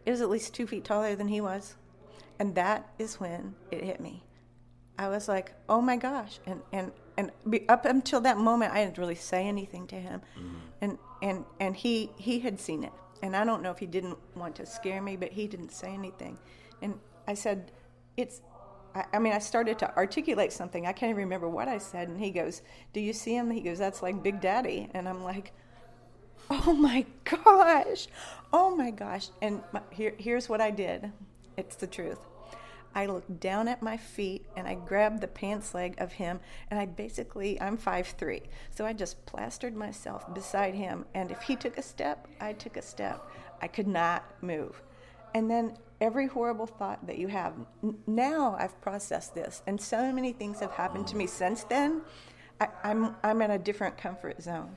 It 0.06 0.10
was 0.10 0.20
at 0.20 0.30
least 0.30 0.54
two 0.54 0.66
feet 0.66 0.84
taller 0.84 1.14
than 1.14 1.28
he 1.28 1.40
was. 1.40 1.76
And 2.38 2.54
that 2.54 2.90
is 2.98 3.20
when 3.20 3.54
it 3.70 3.84
hit 3.84 4.00
me. 4.00 4.24
I 5.00 5.08
was 5.08 5.28
like, 5.28 5.54
"Oh 5.66 5.80
my 5.80 5.96
gosh!" 5.96 6.38
And 6.44 6.60
and 6.72 6.92
and 7.16 7.30
up 7.70 7.86
until 7.86 8.20
that 8.20 8.36
moment, 8.36 8.74
I 8.74 8.84
didn't 8.84 8.98
really 8.98 9.14
say 9.14 9.46
anything 9.46 9.86
to 9.86 9.96
him, 9.96 10.20
mm-hmm. 10.38 10.56
and 10.82 10.98
and 11.22 11.44
and 11.58 11.74
he 11.74 12.10
he 12.18 12.40
had 12.40 12.60
seen 12.60 12.84
it, 12.84 12.92
and 13.22 13.34
I 13.34 13.46
don't 13.46 13.62
know 13.62 13.70
if 13.70 13.78
he 13.78 13.86
didn't 13.86 14.18
want 14.36 14.56
to 14.56 14.66
scare 14.66 15.00
me, 15.00 15.16
but 15.16 15.32
he 15.32 15.48
didn't 15.48 15.72
say 15.72 15.88
anything, 15.94 16.38
and 16.82 17.00
I 17.26 17.32
said, 17.32 17.72
"It's." 18.18 18.42
I, 18.94 19.04
I 19.14 19.18
mean, 19.20 19.32
I 19.32 19.38
started 19.38 19.78
to 19.78 19.96
articulate 19.96 20.52
something. 20.52 20.84
I 20.86 20.92
can't 20.92 21.10
even 21.10 21.22
remember 21.22 21.48
what 21.48 21.66
I 21.66 21.78
said, 21.78 22.08
and 22.08 22.20
he 22.20 22.30
goes, 22.30 22.60
"Do 22.92 23.00
you 23.00 23.14
see 23.14 23.34
him?" 23.34 23.50
He 23.50 23.62
goes, 23.62 23.78
"That's 23.78 24.02
like 24.02 24.22
Big 24.22 24.38
Daddy," 24.42 24.90
and 24.92 25.08
I'm 25.08 25.24
like, 25.24 25.52
oh 26.50 26.74
my 26.74 27.06
gosh. 27.24 28.08
Oh 28.52 28.76
my 28.76 28.90
gosh. 28.90 29.28
And 29.40 29.62
my, 29.72 29.80
here, 29.90 30.14
here's 30.18 30.48
what 30.48 30.60
i 30.60 30.70
did. 30.70 31.12
It's 31.56 31.76
the 31.76 31.86
truth 31.86 32.18
i 32.94 33.06
looked 33.06 33.40
down 33.40 33.68
at 33.68 33.82
my 33.82 33.96
feet 33.96 34.44
and 34.56 34.66
i 34.66 34.74
grabbed 34.74 35.20
the 35.20 35.28
pants 35.28 35.74
leg 35.74 35.94
of 35.98 36.12
him 36.12 36.40
and 36.70 36.78
i 36.80 36.86
basically 36.86 37.60
i'm 37.60 37.76
5'3 37.76 38.42
so 38.70 38.84
i 38.84 38.92
just 38.92 39.24
plastered 39.26 39.74
myself 39.74 40.32
beside 40.34 40.74
him 40.74 41.04
and 41.14 41.30
if 41.30 41.42
he 41.42 41.56
took 41.56 41.78
a 41.78 41.82
step 41.82 42.26
i 42.40 42.52
took 42.52 42.76
a 42.76 42.82
step. 42.82 43.26
I 43.60 43.68
could 43.68 43.86
not 43.86 44.24
move. 44.42 44.82
And 45.34 45.50
then 45.50 45.76
every 46.00 46.26
horrible 46.26 46.66
thought 46.66 47.06
that 47.06 47.18
you 47.18 47.28
have 47.28 47.54
n- 47.84 47.98
now 48.06 48.56
i've 48.58 48.80
processed 48.80 49.34
this 49.34 49.62
and 49.66 49.78
so 49.78 50.10
many 50.10 50.32
things 50.32 50.58
have 50.60 50.70
happened 50.72 51.06
to 51.08 51.16
me 51.16 51.26
since 51.26 51.64
then. 51.64 52.02
I, 52.58 52.68
I'm, 52.84 53.16
I'm 53.22 53.40
in 53.42 53.50
a 53.52 53.58
different 53.58 53.96
comfort 53.96 54.42
zone. 54.42 54.76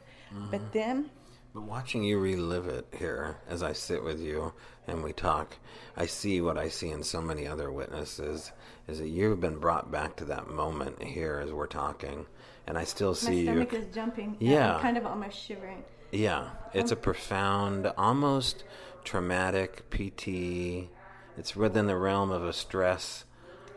But 0.51 0.61
mm-hmm. 0.61 0.69
then 0.71 1.09
But 1.53 1.63
watching 1.63 2.03
you 2.03 2.17
relive 2.17 2.67
it 2.67 2.87
here 2.97 3.37
as 3.47 3.61
I 3.61 3.73
sit 3.73 4.03
with 4.03 4.19
you 4.19 4.53
and 4.87 5.03
we 5.03 5.13
talk, 5.13 5.55
I 5.95 6.07
see 6.07 6.41
what 6.41 6.57
I 6.57 6.69
see 6.69 6.89
in 6.89 7.03
so 7.03 7.21
many 7.21 7.45
other 7.45 7.71
witnesses 7.71 8.51
is 8.87 8.97
that 8.97 9.07
you've 9.07 9.39
been 9.39 9.59
brought 9.59 9.91
back 9.91 10.15
to 10.15 10.25
that 10.25 10.49
moment 10.49 11.03
here 11.03 11.39
as 11.43 11.51
we're 11.51 11.67
talking. 11.67 12.25
And 12.65 12.75
I 12.75 12.85
still 12.85 13.13
see 13.13 13.41
you. 13.41 13.45
My 13.45 13.65
stomach 13.65 13.73
is 13.73 13.93
jumping. 13.93 14.37
Yeah. 14.39 14.75
I'm 14.75 14.81
kind 14.81 14.97
of 14.97 15.05
almost 15.05 15.37
shivering. 15.37 15.83
Yeah, 16.11 16.49
it's 16.73 16.91
a 16.91 16.95
um, 16.95 17.01
profound, 17.01 17.91
almost 17.97 18.63
traumatic 19.03 19.89
PT. 19.91 20.89
It's 21.37 21.55
within 21.55 21.87
the 21.87 21.97
realm 21.97 22.31
of 22.31 22.43
a 22.43 22.53
stress 22.53 23.25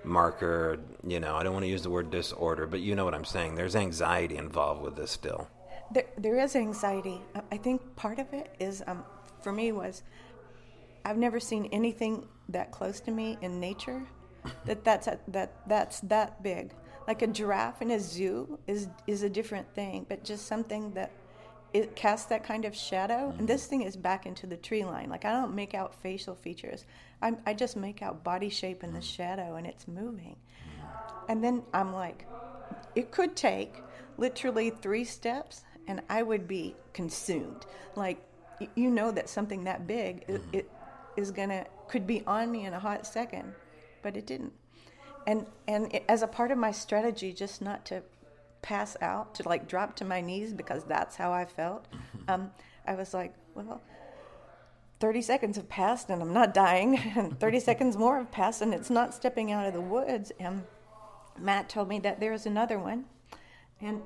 marker. 0.04 0.78
You 1.06 1.20
know, 1.20 1.36
I 1.36 1.42
don't 1.42 1.52
want 1.52 1.64
to 1.64 1.70
use 1.70 1.82
the 1.82 1.90
word 1.90 2.10
disorder, 2.10 2.66
but 2.66 2.80
you 2.80 2.94
know 2.94 3.04
what 3.04 3.14
I'm 3.14 3.24
saying. 3.24 3.54
There's 3.54 3.76
anxiety 3.76 4.36
involved 4.36 4.82
with 4.82 4.96
this 4.96 5.10
still. 5.10 5.48
There, 5.92 6.06
there 6.18 6.38
is 6.38 6.56
anxiety. 6.56 7.20
I- 7.34 7.42
I 7.52 7.56
think 7.56 7.96
part 7.96 8.18
of 8.18 8.32
it 8.32 8.54
is, 8.58 8.82
um, 8.86 9.04
for 9.42 9.52
me, 9.52 9.72
was 9.72 10.02
I've 11.04 11.18
never 11.18 11.38
seen 11.38 11.66
anything 11.72 12.26
that 12.48 12.72
close 12.72 13.00
to 13.00 13.10
me 13.10 13.38
in 13.40 13.60
nature 13.60 14.06
that 14.64 14.84
that's 14.84 15.06
a, 15.06 15.18
that 15.28 15.52
that's 15.66 16.00
that 16.00 16.42
big. 16.42 16.72
Like 17.06 17.22
a 17.22 17.26
giraffe 17.26 17.82
in 17.82 17.90
a 17.90 18.00
zoo 18.00 18.58
is 18.66 18.88
is 19.06 19.22
a 19.22 19.30
different 19.30 19.72
thing, 19.74 20.06
but 20.08 20.24
just 20.24 20.46
something 20.46 20.92
that 20.94 21.12
it 21.72 21.94
casts 21.94 22.26
that 22.26 22.42
kind 22.42 22.64
of 22.64 22.74
shadow. 22.74 23.28
And 23.28 23.34
mm-hmm. 23.34 23.46
this 23.46 23.66
thing 23.66 23.82
is 23.82 23.96
back 23.96 24.26
into 24.26 24.46
the 24.46 24.56
tree 24.56 24.84
line. 24.84 25.08
Like 25.10 25.24
I 25.24 25.32
don't 25.32 25.54
make 25.54 25.74
out 25.74 25.94
facial 25.94 26.34
features. 26.34 26.84
I 27.22 27.34
I 27.46 27.54
just 27.54 27.76
make 27.76 28.02
out 28.02 28.24
body 28.24 28.48
shape 28.48 28.82
in 28.82 28.92
the 28.92 29.00
mm. 29.00 29.16
shadow, 29.16 29.56
and 29.56 29.66
it's 29.66 29.86
moving. 29.86 30.36
And 31.28 31.42
then 31.42 31.62
I'm 31.74 31.92
like, 31.92 32.26
it 32.94 33.10
could 33.10 33.36
take 33.36 33.82
literally 34.16 34.70
three 34.70 35.04
steps 35.04 35.62
and 35.86 36.02
I 36.08 36.22
would 36.22 36.46
be 36.48 36.74
consumed. 36.92 37.66
Like, 37.94 38.18
you 38.74 38.90
know 38.90 39.10
that 39.10 39.28
something 39.28 39.64
that 39.64 39.86
big 39.86 40.24
i 40.28 40.40
it 40.52 40.70
is 41.16 41.30
gonna 41.30 41.66
could 41.88 42.06
be 42.06 42.22
on 42.26 42.50
me 42.50 42.66
in 42.66 42.74
a 42.74 42.78
hot 42.78 43.06
second, 43.06 43.54
but 44.02 44.16
it 44.16 44.26
didn't. 44.26 44.52
And 45.26 45.46
and 45.66 45.92
it, 45.94 46.04
as 46.08 46.22
a 46.22 46.26
part 46.26 46.50
of 46.50 46.58
my 46.58 46.72
strategy, 46.72 47.32
just 47.32 47.60
not 47.62 47.84
to 47.86 48.02
pass 48.62 48.96
out, 49.00 49.34
to 49.36 49.48
like 49.48 49.68
drop 49.68 49.94
to 49.96 50.04
my 50.04 50.20
knees 50.20 50.52
because 50.52 50.84
that's 50.84 51.16
how 51.16 51.32
I 51.32 51.44
felt. 51.44 51.86
Um, 52.28 52.50
I 52.86 52.94
was 52.94 53.14
like, 53.14 53.34
well, 53.54 53.80
30 54.98 55.22
seconds 55.22 55.56
have 55.56 55.68
passed 55.68 56.08
and 56.10 56.22
I'm 56.22 56.32
not 56.32 56.54
dying, 56.54 56.98
and 57.16 57.38
30 57.38 57.60
seconds 57.70 57.96
more 57.96 58.18
have 58.18 58.32
passed 58.32 58.62
and 58.62 58.74
it's 58.74 58.90
not 58.90 59.14
stepping 59.14 59.52
out 59.52 59.66
of 59.66 59.72
the 59.72 59.80
woods. 59.80 60.32
And 60.40 60.64
Matt 61.38 61.68
told 61.68 61.88
me 61.88 61.98
that 62.00 62.20
there's 62.20 62.46
another 62.46 62.78
one. 62.78 63.04
And 63.80 64.02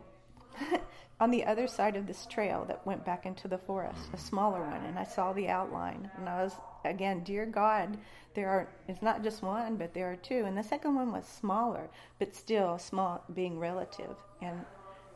on 1.20 1.30
the 1.30 1.44
other 1.44 1.66
side 1.66 1.97
of 1.97 2.06
this 2.06 2.24
trail 2.26 2.64
that 2.66 2.84
went 2.86 3.05
back 3.05 3.26
into 3.26 3.47
the 3.47 3.59
forest, 3.59 4.09
a 4.14 4.16
smaller 4.16 4.62
one, 4.62 4.84
and 4.86 4.98
I 4.98 5.05
saw 5.05 5.32
the 5.32 5.48
outline. 5.48 6.10
And 6.16 6.28
I 6.28 6.42
was, 6.42 6.55
again, 6.84 7.22
dear 7.22 7.44
God, 7.44 7.98
there 8.34 8.48
are, 8.48 8.68
it's 8.88 9.02
not 9.02 9.22
just 9.22 9.42
one, 9.42 9.76
but 9.76 9.92
there 9.92 10.10
are 10.10 10.16
two. 10.16 10.44
And 10.47 10.56
the 10.56 10.62
second 10.62 10.94
one 10.94 11.12
was 11.12 11.26
smaller, 11.26 11.90
but 12.18 12.34
still 12.34 12.78
small, 12.78 13.22
being 13.34 13.59
relative. 13.59 14.16
And 14.40 14.64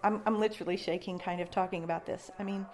I'm, 0.02 0.20
I'm 0.26 0.38
literally 0.38 0.76
shaking, 0.76 1.18
kind 1.18 1.40
of 1.40 1.50
talking 1.50 1.84
about 1.84 2.04
this. 2.04 2.30
I 2.38 2.42
mean, 2.42 2.66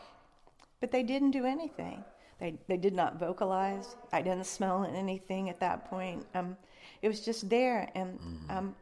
but 0.81 0.91
they 0.91 1.05
didn't 1.05 1.31
do 1.31 1.45
anything. 1.45 2.03
They, 2.41 2.55
they 2.67 2.79
did 2.79 2.95
not 2.95 3.21
vocalize. 3.21 3.97
I 4.13 4.23
didn't 4.23 4.47
smell 4.47 4.85
anything 4.85 5.51
at 5.51 5.61
that 5.61 5.89
point. 5.89 6.27
Um, 6.35 6.57
it 7.03 7.07
was 7.07 7.21
just 7.21 7.49
there. 7.49 7.89
And 7.95 8.19
um, 8.49 8.75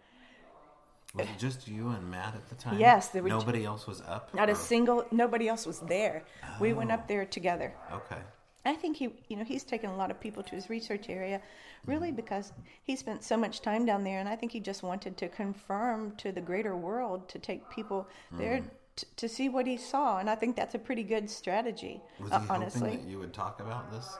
Was 1.18 1.28
it 1.28 1.38
just 1.38 1.68
you 1.68 1.88
and 1.90 2.10
Matt 2.10 2.34
at 2.34 2.48
the 2.48 2.54
time? 2.54 2.78
Yes, 2.78 3.08
there 3.08 3.22
were 3.22 3.28
Nobody 3.28 3.64
else 3.64 3.86
was 3.86 4.02
up. 4.02 4.32
not 4.34 4.48
a 4.48 4.54
single, 4.54 5.04
nobody 5.10 5.48
else 5.48 5.66
was 5.66 5.80
there. 5.80 6.22
We 6.60 6.72
went 6.72 6.90
up 6.92 7.08
there 7.08 7.24
together. 7.24 7.74
Okay. 7.92 8.20
I 8.64 8.74
think 8.74 8.96
he, 8.96 9.08
you 9.28 9.36
know, 9.36 9.44
he's 9.44 9.64
taken 9.64 9.90
a 9.90 9.96
lot 9.96 10.10
of 10.10 10.20
people 10.20 10.42
to 10.42 10.54
his 10.54 10.68
research 10.68 11.08
area, 11.08 11.40
really 11.86 12.12
because 12.12 12.52
he 12.82 12.96
spent 12.96 13.24
so 13.24 13.36
much 13.36 13.62
time 13.62 13.86
down 13.86 14.04
there, 14.04 14.18
and 14.18 14.28
I 14.28 14.36
think 14.36 14.52
he 14.52 14.60
just 14.60 14.82
wanted 14.82 15.16
to 15.18 15.28
confirm 15.28 16.14
to 16.16 16.32
the 16.32 16.40
greater 16.40 16.76
world 16.76 17.28
to 17.30 17.38
take 17.38 17.68
people 17.70 18.06
there 18.32 18.62
t- 18.96 19.06
to 19.16 19.28
see 19.28 19.48
what 19.48 19.66
he 19.66 19.76
saw, 19.76 20.18
and 20.18 20.28
I 20.28 20.34
think 20.34 20.56
that's 20.56 20.74
a 20.74 20.78
pretty 20.78 21.02
good 21.02 21.30
strategy. 21.30 22.02
Was 22.20 22.32
uh, 22.32 22.40
he 22.40 22.48
honestly, 22.50 22.90
hoping 22.90 23.04
that 23.04 23.10
you 23.10 23.18
would 23.18 23.32
talk 23.32 23.60
about 23.60 23.90
this 23.90 24.18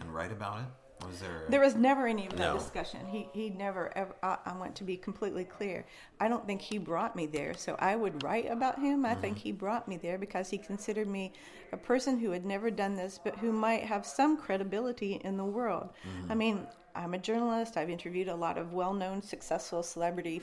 and 0.00 0.12
write 0.14 0.32
about 0.32 0.58
it? 0.60 0.66
Was 1.06 1.20
there? 1.20 1.44
There 1.48 1.60
was 1.60 1.74
never 1.74 2.06
any 2.06 2.26
of 2.26 2.32
that 2.32 2.38
No. 2.38 2.54
discussion. 2.58 3.06
He 3.06 3.28
he 3.32 3.50
never 3.50 3.96
ever. 3.96 4.14
I, 4.22 4.38
I 4.44 4.56
want 4.56 4.74
to 4.76 4.84
be 4.84 4.96
completely 4.96 5.44
clear. 5.44 5.86
I 6.20 6.28
don't 6.28 6.46
think 6.46 6.60
he 6.60 6.78
brought 6.78 7.14
me 7.14 7.26
there, 7.26 7.54
so 7.54 7.76
I 7.78 7.94
would 7.96 8.22
write 8.22 8.50
about 8.50 8.78
him. 8.78 9.06
I 9.06 9.14
think 9.14 9.36
mm-hmm. 9.36 9.44
he 9.44 9.52
brought 9.52 9.86
me 9.86 9.96
there 9.96 10.18
because 10.18 10.50
he 10.50 10.58
considered 10.58 11.08
me 11.08 11.32
a 11.72 11.76
person 11.76 12.18
who 12.18 12.30
had 12.30 12.44
never 12.44 12.70
done 12.70 12.96
this, 12.96 13.20
but 13.22 13.36
who 13.36 13.52
might 13.52 13.84
have 13.84 14.04
some 14.04 14.36
credibility 14.36 15.20
in 15.24 15.36
the 15.36 15.44
world. 15.44 15.90
I 16.04 16.08
mm-hmm. 16.08 16.38
mean, 16.38 16.66
I'm 16.94 17.14
a 17.14 17.18
journalist. 17.18 17.76
I've 17.76 17.90
interviewed 17.90 18.28
a 18.28 18.34
lot 18.34 18.58
of 18.58 18.72
well-known, 18.72 19.22
successful 19.22 19.82
celebrity 19.82 20.42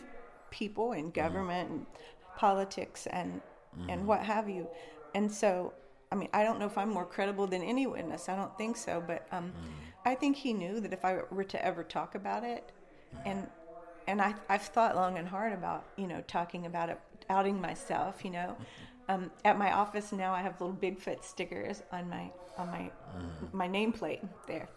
people 0.51 0.93
in 0.93 1.05
mm-hmm. 1.05 1.21
government 1.21 1.69
and 1.69 1.85
politics 2.37 3.07
and 3.07 3.41
and 3.89 4.07
what 4.07 4.21
have 4.21 4.47
you. 4.49 4.67
And 5.15 5.31
so, 5.31 5.73
I 6.11 6.15
mean, 6.15 6.29
I 6.33 6.43
don't 6.43 6.59
know 6.59 6.65
if 6.65 6.77
I'm 6.77 6.89
more 6.89 7.05
credible 7.05 7.47
than 7.47 7.61
any 7.61 7.87
witness. 7.87 8.29
I 8.29 8.35
don't 8.35 8.55
think 8.57 8.77
so, 8.77 9.03
but 9.05 9.27
um, 9.31 9.51
I 10.05 10.15
think 10.15 10.37
he 10.37 10.53
knew 10.53 10.79
that 10.79 10.93
if 10.93 11.03
I 11.03 11.21
were 11.31 11.43
to 11.43 11.65
ever 11.65 11.83
talk 11.83 12.15
about 12.15 12.43
it, 12.43 12.71
and 13.25 13.47
and 14.07 14.21
I 14.21 14.35
I've 14.49 14.61
thought 14.61 14.95
long 14.95 15.17
and 15.17 15.27
hard 15.27 15.53
about 15.53 15.85
you 15.97 16.07
know 16.07 16.23
talking 16.27 16.65
about 16.65 16.89
it, 16.89 16.99
outing 17.29 17.59
myself. 17.59 18.23
You 18.23 18.31
know, 18.31 18.57
um, 19.09 19.31
at 19.43 19.57
my 19.57 19.73
office 19.73 20.11
now 20.11 20.33
I 20.33 20.41
have 20.41 20.61
little 20.61 20.75
Bigfoot 20.75 21.23
stickers 21.23 21.81
on 21.91 22.09
my 22.09 22.31
on 22.57 22.67
my 22.67 22.91
my 23.51 23.67
nameplate 23.67 24.27
there, 24.47 24.69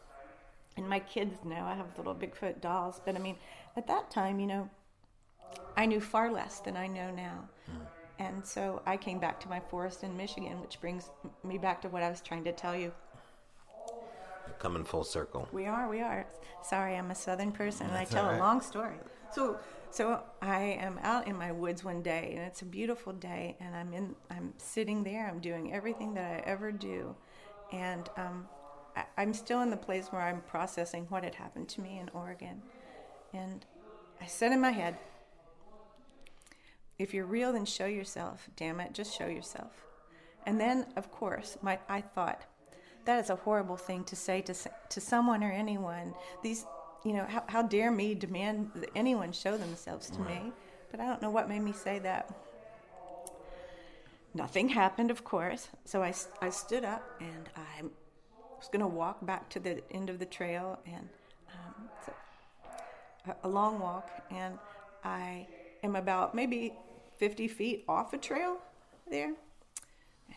and 0.76 0.88
my 0.88 1.00
kids 1.00 1.38
now 1.44 1.66
I 1.66 1.74
have 1.74 1.86
little 1.98 2.14
Bigfoot 2.14 2.60
dolls. 2.60 3.00
But 3.04 3.16
I 3.16 3.18
mean, 3.18 3.36
at 3.76 3.86
that 3.86 4.10
time, 4.10 4.40
you 4.40 4.46
know, 4.46 4.70
I 5.76 5.86
knew 5.86 6.00
far 6.00 6.32
less 6.32 6.60
than 6.60 6.76
I 6.76 6.86
know 6.86 7.10
now. 7.10 7.48
And 8.18 8.44
so 8.44 8.82
I 8.84 8.96
came 8.96 9.18
back 9.18 9.38
to 9.40 9.48
my 9.48 9.60
forest 9.60 10.02
in 10.02 10.16
Michigan, 10.16 10.60
which 10.60 10.80
brings 10.80 11.10
me 11.44 11.56
back 11.56 11.80
to 11.82 11.88
what 11.88 12.02
I 12.02 12.10
was 12.10 12.20
trying 12.20 12.44
to 12.44 12.52
tell 12.52 12.76
you. 12.76 12.92
coming 14.58 14.84
full 14.84 15.04
circle. 15.04 15.48
We 15.52 15.66
are, 15.66 15.88
we 15.88 16.00
are. 16.00 16.26
Sorry, 16.62 16.96
I'm 16.96 17.10
a 17.10 17.14
Southern 17.14 17.52
person, 17.52 17.86
and 17.86 17.96
I 17.96 18.04
tell 18.04 18.26
all 18.26 18.34
a 18.34 18.38
long 18.38 18.60
story. 18.60 18.96
So, 19.30 19.58
so 19.90 20.20
I 20.42 20.60
am 20.80 20.98
out 21.02 21.28
in 21.28 21.36
my 21.36 21.52
woods 21.52 21.84
one 21.84 22.02
day, 22.02 22.32
and 22.34 22.44
it's 22.44 22.62
a 22.62 22.64
beautiful 22.64 23.12
day, 23.12 23.56
and 23.60 23.74
I'm 23.76 23.94
in, 23.94 24.14
I'm 24.30 24.52
sitting 24.58 25.04
there. 25.04 25.28
I'm 25.28 25.38
doing 25.38 25.72
everything 25.72 26.14
that 26.14 26.24
I 26.24 26.42
ever 26.44 26.72
do, 26.72 27.14
and 27.72 28.08
um, 28.16 28.48
I, 28.96 29.04
I'm 29.16 29.32
still 29.32 29.60
in 29.62 29.70
the 29.70 29.76
place 29.76 30.08
where 30.08 30.22
I'm 30.22 30.40
processing 30.40 31.06
what 31.08 31.22
had 31.22 31.36
happened 31.36 31.68
to 31.70 31.80
me 31.80 31.98
in 32.00 32.08
Oregon, 32.12 32.62
and 33.32 33.64
I 34.20 34.26
said 34.26 34.50
in 34.50 34.60
my 34.60 34.72
head, 34.72 34.96
if 36.98 37.14
you're 37.14 37.26
real, 37.26 37.52
then 37.52 37.64
show 37.64 37.86
yourself. 37.86 38.48
Damn 38.56 38.80
it, 38.80 38.92
just 38.92 39.16
show 39.16 39.26
yourself. 39.26 39.72
And 40.46 40.60
then, 40.60 40.86
of 40.96 41.10
course, 41.10 41.56
my 41.62 41.78
I 41.88 42.00
thought 42.00 42.44
that 43.04 43.22
is 43.22 43.30
a 43.30 43.36
horrible 43.36 43.76
thing 43.76 44.04
to 44.04 44.16
say 44.16 44.40
to 44.42 44.54
to 44.88 45.00
someone 45.00 45.44
or 45.44 45.50
anyone. 45.50 46.14
These, 46.42 46.66
you 47.04 47.12
know, 47.12 47.24
how, 47.24 47.44
how 47.46 47.62
dare 47.62 47.90
me 47.90 48.14
demand 48.14 48.70
that 48.76 48.90
anyone 48.94 49.32
show 49.32 49.56
themselves 49.56 50.10
to 50.10 50.20
me? 50.20 50.52
But 50.90 51.00
I 51.00 51.06
don't 51.06 51.22
know 51.22 51.30
what 51.30 51.48
made 51.48 51.62
me 51.62 51.72
say 51.72 51.98
that. 52.00 52.34
Nothing 54.34 54.68
happened, 54.68 55.10
of 55.10 55.24
course. 55.24 55.68
So 55.84 56.02
I, 56.02 56.14
I 56.40 56.50
stood 56.50 56.84
up 56.84 57.02
and 57.20 57.48
I 57.56 57.82
was 58.56 58.68
going 58.68 58.80
to 58.80 58.86
walk 58.86 59.24
back 59.24 59.48
to 59.50 59.60
the 59.60 59.82
end 59.90 60.10
of 60.10 60.18
the 60.18 60.26
trail, 60.26 60.78
and 60.86 61.08
um, 61.52 61.88
it's 61.98 62.08
a, 63.26 63.36
a 63.46 63.48
long 63.48 63.78
walk, 63.80 64.10
and 64.30 64.58
I 65.04 65.46
am 65.82 65.96
about 65.96 66.34
maybe 66.34 66.72
50 67.18 67.48
feet 67.48 67.84
off 67.88 68.12
a 68.12 68.18
trail 68.18 68.58
there. 69.10 69.34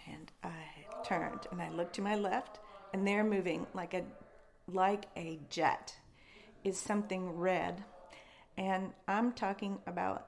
And 0.07 0.31
I 0.43 1.05
turned 1.05 1.47
and 1.51 1.61
I 1.61 1.69
looked 1.69 1.95
to 1.95 2.01
my 2.01 2.15
left, 2.15 2.59
and 2.93 3.07
there, 3.07 3.23
moving 3.23 3.67
like 3.73 3.93
a 3.93 4.03
like 4.67 5.05
a 5.17 5.39
jet, 5.49 5.95
is 6.63 6.77
something 6.77 7.37
red, 7.37 7.83
and 8.57 8.91
I'm 9.07 9.33
talking 9.33 9.79
about. 9.87 10.27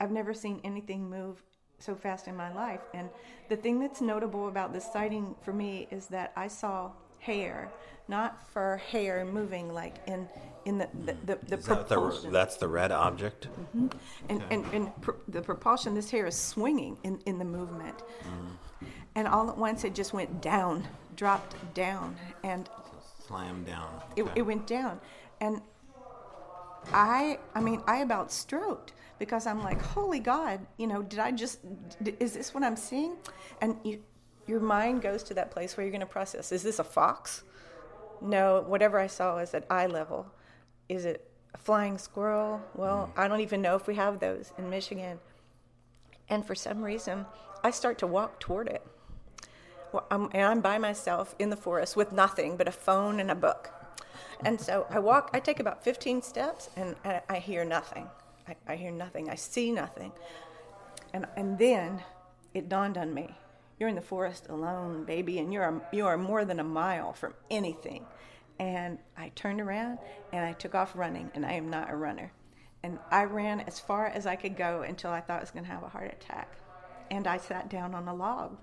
I've 0.00 0.10
never 0.10 0.34
seen 0.34 0.60
anything 0.64 1.08
move 1.08 1.42
so 1.78 1.94
fast 1.94 2.28
in 2.28 2.36
my 2.36 2.52
life, 2.52 2.80
and 2.92 3.08
the 3.48 3.56
thing 3.56 3.78
that's 3.80 4.00
notable 4.00 4.48
about 4.48 4.72
this 4.72 4.90
sighting 4.92 5.34
for 5.42 5.52
me 5.52 5.86
is 5.90 6.06
that 6.06 6.32
I 6.36 6.48
saw 6.48 6.92
hair, 7.24 7.68
not 8.08 8.30
fur 8.52 8.76
hair 8.76 9.24
moving 9.24 9.72
like 9.72 9.96
in 10.06 10.28
in 10.66 10.78
the 10.78 10.88
the, 11.06 11.12
the, 11.26 11.38
the 11.48 11.56
Is 11.58 11.66
that 11.66 11.88
the, 11.88 11.96
propulsion. 11.96 12.32
that's 12.32 12.56
the 12.56 12.68
red 12.68 12.92
object. 12.92 13.48
Mm-hmm. 13.48 13.86
And, 14.28 14.42
and, 14.50 14.64
and 14.72 15.02
pr- 15.02 15.12
the 15.28 15.42
propulsion, 15.42 15.94
this 15.94 16.10
hair 16.10 16.26
is 16.26 16.36
swinging 16.36 16.96
in, 17.02 17.18
in 17.26 17.38
the 17.38 17.44
movement. 17.44 17.98
Mm-hmm. 17.98 18.86
And 19.16 19.28
all 19.28 19.48
at 19.48 19.56
once 19.56 19.84
it 19.84 19.94
just 19.94 20.12
went 20.12 20.40
down, 20.42 20.86
dropped 21.16 21.54
down, 21.74 22.16
and 22.42 22.68
slammed 23.26 23.66
down. 23.66 23.88
it, 24.16 24.22
Okay. 24.22 24.32
it 24.36 24.42
went 24.42 24.66
down. 24.66 25.00
And 25.40 25.60
I, 26.92 27.38
I 27.54 27.60
mean, 27.60 27.80
I 27.86 27.98
about 27.98 28.32
stroked 28.32 28.92
because 29.18 29.46
I'm 29.46 29.62
like, 29.62 29.80
holy 29.80 30.18
God, 30.18 30.60
you 30.78 30.86
know, 30.86 31.02
did 31.02 31.18
I 31.18 31.30
just, 31.30 31.60
d- 32.02 32.14
is 32.20 32.32
this 32.34 32.52
what 32.54 32.62
I'm 32.64 32.76
seeing? 32.76 33.16
And 33.60 33.76
you, 33.84 34.02
your 34.46 34.60
mind 34.60 35.02
goes 35.02 35.22
to 35.24 35.34
that 35.34 35.50
place 35.50 35.76
where 35.76 35.84
you're 35.84 35.92
going 35.92 36.00
to 36.00 36.06
process 36.06 36.52
is 36.52 36.62
this 36.62 36.78
a 36.78 36.84
fox? 36.84 37.42
No, 38.20 38.64
whatever 38.66 38.98
I 38.98 39.06
saw 39.06 39.38
is 39.38 39.54
at 39.54 39.66
eye 39.70 39.86
level. 39.86 40.26
Is 40.88 41.04
it 41.04 41.28
a 41.52 41.58
flying 41.58 41.98
squirrel? 41.98 42.62
Well, 42.74 43.10
mm. 43.14 43.20
I 43.20 43.28
don't 43.28 43.40
even 43.40 43.60
know 43.60 43.76
if 43.76 43.86
we 43.86 43.94
have 43.96 44.20
those 44.20 44.52
in 44.56 44.70
Michigan. 44.70 45.18
And 46.28 46.44
for 46.44 46.54
some 46.54 46.82
reason, 46.82 47.26
I 47.62 47.70
start 47.70 47.98
to 47.98 48.06
walk 48.06 48.40
toward 48.40 48.68
it. 48.68 48.86
Well, 49.92 50.06
I'm, 50.10 50.28
and 50.32 50.42
I'm 50.42 50.60
by 50.60 50.78
myself 50.78 51.34
in 51.38 51.50
the 51.50 51.56
forest 51.56 51.96
with 51.96 52.12
nothing 52.12 52.56
but 52.56 52.66
a 52.66 52.72
phone 52.72 53.20
and 53.20 53.30
a 53.30 53.34
book. 53.34 53.70
And 54.44 54.60
so 54.60 54.86
I 54.90 54.98
walk, 54.98 55.30
I 55.32 55.40
take 55.40 55.60
about 55.60 55.84
15 55.84 56.22
steps 56.22 56.70
and 56.76 56.96
I, 57.04 57.20
I 57.28 57.38
hear 57.38 57.64
nothing. 57.64 58.08
I, 58.48 58.56
I 58.66 58.76
hear 58.76 58.90
nothing. 58.90 59.30
I 59.30 59.34
see 59.36 59.70
nothing. 59.70 60.12
And, 61.12 61.26
and 61.36 61.58
then 61.58 62.02
it 62.52 62.68
dawned 62.68 62.98
on 62.98 63.14
me 63.14 63.34
you're 63.78 63.88
in 63.88 63.94
the 63.94 64.00
forest 64.00 64.46
alone, 64.48 65.04
baby, 65.04 65.38
and 65.38 65.52
you're, 65.52 65.82
you 65.92 66.06
are 66.06 66.16
more 66.16 66.44
than 66.44 66.60
a 66.60 66.64
mile 66.64 67.12
from 67.12 67.34
anything. 67.50 68.06
And 68.58 68.98
I 69.16 69.30
turned 69.30 69.60
around 69.60 69.98
and 70.32 70.44
I 70.44 70.52
took 70.52 70.74
off 70.74 70.92
running, 70.94 71.30
and 71.34 71.44
I 71.44 71.52
am 71.52 71.70
not 71.70 71.90
a 71.90 71.96
runner. 71.96 72.32
And 72.82 72.98
I 73.10 73.24
ran 73.24 73.60
as 73.60 73.80
far 73.80 74.06
as 74.06 74.26
I 74.26 74.36
could 74.36 74.56
go 74.56 74.82
until 74.82 75.10
I 75.10 75.20
thought 75.20 75.38
I 75.38 75.40
was 75.40 75.50
going 75.50 75.64
to 75.64 75.70
have 75.70 75.82
a 75.82 75.88
heart 75.88 76.12
attack. 76.12 76.54
And 77.10 77.26
I 77.26 77.38
sat 77.38 77.70
down 77.70 77.94
on 77.94 78.06
a 78.08 78.14
log. 78.14 78.58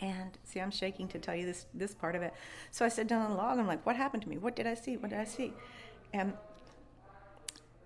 And 0.00 0.38
see, 0.44 0.60
I'm 0.60 0.70
shaking 0.70 1.06
to 1.08 1.18
tell 1.18 1.34
you 1.34 1.44
this 1.44 1.66
this 1.74 1.94
part 1.94 2.14
of 2.14 2.22
it. 2.22 2.32
So 2.70 2.86
I 2.86 2.88
sat 2.88 3.06
down 3.06 3.22
on 3.22 3.32
a 3.32 3.36
log. 3.36 3.58
I'm 3.58 3.66
like, 3.66 3.84
what 3.84 3.96
happened 3.96 4.22
to 4.22 4.28
me? 4.28 4.38
What 4.38 4.56
did 4.56 4.66
I 4.66 4.74
see? 4.74 4.96
What 4.96 5.10
did 5.10 5.18
I 5.18 5.24
see? 5.24 5.52
And 6.14 6.32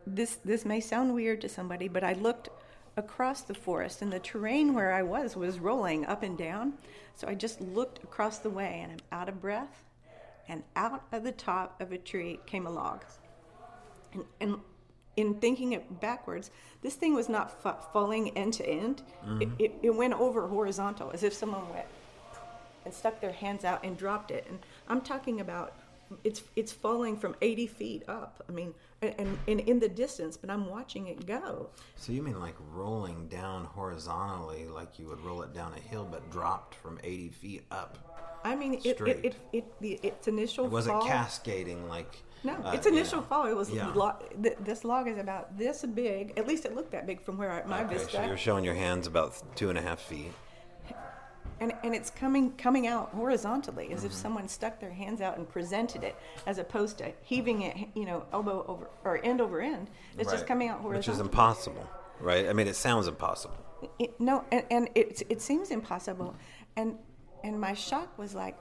this 0.07 0.37
this 0.45 0.65
may 0.65 0.81
sound 0.81 1.15
weird 1.15 1.41
to 1.41 1.49
somebody, 1.49 1.89
but 1.89 2.05
I 2.05 2.13
looked 2.13 2.49
across 2.97 3.43
the 3.43 3.55
forest, 3.55 4.03
and 4.03 4.13
the 4.13 4.19
terrain 4.19 4.75
where 4.75 4.93
I 4.93 5.03
was 5.03 5.37
was 5.37 5.59
rolling 5.59 6.07
up 6.07 6.23
and 6.23 6.37
down. 6.39 6.75
So 7.17 7.29
I 7.29 7.35
just 7.35 7.61
looked 7.61 8.03
across 8.03 8.39
the 8.39 8.51
way, 8.51 8.81
and 8.83 8.93
I'm 8.93 9.21
out 9.21 9.29
of 9.29 9.41
breath. 9.41 9.85
And 10.49 10.63
out 10.77 11.03
of 11.13 11.25
the 11.25 11.33
top 11.33 11.81
of 11.81 11.93
a 11.93 11.99
tree 11.99 12.39
came 12.47 12.67
a 12.67 12.71
log. 12.71 13.05
And, 14.13 14.25
and 14.41 14.57
in 15.17 15.35
thinking 15.35 15.73
it 15.73 16.01
backwards, 16.01 16.51
this 16.83 16.95
thing 16.95 17.15
was 17.15 17.29
not 17.29 17.63
fa- 17.63 17.79
falling 17.93 18.37
end 18.37 18.53
to 18.55 18.69
end. 18.69 19.03
Mm-hmm. 19.25 19.43
It, 19.43 19.49
it, 19.59 19.75
it 19.83 19.95
went 19.95 20.15
over 20.15 20.47
horizontal 20.49 21.11
as 21.13 21.23
if 21.23 21.33
someone 21.33 21.69
went 21.73 21.87
and 22.85 22.93
stuck 22.93 23.21
their 23.21 23.33
hands 23.33 23.65
out 23.65 23.85
and 23.85 23.97
dropped 23.97 24.31
it. 24.31 24.47
And 24.49 24.59
I'm 24.89 25.01
talking 25.01 25.41
about 25.41 25.75
it's 26.23 26.43
it's 26.55 26.73
falling 26.73 27.17
from 27.17 27.35
80 27.41 27.67
feet 27.67 28.03
up. 28.09 28.45
I 28.49 28.53
mean, 28.53 28.75
and, 29.03 29.39
and, 29.49 29.61
in 29.61 29.79
the 29.79 29.89
distance, 29.89 30.37
but 30.37 30.51
I'm 30.51 30.69
watching 30.69 31.07
it 31.09 31.27
go. 31.27 31.69
So 31.97 32.13
you 32.13 32.23
mean 32.23 32.41
like 32.41 32.55
rolling 32.73 33.29
down 33.29 33.65
horizontally, 33.65 34.67
like 34.67 34.99
you 34.99 35.07
would 35.09 35.21
roll 35.21 35.43
it 35.43 35.53
down 35.55 35.73
a 35.77 35.81
hill, 35.81 36.07
but 36.11 36.31
dropped 36.31 36.75
from 36.77 36.99
80 37.03 37.29
feet 37.31 37.63
up? 37.71 37.99
I 38.45 38.55
mean, 38.55 38.75
it, 38.85 39.01
it, 39.01 39.25
it, 39.25 39.35
it, 39.53 39.81
the, 39.81 39.93
its 40.03 40.29
initial 40.29 40.67
It 40.67 40.71
wasn't 40.71 40.99
fall. 41.01 41.09
cascading 41.09 41.89
like. 41.89 42.23
No, 42.43 42.53
uh, 42.63 42.73
its 42.73 42.87
initial 42.87 43.21
know. 43.21 43.27
fall. 43.27 43.47
It 43.47 43.57
was 43.57 43.71
Yeah. 43.71 43.91
lo- 43.95 44.19
th- 44.43 44.59
this 44.61 44.85
log 44.85 45.09
is 45.09 45.17
about 45.17 45.57
this 45.57 45.83
big. 45.95 46.35
At 46.37 46.47
least 46.47 46.67
it 46.67 46.75
looked 46.75 46.93
that 46.93 47.07
big 47.07 47.23
from 47.23 47.39
where 47.39 47.51
I, 47.51 47.67
my 47.67 47.85
Okay, 47.85 47.95
vista. 47.95 48.13
so 48.13 48.25
you're 48.27 48.37
showing 48.37 48.65
your 48.65 48.75
hands 48.75 49.07
about 49.07 49.43
two 49.57 49.71
and 49.71 49.79
a 49.79 49.83
half 49.83 50.01
feet. 50.01 50.33
And 51.61 51.73
and 51.83 51.95
it's 51.95 52.11
coming 52.11 52.53
coming 52.57 52.87
out 52.87 53.11
horizontally 53.11 53.93
as 53.93 54.05
if 54.05 54.13
Mm-hmm. 54.13 54.21
someone 54.23 54.49
stuck 54.49 54.81
their 54.81 54.93
hands 54.93 55.21
out 55.21 55.37
and 55.39 55.49
presented 55.49 56.03
it 56.05 56.17
as 56.47 56.59
opposed 56.59 56.99
to 56.99 57.13
heaving 57.23 57.63
it 57.63 57.77
you 57.95 58.05
know 58.05 58.25
elbow 58.33 58.65
over 58.67 58.89
or 59.05 59.21
end 59.25 59.41
over 59.41 59.61
end 59.61 59.89
it's 60.19 60.31
just 60.31 60.47
coming 60.47 60.69
out 60.69 60.81
horizontally. 60.81 60.99
Which 60.99 61.09
is 61.09 61.21
impossible, 61.21 61.89
right? 62.21 62.49
I 62.49 62.53
mean, 62.53 62.67
it 62.69 62.77
sounds 62.77 63.07
impossible. 63.09 63.57
It- 63.99 64.19
no 64.21 64.45
and, 64.51 64.65
and 64.71 64.89
it, 64.95 65.23
it 65.29 65.41
seems 65.43 65.71
impossible 65.71 66.35
and 66.77 66.99
and 67.43 67.61
my 67.61 67.75
shock 67.75 68.17
was 68.19 68.35
like 68.35 68.57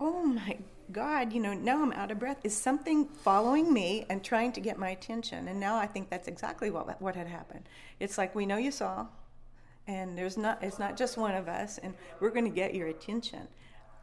oh 0.00 0.22
my 0.22 0.58
God, 0.92 1.32
you 1.32 1.40
know, 1.40 1.52
now 1.52 1.82
I'm 1.82 1.92
out 1.92 2.10
of 2.12 2.18
breath. 2.20 2.38
Is 2.44 2.56
something 2.56 3.06
following 3.08 3.72
me 3.72 4.06
and 4.08 4.22
trying 4.22 4.52
to 4.52 4.60
get 4.60 4.78
my 4.78 4.90
attention? 4.90 5.48
And 5.48 5.58
now 5.58 5.76
I 5.76 5.86
think 5.86 6.10
that's 6.10 6.28
exactly 6.28 6.70
what 6.70 7.00
what 7.02 7.16
had 7.16 7.26
happened. 7.26 7.68
It's 7.98 8.16
like 8.18 8.34
we 8.34 8.46
know 8.46 8.56
you 8.56 8.70
saw, 8.70 9.06
and 9.86 10.16
there's 10.16 10.36
not. 10.36 10.62
It's 10.62 10.78
not 10.78 10.96
just 10.96 11.16
one 11.16 11.34
of 11.34 11.48
us, 11.48 11.78
and 11.78 11.94
we're 12.20 12.30
going 12.30 12.44
to 12.44 12.50
get 12.50 12.74
your 12.74 12.88
attention. 12.88 13.48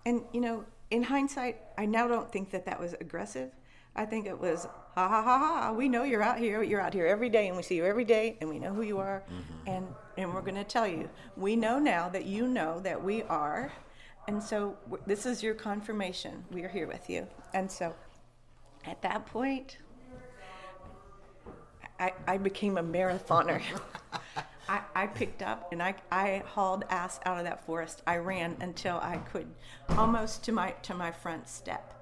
And 0.05 0.21
you 0.33 0.41
know, 0.41 0.65
in 0.91 1.03
hindsight, 1.03 1.57
I 1.77 1.85
now 1.85 2.07
don't 2.07 2.31
think 2.31 2.51
that 2.51 2.65
that 2.65 2.79
was 2.79 2.93
aggressive. 2.99 3.51
I 3.95 4.05
think 4.05 4.25
it 4.25 4.39
was 4.39 4.65
ha 4.95 5.07
ha 5.07 5.21
ha 5.21 5.39
ha. 5.39 5.73
We 5.73 5.87
know 5.89 6.03
you're 6.03 6.23
out 6.23 6.39
here. 6.39 6.63
You're 6.63 6.81
out 6.81 6.93
here 6.93 7.05
every 7.05 7.29
day, 7.29 7.47
and 7.47 7.57
we 7.57 7.63
see 7.63 7.75
you 7.75 7.85
every 7.85 8.05
day, 8.05 8.37
and 8.41 8.49
we 8.49 8.59
know 8.59 8.73
who 8.73 8.81
you 8.81 8.97
are, 8.99 9.23
mm-hmm. 9.31 9.69
and 9.69 9.87
and 10.17 10.33
we're 10.33 10.41
going 10.41 10.55
to 10.55 10.63
tell 10.63 10.87
you. 10.87 11.09
We 11.37 11.55
know 11.55 11.79
now 11.79 12.09
that 12.09 12.25
you 12.25 12.47
know 12.47 12.79
that 12.81 13.03
we 13.03 13.23
are 13.23 13.71
and 14.27 14.41
so 14.41 14.77
this 15.05 15.25
is 15.25 15.43
your 15.43 15.53
confirmation. 15.53 16.45
We 16.51 16.63
are 16.63 16.69
here 16.69 16.87
with 16.87 17.09
you. 17.09 17.27
And 17.53 17.69
so 17.69 17.93
at 18.85 19.01
that 19.01 19.25
point, 19.25 19.77
I, 21.99 22.13
I 22.27 22.37
became 22.37 22.77
a 22.77 22.83
marathoner. 22.83 23.61
I, 24.73 25.03
I, 25.03 25.07
picked 25.07 25.43
up 25.43 25.71
and 25.71 25.83
I, 25.83 25.93
I 26.11 26.41
hauled 26.47 26.83
ass 26.89 27.19
out 27.27 27.37
of 27.37 27.43
that 27.43 27.63
forest. 27.63 28.01
I 28.07 28.17
ran 28.17 28.57
until 28.59 28.97
I 28.97 29.17
could, 29.17 29.45
almost 29.89 30.43
to 30.45 30.51
my 30.51 30.71
to 30.83 30.95
my 30.95 31.11
front 31.11 31.47
step, 31.47 31.93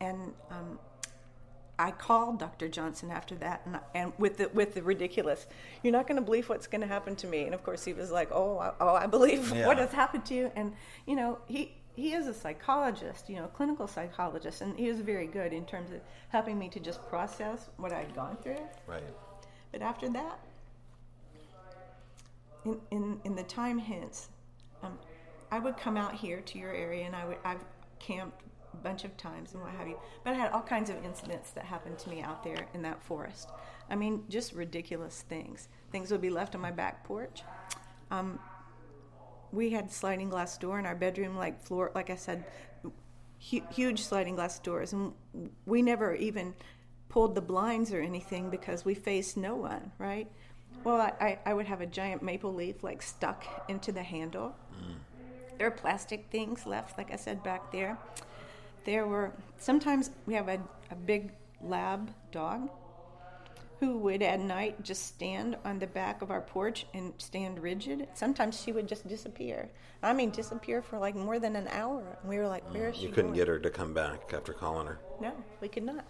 and 0.00 0.32
um, 0.48 0.78
I 1.76 1.90
called 1.90 2.38
Dr. 2.38 2.68
Johnson 2.68 3.10
after 3.10 3.34
that, 3.36 3.62
and, 3.66 3.80
and 3.96 4.12
with 4.16 4.36
the 4.36 4.48
with 4.50 4.74
the 4.74 4.82
ridiculous, 4.82 5.46
you're 5.82 5.92
not 5.92 6.06
going 6.06 6.20
to 6.20 6.24
believe 6.24 6.48
what's 6.48 6.68
going 6.68 6.82
to 6.82 6.86
happen 6.86 7.16
to 7.16 7.26
me. 7.26 7.42
And 7.46 7.54
of 7.54 7.64
course, 7.64 7.84
he 7.84 7.92
was 7.92 8.12
like, 8.12 8.28
"Oh, 8.30 8.58
I, 8.58 8.72
oh, 8.80 8.94
I 8.94 9.06
believe 9.06 9.52
yeah. 9.54 9.66
what 9.66 9.78
has 9.78 9.90
happened 9.90 10.24
to 10.26 10.34
you." 10.34 10.52
And 10.54 10.74
you 11.04 11.16
know, 11.16 11.38
he 11.48 11.74
he 11.96 12.12
is 12.12 12.28
a 12.28 12.34
psychologist, 12.34 13.28
you 13.28 13.36
know, 13.36 13.46
a 13.46 13.48
clinical 13.48 13.88
psychologist, 13.88 14.60
and 14.60 14.78
he 14.78 14.88
was 14.88 15.00
very 15.00 15.26
good 15.26 15.52
in 15.52 15.64
terms 15.64 15.90
of 15.90 16.00
helping 16.28 16.60
me 16.60 16.68
to 16.68 16.78
just 16.78 17.04
process 17.08 17.70
what 17.76 17.92
I'd 17.92 18.14
gone 18.14 18.36
through. 18.40 18.62
Right. 18.86 19.02
But 19.72 19.82
after 19.82 20.08
that, 20.10 20.38
in 22.72 22.80
in, 22.90 23.20
in 23.24 23.36
the 23.36 23.42
time 23.42 23.78
hence, 23.78 24.28
um, 24.82 24.98
I 25.50 25.58
would 25.58 25.76
come 25.76 25.96
out 25.96 26.14
here 26.14 26.40
to 26.40 26.58
your 26.58 26.72
area, 26.72 27.04
and 27.06 27.16
I 27.16 27.26
would 27.26 27.38
I've 27.44 27.64
camped 27.98 28.42
a 28.72 28.76
bunch 28.76 29.04
of 29.04 29.16
times 29.16 29.54
and 29.54 29.62
what 29.62 29.72
have 29.72 29.88
you. 29.88 29.98
But 30.24 30.34
I 30.34 30.36
had 30.36 30.52
all 30.52 30.62
kinds 30.62 30.90
of 30.90 31.04
incidents 31.04 31.50
that 31.52 31.64
happened 31.64 31.98
to 32.00 32.10
me 32.10 32.22
out 32.22 32.42
there 32.44 32.66
in 32.74 32.82
that 32.82 33.02
forest. 33.02 33.50
I 33.90 33.96
mean, 33.96 34.24
just 34.28 34.52
ridiculous 34.52 35.24
things. 35.28 35.68
Things 35.90 36.10
would 36.10 36.20
be 36.20 36.30
left 36.30 36.54
on 36.54 36.60
my 36.60 36.70
back 36.70 37.04
porch. 37.04 37.42
Um, 38.10 38.38
we 39.52 39.70
had 39.70 39.90
sliding 39.90 40.28
glass 40.28 40.58
door 40.58 40.78
in 40.78 40.86
our 40.86 40.94
bedroom, 40.94 41.36
like 41.36 41.60
floor, 41.62 41.90
like 41.94 42.10
I 42.10 42.16
said, 42.16 42.44
hu- 43.50 43.66
huge 43.70 44.02
sliding 44.02 44.34
glass 44.34 44.58
doors, 44.58 44.92
and 44.92 45.12
we 45.64 45.80
never 45.82 46.14
even 46.14 46.54
pulled 47.08 47.34
the 47.34 47.40
blinds 47.40 47.92
or 47.92 48.00
anything 48.00 48.50
because 48.50 48.84
we 48.84 48.94
faced 48.94 49.36
no 49.36 49.56
one, 49.56 49.92
right? 49.98 50.30
Well, 50.84 51.00
I, 51.00 51.38
I 51.44 51.54
would 51.54 51.66
have 51.66 51.80
a 51.80 51.86
giant 51.86 52.22
maple 52.22 52.54
leaf 52.54 52.82
like 52.82 53.02
stuck 53.02 53.44
into 53.68 53.92
the 53.92 54.02
handle. 54.02 54.54
Mm. 54.72 54.94
There 55.58 55.66
are 55.66 55.72
plastic 55.72 56.26
things 56.30 56.66
left, 56.66 56.96
like 56.96 57.12
I 57.12 57.16
said, 57.16 57.42
back 57.42 57.72
there 57.72 57.98
there 58.88 59.06
were 59.06 59.32
sometimes 59.58 60.10
we 60.24 60.32
have 60.32 60.48
a, 60.48 60.58
a 60.90 60.94
big 60.94 61.30
lab 61.60 62.10
dog 62.32 62.70
who 63.80 63.98
would 63.98 64.22
at 64.22 64.40
night 64.40 64.82
just 64.82 65.06
stand 65.06 65.56
on 65.62 65.78
the 65.78 65.86
back 65.86 66.22
of 66.22 66.30
our 66.30 66.40
porch 66.40 66.86
and 66.94 67.12
stand 67.18 67.62
rigid. 67.62 68.08
Sometimes 68.14 68.60
she 68.60 68.72
would 68.72 68.88
just 68.88 69.06
disappear. 69.06 69.68
I 70.02 70.14
mean, 70.14 70.30
disappear 70.30 70.80
for 70.80 70.98
like 70.98 71.14
more 71.14 71.38
than 71.38 71.54
an 71.54 71.68
hour. 71.68 72.18
And 72.20 72.30
we 72.30 72.38
were 72.38 72.48
like, 72.48 72.64
where 72.74 72.88
is 72.88 72.96
you 72.96 73.02
she? 73.02 73.06
You 73.08 73.12
couldn't 73.12 73.30
going? 73.32 73.38
get 73.38 73.48
her 73.48 73.58
to 73.58 73.70
come 73.70 73.92
back 73.92 74.32
after 74.32 74.52
calling 74.52 74.86
her? 74.86 74.98
No, 75.20 75.32
we 75.60 75.68
could 75.68 75.84
not. 75.84 76.04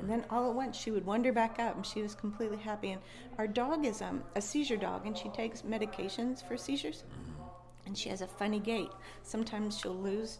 And 0.00 0.10
then 0.10 0.24
all 0.30 0.48
at 0.48 0.54
once 0.54 0.76
she 0.76 0.90
would 0.90 1.06
wander 1.06 1.32
back 1.32 1.58
up 1.58 1.76
and 1.76 1.86
she 1.86 2.02
was 2.02 2.14
completely 2.14 2.58
happy. 2.58 2.90
And 2.90 3.00
our 3.38 3.46
dog 3.46 3.84
is 3.84 4.02
um, 4.02 4.22
a 4.34 4.40
seizure 4.40 4.76
dog 4.76 5.06
and 5.06 5.16
she 5.16 5.28
takes 5.28 5.62
medications 5.62 6.46
for 6.46 6.56
seizures. 6.56 7.04
Mm-hmm. 7.04 7.42
And 7.86 7.98
she 7.98 8.08
has 8.08 8.20
a 8.20 8.26
funny 8.26 8.58
gait. 8.58 8.90
Sometimes 9.22 9.78
she'll 9.78 9.94
lose 9.94 10.38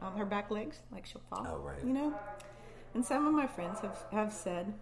um, 0.00 0.14
her 0.16 0.24
back 0.24 0.50
legs, 0.50 0.80
like 0.92 1.06
she'll 1.06 1.22
fall. 1.30 1.46
Oh, 1.48 1.58
right. 1.58 1.82
You 1.84 1.92
know? 1.92 2.14
And 2.94 3.04
some 3.04 3.26
of 3.26 3.34
my 3.34 3.46
friends 3.46 3.80
have, 3.80 4.04
have 4.12 4.32
said 4.32 4.72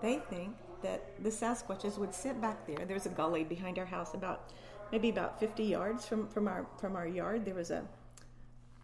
they 0.00 0.18
think 0.30 0.54
that 0.82 1.22
the 1.22 1.30
Sasquatches 1.30 1.98
would 1.98 2.14
sit 2.14 2.40
back 2.40 2.66
there. 2.66 2.84
There's 2.86 3.06
a 3.06 3.10
gully 3.10 3.44
behind 3.44 3.78
our 3.78 3.84
house, 3.84 4.14
about 4.14 4.50
maybe 4.90 5.08
about 5.08 5.38
50 5.38 5.64
yards 5.64 6.06
from, 6.06 6.28
from 6.28 6.48
our 6.48 6.66
from 6.78 6.96
our 6.96 7.06
yard. 7.06 7.44
There 7.44 7.54
was 7.54 7.70
a 7.70 7.84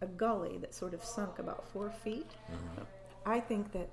a 0.01 0.07
gully 0.07 0.57
that 0.57 0.73
sort 0.73 0.93
of 0.93 1.03
sunk 1.03 1.39
about 1.39 1.67
four 1.71 1.89
feet. 1.89 2.31
Mm-hmm. 2.51 2.83
I 3.25 3.39
think 3.39 3.71
that 3.73 3.89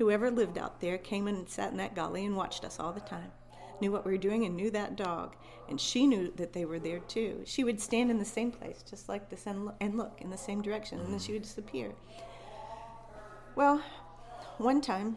whoever 0.00 0.30
lived 0.30 0.58
out 0.58 0.80
there 0.80 0.98
came 0.98 1.28
and 1.28 1.48
sat 1.48 1.70
in 1.70 1.76
that 1.76 1.94
gully 1.94 2.24
and 2.24 2.36
watched 2.36 2.64
us 2.64 2.80
all 2.80 2.92
the 2.92 3.00
time 3.00 3.30
knew 3.80 3.92
what 3.92 4.04
we 4.04 4.12
were 4.12 4.18
doing 4.18 4.44
and 4.44 4.56
knew 4.56 4.70
that 4.70 4.96
dog. 4.96 5.36
And 5.68 5.80
she 5.80 6.06
knew 6.06 6.32
that 6.36 6.52
they 6.52 6.64
were 6.64 6.78
there 6.78 6.98
too. 7.00 7.42
She 7.44 7.64
would 7.64 7.80
stand 7.80 8.10
in 8.10 8.18
the 8.18 8.24
same 8.24 8.50
place, 8.50 8.84
just 8.88 9.08
like 9.08 9.30
this, 9.30 9.46
and 9.46 9.64
look, 9.64 9.76
and 9.80 9.96
look 9.96 10.20
in 10.20 10.30
the 10.30 10.38
same 10.38 10.62
direction, 10.62 11.00
and 11.00 11.12
then 11.12 11.20
she 11.20 11.32
would 11.32 11.42
disappear. 11.42 11.92
Well, 13.54 13.82
one 14.58 14.80
time 14.80 15.16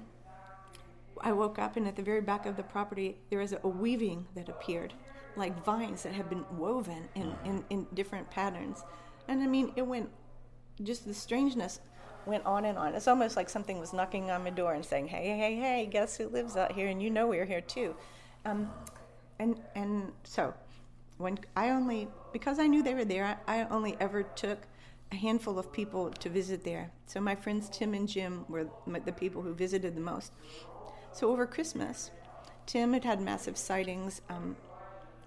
I 1.22 1.34
woke 1.34 1.60
up, 1.60 1.76
and 1.76 1.88
at 1.88 1.96
the 1.96 2.04
very 2.04 2.22
back 2.22 2.46
of 2.46 2.56
the 2.56 2.64
property, 2.64 3.18
there 3.30 3.40
was 3.40 3.54
a 3.54 3.68
weaving 3.68 4.28
that 4.36 4.50
appeared, 4.50 4.94
like 5.36 5.64
vines 5.66 6.04
that 6.04 6.14
had 6.14 6.30
been 6.30 6.46
woven 6.52 7.10
in, 7.16 7.34
in, 7.46 7.66
in 7.70 7.88
different 7.94 8.30
patterns. 8.30 8.84
And 9.28 9.42
I 9.42 9.48
mean, 9.48 9.74
it 9.76 9.88
went, 9.88 10.10
just 10.84 11.06
the 11.06 11.14
strangeness 11.14 11.80
went 12.26 12.45
on 12.45 12.66
and 12.66 12.78
on. 12.78 12.95
It's 12.95 13.08
almost 13.08 13.36
like 13.36 13.50
something 13.50 13.80
was 13.80 13.94
knocking 13.94 14.32
on 14.32 14.44
my 14.44 14.50
door 14.50 14.74
and 14.74 14.86
saying, 14.86 15.08
"Hey, 15.08 15.38
hey, 15.38 15.56
hey, 15.56 15.86
guess 15.86 16.18
who 16.18 16.28
lives 16.30 16.56
out 16.58 16.72
here? 16.72 16.88
And 16.88 17.02
you 17.02 17.10
know 17.10 17.28
we're 17.28 17.45
here 17.45 17.62
too." 17.62 17.95
Um, 18.45 18.70
and 19.40 19.60
and 19.76 20.12
so 20.24 20.54
when 21.18 21.40
I 21.56 21.70
only 21.70 22.08
because 22.32 22.60
I 22.60 22.68
knew 22.68 22.84
they 22.84 22.94
were 22.94 23.06
there, 23.06 23.40
I, 23.48 23.62
I 23.62 23.68
only 23.70 23.95
ever 24.00 24.24
took 24.24 24.60
a 25.12 25.16
handful 25.16 25.60
of 25.60 25.72
people 25.72 26.10
to 26.10 26.30
visit 26.30 26.64
there. 26.64 26.91
So 27.06 27.22
my 27.22 27.36
friends 27.36 27.70
Tim 27.70 27.94
and 27.94 28.08
Jim 28.08 28.45
were 28.50 28.68
the 29.06 29.12
people 29.12 29.41
who 29.41 29.54
visited 29.54 29.95
the 29.95 30.02
most. 30.02 30.32
So 31.12 31.30
over 31.30 31.45
Christmas, 31.45 32.12
Tim 32.66 32.94
had 32.94 33.04
had 33.04 33.22
massive 33.22 33.58
sightings. 33.58 34.22
Um, 34.30 34.56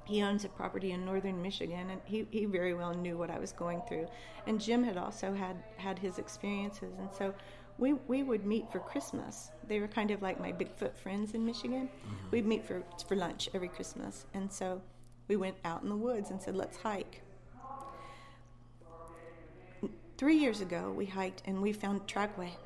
he 0.06 0.22
owns 0.22 0.44
a 0.44 0.48
property 0.48 0.92
in 0.92 1.04
northern 1.04 1.42
Michigan, 1.42 1.90
and 1.90 2.00
he, 2.04 2.26
he 2.30 2.44
very 2.46 2.74
well 2.74 2.94
knew 2.94 3.18
what 3.18 3.30
I 3.30 3.38
was 3.38 3.52
going 3.52 3.82
through. 3.88 4.06
And 4.46 4.60
Jim 4.60 4.82
had 4.82 4.96
also 4.96 5.34
had 5.34 5.56
had 5.76 5.98
his 5.98 6.18
experiences, 6.18 6.94
and 6.98 7.08
so 7.12 7.34
we, 7.78 7.92
we 8.08 8.22
would 8.22 8.46
meet 8.46 8.70
for 8.70 8.78
Christmas. 8.78 9.50
They 9.66 9.80
were 9.80 9.88
kind 9.88 10.10
of 10.10 10.22
like 10.22 10.40
my 10.40 10.52
Bigfoot 10.52 10.96
friends 10.96 11.34
in 11.34 11.44
Michigan. 11.44 11.88
Mm-hmm. 11.88 12.30
We'd 12.30 12.46
meet 12.46 12.64
for, 12.64 12.82
for 13.06 13.16
lunch 13.16 13.48
every 13.52 13.68
Christmas. 13.68 14.26
And 14.34 14.50
so 14.50 14.80
we 15.28 15.36
went 15.36 15.56
out 15.64 15.82
in 15.82 15.88
the 15.88 15.96
woods 15.96 16.30
and 16.30 16.40
said, 16.40 16.56
let's 16.56 16.78
hike. 16.78 17.22
Three 20.16 20.36
years 20.36 20.62
ago, 20.62 20.90
we 20.96 21.04
hiked 21.04 21.42
and 21.44 21.60
we 21.60 21.72
found 21.72 22.08
trackway. 22.08 22.56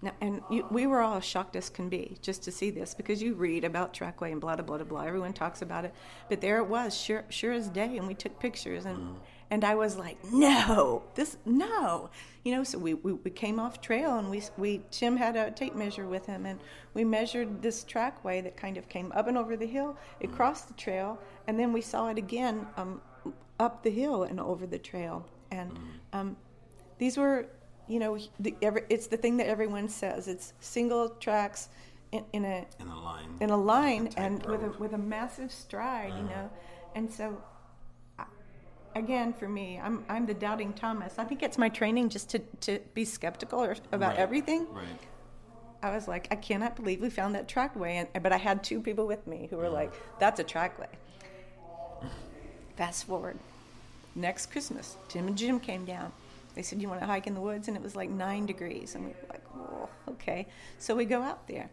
Now, 0.00 0.12
and 0.20 0.42
you, 0.48 0.66
we 0.70 0.86
were 0.86 1.00
all 1.00 1.16
as 1.16 1.24
shocked 1.24 1.56
as 1.56 1.68
can 1.68 1.88
be 1.88 2.18
just 2.22 2.42
to 2.44 2.52
see 2.52 2.70
this 2.70 2.94
because 2.94 3.20
you 3.20 3.34
read 3.34 3.64
about 3.64 3.92
trackway 3.92 4.30
and 4.30 4.40
blah 4.40 4.56
blah 4.56 4.64
blah 4.64 4.84
blah. 4.84 5.02
Everyone 5.02 5.32
talks 5.32 5.62
about 5.62 5.84
it, 5.84 5.94
but 6.28 6.40
there 6.40 6.58
it 6.58 6.66
was, 6.66 6.96
sure 6.96 7.24
sure 7.28 7.52
as 7.52 7.68
day, 7.68 7.96
and 7.96 8.06
we 8.06 8.14
took 8.14 8.38
pictures 8.38 8.84
and. 8.84 8.98
Mm 8.98 9.16
and 9.50 9.64
I 9.64 9.74
was 9.74 9.96
like, 9.96 10.18
no, 10.30 11.02
this, 11.14 11.38
no. 11.46 12.10
You 12.44 12.56
know, 12.56 12.64
so 12.64 12.78
we, 12.78 12.94
we, 12.94 13.14
we 13.14 13.30
came 13.30 13.58
off 13.58 13.80
trail 13.80 14.18
and 14.18 14.30
we, 14.30 14.42
we, 14.56 14.82
Tim 14.90 15.16
had 15.16 15.36
a 15.36 15.50
tape 15.50 15.74
measure 15.74 16.06
with 16.06 16.26
him 16.26 16.44
and 16.44 16.60
we 16.94 17.04
measured 17.04 17.62
this 17.62 17.84
trackway 17.84 18.42
that 18.42 18.56
kind 18.56 18.76
of 18.76 18.88
came 18.88 19.10
up 19.12 19.26
and 19.26 19.38
over 19.38 19.56
the 19.56 19.66
hill. 19.66 19.96
It 20.20 20.32
crossed 20.32 20.68
the 20.68 20.74
trail 20.74 21.18
and 21.46 21.58
then 21.58 21.72
we 21.72 21.80
saw 21.80 22.08
it 22.08 22.18
again 22.18 22.66
um, 22.76 23.00
up 23.58 23.82
the 23.82 23.90
hill 23.90 24.24
and 24.24 24.38
over 24.38 24.66
the 24.66 24.78
trail. 24.78 25.26
And 25.50 25.78
um, 26.12 26.36
these 26.98 27.16
were, 27.16 27.46
you 27.88 27.98
know, 27.98 28.18
the, 28.38 28.54
every, 28.62 28.82
it's 28.88 29.06
the 29.06 29.16
thing 29.16 29.36
that 29.38 29.46
everyone 29.46 29.88
says. 29.88 30.28
It's 30.28 30.52
single 30.60 31.10
tracks 31.10 31.68
in, 32.12 32.24
in 32.32 32.44
a 32.44 32.66
in 32.80 32.88
a 32.88 33.00
line 33.00 33.36
in 33.40 33.50
a 33.50 33.56
line 33.56 34.10
and 34.16 34.46
road. 34.46 34.62
with 34.62 34.76
a 34.76 34.78
with 34.78 34.92
a 34.92 34.98
massive 34.98 35.52
stride, 35.52 36.12
uh-huh. 36.12 36.22
you 36.22 36.28
know. 36.28 36.50
And 36.94 37.12
so 37.12 37.38
again 38.98 39.32
for 39.32 39.48
me 39.48 39.80
i'm 39.82 40.04
i'm 40.08 40.26
the 40.26 40.34
doubting 40.34 40.72
thomas 40.72 41.18
i 41.18 41.24
think 41.24 41.42
it's 41.42 41.58
my 41.58 41.68
training 41.68 42.08
just 42.08 42.30
to 42.30 42.38
to 42.60 42.80
be 42.94 43.04
skeptical 43.04 43.60
or, 43.62 43.76
about 43.92 44.10
right. 44.10 44.18
everything 44.18 44.66
right 44.72 44.86
i 45.82 45.94
was 45.94 46.08
like 46.08 46.26
i 46.30 46.34
cannot 46.34 46.74
believe 46.74 47.00
we 47.00 47.10
found 47.10 47.34
that 47.34 47.48
trackway 47.48 47.96
and 48.12 48.22
but 48.22 48.32
i 48.32 48.36
had 48.36 48.64
two 48.64 48.80
people 48.80 49.06
with 49.06 49.26
me 49.26 49.46
who 49.50 49.56
were 49.56 49.68
like 49.68 49.92
that's 50.18 50.40
a 50.40 50.44
trackway 50.44 50.88
fast 52.76 53.04
forward 53.04 53.38
next 54.14 54.50
christmas 54.50 54.96
tim 55.08 55.28
and 55.28 55.36
jim 55.36 55.60
came 55.60 55.84
down 55.84 56.12
they 56.58 56.62
said 56.62 56.82
you 56.82 56.88
want 56.88 57.00
to 57.00 57.06
hike 57.06 57.28
in 57.28 57.34
the 57.34 57.40
woods 57.40 57.68
and 57.68 57.76
it 57.76 57.82
was 57.82 57.94
like 57.94 58.10
nine 58.10 58.44
degrees 58.44 58.96
and 58.96 59.04
we 59.04 59.10
were 59.10 59.28
like 59.30 59.44
oh 59.54 59.88
okay 60.08 60.44
so 60.78 60.92
we 60.92 61.04
go 61.04 61.22
out 61.22 61.46
there 61.46 61.70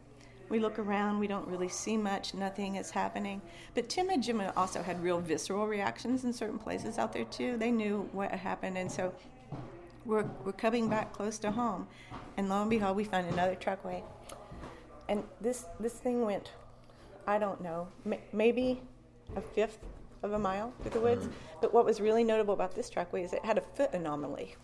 we 0.49 0.59
look 0.59 0.77
around, 0.77 1.19
we 1.19 1.27
don't 1.27 1.47
really 1.47 1.69
see 1.69 1.97
much, 1.97 2.33
nothing 2.33 2.75
is 2.75 2.91
happening. 2.91 3.41
But 3.73 3.89
Tim 3.89 4.09
and 4.09 4.21
Jim 4.21 4.43
also 4.55 4.83
had 4.83 5.01
real 5.01 5.19
visceral 5.19 5.67
reactions 5.67 6.23
in 6.23 6.33
certain 6.33 6.59
places 6.59 6.97
out 6.97 7.13
there 7.13 7.25
too. 7.25 7.57
They 7.57 7.71
knew 7.71 8.07
what 8.11 8.31
happened, 8.31 8.77
and 8.77 8.91
so 8.91 9.11
we're, 10.05 10.25
we're 10.43 10.51
coming 10.51 10.87
back 10.87 11.13
close 11.13 11.39
to 11.39 11.51
home, 11.51 11.87
and 12.37 12.47
lo 12.47 12.61
and 12.61 12.69
behold, 12.69 12.95
we 12.95 13.05
find 13.05 13.27
another 13.27 13.55
trackway. 13.55 14.03
And 15.09 15.23
this 15.41 15.65
this 15.79 15.93
thing 15.93 16.25
went, 16.25 16.51
I 17.27 17.37
don't 17.37 17.61
know, 17.61 17.87
maybe 18.31 18.81
a 19.35 19.41
fifth 19.41 19.79
of 20.23 20.33
a 20.33 20.39
mile 20.39 20.73
through 20.81 20.91
the 20.91 20.99
woods. 20.99 21.25
Mm-hmm. 21.25 21.59
But 21.61 21.73
what 21.73 21.85
was 21.85 22.01
really 22.01 22.23
notable 22.23 22.53
about 22.53 22.75
this 22.75 22.89
trackway 22.89 23.23
is 23.23 23.33
it 23.33 23.45
had 23.45 23.57
a 23.57 23.61
foot 23.61 23.93
anomaly. 23.93 24.55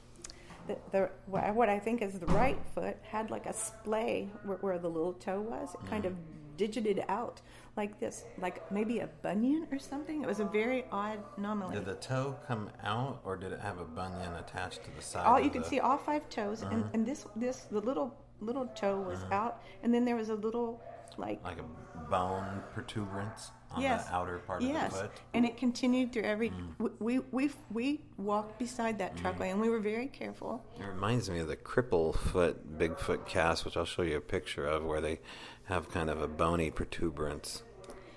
The, 0.91 1.10
the, 1.27 1.31
what 1.53 1.69
I 1.69 1.80
think 1.80 2.02
is 2.02 2.19
the 2.19 2.26
right 2.27 2.57
foot 2.73 2.98
had 3.03 3.31
like 3.31 3.45
a 3.45 3.53
splay 3.53 4.30
where, 4.45 4.57
where 4.57 4.77
the 4.77 4.89
little 4.89 5.14
toe 5.14 5.41
was. 5.41 5.73
It 5.73 5.89
kind 5.89 6.06
of 6.06 6.15
digited 6.57 7.03
out 7.07 7.41
like 7.77 7.99
this, 7.99 8.26
like 8.39 8.69
maybe 8.72 8.99
a 8.99 9.07
bunion 9.23 9.68
or 9.72 9.80
something. 9.80 10.22
It 10.22 10.27
was 10.27 10.39
a 10.39 10.45
very 10.45 10.85
odd 10.91 11.19
anomaly. 11.38 11.76
Did 11.76 11.85
the 11.85 11.95
toe 11.95 12.38
come 12.48 12.69
out, 12.84 13.22
or 13.23 13.38
did 13.38 13.52
it 13.52 13.60
have 13.61 13.80
a 13.80 13.85
bunion 13.85 14.34
attached 14.35 14.84
to 14.84 14.91
the 14.95 15.02
side? 15.02 15.26
All 15.26 15.39
you 15.39 15.49
could 15.49 15.65
see 15.65 15.80
all 15.80 15.98
five 15.98 16.30
toes, 16.30 16.61
uh-huh. 16.61 16.73
and, 16.73 16.89
and 16.93 17.06
this 17.06 17.26
this 17.35 17.61
the 17.72 17.80
little 17.80 18.15
little 18.39 18.68
toe 18.68 18.99
was 18.99 19.19
uh-huh. 19.23 19.35
out, 19.35 19.61
and 19.84 19.93
then 19.93 20.03
there 20.06 20.15
was 20.15 20.30
a 20.30 20.35
little 20.35 20.81
like 21.18 21.43
like 21.43 21.60
a 21.60 22.02
bone 22.10 22.61
protuberance 22.73 23.52
on 23.73 23.81
yes. 23.81 24.06
the 24.06 24.15
outer 24.15 24.39
part 24.39 24.61
yes. 24.61 24.88
of 24.88 24.91
the 24.91 24.99
foot. 24.99 25.11
and 25.34 25.45
it 25.45 25.57
continued 25.57 26.11
through 26.11 26.23
every. 26.23 26.49
Mm. 26.49 26.91
We, 26.99 27.19
we 27.31 27.49
we 27.72 28.02
walked 28.18 28.60
beside 28.60 28.99
that 28.99 29.15
mm. 29.15 29.22
trackway, 29.22 29.52
and 29.52 29.60
we 29.60 29.69
were 29.69 29.80
very 29.80 30.07
careful. 30.07 30.64
It 30.80 30.85
reminds 30.85 31.30
me 31.30 31.39
of 31.39 31.48
the 31.48 31.56
cripple 31.56 32.15
foot 32.15 32.77
Bigfoot 32.77 33.26
cast, 33.26 33.65
which 33.65 33.77
I'll 33.77 33.85
show 33.85 34.02
you 34.02 34.18
a 34.18 34.22
picture 34.22 34.65
of, 34.65 34.84
where 34.84 35.02
they 35.02 35.19
have 35.65 35.89
kind 35.89 36.10
of 36.10 36.22
a 36.22 36.27
bony 36.27 36.72
protuberance. 36.72 37.64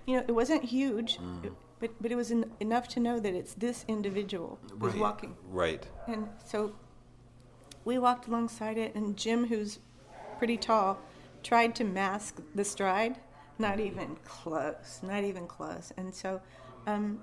You 0.07 0.17
know, 0.17 0.25
it 0.27 0.33
wasn't 0.33 0.65
huge. 0.65 1.19
Mm. 1.19 1.55
but, 1.81 1.91
but 2.01 2.13
it 2.13 2.17
was 2.17 2.31
en- 2.31 2.51
enough 2.61 2.89
to 2.89 3.01
know 3.01 3.21
that 3.21 3.35
it's 3.35 3.55
this 3.55 3.85
individual 3.89 4.59
who's 4.79 4.93
right. 4.93 5.01
walking. 5.01 5.37
Right. 5.49 5.87
And 6.07 6.29
so 6.45 6.75
we 7.85 7.99
walked 7.99 8.29
alongside 8.29 8.79
it, 8.79 8.95
and 8.95 9.17
Jim, 9.17 9.47
who's 9.47 9.79
pretty 10.39 10.57
tall, 10.57 10.99
tried 11.43 11.75
to 11.77 11.85
mask 11.85 12.41
the 12.55 12.65
stride. 12.65 13.19
Not 13.59 13.81
even 13.81 14.17
close. 14.25 15.01
Not 15.03 15.25
even 15.25 15.47
close. 15.47 15.93
And 15.97 16.15
so, 16.15 16.41
um, 16.87 17.21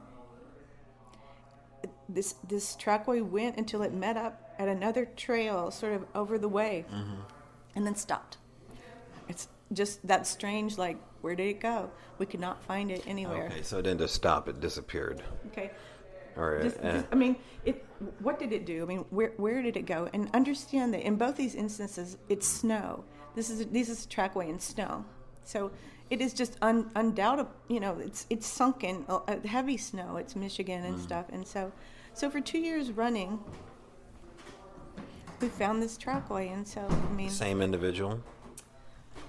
this 2.08 2.36
this 2.48 2.76
trackway 2.76 3.22
went 3.22 3.58
until 3.58 3.82
it 3.82 3.94
met 3.94 4.18
up 4.18 4.54
at 4.60 4.68
another 4.68 5.06
trail, 5.06 5.72
sort 5.72 5.94
of 5.94 6.06
over 6.16 6.38
the 6.38 6.48
way, 6.48 6.86
mm-hmm. 6.92 7.22
and 7.76 7.86
then 7.86 7.96
stopped. 7.96 8.38
It's 9.28 9.48
just 9.74 10.06
that 10.08 10.28
strange. 10.28 10.78
Like, 10.78 10.98
where 11.22 11.36
did 11.36 11.48
it 11.48 11.60
go? 11.60 11.92
We 12.18 12.26
could 12.26 12.40
not 12.40 12.64
find 12.64 12.92
it 12.92 13.04
anywhere. 13.08 13.48
Okay, 13.48 13.64
so 13.64 13.80
it 13.80 13.84
didn't 13.84 14.00
just 14.00 14.16
stop; 14.16 14.48
it 14.48 14.60
disappeared. 14.60 15.24
Okay. 15.48 15.72
Or, 16.38 16.62
just, 16.64 16.80
uh, 16.80 16.92
just, 16.94 17.08
I 17.12 17.16
mean, 17.16 17.36
it. 17.66 17.86
What 18.20 18.40
did 18.40 18.54
it 18.54 18.66
do? 18.66 18.84
I 18.84 18.86
mean, 18.86 19.06
where 19.10 19.34
where 19.38 19.62
did 19.62 19.76
it 19.76 19.86
go? 19.86 20.10
And 20.14 20.30
understand 20.34 20.94
that 20.94 21.02
in 21.02 21.18
both 21.18 21.36
these 21.36 21.56
instances, 21.56 22.18
it's 22.30 22.48
snow. 22.48 23.04
This 23.36 23.50
is 23.50 23.66
this 23.68 23.90
is 23.90 24.06
a 24.06 24.08
trackway 24.08 24.50
in 24.50 24.60
snow, 24.60 25.06
so 25.44 25.72
it 26.10 26.22
is 26.22 26.34
just 26.34 26.58
un, 26.62 26.92
undoubtable. 26.96 27.52
You 27.68 27.80
know, 27.80 27.98
it's 28.00 28.26
it's 28.30 28.46
sunken, 28.46 29.06
uh, 29.08 29.38
heavy 29.46 29.78
snow. 29.78 30.18
It's 30.18 30.36
Michigan 30.36 30.84
and 30.84 30.96
mm. 30.96 31.02
stuff, 31.02 31.26
and 31.32 31.48
so 31.48 31.72
so 32.14 32.30
for 32.30 32.42
two 32.42 32.60
years 32.60 32.92
running, 32.92 33.40
we 35.40 35.48
found 35.48 35.82
this 35.82 35.98
trackway, 35.98 36.50
and 36.50 36.68
so 36.68 36.86
I 36.88 37.14
mean, 37.14 37.30
same 37.30 37.62
individual. 37.62 38.22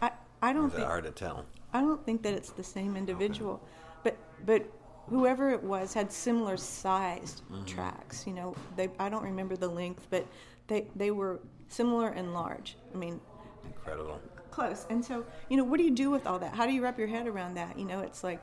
I 0.00 0.10
I 0.42 0.52
don't. 0.52 0.66
Is 0.66 0.74
think, 0.74 0.86
hard 0.86 1.04
to 1.04 1.12
tell? 1.12 1.46
I 1.72 1.80
don't 1.80 2.04
think 2.04 2.22
that 2.22 2.34
it's 2.34 2.50
the 2.50 2.64
same 2.64 2.96
individual, 2.96 3.54
okay. 4.04 4.16
but 4.44 4.46
but 4.46 4.66
whoever 5.08 5.50
it 5.50 5.62
was 5.62 5.94
had 5.94 6.12
similar 6.12 6.56
sized 6.56 7.42
mm-hmm. 7.44 7.64
tracks. 7.64 8.26
You 8.26 8.34
know, 8.34 8.56
they 8.76 8.88
I 8.98 9.08
don't 9.08 9.24
remember 9.24 9.56
the 9.56 9.68
length, 9.68 10.06
but 10.10 10.26
they 10.66 10.88
they 10.96 11.10
were 11.12 11.40
similar 11.68 12.08
and 12.08 12.34
large. 12.34 12.76
I 12.92 12.98
mean, 12.98 13.20
incredible. 13.64 14.20
Close. 14.52 14.86
And 14.90 15.04
so, 15.04 15.24
you 15.48 15.56
know, 15.56 15.64
what 15.64 15.78
do 15.78 15.84
you 15.84 15.90
do 15.90 16.10
with 16.10 16.26
all 16.26 16.38
that? 16.38 16.54
How 16.54 16.66
do 16.66 16.72
you 16.72 16.82
wrap 16.82 16.98
your 16.98 17.08
head 17.08 17.26
around 17.26 17.54
that? 17.54 17.78
You 17.78 17.84
know, 17.84 18.00
it's 18.00 18.22
like 18.22 18.42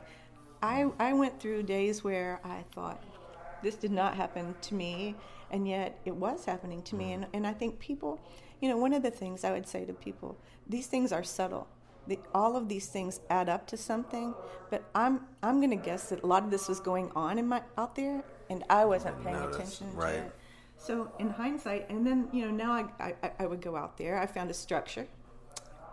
I 0.61 0.87
I 0.99 1.13
went 1.13 1.39
through 1.39 1.63
days 1.63 2.03
where 2.03 2.41
I 2.43 2.63
thought 2.73 3.01
this 3.63 3.75
did 3.75 3.91
not 3.91 4.15
happen 4.15 4.55
to 4.61 4.73
me, 4.73 5.15
and 5.51 5.67
yet 5.67 5.99
it 6.05 6.15
was 6.15 6.45
happening 6.45 6.81
to 6.83 6.95
me. 6.95 7.05
Mm-hmm. 7.05 7.23
And 7.23 7.27
and 7.33 7.47
I 7.47 7.53
think 7.53 7.79
people, 7.79 8.19
you 8.59 8.69
know, 8.69 8.77
one 8.77 8.93
of 8.93 9.03
the 9.03 9.11
things 9.11 9.43
I 9.43 9.51
would 9.51 9.67
say 9.67 9.85
to 9.85 9.93
people, 9.93 10.35
these 10.67 10.87
things 10.87 11.11
are 11.11 11.23
subtle. 11.23 11.67
The, 12.07 12.17
all 12.33 12.55
of 12.55 12.67
these 12.67 12.87
things 12.87 13.19
add 13.29 13.49
up 13.49 13.67
to 13.67 13.77
something, 13.77 14.33
but 14.71 14.83
I'm 14.95 15.27
I'm 15.43 15.59
going 15.59 15.77
to 15.77 15.85
guess 15.85 16.09
that 16.09 16.23
a 16.23 16.25
lot 16.25 16.43
of 16.43 16.49
this 16.49 16.67
was 16.67 16.79
going 16.79 17.11
on 17.15 17.37
in 17.37 17.47
my 17.47 17.61
out 17.77 17.95
there, 17.95 18.23
and 18.49 18.63
I 18.67 18.85
wasn't 18.85 19.15
mm-hmm. 19.15 19.25
paying 19.25 19.39
Notice, 19.39 19.55
attention 19.55 19.95
right. 19.95 20.13
to 20.13 20.19
it. 20.25 20.35
So 20.79 21.11
in 21.19 21.29
hindsight, 21.29 21.89
and 21.89 22.07
then 22.07 22.29
you 22.31 22.45
know 22.45 22.51
now 22.51 22.71
I, 22.71 23.13
I, 23.21 23.31
I 23.39 23.45
would 23.45 23.61
go 23.61 23.75
out 23.75 23.97
there. 23.97 24.17
I 24.17 24.25
found 24.25 24.49
a 24.49 24.53
structure, 24.53 25.05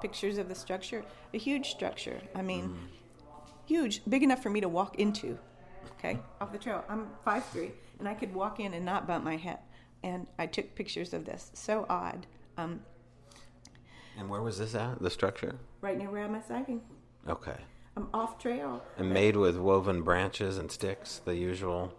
pictures 0.06 0.38
of 0.38 0.48
the 0.48 0.54
structure, 0.54 1.04
a 1.34 1.38
huge 1.38 1.70
structure. 1.70 2.20
I 2.34 2.42
mean, 2.42 2.68
mm. 2.68 2.76
huge, 3.66 4.02
big 4.08 4.22
enough 4.22 4.42
for 4.42 4.50
me 4.50 4.60
to 4.60 4.68
walk 4.68 4.98
into. 5.00 5.38
Okay, 5.98 6.18
off 6.40 6.52
the 6.52 6.58
trail. 6.58 6.84
I'm 6.88 7.08
five 7.24 7.44
three, 7.46 7.72
and 7.98 8.08
I 8.08 8.14
could 8.14 8.32
walk 8.34 8.60
in 8.60 8.74
and 8.74 8.84
not 8.84 9.06
bump 9.06 9.24
my 9.24 9.36
head. 9.36 9.58
And 10.02 10.26
I 10.38 10.46
took 10.46 10.74
pictures 10.74 11.12
of 11.12 11.24
this. 11.24 11.50
So 11.54 11.86
odd. 11.88 12.26
Um, 12.56 12.80
and 14.18 14.28
where 14.28 14.42
was 14.42 14.58
this 14.58 14.74
at? 14.74 15.02
The 15.02 15.10
structure? 15.10 15.56
Right 15.80 15.98
near 15.98 16.10
where 16.10 16.24
I'm 16.24 16.40
sighting. 16.46 16.80
Okay. 17.28 17.56
I'm 17.96 18.08
off 18.14 18.38
trail. 18.38 18.82
And 18.98 19.10
made 19.10 19.36
with 19.36 19.56
woven 19.56 20.02
branches 20.02 20.58
and 20.58 20.70
sticks, 20.70 21.20
the 21.24 21.34
usual 21.34 21.92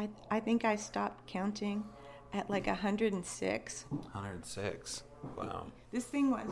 I, 0.00 0.08
I 0.30 0.40
think 0.40 0.64
I 0.64 0.76
stopped 0.76 1.26
counting 1.26 1.84
at 2.32 2.48
like 2.48 2.66
106. 2.66 3.84
106. 3.90 5.02
Wow. 5.36 5.66
This 5.92 6.04
thing 6.04 6.30
was 6.30 6.48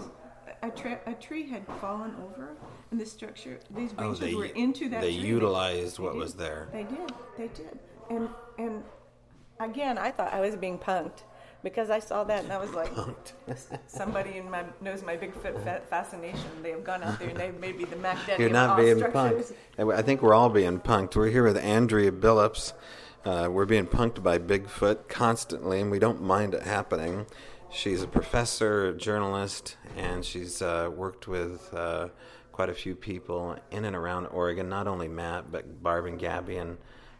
a, 0.62 0.70
tra- 0.70 1.00
a 1.06 1.14
tree 1.14 1.48
had 1.48 1.66
fallen 1.80 2.14
over, 2.22 2.56
and 2.90 3.00
the 3.00 3.06
structure 3.06 3.58
these 3.74 3.90
oh, 3.92 3.96
branches 3.96 4.22
oh, 4.22 4.26
they, 4.26 4.34
were 4.34 4.44
into 4.46 4.88
that. 4.88 5.00
They 5.00 5.16
tree. 5.16 5.28
utilized 5.28 5.98
what 5.98 6.16
was 6.16 6.34
there. 6.34 6.68
They 6.72 6.84
did. 6.84 7.12
They 7.36 7.48
did. 7.48 7.78
And 8.10 8.28
and 8.58 8.82
again, 9.60 9.98
I 9.98 10.10
thought 10.10 10.32
I 10.32 10.40
was 10.40 10.56
being 10.56 10.78
punked 10.78 11.22
because 11.62 11.90
I 11.90 11.98
saw 11.98 12.24
that 12.24 12.44
and 12.44 12.52
I 12.52 12.58
was 12.58 12.70
like, 12.72 12.90
somebody 13.86 14.38
in 14.38 14.50
my 14.50 14.64
knows 14.80 15.02
my 15.02 15.16
Bigfoot 15.16 15.62
fa- 15.64 15.82
fascination. 15.88 16.50
They 16.62 16.70
have 16.70 16.84
gone 16.84 17.02
out 17.02 17.18
there 17.18 17.28
and 17.28 17.38
they've 17.38 17.58
maybe 17.58 17.84
the 17.84 17.96
Mac 17.96 18.18
You're 18.38 18.48
not 18.50 18.76
being 18.76 18.98
structures. 18.98 19.52
punked. 19.78 19.94
I 19.94 20.02
think 20.02 20.22
we're 20.22 20.34
all 20.34 20.48
being 20.48 20.80
punked. 20.80 21.16
We're 21.16 21.30
here 21.30 21.44
with 21.44 21.56
Andrea 21.56 22.12
Billups. 22.12 22.72
Uh, 23.24 23.48
we're 23.50 23.66
being 23.66 23.86
punked 23.86 24.22
by 24.22 24.38
Bigfoot 24.38 25.08
constantly, 25.08 25.80
and 25.80 25.90
we 25.90 25.98
don't 25.98 26.22
mind 26.22 26.54
it 26.54 26.62
happening. 26.62 27.26
She's 27.70 28.02
a 28.02 28.06
professor, 28.06 28.88
a 28.88 28.92
journalist, 28.92 29.76
and 29.96 30.24
she's 30.24 30.62
uh, 30.62 30.90
worked 30.94 31.28
with 31.28 31.72
uh, 31.74 32.08
quite 32.50 32.70
a 32.70 32.74
few 32.74 32.94
people 32.94 33.56
in 33.70 33.84
and 33.84 33.94
around 33.94 34.26
Oregon. 34.26 34.68
Not 34.68 34.86
only 34.88 35.08
Matt, 35.08 35.52
but 35.52 35.82
Barb 35.82 36.06
and 36.06 36.18
Gabby, 36.18 36.56
and 36.56 36.78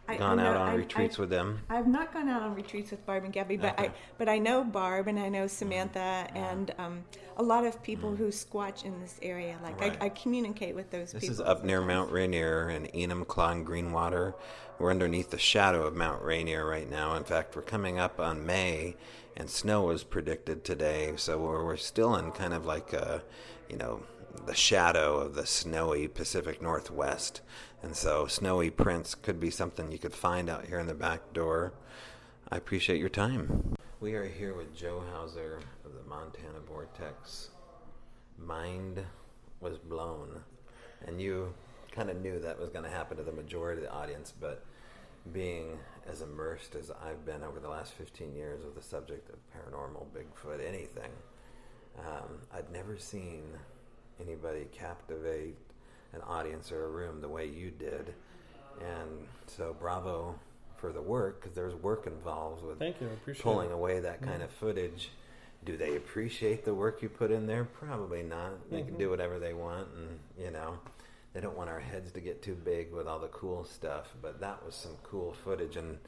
I, 0.09 0.17
gone 0.17 0.39
I 0.39 0.47
out 0.47 0.57
on 0.57 0.69
I, 0.69 0.73
retreats 0.73 1.17
with 1.17 1.29
them. 1.29 1.61
I've 1.69 1.87
not 1.87 2.11
gone 2.11 2.27
out 2.29 2.41
on 2.41 2.55
retreats 2.55 2.89
with 2.89 3.05
Barb 3.05 3.25
and 3.25 3.33
Gabby, 3.33 3.57
but 3.57 3.73
okay. 3.73 3.89
I 3.89 3.91
but 4.17 4.27
I 4.27 4.39
know 4.39 4.63
Barb 4.63 5.07
and 5.07 5.19
I 5.19 5.29
know 5.29 5.45
Samantha 5.45 5.99
mm-hmm. 5.99 6.37
and 6.37 6.73
um, 6.79 7.03
a 7.37 7.43
lot 7.43 7.65
of 7.65 7.81
people 7.83 8.09
mm-hmm. 8.09 8.23
who 8.23 8.29
squatch 8.29 8.85
in 8.85 8.99
this 8.99 9.19
area. 9.21 9.57
Like 9.63 9.79
right. 9.79 9.97
I, 10.01 10.09
communicate 10.09 10.73
with 10.73 10.89
those 10.89 11.11
this 11.11 11.21
people. 11.21 11.35
This 11.35 11.39
is 11.39 11.41
up 11.41 11.63
near 11.63 11.81
Mount 11.81 12.11
Rainier 12.11 12.69
and 12.69 12.91
Enumclaw 12.91 13.51
and 13.51 13.67
Greenwater. 13.67 14.33
We're 14.79 14.91
underneath 14.91 15.29
the 15.29 15.37
shadow 15.37 15.85
of 15.85 15.95
Mount 15.95 16.23
Rainier 16.23 16.65
right 16.65 16.89
now. 16.89 17.15
In 17.15 17.23
fact, 17.23 17.55
we're 17.55 17.61
coming 17.61 17.99
up 17.99 18.19
on 18.19 18.45
May, 18.45 18.95
and 19.39 19.49
snow 19.49 19.83
was 19.83 20.03
predicted 20.03 20.65
today. 20.65 21.13
So 21.15 21.37
we're, 21.37 21.63
we're 21.63 21.77
still 21.77 22.15
in 22.17 22.31
kind 22.31 22.53
of 22.53 22.65
like 22.65 22.91
a, 22.91 23.23
you 23.69 23.77
know, 23.77 24.03
the 24.45 24.53
shadow 24.53 25.17
of 25.17 25.33
the 25.33 25.45
snowy 25.45 26.09
Pacific 26.09 26.61
Northwest. 26.61 27.41
And 27.81 27.95
so 27.95 28.27
snowy 28.27 28.69
prints 28.69 29.15
could 29.15 29.39
be 29.39 29.49
something 29.49 29.91
you 29.91 29.97
could 29.97 30.13
find 30.13 30.49
out 30.49 30.65
here 30.65 30.77
in 30.77 30.87
the 30.87 30.93
back 30.93 31.31
door. 31.33 31.73
I 32.51 32.57
appreciate 32.57 32.99
your 32.99 33.09
time. 33.09 33.75
We 34.01 34.13
are 34.15 34.25
here 34.25 34.53
with 34.53 34.75
Joe 34.75 35.01
Hauser 35.13 35.59
of 35.85 35.93
the 35.93 36.03
Montana 36.09 36.59
Vortex. 36.67 37.49
Mind 38.37 39.01
was 39.61 39.77
blown. 39.77 40.41
And 41.07 41.21
you 41.21 41.53
kind 41.93 42.09
of 42.09 42.21
knew 42.21 42.39
that 42.39 42.59
was 42.59 42.69
going 42.69 42.83
to 42.83 42.91
happen 42.91 43.15
to 43.15 43.23
the 43.23 43.31
majority 43.31 43.81
of 43.81 43.87
the 43.87 43.93
audience, 43.93 44.33
but 44.37 44.65
being 45.33 45.77
as 46.07 46.21
immersed 46.21 46.75
as 46.75 46.91
I've 46.91 47.25
been 47.25 47.43
over 47.43 47.59
the 47.59 47.69
last 47.69 47.93
15 47.93 48.35
years 48.35 48.63
with 48.63 48.75
the 48.75 48.81
subject 48.81 49.29
of 49.29 49.35
paranormal, 49.55 50.07
Bigfoot, 50.07 50.65
anything, 50.65 51.11
um, 51.99 52.39
I'd 52.53 52.71
never 52.71 52.97
seen 52.97 53.43
anybody 54.19 54.67
captivate 54.71 55.57
an 56.13 56.21
audience 56.21 56.71
or 56.71 56.85
a 56.85 56.89
room 56.89 57.21
the 57.21 57.27
way 57.27 57.45
you 57.45 57.71
did. 57.71 58.13
And 58.79 59.27
so, 59.47 59.75
bravo 59.79 60.35
for 60.77 60.91
the 60.93 61.01
work 61.01 61.41
because 61.41 61.55
there's 61.55 61.75
work 61.75 62.07
involved 62.07 62.63
with 62.63 62.79
Thank 62.79 63.01
you. 63.01 63.09
Pulling 63.39 63.69
it. 63.69 63.73
away 63.73 63.99
that 63.99 64.21
kind 64.21 64.35
mm-hmm. 64.35 64.43
of 64.43 64.51
footage. 64.51 65.11
Do 65.65 65.75
they 65.75 65.97
appreciate 65.97 66.63
the 66.63 66.73
work 66.73 67.01
you 67.01 67.09
put 67.09 67.31
in 67.31 67.45
there? 67.45 67.65
Probably 67.65 68.23
not. 68.23 68.69
They 68.69 68.77
mm-hmm. 68.77 68.87
can 68.87 68.97
do 68.97 69.09
whatever 69.09 69.39
they 69.39 69.53
want, 69.53 69.89
and 69.93 70.19
you 70.41 70.51
know 70.51 70.79
they 71.33 71.41
don't 71.41 71.57
want 71.57 71.69
our 71.69 71.79
heads 71.79 72.11
to 72.13 72.19
get 72.21 72.41
too 72.41 72.55
big 72.55 72.91
with 72.91 73.07
all 73.07 73.19
the 73.19 73.27
cool 73.27 73.63
stuff, 73.63 74.13
but 74.21 74.39
that 74.41 74.65
was 74.65 74.75
some 74.75 74.97
cool 75.03 75.33
footage. 75.33 75.75
And 75.75 75.99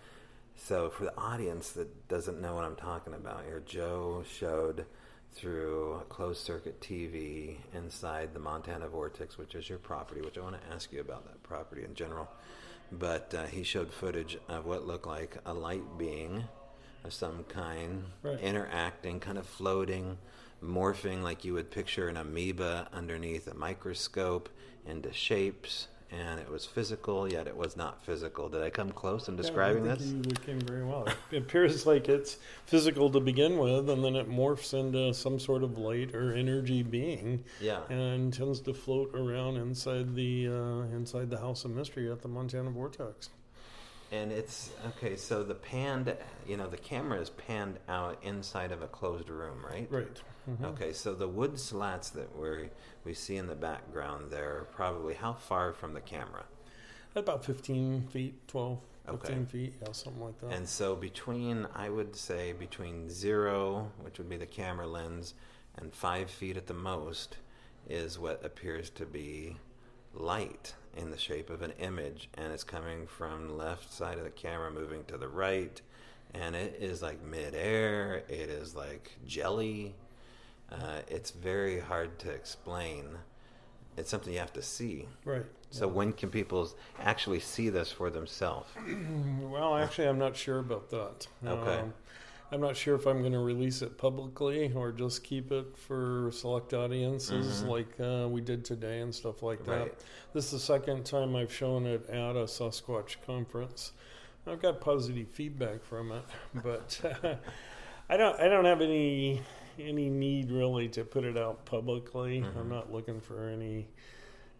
So, 0.56 0.90
for 0.90 1.06
the 1.06 1.18
audience 1.18 1.72
that 1.72 2.08
doesn't 2.08 2.42
know 2.42 2.56
what 2.56 2.66
I'm 2.66 2.76
talking 2.76 3.14
about 3.14 3.46
here, 3.46 3.62
Joe 3.66 4.24
showed 4.30 4.86
through 5.34 5.94
a 6.02 6.04
closed 6.06 6.44
circuit 6.44 6.82
TV 6.82 7.56
inside 7.74 8.34
the 8.34 8.40
Montana 8.40 8.88
Vortex, 8.90 9.38
which 9.38 9.56
is 9.56 9.70
your 9.70 9.78
property, 9.80 10.22
which 10.22 10.38
I 10.38 10.42
want 10.42 10.62
to 10.62 10.74
ask 10.76 10.92
you 10.92 11.00
about 11.00 11.26
that 11.26 11.42
property 11.42 11.84
in 11.86 11.96
general. 11.96 12.28
But 12.92 13.34
uh, 13.34 13.46
he 13.46 13.64
showed 13.64 13.94
footage 13.94 14.38
of 14.50 14.66
what 14.66 14.86
looked 14.86 15.08
like 15.08 15.38
a 15.46 15.54
light 15.54 15.98
being 15.98 16.44
of 17.06 17.14
some 17.14 17.46
kind 17.46 18.04
Right. 18.22 18.40
interacting, 18.42 19.22
kind 19.22 19.38
of 19.38 19.46
floating, 19.48 20.18
morphing 20.62 21.24
like 21.24 21.46
you 21.46 21.54
would 21.54 21.72
picture 21.72 22.10
an 22.10 22.18
amoeba 22.18 22.90
underneath 22.94 23.48
a 23.48 23.54
microscope 23.56 24.50
into 24.86 25.12
shapes. 25.14 25.88
And 26.14 26.42
it 26.42 26.52
was 26.52 26.66
physical, 26.66 27.32
yet 27.32 27.48
it 27.48 27.56
was 27.56 27.78
not 27.78 28.04
physical. 28.04 28.50
Did 28.50 28.62
I 28.62 28.70
come 28.70 28.92
close 28.92 29.30
in 29.30 29.38
describing 29.38 29.86
yeah, 29.86 29.94
I 29.94 29.96
this? 29.96 30.12
think 30.12 30.26
You 30.26 30.34
came 30.46 30.60
very 30.60 30.84
well. 30.84 31.08
It 31.32 31.38
appears 31.38 31.86
like 31.86 32.10
it's 32.10 32.36
physical 32.66 33.10
to 33.12 33.22
begin 33.22 33.58
with, 33.58 33.90
and 33.90 34.04
then 34.04 34.18
it 34.18 34.30
morphs 34.30 34.74
into 34.74 35.14
some 35.14 35.40
sort 35.40 35.64
of 35.64 35.78
light 35.78 36.14
or 36.14 36.34
energy 36.34 36.84
being. 36.84 37.46
Yeah. 37.62 37.80
And 37.90 38.34
tends 38.34 38.60
to 38.60 38.74
float 38.74 39.16
around 39.16 39.56
inside 39.56 40.14
the 40.14 40.50
uh, 40.50 40.94
inside 40.94 41.30
the 41.30 41.38
House 41.38 41.64
of 41.64 41.72
Mystery 41.72 42.12
at 42.12 42.22
the 42.22 42.28
Montana 42.28 42.72
Vortex. 42.72 43.30
And 44.12 44.32
it's 44.32 44.72
okay. 44.88 45.16
So 45.16 45.42
the 45.44 45.56
panned, 45.56 46.16
you 46.46 46.58
know, 46.58 46.68
the 46.68 46.78
camera 46.78 47.20
is 47.20 47.30
panned 47.30 47.80
out 47.88 48.18
inside 48.24 48.72
of 48.72 48.82
a 48.82 48.88
closed 48.88 49.30
room, 49.30 49.66
right? 49.66 49.88
Right. 49.90 50.22
Mhm. 50.50 50.66
Okay. 50.66 50.92
So 50.92 51.14
the 51.14 51.28
wood 51.28 51.60
slats 51.60 52.10
that 52.12 52.38
we 52.38 52.70
we 53.06 53.14
see 53.14 53.38
in 53.38 53.48
the 53.48 53.56
background 53.56 54.30
there 54.32 54.58
are 54.58 54.64
probably 54.66 55.14
how 55.14 55.34
far 55.34 55.72
from 55.74 55.94
the 55.94 56.02
camera? 56.02 56.46
About 57.16 57.44
15 57.44 58.08
feet, 58.08 58.48
12, 58.48 58.80
Okay. 59.08 59.28
15 59.28 59.46
feet, 59.46 59.74
yeah, 59.82 59.92
something 59.92 60.22
like 60.22 60.40
that. 60.40 60.54
And 60.54 60.68
so 60.70 60.96
between, 60.96 61.68
I 61.74 61.90
would 61.90 62.16
say 62.16 62.54
between 62.54 63.10
zero, 63.10 63.92
which 64.00 64.18
would 64.18 64.30
be 64.30 64.38
the 64.38 64.46
camera 64.46 64.88
lens, 64.88 65.34
and 65.76 65.94
five 65.94 66.30
feet 66.30 66.56
at 66.56 66.68
the 66.68 66.74
most, 66.74 67.38
is 67.90 68.18
what 68.20 68.46
appears 68.46 68.90
to 68.92 69.06
be 69.06 69.58
light 70.14 70.76
in 70.96 71.12
the 71.12 71.18
shape 71.18 71.50
of 71.50 71.62
an 71.62 71.72
image, 71.80 72.30
and 72.36 72.52
it's 72.52 72.64
coming 72.64 73.08
from 73.08 73.58
left 73.58 73.92
side 73.92 74.18
of 74.18 74.24
the 74.24 74.30
camera, 74.30 74.72
moving 74.72 75.04
to 75.06 75.18
the 75.18 75.28
right, 75.28 75.82
and 76.34 76.56
it 76.56 76.78
is 76.80 77.02
like 77.02 77.24
midair. 77.24 78.24
It 78.28 78.50
is 78.50 78.76
like 78.76 79.12
jelly. 79.26 79.96
Uh, 80.72 81.00
it's 81.08 81.32
very 81.32 81.80
hard 81.80 82.18
to 82.20 82.30
explain. 82.30 83.06
It's 83.98 84.10
something 84.10 84.32
you 84.32 84.40
have 84.40 84.54
to 84.54 84.62
see. 84.62 85.08
Right. 85.26 85.46
So 85.70 85.88
when 85.88 86.14
can 86.14 86.30
people 86.30 86.70
actually 87.00 87.40
see 87.40 87.70
this 87.70 87.92
for 87.92 88.10
themselves? 88.10 88.70
well, 89.42 89.76
actually, 89.76 90.08
I'm 90.08 90.20
not 90.20 90.36
sure 90.36 90.60
about 90.60 90.90
that. 90.90 91.28
Okay. 91.46 91.80
Um, 91.80 91.94
I'm 92.52 92.60
not 92.60 92.76
sure 92.76 92.96
if 92.96 93.06
I'm 93.06 93.22
going 93.22 93.32
to 93.32 93.40
release 93.40 93.82
it 93.82 93.98
publicly 93.98 94.74
or 94.76 94.92
just 94.92 95.24
keep 95.24 95.52
it 95.54 95.78
for 95.78 96.30
select 96.34 96.74
audiences 96.74 97.64
Mhm. 97.64 97.68
like 97.70 98.00
uh, 98.00 98.28
we 98.28 98.42
did 98.42 98.66
today 98.66 99.00
and 99.00 99.16
stuff 99.16 99.42
like 99.42 99.64
that. 99.66 99.80
Right. 99.80 99.96
This 100.34 100.46
is 100.46 100.52
the 100.52 100.60
second 100.60 101.06
time 101.06 101.36
I've 101.36 101.54
shown 101.54 101.86
it 101.86 102.10
at 102.10 102.36
a 102.36 102.44
Sasquatch 102.46 103.16
conference. 103.26 103.94
I've 104.46 104.62
got 104.62 104.82
positive 104.82 105.30
feedback 105.30 105.84
from 105.84 106.12
it, 106.12 106.24
but 106.64 107.00
I 108.10 108.18
don't. 108.18 108.40
I 108.40 108.48
don't 108.50 108.66
have 108.66 108.82
any 108.82 109.42
any 109.80 110.10
need 110.10 110.52
really 110.52 110.90
to 110.90 111.06
put 111.06 111.24
it 111.24 111.38
out 111.38 111.64
publicly. 111.66 112.42
Mhm. 112.42 112.58
I'm 112.58 112.70
not 112.70 112.92
looking 112.92 113.22
for 113.22 113.48
any, 113.48 113.88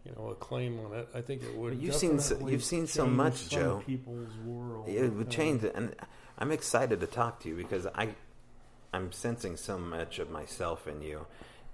you 0.06 0.12
know, 0.16 0.28
acclaim 0.30 0.80
on 0.80 0.94
it. 0.94 1.08
I 1.14 1.20
think 1.20 1.42
it 1.42 1.54
would. 1.56 1.78
You've 1.82 1.94
seen 1.94 2.18
so, 2.20 2.48
you've 2.48 2.64
seen 2.64 2.86
so 2.86 3.06
much, 3.06 3.50
Joe. 3.50 3.82
People's 3.86 4.34
world. 4.46 4.88
It 4.88 5.12
would 5.12 5.26
Uh, 5.26 5.30
change 5.30 5.64
it, 5.64 5.74
and 5.74 5.94
I'm 6.42 6.50
excited 6.50 6.98
to 6.98 7.06
talk 7.06 7.38
to 7.42 7.48
you 7.48 7.54
because 7.54 7.86
I, 7.94 8.08
I'm 8.92 9.12
sensing 9.12 9.56
so 9.56 9.78
much 9.78 10.18
of 10.18 10.28
myself 10.28 10.88
in 10.88 11.00
you. 11.00 11.24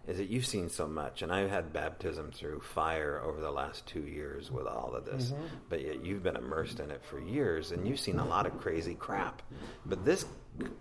Is 0.06 0.18
that 0.18 0.28
you've 0.28 0.44
seen 0.44 0.68
so 0.68 0.86
much, 0.86 1.22
and 1.22 1.32
I've 1.32 1.48
had 1.48 1.72
baptism 1.72 2.32
through 2.32 2.60
fire 2.60 3.20
over 3.24 3.40
the 3.40 3.50
last 3.50 3.86
two 3.86 4.02
years 4.02 4.50
with 4.50 4.66
all 4.66 4.94
of 4.94 5.06
this. 5.06 5.32
Mhm. 5.32 5.36
But 5.70 5.82
yet 5.82 6.04
you've 6.04 6.22
been 6.22 6.36
immersed 6.36 6.80
in 6.80 6.90
it 6.90 7.02
for 7.02 7.18
years, 7.18 7.72
and 7.72 7.88
you've 7.88 7.98
seen 7.98 8.18
a 8.18 8.26
lot 8.26 8.44
of 8.46 8.58
crazy 8.60 8.94
crap. 8.94 9.40
But 9.86 10.04
this 10.04 10.26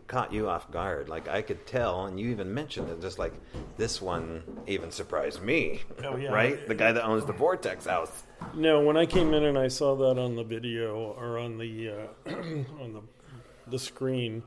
caught 0.08 0.34
you 0.34 0.50
off 0.50 0.70
guard. 0.72 1.08
Like 1.08 1.28
I 1.30 1.42
could 1.42 1.66
tell, 1.66 2.06
and 2.08 2.20
you 2.20 2.30
even 2.30 2.54
mentioned 2.54 2.90
it. 2.90 3.02
Just 3.02 3.20
like 3.20 3.34
this 3.78 4.02
one 4.02 4.44
even 4.68 4.92
surprised 4.92 5.42
me. 5.42 5.82
Oh, 6.04 6.16
yeah. 6.18 6.30
right? 6.34 6.66
The 6.68 6.76
guy 6.76 6.92
that 6.92 7.06
owns 7.06 7.26
the 7.26 7.34
Vortex 7.34 7.86
House. 7.86 8.24
No, 8.54 8.82
when 8.82 8.98
I 8.98 9.06
came 9.06 9.34
in 9.34 9.44
and 9.44 9.58
I 9.58 9.68
saw 9.70 9.96
that 9.96 10.20
on 10.20 10.36
the 10.36 10.44
video 10.44 11.14
or 11.18 11.38
on 11.38 11.58
the 11.58 11.90
uh, 11.90 12.30
on 12.82 12.94
the 12.94 13.02
the 13.70 13.80
screen, 13.80 14.44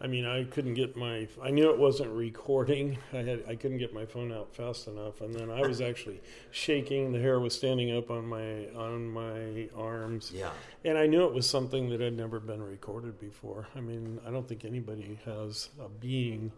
I 0.00 0.06
mean, 0.06 0.26
I 0.26 0.44
couldn't 0.44 0.74
get 0.74 0.96
my. 0.96 1.28
I 1.42 1.50
knew 1.50 1.70
it 1.70 1.78
wasn't 1.78 2.10
recording. 2.10 2.98
I 3.12 3.18
had. 3.18 3.44
I 3.48 3.54
couldn't 3.54 3.78
get 3.78 3.94
my 3.94 4.04
phone 4.04 4.32
out 4.32 4.54
fast 4.54 4.86
enough, 4.86 5.20
and 5.20 5.34
then 5.34 5.50
I 5.50 5.66
was 5.66 5.80
actually 5.80 6.20
shaking. 6.50 7.12
The 7.12 7.20
hair 7.20 7.40
was 7.40 7.54
standing 7.54 7.96
up 7.96 8.10
on 8.10 8.26
my 8.26 8.66
on 8.76 9.08
my 9.08 9.68
arms. 9.76 10.32
Yeah. 10.34 10.50
And 10.84 10.98
I 10.98 11.06
knew 11.06 11.24
it 11.24 11.32
was 11.32 11.48
something 11.48 11.88
that 11.90 12.00
had 12.00 12.14
never 12.14 12.40
been 12.40 12.62
recorded 12.62 13.18
before. 13.18 13.66
I 13.74 13.80
mean, 13.80 14.20
I 14.26 14.30
don't 14.30 14.46
think 14.46 14.64
anybody 14.64 15.18
has 15.24 15.70
a 15.80 15.88
being 15.88 16.52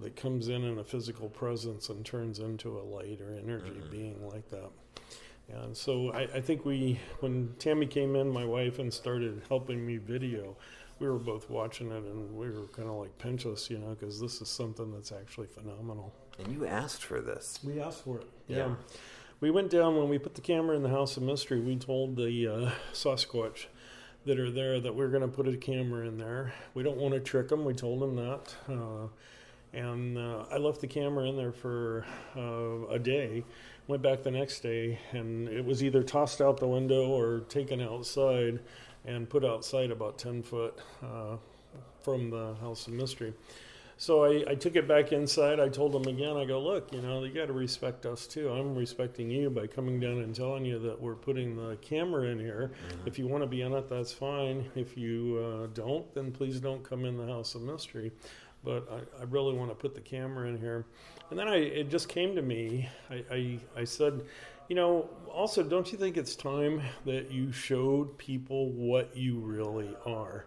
that 0.00 0.16
comes 0.16 0.48
in 0.48 0.64
in 0.64 0.78
a 0.78 0.84
physical 0.84 1.28
presence 1.28 1.88
and 1.88 2.04
turns 2.04 2.38
into 2.38 2.78
a 2.78 2.82
light 2.82 3.20
or 3.20 3.34
energy 3.34 3.80
being 3.90 4.28
like 4.28 4.48
that. 4.50 4.70
And 5.50 5.76
so 5.76 6.12
I, 6.12 6.22
I 6.22 6.40
think 6.40 6.64
we, 6.64 7.00
when 7.20 7.54
Tammy 7.58 7.86
came 7.86 8.16
in, 8.16 8.28
my 8.28 8.44
wife, 8.44 8.78
and 8.78 8.92
started 8.92 9.42
helping 9.48 9.84
me 9.84 9.96
video, 9.96 10.56
we 10.98 11.08
were 11.08 11.18
both 11.18 11.48
watching 11.48 11.90
it 11.90 12.04
and 12.04 12.36
we 12.36 12.50
were 12.50 12.66
kind 12.68 12.88
of 12.88 12.94
like 12.96 13.16
pinchos, 13.18 13.70
you 13.70 13.78
know, 13.78 13.90
because 13.98 14.20
this 14.20 14.40
is 14.40 14.48
something 14.48 14.92
that's 14.92 15.12
actually 15.12 15.46
phenomenal. 15.46 16.12
And 16.38 16.52
you 16.52 16.66
asked 16.66 17.04
for 17.04 17.20
this. 17.20 17.58
We 17.64 17.80
asked 17.80 18.04
for 18.04 18.18
it. 18.18 18.28
Yeah. 18.46 18.56
Yeah. 18.56 18.74
We 19.40 19.50
went 19.50 19.70
down 19.70 19.96
when 19.96 20.08
we 20.08 20.18
put 20.18 20.34
the 20.34 20.40
camera 20.40 20.76
in 20.76 20.82
the 20.82 20.88
House 20.88 21.16
of 21.16 21.22
Mystery. 21.22 21.60
We 21.60 21.76
told 21.76 22.16
the 22.16 22.48
uh, 22.48 22.70
Sasquatch 22.92 23.66
that 24.24 24.38
are 24.40 24.50
there 24.50 24.80
that 24.80 24.94
we're 24.94 25.08
going 25.08 25.22
to 25.22 25.28
put 25.28 25.46
a 25.46 25.56
camera 25.56 26.06
in 26.06 26.18
there. 26.18 26.52
We 26.74 26.82
don't 26.82 26.96
want 26.96 27.14
to 27.14 27.20
trick 27.20 27.48
them. 27.48 27.64
We 27.64 27.74
told 27.74 28.00
them 28.02 28.16
that. 28.16 28.54
Uh, 28.68 29.08
and 29.72 30.18
uh, 30.18 30.46
I 30.50 30.56
left 30.56 30.80
the 30.80 30.86
camera 30.86 31.28
in 31.28 31.36
there 31.36 31.52
for 31.52 32.04
uh, 32.36 32.88
a 32.88 32.98
day. 32.98 33.44
Went 33.86 34.02
back 34.02 34.22
the 34.22 34.30
next 34.30 34.60
day, 34.60 34.98
and 35.12 35.48
it 35.48 35.64
was 35.64 35.82
either 35.82 36.02
tossed 36.02 36.40
out 36.40 36.58
the 36.58 36.66
window 36.66 37.06
or 37.06 37.40
taken 37.48 37.80
outside 37.80 38.60
and 39.08 39.28
put 39.28 39.44
outside 39.44 39.90
about 39.90 40.18
10 40.18 40.42
foot 40.42 40.78
uh, 41.02 41.36
from 42.00 42.30
the 42.30 42.54
House 42.60 42.86
of 42.86 42.92
Mystery. 42.92 43.32
So 43.96 44.24
I, 44.24 44.44
I 44.50 44.54
took 44.54 44.76
it 44.76 44.86
back 44.86 45.10
inside. 45.10 45.58
I 45.58 45.68
told 45.68 45.92
them 45.92 46.04
again, 46.04 46.36
I 46.36 46.44
go, 46.44 46.60
look, 46.60 46.92
you 46.92 47.00
know, 47.00 47.24
you 47.24 47.32
got 47.32 47.46
to 47.46 47.52
respect 47.52 48.06
us 48.06 48.28
too. 48.28 48.48
I'm 48.50 48.76
respecting 48.76 49.28
you 49.28 49.50
by 49.50 49.66
coming 49.66 49.98
down 49.98 50.18
and 50.18 50.32
telling 50.32 50.64
you 50.64 50.78
that 50.80 51.00
we're 51.00 51.16
putting 51.16 51.56
the 51.56 51.76
camera 51.76 52.28
in 52.28 52.38
here. 52.38 52.70
If 53.06 53.18
you 53.18 53.26
want 53.26 53.42
to 53.42 53.48
be 53.48 53.62
in 53.62 53.72
it, 53.72 53.88
that's 53.88 54.12
fine. 54.12 54.70
If 54.76 54.96
you 54.96 55.42
uh, 55.42 55.66
don't, 55.74 56.14
then 56.14 56.30
please 56.30 56.60
don't 56.60 56.84
come 56.88 57.04
in 57.06 57.16
the 57.16 57.26
House 57.26 57.56
of 57.56 57.62
Mystery. 57.62 58.12
But 58.62 58.88
I, 58.92 59.22
I 59.22 59.24
really 59.24 59.54
want 59.54 59.70
to 59.70 59.74
put 59.74 59.94
the 59.96 60.00
camera 60.00 60.48
in 60.48 60.58
here. 60.58 60.84
And 61.30 61.38
then 61.38 61.48
I, 61.48 61.56
it 61.56 61.90
just 61.90 62.08
came 62.08 62.36
to 62.36 62.42
me. 62.42 62.88
I, 63.10 63.24
I, 63.32 63.58
I 63.78 63.84
said, 63.84 64.22
you 64.68 64.76
know, 64.76 65.08
also, 65.32 65.62
don't 65.62 65.90
you 65.92 65.98
think 65.98 66.16
it's 66.16 66.36
time 66.36 66.82
that 67.06 67.30
you 67.30 67.52
showed 67.52 68.18
people 68.18 68.70
what 68.72 69.16
you 69.16 69.38
really 69.38 69.94
are? 70.04 70.46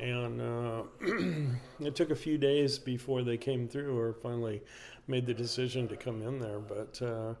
And 0.00 0.40
uh, 0.40 0.82
it 1.80 1.96
took 1.96 2.10
a 2.10 2.16
few 2.16 2.38
days 2.38 2.78
before 2.78 3.22
they 3.22 3.36
came 3.36 3.68
through 3.68 3.98
or 3.98 4.14
finally 4.14 4.62
made 5.06 5.26
the 5.26 5.34
decision 5.34 5.88
to 5.88 5.96
come 5.96 6.22
in 6.22 6.38
there. 6.38 6.60
But 6.60 7.02
uh, 7.02 7.34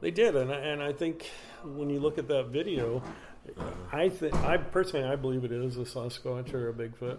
they 0.00 0.10
did. 0.10 0.34
And 0.36 0.50
I, 0.52 0.56
and 0.56 0.82
I 0.82 0.92
think 0.92 1.30
when 1.64 1.88
you 1.88 2.00
look 2.00 2.18
at 2.18 2.28
that 2.28 2.46
video, 2.46 3.02
I, 3.92 4.08
th- 4.08 4.34
I 4.34 4.56
personally, 4.56 5.06
I 5.06 5.16
believe 5.16 5.44
it 5.44 5.52
is 5.52 5.76
a 5.76 5.80
Sasquatch 5.80 6.52
or 6.52 6.68
a 6.68 6.72
Bigfoot. 6.72 7.18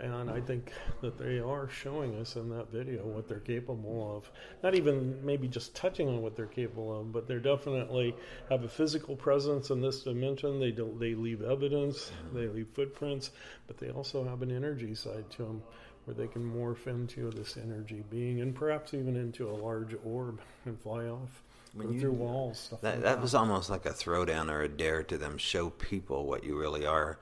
And 0.00 0.30
I 0.30 0.40
think 0.40 0.72
that 1.00 1.18
they 1.18 1.40
are 1.40 1.68
showing 1.68 2.14
us 2.20 2.36
in 2.36 2.48
that 2.50 2.70
video 2.70 3.04
what 3.04 3.26
they're 3.26 3.40
capable 3.40 4.16
of. 4.16 4.30
Not 4.62 4.76
even 4.76 5.18
maybe 5.24 5.48
just 5.48 5.74
touching 5.74 6.08
on 6.08 6.22
what 6.22 6.36
they're 6.36 6.46
capable 6.46 7.00
of, 7.00 7.12
but 7.12 7.26
they 7.26 7.34
definitely 7.36 8.14
have 8.48 8.62
a 8.62 8.68
physical 8.68 9.16
presence 9.16 9.70
in 9.70 9.80
this 9.80 10.04
dimension. 10.04 10.60
They 10.60 10.70
don't, 10.70 11.00
they 11.00 11.14
leave 11.14 11.42
evidence, 11.42 12.12
they 12.32 12.46
leave 12.46 12.68
footprints, 12.74 13.32
but 13.66 13.78
they 13.78 13.90
also 13.90 14.22
have 14.24 14.42
an 14.42 14.52
energy 14.52 14.94
side 14.94 15.28
to 15.30 15.42
them 15.42 15.62
where 16.04 16.14
they 16.14 16.28
can 16.28 16.42
morph 16.42 16.86
into 16.86 17.30
this 17.30 17.56
energy 17.56 18.04
being 18.08 18.40
and 18.40 18.54
perhaps 18.54 18.94
even 18.94 19.16
into 19.16 19.50
a 19.50 19.52
large 19.52 19.94
orb 20.04 20.40
and 20.64 20.80
fly 20.80 21.06
off. 21.06 21.42
When 21.74 21.92
you- 21.92 22.00
through 22.00 22.12
walls, 22.12 22.72
That, 22.80 22.94
like 22.94 23.02
that 23.02 23.20
was 23.20 23.34
almost 23.34 23.68
like 23.68 23.84
a 23.84 23.90
throwdown 23.90 24.50
or 24.50 24.62
a 24.62 24.68
dare 24.68 25.02
to 25.02 25.18
them. 25.18 25.36
Show 25.38 25.70
people 25.70 26.24
what 26.26 26.44
you 26.44 26.56
really 26.58 26.86
are. 26.86 27.18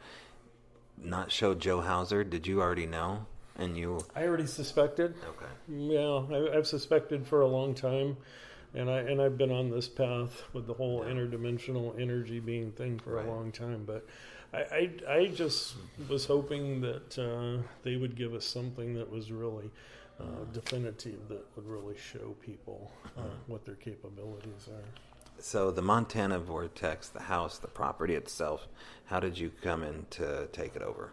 Not 1.02 1.31
show 1.31 1.55
Joe 1.55 1.81
Hauser. 1.81 2.24
Did 2.24 2.47
you 2.47 2.60
already 2.60 2.86
know? 2.86 3.27
And 3.59 3.77
you. 3.77 4.01
I 4.14 4.24
already 4.24 4.47
suspected. 4.47 5.14
Okay. 5.28 5.47
Yeah, 5.68 6.24
I, 6.31 6.56
I've 6.56 6.66
suspected 6.66 7.27
for 7.27 7.40
a 7.40 7.47
long 7.47 7.74
time. 7.74 8.16
And 8.74 8.90
I 8.90 8.98
and 8.98 9.23
I've 9.23 9.39
been 9.39 9.52
on 9.52 9.70
this 9.70 9.89
path 9.89 10.43
with 10.52 10.66
the 10.66 10.74
whole 10.74 11.02
interdimensional 11.05 11.98
energy 12.01 12.40
being 12.40 12.73
thing 12.73 12.98
for 12.98 13.12
Right. 13.14 13.27
a 13.27 13.31
long 13.31 13.52
time, 13.52 13.85
but. 13.86 14.06
I, 14.55 14.90
I, 15.09 15.12
I 15.12 15.27
just 15.27 15.74
was 16.09 16.24
hoping 16.24 16.81
that 16.81 17.18
uh, 17.18 17.60
they 17.82 17.97
would 17.97 18.14
give 18.14 18.32
us 18.32 18.44
something 18.44 18.94
that 18.94 19.10
was 19.10 19.32
really 19.32 19.68
uh, 20.20 20.44
definitive, 20.52 21.28
that 21.28 21.44
would 21.56 21.66
really 21.66 21.97
show 21.97 22.36
people 22.40 22.93
uh, 23.18 23.23
what 23.48 23.64
their 23.64 23.74
capabilities 23.74 24.68
are. 24.68 24.85
So 25.39 25.71
the 25.71 25.83
Montana 25.83 26.39
Vortex, 26.39 27.09
the 27.09 27.23
house, 27.23 27.59
the 27.59 27.69
property 27.69 28.15
itself, 28.15 28.67
how 29.07 29.21
did 29.21 29.39
you 29.39 29.53
come 29.63 29.83
in 29.83 30.07
to 30.11 30.49
take 30.53 30.75
it 30.75 30.83
over? 30.83 31.13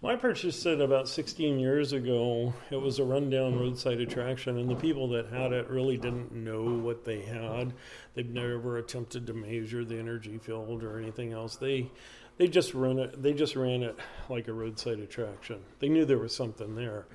Well, 0.00 0.12
I 0.12 0.16
purchased 0.16 0.66
it 0.66 0.82
about 0.82 1.08
16 1.08 1.58
years 1.58 1.94
ago. 1.94 2.52
It 2.70 2.76
was 2.76 2.98
a 2.98 3.04
rundown 3.04 3.58
roadside 3.58 4.00
attraction, 4.00 4.58
and 4.58 4.68
the 4.68 4.74
people 4.74 5.08
that 5.08 5.30
had 5.30 5.52
it 5.52 5.70
really 5.70 5.96
didn't 5.96 6.30
know 6.30 6.62
what 6.62 7.06
they 7.06 7.22
had. 7.22 7.72
They've 8.12 8.28
never 8.28 8.76
attempted 8.76 9.26
to 9.26 9.32
measure 9.32 9.82
the 9.82 9.98
energy 9.98 10.36
field 10.36 10.84
or 10.84 10.98
anything 10.98 11.32
else. 11.32 11.56
They 11.56 11.90
they 12.36 12.48
just 12.48 12.74
run 12.74 12.98
it. 12.98 13.22
They 13.22 13.32
just 13.32 13.56
ran 13.56 13.82
it 13.82 13.96
like 14.28 14.48
a 14.48 14.52
roadside 14.52 14.98
attraction. 14.98 15.60
They 15.78 15.88
knew 15.88 16.04
there 16.04 16.18
was 16.18 16.36
something 16.36 16.74
there. 16.74 17.06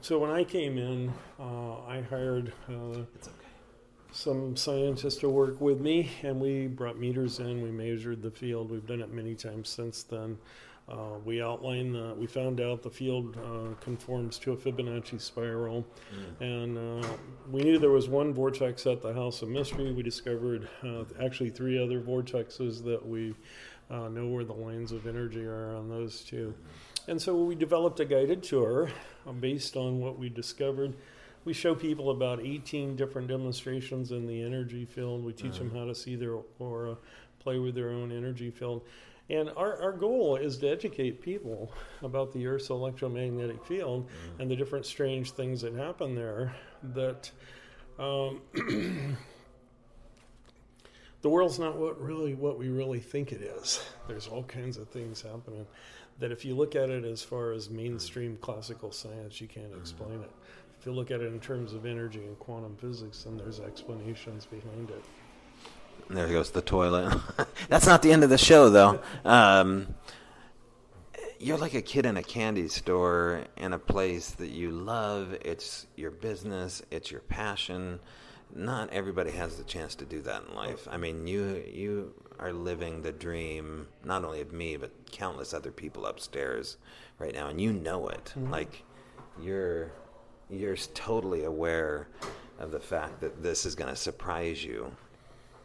So 0.00 0.18
when 0.18 0.30
I 0.30 0.42
came 0.42 0.76
in, 0.76 1.12
uh, 1.38 1.84
I 1.86 2.00
hired. 2.10 2.52
Uh, 2.68 3.02
some 4.14 4.56
scientists 4.56 5.16
to 5.16 5.28
work 5.28 5.60
with 5.60 5.80
me, 5.80 6.08
and 6.22 6.40
we 6.40 6.68
brought 6.68 6.98
meters 6.98 7.40
in. 7.40 7.60
We 7.62 7.70
measured 7.70 8.22
the 8.22 8.30
field. 8.30 8.70
We've 8.70 8.86
done 8.86 9.00
it 9.00 9.12
many 9.12 9.34
times 9.34 9.68
since 9.68 10.04
then. 10.04 10.38
Uh, 10.88 11.18
we 11.24 11.42
outlined 11.42 11.94
the, 11.94 12.14
we 12.16 12.26
found 12.26 12.60
out 12.60 12.82
the 12.82 12.90
field 12.90 13.36
uh, 13.38 13.74
conforms 13.82 14.38
to 14.38 14.52
a 14.52 14.56
Fibonacci 14.56 15.20
spiral, 15.20 15.84
and 16.40 16.78
uh, 16.78 17.08
we 17.50 17.62
knew 17.62 17.78
there 17.78 17.90
was 17.90 18.08
one 18.08 18.32
vortex 18.32 18.86
at 18.86 19.02
the 19.02 19.12
House 19.12 19.42
of 19.42 19.48
Mystery. 19.48 19.92
We 19.92 20.02
discovered 20.02 20.68
uh, 20.84 21.04
actually 21.20 21.50
three 21.50 21.82
other 21.82 22.00
vortexes 22.00 22.84
that 22.84 23.04
we 23.04 23.34
uh, 23.90 24.08
know 24.08 24.28
where 24.28 24.44
the 24.44 24.52
lines 24.52 24.92
of 24.92 25.06
energy 25.06 25.44
are 25.44 25.74
on 25.74 25.88
those 25.88 26.20
two. 26.20 26.54
And 27.08 27.20
so 27.20 27.34
we 27.34 27.54
developed 27.54 27.98
a 28.00 28.04
guided 28.04 28.42
tour 28.42 28.90
uh, 29.26 29.32
based 29.32 29.76
on 29.76 30.00
what 30.00 30.18
we 30.18 30.28
discovered. 30.28 30.94
We 31.44 31.52
show 31.52 31.74
people 31.74 32.10
about 32.10 32.40
18 32.40 32.96
different 32.96 33.28
demonstrations 33.28 34.12
in 34.12 34.26
the 34.26 34.42
energy 34.42 34.84
field. 34.84 35.24
We 35.24 35.32
teach 35.32 35.58
them 35.58 35.68
mm-hmm. 35.68 35.78
how 35.78 35.84
to 35.86 35.94
see 35.94 36.16
their 36.16 36.38
aura, 36.58 36.96
play 37.38 37.58
with 37.58 37.74
their 37.74 37.90
own 37.90 38.10
energy 38.10 38.50
field. 38.50 38.82
And 39.30 39.50
our, 39.56 39.80
our 39.80 39.92
goal 39.92 40.36
is 40.36 40.58
to 40.58 40.68
educate 40.68 41.22
people 41.22 41.72
about 42.02 42.32
the 42.32 42.46
Earth's 42.46 42.70
electromagnetic 42.70 43.64
field 43.64 44.06
mm-hmm. 44.06 44.40
and 44.42 44.50
the 44.50 44.56
different 44.56 44.84
strange 44.86 45.32
things 45.32 45.62
that 45.62 45.74
happen 45.74 46.14
there. 46.14 46.54
That 46.94 47.30
um, 47.98 48.40
the 51.22 51.28
world's 51.28 51.58
not 51.58 51.76
what 51.76 52.00
really 52.00 52.34
what 52.34 52.58
we 52.58 52.68
really 52.68 53.00
think 53.00 53.32
it 53.32 53.40
is. 53.40 53.82
There's 54.08 54.26
all 54.26 54.44
kinds 54.44 54.76
of 54.76 54.88
things 54.88 55.22
happening 55.22 55.66
that 56.18 56.30
if 56.30 56.44
you 56.44 56.54
look 56.54 56.76
at 56.76 56.90
it 56.90 57.04
as 57.04 57.22
far 57.22 57.52
as 57.52 57.66
mm-hmm. 57.66 57.76
mainstream 57.76 58.36
classical 58.40 58.92
science, 58.92 59.40
you 59.40 59.48
can't 59.48 59.74
explain 59.74 60.20
it. 60.20 60.30
If 60.84 60.88
you 60.88 60.96
look 60.96 61.10
at 61.10 61.22
it 61.22 61.32
in 61.32 61.40
terms 61.40 61.72
of 61.72 61.86
energy 61.86 62.18
and 62.18 62.38
quantum 62.38 62.76
physics, 62.76 63.22
then 63.22 63.38
there's 63.38 63.58
explanations 63.58 64.44
behind 64.44 64.90
it. 64.90 65.02
There 66.10 66.28
goes 66.28 66.50
the 66.50 66.60
toilet. 66.60 67.18
That's 67.70 67.86
not 67.86 68.02
the 68.02 68.12
end 68.12 68.22
of 68.22 68.28
the 68.28 68.36
show, 68.36 68.68
though. 68.68 69.00
Um, 69.24 69.94
you're 71.38 71.56
like 71.56 71.72
a 71.72 71.80
kid 71.80 72.04
in 72.04 72.18
a 72.18 72.22
candy 72.22 72.68
store 72.68 73.44
in 73.56 73.72
a 73.72 73.78
place 73.78 74.32
that 74.32 74.50
you 74.50 74.72
love. 74.72 75.34
It's 75.42 75.86
your 75.96 76.10
business. 76.10 76.82
It's 76.90 77.10
your 77.10 77.22
passion. 77.22 77.98
Not 78.54 78.90
everybody 78.90 79.30
has 79.30 79.56
the 79.56 79.64
chance 79.64 79.94
to 79.94 80.04
do 80.04 80.20
that 80.20 80.42
in 80.50 80.54
life. 80.54 80.86
I 80.90 80.98
mean, 80.98 81.26
you 81.26 81.64
you 81.66 82.12
are 82.38 82.52
living 82.52 83.00
the 83.00 83.12
dream, 83.12 83.86
not 84.04 84.22
only 84.22 84.42
of 84.42 84.52
me 84.52 84.76
but 84.76 84.90
countless 85.10 85.54
other 85.54 85.70
people 85.72 86.04
upstairs 86.04 86.76
right 87.18 87.32
now, 87.32 87.48
and 87.48 87.58
you 87.58 87.72
know 87.72 88.08
it. 88.08 88.34
Mhm. 88.36 88.50
Like 88.50 88.82
you're 89.40 89.90
you're 90.58 90.76
totally 90.76 91.44
aware 91.44 92.08
of 92.58 92.70
the 92.70 92.80
fact 92.80 93.20
that 93.20 93.42
this 93.42 93.66
is 93.66 93.74
going 93.74 93.90
to 93.90 93.96
surprise 93.96 94.64
you 94.64 94.94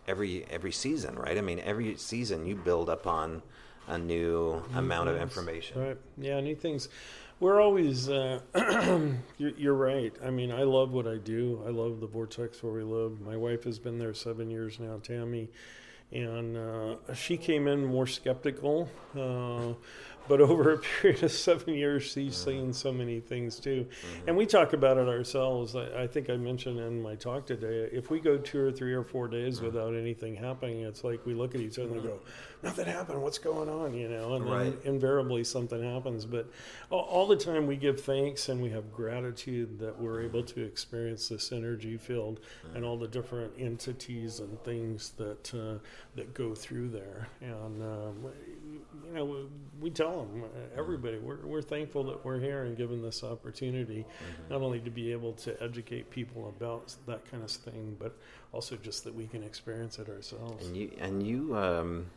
every 0.07 0.45
every 0.49 0.71
season, 0.71 1.15
right? 1.15 1.37
I 1.37 1.41
mean, 1.41 1.59
every 1.59 1.95
season 1.95 2.45
you 2.45 2.55
build 2.55 2.89
up 2.89 3.07
on 3.07 3.41
a 3.87 3.97
new 3.97 4.61
amount 4.75 5.09
of 5.09 5.19
information. 5.21 5.81
Right. 5.81 5.97
Yeah, 6.17 6.39
new 6.39 6.55
things. 6.55 6.89
We're 7.39 7.61
always. 7.61 8.09
Uh, 8.09 8.41
you're, 9.37 9.51
you're 9.57 9.73
right. 9.73 10.13
I 10.23 10.29
mean, 10.29 10.51
I 10.51 10.63
love 10.63 10.91
what 10.91 11.07
I 11.07 11.17
do. 11.17 11.61
I 11.65 11.69
love 11.69 11.99
the 11.99 12.07
vortex 12.07 12.61
where 12.61 12.73
we 12.73 12.83
live. 12.83 13.21
My 13.21 13.37
wife 13.37 13.63
has 13.63 13.79
been 13.79 13.97
there 13.97 14.13
seven 14.13 14.49
years 14.49 14.79
now, 14.79 14.99
Tammy, 15.01 15.47
and 16.11 16.57
uh, 16.57 17.13
she 17.13 17.37
came 17.37 17.67
in 17.67 17.85
more 17.85 18.07
skeptical. 18.07 18.89
Uh, 19.17 19.73
but 20.29 20.39
over 20.39 20.73
a 20.73 20.77
period 20.77 21.23
of 21.23 21.31
seven 21.31 21.73
years, 21.73 22.03
she's 22.03 22.35
mm-hmm. 22.35 22.49
seen 22.49 22.73
so 22.73 22.93
many 22.93 23.19
things 23.19 23.59
too. 23.59 23.85
Mm-hmm. 23.89 24.27
And 24.29 24.37
we 24.37 24.45
talk 24.45 24.73
about 24.73 24.97
it 24.97 25.09
ourselves. 25.09 25.75
I, 25.75 26.03
I 26.03 26.07
think 26.07 26.29
I 26.29 26.37
mentioned 26.37 26.79
in 26.79 27.01
my 27.01 27.15
talk 27.15 27.45
today 27.45 27.89
if 27.91 28.09
we 28.09 28.19
go 28.21 28.37
two 28.37 28.59
or 28.61 28.71
three 28.71 28.93
or 28.93 29.03
four 29.03 29.27
days 29.27 29.57
mm-hmm. 29.57 29.65
without 29.65 29.95
anything 29.95 30.35
happening, 30.35 30.81
it's 30.81 31.03
like 31.03 31.25
we 31.25 31.33
look 31.33 31.55
at 31.55 31.61
each 31.61 31.79
other 31.79 31.93
and 31.93 32.03
go, 32.03 32.19
Nothing 32.61 32.87
happened. 32.87 33.21
What's 33.21 33.37
going 33.37 33.69
on? 33.69 33.93
You 33.93 34.09
know, 34.09 34.35
and 34.35 34.45
then 34.45 34.51
Right. 34.53 34.85
invariably 34.85 35.45
something 35.45 35.81
happens. 35.81 36.25
But 36.25 36.47
all, 36.89 37.25
the 37.25 37.37
time 37.37 37.67
we 37.67 37.77
give 37.77 38.01
thanks 38.01 38.49
and 38.49 38.61
we 38.61 38.69
have 38.71 38.91
gratitude 38.91 39.79
that 39.79 39.97
we're 40.01 40.21
able 40.23 40.43
to 40.43 40.63
experience 40.63 41.29
this 41.29 41.51
energy 41.51 41.95
field 41.95 42.39
and 42.73 42.83
all 42.83 42.97
the 42.97 43.07
different 43.07 43.53
entities 43.57 44.39
and 44.39 44.61
things 44.63 45.11
that 45.11 45.53
uh, 45.53 45.77
that 46.15 46.33
go 46.33 46.53
through 46.53 46.89
there. 46.89 47.27
And 47.39 47.81
um, 47.83 48.25
you 49.05 49.13
know, 49.13 49.25
we, 49.25 49.37
we 49.79 49.89
tell 49.89 50.25
them 50.25 50.43
everybody 50.75 51.17
we're 51.17 51.45
we're 51.45 51.61
thankful 51.61 52.03
that 52.05 52.25
we're 52.25 52.39
here 52.39 52.63
and 52.63 52.75
given 52.75 53.01
this 53.01 53.23
opportunity, 53.23 54.05
not 54.49 54.61
only 54.61 54.79
to 54.79 54.89
be 54.89 55.11
able 55.11 55.33
to 55.33 55.61
educate 55.63 56.09
people 56.09 56.49
about 56.49 56.95
that 57.05 57.29
kind 57.29 57.43
of 57.43 57.51
thing, 57.51 57.95
but 57.99 58.17
also 58.51 58.75
just 58.75 59.03
that 59.05 59.13
we 59.15 59.27
can 59.27 59.43
experience 59.43 59.97
it 59.99 60.09
ourselves. 60.09 60.67
And 60.67 60.75
you 60.75 60.91
and 60.99 61.25
you 61.25 61.55
um 61.55 62.07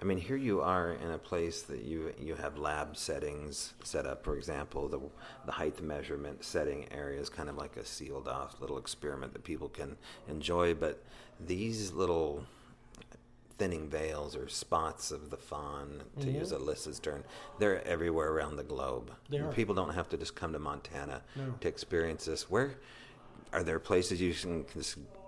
I 0.00 0.04
mean 0.04 0.18
here 0.18 0.36
you 0.36 0.60
are 0.60 0.92
in 0.92 1.10
a 1.10 1.18
place 1.18 1.62
that 1.62 1.82
you 1.82 2.12
you 2.20 2.34
have 2.34 2.58
lab 2.58 2.96
settings 2.96 3.72
set 3.82 4.06
up 4.06 4.24
for 4.24 4.36
example 4.36 4.88
the 4.88 5.00
the 5.46 5.52
height 5.52 5.80
measurement 5.82 6.44
setting 6.44 6.86
area 6.92 7.18
is 7.20 7.28
kind 7.30 7.48
of 7.48 7.56
like 7.56 7.76
a 7.76 7.84
sealed 7.84 8.28
off 8.28 8.60
little 8.60 8.78
experiment 8.78 9.32
that 9.32 9.44
people 9.44 9.68
can 9.68 9.96
enjoy 10.28 10.74
but 10.74 11.02
these 11.40 11.92
little 11.92 12.44
thinning 13.58 13.88
veils 13.88 14.36
or 14.36 14.48
spots 14.48 15.10
of 15.10 15.30
the 15.30 15.36
fawn 15.36 16.02
to 16.20 16.26
Mhm. 16.26 16.34
use 16.40 16.52
Alyssa's 16.52 17.00
term 17.00 17.24
they're 17.58 17.82
everywhere 17.86 18.30
around 18.32 18.56
the 18.56 18.64
globe 18.64 19.10
people 19.52 19.74
don't 19.74 19.94
have 19.94 20.10
to 20.10 20.18
just 20.18 20.34
come 20.34 20.52
to 20.52 20.58
Montana 20.58 21.22
No. 21.34 21.54
to 21.60 21.68
experience 21.68 22.26
this 22.26 22.50
where 22.50 22.74
are 23.54 23.62
there 23.62 23.78
places 23.78 24.20
you 24.20 24.34
can 24.34 24.66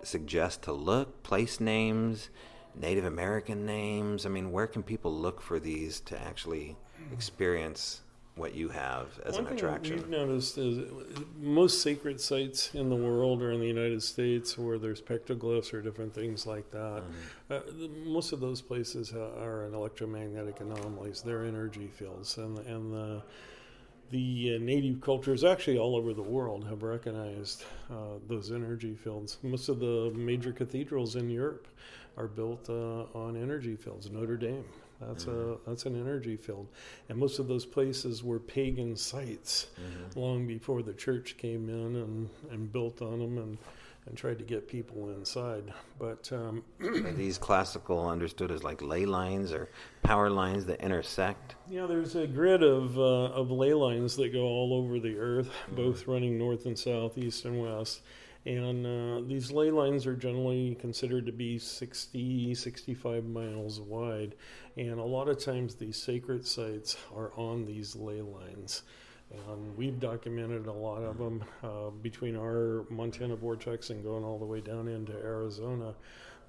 suggest 0.03 0.61
to 0.63 0.73
look 0.73 1.23
place 1.23 1.59
names 1.59 2.29
native 2.75 3.05
american 3.05 3.65
names 3.65 4.25
i 4.25 4.29
mean 4.29 4.51
where 4.51 4.67
can 4.67 4.83
people 4.83 5.13
look 5.13 5.41
for 5.41 5.59
these 5.59 5.99
to 5.99 6.19
actually 6.19 6.75
experience 7.11 8.01
what 8.39 8.55
you 8.55 8.69
have 8.69 9.19
as 9.25 9.33
One 9.33 9.41
an 9.41 9.47
thing 9.47 9.57
attraction 9.57 9.95
we've 9.97 10.09
noticed 10.09 10.57
is 10.57 10.89
most 11.37 11.81
sacred 11.81 12.21
sites 12.21 12.73
in 12.73 12.89
the 12.89 12.95
world 12.95 13.41
are 13.41 13.51
in 13.51 13.59
the 13.59 13.67
United 13.67 14.01
States 14.01 14.57
where 14.57 14.79
there's 14.79 15.01
petroglyphs 15.01 15.73
or 15.73 15.81
different 15.81 16.15
things 16.15 16.47
like 16.47 16.71
that. 16.71 17.03
Mm-hmm. 17.03 17.53
Uh, 17.53 17.59
the, 17.77 17.89
most 18.05 18.31
of 18.31 18.39
those 18.39 18.61
places 18.61 19.13
are 19.13 19.65
in 19.65 19.73
electromagnetic 19.73 20.61
anomalies. 20.61 21.21
They're 21.21 21.43
energy 21.43 21.87
fields, 21.87 22.37
and 22.37 22.57
and 22.59 22.93
the 22.93 23.21
the 24.11 24.55
uh, 24.55 24.63
native 24.63 25.01
cultures 25.01 25.43
actually 25.43 25.77
all 25.77 25.95
over 25.95 26.13
the 26.13 26.23
world 26.23 26.65
have 26.67 26.81
recognized 26.81 27.65
uh, 27.91 28.17
those 28.27 28.51
energy 28.51 28.95
fields. 28.95 29.37
Most 29.43 29.69
of 29.69 29.79
the 29.79 30.11
major 30.15 30.51
cathedrals 30.51 31.15
in 31.15 31.29
Europe 31.29 31.67
are 32.19 32.27
built 32.27 32.69
uh, 32.69 33.05
on 33.17 33.35
energy 33.41 33.75
fields. 33.75 34.11
Notre 34.11 34.37
Dame, 34.37 34.65
that's 35.01 35.25
a 35.25 35.57
that's 35.65 35.85
an 35.85 35.99
energy 35.99 36.35
field, 36.35 36.67
and 37.07 37.17
most 37.17 37.39
of 37.39 37.47
those 37.47 37.65
places 37.65 38.23
were 38.23 38.39
pagan 38.39 38.95
sites 38.95 39.67
long 40.15 40.45
before 40.45 40.83
the 40.83 40.93
church 40.93 41.37
came 41.37 41.69
in 41.69 41.95
and, 41.95 42.29
and 42.51 42.71
built 42.71 43.01
on 43.01 43.19
them 43.19 43.37
and 43.37 43.57
and 44.05 44.17
tried 44.17 44.39
to 44.39 44.43
get 44.43 44.67
people 44.67 45.09
inside. 45.11 45.71
But 45.97 46.29
um, 46.33 46.63
are 46.81 47.11
these 47.13 47.37
classical 47.37 48.07
understood 48.07 48.51
as 48.51 48.63
like 48.63 48.81
ley 48.81 49.05
lines 49.05 49.53
or 49.53 49.69
power 50.03 50.29
lines 50.29 50.65
that 50.65 50.81
intersect 50.81 51.55
Yeah, 51.69 51.85
there's 51.85 52.15
a 52.15 52.27
grid 52.27 52.63
of 52.63 52.97
uh, 52.97 53.31
of 53.31 53.51
ley 53.51 53.73
lines 53.73 54.17
that 54.17 54.33
go 54.33 54.41
all 54.41 54.73
over 54.73 54.99
the 54.99 55.17
Earth, 55.17 55.49
both 55.71 56.07
running 56.07 56.37
north 56.37 56.65
and 56.65 56.77
south, 56.77 57.17
east 57.17 57.45
and 57.45 57.61
west. 57.61 58.01
And 58.45 58.85
uh, 58.85 59.27
these 59.27 59.51
ley 59.51 59.69
lines 59.69 60.05
are 60.07 60.15
generally 60.15 60.75
considered 60.75 61.25
to 61.25 61.31
be 61.31 61.59
60, 61.59 62.55
65 62.55 63.25
miles 63.25 63.81
wide. 63.81 64.35
And 64.77 64.99
a 64.99 65.03
lot 65.03 65.27
of 65.27 65.37
times 65.43 65.75
these 65.75 65.97
sacred 66.01 66.47
sites 66.47 66.97
are 67.15 67.31
on 67.35 67.65
these 67.65 67.95
ley 67.95 68.21
lines. 68.21 68.83
And 69.31 69.75
we've 69.77 69.99
documented 69.99 70.65
a 70.67 70.71
lot 70.73 71.03
of 71.03 71.17
them 71.17 71.43
uh, 71.63 71.89
between 72.01 72.35
our 72.35 72.85
Montana 72.89 73.35
vortex 73.35 73.89
and 73.91 74.03
going 74.03 74.23
all 74.23 74.39
the 74.39 74.45
way 74.45 74.61
down 74.61 74.87
into 74.87 75.13
Arizona. 75.13 75.93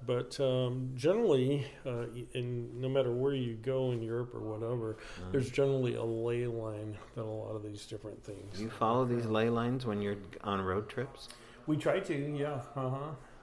But 0.07 0.39
um, 0.39 0.89
generally, 0.95 1.67
uh, 1.85 2.05
in 2.33 2.81
no 2.81 2.89
matter 2.89 3.11
where 3.11 3.35
you 3.35 3.53
go 3.61 3.91
in 3.91 4.01
Europe 4.01 4.33
or 4.33 4.39
whatever, 4.39 4.97
Mm. 5.21 5.31
there's 5.31 5.51
generally 5.51 5.93
a 5.93 6.03
ley 6.03 6.47
line 6.47 6.97
that 7.15 7.21
a 7.21 7.23
lot 7.23 7.55
of 7.55 7.61
these 7.61 7.85
different 7.85 8.23
things. 8.23 8.57
Do 8.57 8.63
you 8.63 8.71
follow 8.71 9.05
these 9.05 9.27
ley 9.27 9.49
lines 9.49 9.85
when 9.85 10.01
you're 10.01 10.17
on 10.43 10.59
road 10.61 10.89
trips? 10.89 11.29
We 11.67 11.77
try 11.77 11.99
to, 11.99 12.13
yeah. 12.37 12.61
Uh 12.75 12.89
huh. 12.89 12.97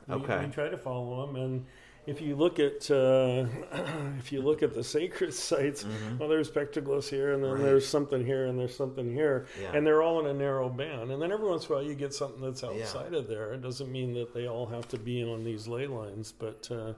We, 0.08 0.14
Okay. 0.14 0.46
We 0.46 0.52
try 0.52 0.68
to 0.68 0.78
follow 0.78 1.26
them, 1.26 1.36
and 1.36 1.66
if 2.06 2.22
you 2.22 2.34
look 2.34 2.58
at 2.58 2.90
uh, 2.90 3.44
if 4.18 4.32
you 4.32 4.40
look 4.40 4.62
at 4.62 4.72
the 4.74 4.82
sacred 4.82 5.34
sites, 5.48 5.84
well, 6.18 6.28
there's 6.28 6.50
petroglyphs 6.50 7.08
here, 7.10 7.34
and 7.34 7.42
then 7.44 7.50
Mm-hmm. 7.50 7.60
Right. 7.62 7.68
there's 7.68 7.86
something 7.86 8.24
here, 8.24 8.46
and 8.46 8.58
there's 8.58 8.74
something 8.74 9.12
here, 9.12 9.46
Yeah. 9.60 9.72
and 9.74 9.86
they're 9.86 10.02
all 10.02 10.20
in 10.20 10.26
a 10.26 10.32
narrow 10.34 10.68
band. 10.70 11.10
And 11.10 11.20
then 11.20 11.30
every 11.30 11.46
once 11.48 11.66
in 11.66 11.72
a 11.72 11.74
while, 11.76 11.84
you 11.84 11.94
get 11.94 12.14
something 12.14 12.40
that's 12.40 12.64
outside 12.64 13.12
of 13.12 13.28
there. 13.28 13.52
It 13.52 13.60
doesn't 13.60 13.92
mean 13.92 14.14
that 14.14 14.32
they 14.32 14.46
all 14.48 14.66
have 14.66 14.88
to 14.88 14.98
be 14.98 15.22
on 15.22 15.44
these 15.44 15.68
ley 15.68 15.86
lines, 15.86 16.32
but 16.32 16.66
uh, 16.70 16.94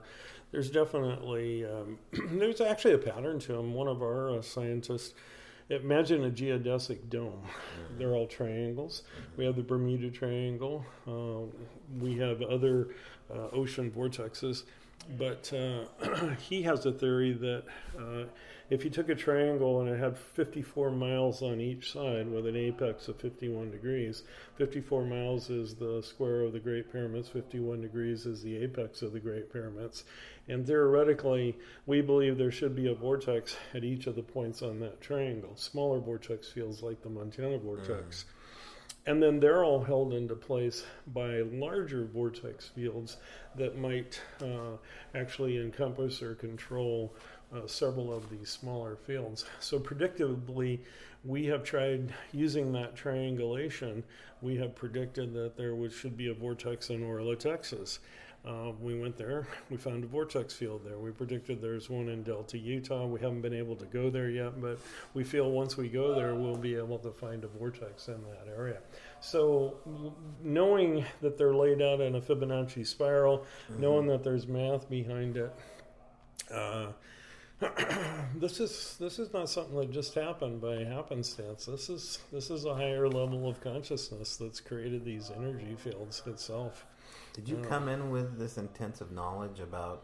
there's 0.51 0.69
definitely 0.71 1.65
um, 1.65 1.99
there's 2.39 2.61
actually 2.61 2.93
a 2.93 2.97
pattern 2.97 3.39
to 3.41 3.51
them. 3.53 3.73
One 3.73 3.87
of 3.89 4.01
our 4.01 4.37
uh, 4.37 4.41
scientists. 4.41 5.13
Imagine 5.71 6.25
a 6.25 6.29
geodesic 6.29 7.09
dome. 7.09 7.47
They're 7.97 8.13
all 8.13 8.27
triangles. 8.27 9.03
We 9.37 9.45
have 9.45 9.55
the 9.55 9.63
Bermuda 9.63 10.09
Triangle. 10.11 10.85
Uh, 11.07 11.49
we 11.97 12.17
have 12.17 12.41
other 12.41 12.89
uh, 13.33 13.47
ocean 13.53 13.89
vortexes. 13.89 14.63
But 15.17 15.51
uh, 15.53 15.85
he 16.49 16.61
has 16.63 16.85
a 16.85 16.91
theory 16.91 17.31
that 17.33 17.63
uh, 17.97 18.25
if 18.69 18.83
you 18.83 18.89
took 18.89 19.07
a 19.09 19.15
triangle 19.15 19.81
and 19.81 19.89
it 19.89 19.97
had 19.97 20.17
54 20.17 20.91
miles 20.91 21.41
on 21.41 21.59
each 21.59 21.91
side 21.91 22.29
with 22.29 22.45
an 22.45 22.55
apex 22.55 23.07
of 23.07 23.17
51 23.19 23.71
degrees, 23.71 24.23
54 24.57 25.05
miles 25.05 25.49
is 25.49 25.75
the 25.75 26.01
square 26.03 26.41
of 26.41 26.53
the 26.53 26.59
Great 26.59 26.91
Pyramids, 26.91 27.29
51 27.29 27.81
degrees 27.81 28.25
is 28.25 28.43
the 28.43 28.57
apex 28.57 29.01
of 29.01 29.13
the 29.13 29.19
Great 29.19 29.51
Pyramids. 29.51 30.03
And 30.51 30.67
theoretically, 30.67 31.57
we 31.85 32.01
believe 32.01 32.37
there 32.37 32.51
should 32.51 32.75
be 32.75 32.91
a 32.91 32.93
vortex 32.93 33.55
at 33.73 33.85
each 33.85 34.05
of 34.05 34.15
the 34.15 34.21
points 34.21 34.61
on 34.61 34.81
that 34.81 34.99
triangle. 34.99 35.55
Smaller 35.55 35.99
vortex 35.99 36.49
fields 36.49 36.83
like 36.83 37.01
the 37.01 37.09
Montana 37.09 37.57
vortex. 37.57 38.25
And 39.05 39.23
then 39.23 39.39
they're 39.39 39.63
all 39.63 39.81
held 39.81 40.13
into 40.13 40.35
place 40.35 40.83
by 41.07 41.39
larger 41.53 42.03
vortex 42.03 42.67
fields 42.67 43.15
that 43.55 43.77
might 43.77 44.21
uh, 44.41 44.75
actually 45.15 45.57
encompass 45.57 46.21
or 46.21 46.35
control 46.35 47.15
uh, 47.55 47.65
several 47.65 48.13
of 48.13 48.29
these 48.29 48.49
smaller 48.49 48.97
fields. 48.97 49.45
So, 49.61 49.79
predictably, 49.79 50.79
we 51.23 51.45
have 51.45 51.63
tried 51.63 52.13
using 52.33 52.73
that 52.73 52.95
triangulation. 52.95 54.03
We 54.41 54.57
have 54.57 54.75
predicted 54.75 55.33
that 55.33 55.55
there 55.55 55.75
would, 55.75 55.93
should 55.93 56.17
be 56.17 56.29
a 56.29 56.33
vortex 56.33 56.89
in 56.89 57.03
Orla, 57.03 57.37
Texas. 57.37 57.99
Uh, 58.43 58.71
we 58.81 58.99
went 58.99 59.17
there. 59.17 59.47
We 59.69 59.77
found 59.77 60.03
a 60.03 60.07
vortex 60.07 60.53
field 60.53 60.81
there. 60.83 60.97
We 60.97 61.11
predicted 61.11 61.61
there's 61.61 61.89
one 61.89 62.09
in 62.09 62.23
Delta, 62.23 62.57
Utah. 62.57 63.05
We 63.05 63.21
haven't 63.21 63.41
been 63.41 63.53
able 63.53 63.75
to 63.77 63.85
go 63.85 64.09
there 64.09 64.29
yet, 64.29 64.59
but 64.61 64.79
we 65.13 65.23
feel 65.23 65.49
once 65.49 65.77
we 65.77 65.87
go 65.87 66.13
there, 66.13 66.35
we'll 66.35 66.57
be 66.57 66.75
able 66.75 66.99
to 66.99 67.11
find 67.11 67.43
a 67.45 67.47
vortex 67.47 68.09
in 68.09 68.21
that 68.23 68.51
area. 68.53 68.79
So, 69.21 69.77
knowing 70.43 71.05
that 71.21 71.37
they're 71.37 71.53
laid 71.53 71.81
out 71.81 72.01
in 72.01 72.15
a 72.15 72.21
Fibonacci 72.21 72.85
spiral, 72.85 73.45
knowing 73.79 74.07
that 74.07 74.23
there's 74.23 74.45
math 74.45 74.89
behind 74.89 75.37
it, 75.37 75.53
uh, 76.53 76.87
this 78.35 78.59
is 78.59 78.97
this 78.99 79.19
is 79.19 79.31
not 79.33 79.47
something 79.47 79.75
that 79.77 79.91
just 79.91 80.15
happened 80.15 80.59
by 80.59 80.83
happenstance. 80.83 81.65
This 81.65 81.89
is 81.89 82.19
this 82.31 82.49
is 82.49 82.65
a 82.65 82.73
higher 82.73 83.07
level 83.07 83.47
of 83.47 83.61
consciousness 83.61 84.35
that's 84.35 84.59
created 84.59 85.05
these 85.05 85.31
energy 85.35 85.75
fields 85.77 86.23
itself. 86.25 86.85
Did 87.33 87.47
you 87.47 87.57
Uh, 87.57 87.63
come 87.67 87.87
in 87.89 88.09
with 88.11 88.37
this 88.37 88.57
intensive 88.57 89.11
knowledge 89.11 89.59
about, 89.59 90.03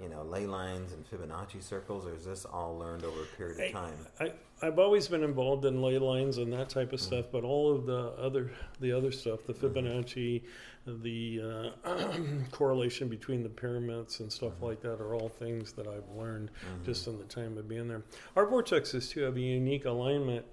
you 0.00 0.08
know, 0.08 0.22
ley 0.22 0.46
lines 0.46 0.92
and 0.92 1.04
Fibonacci 1.08 1.62
circles, 1.62 2.06
or 2.06 2.14
is 2.14 2.24
this 2.24 2.44
all 2.44 2.78
learned 2.78 3.04
over 3.04 3.22
a 3.22 3.36
period 3.36 3.60
of 3.60 3.72
time? 3.72 3.94
I, 4.20 4.32
I've 4.64 4.78
always 4.78 5.08
been 5.08 5.24
involved 5.24 5.64
in 5.64 5.82
ley 5.82 5.98
lines 5.98 6.38
and 6.38 6.52
that 6.52 6.68
type 6.68 6.92
of 6.92 7.00
Mm-hmm. 7.00 7.06
stuff, 7.06 7.26
but 7.32 7.42
all 7.44 7.74
of 7.74 7.86
the 7.86 8.12
other 8.12 8.52
the 8.80 8.92
other 8.92 9.10
stuff, 9.12 9.44
the 9.46 9.52
Fibonacci, 9.54 10.42
the 10.86 11.72
uh, 11.84 12.18
correlation 12.52 13.08
between 13.08 13.42
the 13.42 13.48
pyramids 13.48 14.20
and 14.20 14.32
stuff 14.32 14.52
Mm-hmm. 14.54 14.64
like 14.66 14.80
that, 14.82 15.00
are 15.00 15.14
all 15.14 15.28
things 15.28 15.72
that 15.72 15.86
I've 15.88 16.08
learned 16.16 16.50
just 16.84 17.06
in 17.08 17.18
the 17.18 17.24
time 17.24 17.58
of 17.58 17.68
being 17.68 17.88
there. 17.88 18.02
Our 18.36 18.46
vortexes 18.46 19.10
too 19.10 19.22
have 19.22 19.36
a 19.36 19.40
unique 19.40 19.84
alignment 19.84 20.46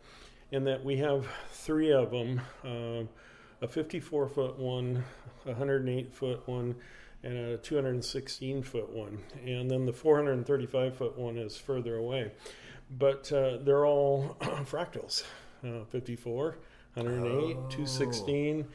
in 0.51 0.63
that 0.63 0.83
we 0.83 0.97
have 0.97 1.27
three 1.51 1.91
of 1.91 2.09
them: 2.11 2.41
uh, 2.63 3.03
a 3.61 3.67
54 3.67 4.27
foot 4.29 4.57
one, 4.57 5.03
a 5.45 5.49
108 5.49 6.13
foot 6.13 6.47
one, 6.47 6.75
and 7.23 7.37
a 7.37 7.57
216 7.57 8.63
foot 8.63 8.89
one, 8.89 9.19
and 9.45 9.69
then 9.69 9.85
the 9.85 9.93
435 9.93 10.95
foot 10.95 11.17
one 11.17 11.37
is 11.37 11.57
further 11.57 11.95
away. 11.95 12.31
But 12.97 13.31
uh, 13.31 13.57
they're 13.61 13.85
all 13.85 14.37
fractals 14.41 15.23
uh, 15.63 15.83
54, 15.89 16.57
108, 16.95 17.53
216. 17.69 18.65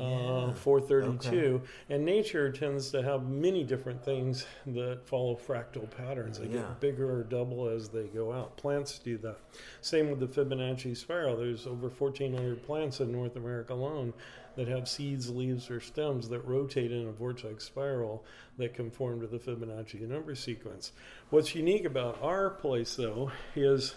Uh, 0.00 0.52
432 0.54 1.60
and 1.90 2.04
nature 2.04 2.50
tends 2.50 2.90
to 2.90 3.02
have 3.02 3.28
many 3.28 3.62
different 3.64 4.02
things 4.04 4.46
that 4.66 5.00
follow 5.04 5.36
fractal 5.36 5.88
patterns. 5.90 6.38
They 6.38 6.46
Yeah. 6.46 6.60
get 6.62 6.80
bigger 6.80 7.10
or 7.20 7.22
double 7.22 7.68
as 7.68 7.88
they 7.90 8.04
go 8.04 8.32
out. 8.32 8.56
Plants 8.56 8.98
do 8.98 9.18
that. 9.18 9.36
Same 9.82 10.10
with 10.10 10.20
the 10.20 10.26
fibonacci 10.26 10.96
spiral. 10.96 11.36
There's 11.36 11.66
over 11.66 11.90
1400 11.90 12.62
plants 12.62 13.00
in 13.00 13.12
north 13.12 13.36
america 13.36 13.74
alone 13.74 14.14
that 14.56 14.68
have 14.68 14.88
seeds 14.88 15.30
leaves 15.30 15.70
or 15.70 15.80
stems 15.80 16.28
that 16.30 16.40
rotate 16.46 16.90
in 16.92 17.06
a 17.06 17.12
vortex 17.12 17.64
spiral 17.64 18.24
that 18.58 18.74
conform 18.74 19.20
to 19.20 19.26
the 19.26 19.38
fibonacci 19.38 20.00
number 20.08 20.34
sequence. 20.34 20.92
What's 21.30 21.54
unique 21.54 21.84
about 21.84 22.18
our 22.22 22.50
place 22.50 22.96
though 22.96 23.30
is 23.54 23.94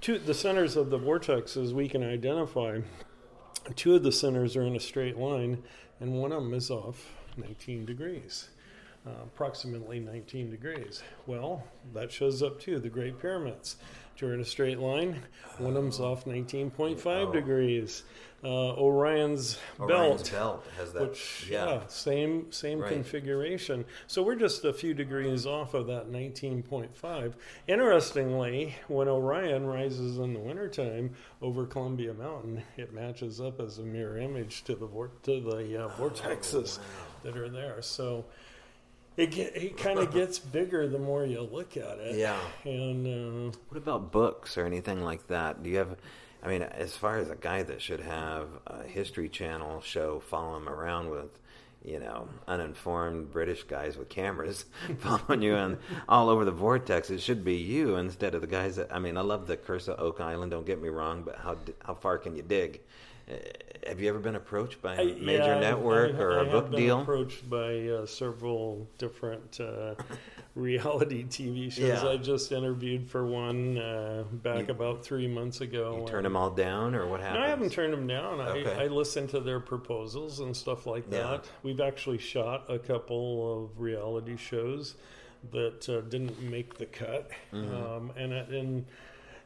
two 0.00 0.18
the 0.18 0.34
centers 0.34 0.76
of 0.76 0.88
the 0.90 0.98
vortexes 0.98 1.72
we 1.72 1.88
can 1.88 2.02
identify 2.02 2.80
two 3.74 3.94
of 3.94 4.02
the 4.02 4.12
centers 4.12 4.56
are 4.56 4.62
in 4.62 4.76
a 4.76 4.80
straight 4.80 5.16
line 5.16 5.62
and 6.00 6.14
one 6.14 6.32
of 6.32 6.42
them 6.42 6.54
is 6.54 6.70
off 6.70 7.12
19 7.36 7.84
degrees 7.84 8.48
uh, 9.06 9.10
approximately 9.24 9.98
19 9.98 10.50
degrees. 10.50 11.02
Well 11.26 11.64
that 11.94 12.12
shows 12.12 12.42
up 12.42 12.60
too 12.60 12.78
the 12.78 12.88
great 12.88 13.18
pyramids 13.20 13.76
two 14.20 14.28
are 14.28 14.34
in 14.34 14.40
a 14.40 14.44
straight 14.44 14.78
line 14.78 15.22
one 15.58 15.70
of 15.76 15.82
them's 15.82 15.98
off 15.98 16.24
19.5 16.26 17.32
degrees 17.32 18.02
uh, 18.42 18.72
orion's, 18.74 19.58
Orion's 19.78 20.22
belt, 20.22 20.30
belt 20.32 20.66
has 20.78 20.92
that- 20.94 21.02
which 21.02 21.46
yeah. 21.50 21.86
same 21.88 22.50
same 22.50 22.78
Right. 22.80 22.90
configuration. 22.90 23.84
So 24.06 24.22
we're 24.22 24.34
just 24.36 24.64
a 24.64 24.72
few 24.72 24.94
degrees 24.94 25.44
off 25.44 25.74
of 25.74 25.86
that 25.88 26.10
19.5. 26.10 27.34
Interestingly, 27.68 28.74
when 28.88 29.08
Orion 29.08 29.66
rises 29.66 30.16
in 30.16 30.32
the 30.32 30.40
wintertime 30.40 31.10
over 31.42 31.66
Columbia 31.66 32.14
Mountain, 32.14 32.62
it 32.78 32.94
matches 32.94 33.42
up 33.42 33.60
as 33.60 33.76
a 33.78 33.82
mirror 33.82 34.16
image 34.16 34.64
to 34.64 34.74
the 34.74 34.86
to 35.24 35.40
the 35.42 35.84
uh, 35.84 35.88
vortexes 35.98 36.78
that 37.22 37.36
are 37.36 37.50
there. 37.50 37.82
So 37.82 38.24
it 39.20 39.30
get, 39.30 39.56
it 39.56 39.76
kind 39.76 39.98
of 39.98 40.12
gets 40.12 40.38
bigger 40.38 40.88
the 40.88 40.98
more 40.98 41.24
you 41.24 41.40
look 41.42 41.76
at 41.76 41.98
it. 41.98 42.16
Yeah. 42.16 42.38
And 42.64 43.52
uh, 43.52 43.56
What 43.68 43.78
about 43.78 44.12
books 44.12 44.56
or 44.56 44.64
anything 44.66 45.02
like 45.02 45.26
that? 45.28 45.62
Do 45.62 45.70
you 45.70 45.78
have, 45.78 45.96
I 46.42 46.48
mean, 46.48 46.62
as 46.62 46.96
far 46.96 47.18
as 47.18 47.30
a 47.30 47.36
guy 47.36 47.62
that 47.62 47.82
should 47.82 48.00
have 48.00 48.48
a 48.66 48.82
History 48.84 49.28
Channel 49.28 49.80
show 49.82 50.20
follow 50.20 50.56
him 50.56 50.68
around 50.68 51.10
with, 51.10 51.38
you 51.84 51.98
know, 51.98 52.28
uninformed 52.46 53.30
British 53.32 53.62
guys 53.64 53.96
with 53.96 54.08
cameras 54.08 54.64
following 54.98 55.42
you 55.42 55.54
and 55.54 55.78
all 56.08 56.28
over 56.28 56.44
the 56.44 56.50
vortex, 56.50 57.10
it 57.10 57.20
should 57.20 57.44
be 57.44 57.56
you 57.56 57.96
instead 57.96 58.34
of 58.34 58.40
the 58.40 58.46
guys 58.46 58.76
that, 58.76 58.94
I 58.94 58.98
mean, 58.98 59.16
I 59.16 59.22
love 59.22 59.46
the 59.46 59.56
Curse 59.56 59.88
of 59.88 59.98
Oak 59.98 60.20
Island, 60.20 60.50
don't 60.50 60.66
get 60.66 60.80
me 60.80 60.88
wrong, 60.88 61.22
but 61.22 61.36
how, 61.36 61.56
how 61.84 61.94
far 61.94 62.18
can 62.18 62.36
you 62.36 62.42
dig? 62.42 62.80
Uh, 63.30 63.36
have 63.86 63.98
you 64.00 64.08
ever 64.10 64.18
been 64.18 64.36
approached 64.36 64.82
by 64.82 64.94
a 64.96 65.00
I- 65.00 65.04
major 65.20 65.42
yeah, 65.44 65.60
network 65.60 66.14
I- 66.14 66.18
or 66.18 66.32
I 66.32 66.36
a 66.36 66.44
have 66.44 66.52
book 66.52 66.70
been 66.70 66.80
deal? 66.80 67.00
Approached 67.00 67.48
by 67.48 67.88
uh, 67.88 68.06
several 68.06 68.86
different 68.98 69.58
uh, 69.60 69.94
reality 70.54 71.24
TV 71.24 71.72
shows. 71.72 72.02
Yeah. 72.02 72.08
I 72.08 72.16
just 72.18 72.52
interviewed 72.52 73.08
for 73.08 73.24
one 73.26 73.78
uh, 73.78 74.24
back 74.32 74.66
You- 74.68 74.74
about 74.74 75.02
three 75.04 75.26
months 75.26 75.60
ago. 75.62 76.00
You 76.02 76.06
turn 76.06 76.24
them 76.24 76.36
all 76.36 76.50
down 76.50 76.94
or 76.94 77.06
what 77.06 77.20
happened? 77.20 77.40
No. 77.40 77.46
I 77.46 77.48
haven't 77.48 77.70
turned 77.72 77.92
them 77.92 78.06
down. 78.06 78.40
Okay. 78.40 78.74
I, 78.74 78.84
I 78.84 78.86
listen 78.88 79.26
to 79.28 79.40
their 79.40 79.60
proposals 79.60 80.40
and 80.40 80.54
stuff 80.56 80.86
like 80.86 81.04
Yeah. 81.10 81.22
that. 81.22 81.44
We've 81.62 81.80
actually 81.80 82.18
shot 82.18 82.66
a 82.68 82.78
couple 82.78 83.64
of 83.64 83.80
reality 83.80 84.36
shows 84.36 84.96
that 85.52 85.88
uh, 85.88 86.02
didn't 86.02 86.38
make 86.42 86.76
the 86.76 86.84
cut, 86.84 87.30
Mhm. 87.52 87.72
um, 87.96 88.12
and 88.14 88.32
and 88.34 88.84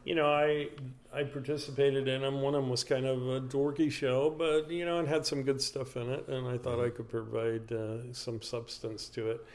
you 0.05 0.14
know 0.14 0.26
I 0.26 0.68
I 1.12 1.24
participated 1.24 2.09
in 2.09 2.22
them. 2.22 2.40
One 2.40 2.55
of 2.55 2.62
them 2.62 2.70
was 2.70 2.85
kind 2.85 3.06
of 3.06 3.18
a 3.28 3.40
dorky 3.40 3.90
show, 3.90 4.31
but 4.31 4.70
you 4.70 4.85
know 4.85 5.01
it 5.01 5.09
had 5.09 5.24
some 5.26 5.43
good 5.43 5.60
stuff 5.60 5.97
in 5.97 6.09
it, 6.10 6.28
and 6.28 6.47
I 6.48 6.59
thought 6.59 6.85
I 6.85 6.90
could 6.90 7.09
provide 7.09 7.72
uh, 7.72 8.12
some 8.12 8.43
substance 8.43 9.09
to 9.10 9.31
it. 9.31 9.47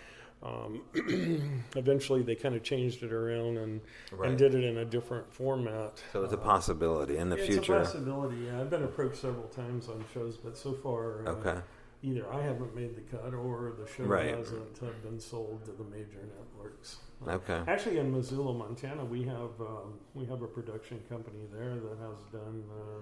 Um, 0.42 0.84
eventually, 1.76 2.22
they 2.24 2.36
kind 2.36 2.56
of 2.56 2.64
changed 2.64 3.04
it 3.04 3.12
around 3.12 3.58
and, 3.58 3.82
Right. 4.12 4.30
and 4.30 4.38
did 4.38 4.56
it 4.56 4.64
in 4.64 4.78
a 4.78 4.86
different 4.86 5.32
format. 5.34 6.02
So 6.14 6.24
it's 6.24 6.32
a 6.32 6.38
possibility 6.38 7.18
in 7.18 7.28
the 7.30 7.36
future. 7.36 7.60
It's 7.60 7.70
a 7.70 7.74
possibility. 7.98 8.38
Yeah, 8.46 8.62
I've 8.62 8.70
been 8.70 8.84
approached 8.84 9.18
several 9.18 9.50
times 9.50 9.90
on 9.90 10.04
shows, 10.14 10.38
but 10.38 10.58
so 10.58 10.72
far, 10.72 11.28
uh, 11.28 11.32
Okay. 11.32 11.60
either 12.04 12.32
I 12.32 12.42
haven't 12.42 12.74
made 12.74 12.96
the 12.96 13.02
cut 13.02 13.34
or 13.34 13.74
the 13.78 13.86
show 13.92 14.06
Right. 14.06 14.34
hasn't 14.34 14.82
uh, 14.82 14.86
been 15.04 15.20
sold 15.20 15.66
to 15.66 15.72
the 15.74 15.84
major 15.84 16.24
networks. 16.26 17.00
Okay. 17.28 17.62
Actually, 17.68 17.98
in 17.98 18.12
Missoula, 18.12 18.54
Montana, 18.54 19.04
we 19.04 19.24
have 19.24 19.52
um, 19.60 20.00
we 20.14 20.26
have 20.26 20.42
a 20.42 20.48
production 20.48 21.00
company 21.10 21.40
there 21.52 21.76
that 21.76 21.98
has 22.00 22.18
done. 22.32 22.64
Uh, 22.72 23.02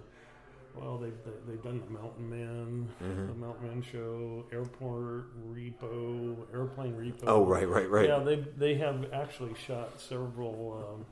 well, 0.79 0.97
they've 0.97 1.13
they, 1.25 1.51
they've 1.51 1.63
done 1.63 1.81
the 1.85 1.91
Mountain 1.91 2.29
Man, 2.29 2.87
Mhm. 3.03 3.27
the 3.27 3.33
Mountain 3.35 3.67
Man 3.67 3.81
show, 3.81 4.45
Airport 4.51 5.25
Repo, 5.51 6.35
Airplane 6.53 6.93
Repo. 6.93 7.23
Oh, 7.27 7.45
right, 7.45 7.67
right, 7.67 7.89
right. 7.89 8.07
Yeah, 8.09 8.19
they 8.19 8.35
they 8.57 8.75
have 8.75 9.11
actually 9.13 9.53
shot 9.55 9.99
several 10.01 10.83
um, 10.95 11.05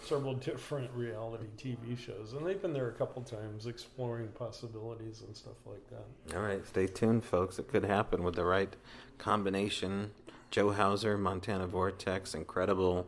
several 0.00 0.34
different 0.34 0.90
reality 0.94 1.46
TV 1.56 1.96
shows, 1.98 2.32
and 2.32 2.44
they've 2.46 2.60
been 2.62 2.72
there 2.72 2.88
a 2.88 2.92
couple 2.94 3.22
times 3.22 3.66
exploring 3.66 4.28
possibilities 4.28 5.22
and 5.26 5.36
stuff 5.36 5.56
like 5.66 5.82
that. 5.90 6.36
All 6.36 6.42
right, 6.42 6.64
stay 6.66 6.86
tuned, 6.86 7.24
folks. 7.24 7.58
It 7.58 7.68
could 7.68 7.84
happen 7.84 8.22
with 8.22 8.34
the 8.36 8.44
right 8.44 8.74
combination. 9.18 10.12
Joe 10.52 10.70
Hauser, 10.70 11.16
Montana 11.16 11.66
Vortex, 11.66 12.34
incredible 12.34 13.06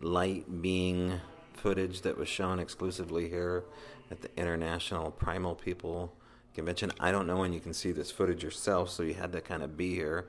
light 0.00 0.62
being 0.62 1.20
footage 1.52 2.02
that 2.02 2.16
was 2.16 2.28
shown 2.28 2.60
exclusively 2.60 3.28
here 3.28 3.64
at 4.12 4.22
the 4.22 4.30
International 4.36 5.10
Primal 5.10 5.56
People 5.56 6.14
Convention. 6.54 6.92
I 7.00 7.10
don't 7.10 7.26
know 7.26 7.38
when 7.38 7.52
you 7.52 7.58
can 7.58 7.74
see 7.74 7.90
this 7.90 8.12
footage 8.12 8.44
yourself, 8.44 8.90
so 8.90 9.02
you 9.02 9.14
had 9.14 9.32
to 9.32 9.40
kind 9.40 9.64
of 9.64 9.76
be 9.76 9.96
here. 9.96 10.26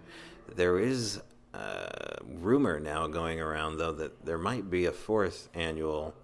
There 0.56 0.80
is 0.80 1.22
a 1.54 2.18
rumor 2.24 2.80
now 2.80 3.06
going 3.06 3.40
around, 3.40 3.78
though, 3.78 3.94
that 3.94 4.26
there 4.26 4.40
might 4.40 4.68
be 4.68 4.88
a 4.88 4.92
fourth 4.92 5.50
annual, 5.54 6.16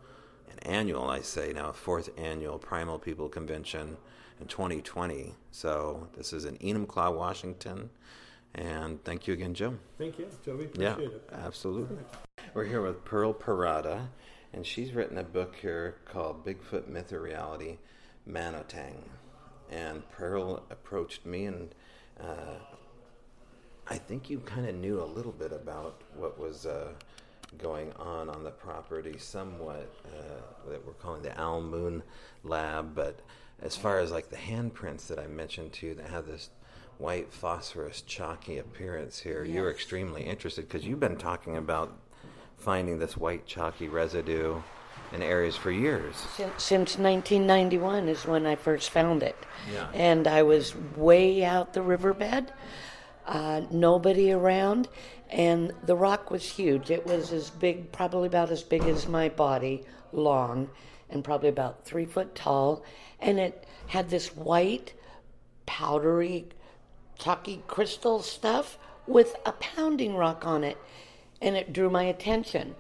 an 0.50 0.58
annual, 0.64 1.08
I 1.08 1.22
say 1.22 1.54
now, 1.54 1.70
a 1.70 1.74
fourth 1.74 2.10
annual 2.18 2.58
Primal 2.58 2.98
People 2.98 3.30
Convention 3.30 3.96
in 4.40 4.48
2020. 4.48 5.36
So 5.52 6.08
this 6.18 6.34
is 6.34 6.46
in 6.46 6.58
Enumclaw, 6.58 7.16
Washington. 7.16 7.92
And 8.56 9.04
thank 9.04 9.28
you 9.28 9.34
again, 9.34 9.54
Joe. 9.54 9.76
Thank 9.98 10.20
you, 10.20 10.28
Joey. 10.44 10.70
Yeah, 10.78 10.98
it. 10.98 11.30
absolutely. 11.32 11.98
We're 12.54 12.66
here 12.66 12.82
with 12.82 13.06
Pearl 13.06 13.34
Parada, 13.34 14.08
and 14.54 14.66
she's 14.66 14.94
written 14.94 15.18
a 15.18 15.24
book 15.24 15.56
here 15.56 15.96
called 16.06 16.46
Bigfoot 16.46 16.88
Myth 16.88 17.14
or 17.14 17.22
Reality, 17.22 17.78
Manotang. 18.30 19.04
And 19.70 20.10
Pearl 20.12 20.64
approached 20.70 21.26
me, 21.26 21.46
and 21.46 21.74
uh, 22.20 22.56
I 23.88 23.98
think 23.98 24.30
you 24.30 24.40
kind 24.40 24.68
of 24.68 24.76
knew 24.76 25.02
a 25.02 25.06
little 25.06 25.32
bit 25.32 25.54
about 25.54 26.02
what 26.16 26.38
was 26.38 26.66
uh, 26.66 26.90
going 27.58 27.94
on 27.94 28.30
on 28.30 28.44
the 28.44 28.52
property, 28.52 29.18
somewhat, 29.18 29.94
uh, 30.08 30.70
that 30.70 30.86
we're 30.86 30.94
calling 30.94 31.22
the 31.22 31.40
Owl 31.40 31.62
Moon 31.62 32.04
Lab. 32.44 32.94
But 32.94 33.22
as 33.62 33.78
far 33.78 34.00
as 34.00 34.12
like 34.12 34.30
the 34.30 34.36
handprints 34.36 35.08
that 35.08 35.20
I 35.20 35.28
mentioned 35.28 35.72
to 35.74 35.88
you 35.88 35.94
that 35.96 36.10
have 36.10 36.28
this 36.28 36.50
white 37.02 37.34
phosphorus 37.34 38.04
chalky 38.04 38.60
appearance 38.60 39.20
here, 39.20 39.44
you're 39.44 39.72
extremely 39.72 40.22
interested 40.22 40.68
because 40.68 40.86
you've 40.86 41.00
been 41.00 41.18
talking 41.18 41.58
about 41.58 41.92
finding 42.58 43.00
this 43.00 43.18
white 43.18 43.46
chalky 43.48 43.88
residue 43.88 44.62
in 45.12 45.24
areas 45.24 45.58
for 45.58 45.72
years. 45.72 46.16
Since, 46.38 46.64
since 46.64 46.98
1991 46.98 48.08
is 48.08 48.26
when 48.26 48.46
I 48.46 48.56
first 48.56 48.92
found 48.92 49.24
it. 49.24 49.36
Yeah. 49.74 49.90
And 49.94 50.28
I 50.28 50.44
was 50.44 50.76
way 50.96 51.44
out 51.44 51.74
the 51.74 51.82
riverbed, 51.82 52.54
uh, 53.26 53.62
nobody 53.72 54.32
around, 54.32 54.88
and 55.30 55.74
the 55.84 55.96
rock 55.96 56.30
was 56.30 56.44
huge. 56.44 56.92
It 56.92 57.06
was 57.06 57.34
as 57.34 57.50
big, 57.50 57.92
probably 57.92 58.28
about 58.28 58.52
as 58.52 58.62
big 58.62 58.84
as 58.84 59.08
my 59.08 59.28
body, 59.30 59.84
long, 60.12 60.70
and 61.10 61.24
probably 61.24 61.50
about 61.50 61.84
three 61.84 62.06
foot 62.06 62.36
tall. 62.36 62.84
And 63.20 63.40
it 63.40 63.66
had 63.88 64.10
this 64.10 64.36
white, 64.36 64.94
powdery, 65.66 66.48
chalky 67.22 67.64
crystal 67.68 68.22
stuff 68.22 68.78
with 69.08 69.36
a 69.46 69.52
pounding 69.54 70.16
rock 70.16 70.46
on 70.46 70.64
it. 70.64 70.78
And 71.42 71.56
it 71.56 71.74
drew 71.74 71.90
my 71.90 72.04
attention. 72.04 72.76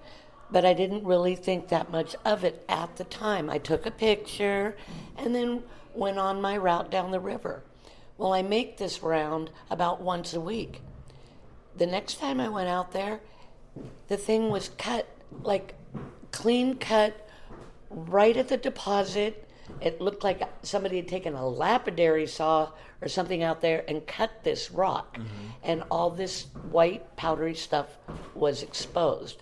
But 0.51 0.65
I 0.65 0.73
didn't 0.73 1.05
really 1.05 1.35
think 1.35 1.69
that 1.69 1.91
much 1.91 2.15
of 2.26 2.43
it 2.43 2.65
at 2.68 2.97
the 2.97 3.03
time. 3.05 3.49
I 3.49 3.57
took 3.57 3.85
a 3.85 3.91
picture 3.91 4.76
and 5.18 5.34
then 5.34 5.63
went 5.93 6.19
on 6.19 6.41
my 6.41 6.57
route 6.57 6.91
down 6.91 7.11
the 7.11 7.19
river. 7.19 7.63
Well, 8.18 8.34
I 8.34 8.41
make 8.41 8.77
this 8.77 9.01
round 9.01 9.49
about 9.69 10.01
once 10.01 10.34
a 10.34 10.41
week. 10.41 10.81
The 11.77 11.88
next 11.88 12.19
time 12.19 12.39
I 12.39 12.49
went 12.49 12.69
out 12.69 12.91
there, 12.91 13.22
the 14.09 14.18
thing 14.18 14.49
was 14.49 14.69
cut, 14.77 15.07
like 15.41 15.73
clean 16.31 16.76
cut, 16.76 17.27
right 17.89 18.35
at 18.35 18.47
the 18.47 18.57
deposit. 18.57 19.49
It 19.79 20.01
looked 20.01 20.23
like 20.23 20.41
somebody 20.63 20.97
had 20.97 21.07
taken 21.07 21.33
a 21.33 21.47
lapidary 21.47 22.27
saw 22.27 22.69
or 23.01 23.07
something 23.07 23.41
out 23.41 23.61
there 23.61 23.83
and 23.88 24.05
cut 24.05 24.43
this 24.43 24.71
rock, 24.71 25.17
mm-hmm. 25.17 25.27
and 25.63 25.83
all 25.89 26.09
this 26.09 26.47
white 26.69 27.15
powdery 27.15 27.55
stuff 27.55 27.97
was 28.35 28.63
exposed. 28.63 29.41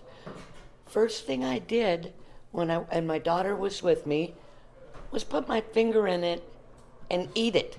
First 0.86 1.26
thing 1.26 1.44
I 1.44 1.58
did 1.58 2.12
when 2.52 2.70
I 2.70 2.84
and 2.90 3.06
my 3.06 3.18
daughter 3.18 3.54
was 3.54 3.82
with 3.82 4.06
me 4.06 4.34
was 5.10 5.24
put 5.24 5.48
my 5.48 5.60
finger 5.60 6.06
in 6.06 6.24
it 6.24 6.42
and 7.10 7.28
eat 7.34 7.56
it. 7.56 7.78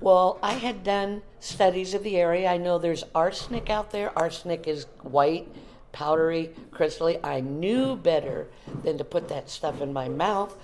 Well, 0.00 0.38
I 0.42 0.52
had 0.52 0.84
done 0.84 1.22
studies 1.40 1.94
of 1.94 2.04
the 2.04 2.16
area. 2.16 2.48
I 2.48 2.56
know 2.56 2.78
there's 2.78 3.04
arsenic 3.14 3.68
out 3.68 3.90
there. 3.90 4.16
Arsenic 4.16 4.68
is 4.68 4.86
white, 5.02 5.48
powdery, 5.92 6.50
crystally. 6.70 7.18
I 7.24 7.40
knew 7.40 7.96
better 7.96 8.48
than 8.84 8.98
to 8.98 9.04
put 9.04 9.28
that 9.28 9.50
stuff 9.50 9.80
in 9.80 9.92
my 9.92 10.08
mouth, 10.08 10.56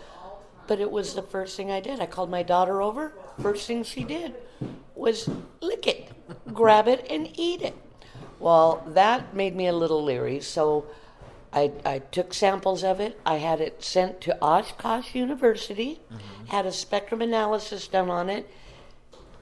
but 0.67 0.81
it 0.81 0.91
was 0.91 1.15
the 1.15 1.23
first 1.23 1.57
thing 1.57 1.71
I 1.71 1.81
did. 1.81 2.01
I 2.01 2.07
called 2.07 2.31
my 2.31 2.43
daughter 2.43 2.83
over. 2.83 3.13
First 3.41 3.67
thing 3.67 3.83
she 3.83 4.05
did 4.05 4.35
was 4.95 5.29
lick 5.61 5.87
it, 5.87 6.11
grab 6.53 6.89
it, 6.89 7.07
and 7.11 7.29
eat 7.39 7.63
it. 7.63 7.75
Well, 8.39 8.85
that 8.89 9.35
made 9.35 9.57
me 9.57 9.67
a 9.67 9.73
little 9.73 10.03
leery, 10.03 10.41
so 10.41 10.87
I, 11.53 11.73
I 11.85 11.99
took 12.01 12.35
samples 12.35 12.83
of 12.83 13.01
it. 13.01 13.19
I 13.25 13.37
had 13.37 13.61
it 13.61 13.83
sent 13.83 14.21
to 14.23 14.37
Oshkosh 14.43 15.15
University, 15.15 16.01
mm-hmm. 16.13 16.47
had 16.47 16.67
a 16.67 16.73
spectrum 16.73 17.23
analysis 17.23 17.87
done 17.87 18.11
on 18.11 18.29
it. 18.29 18.51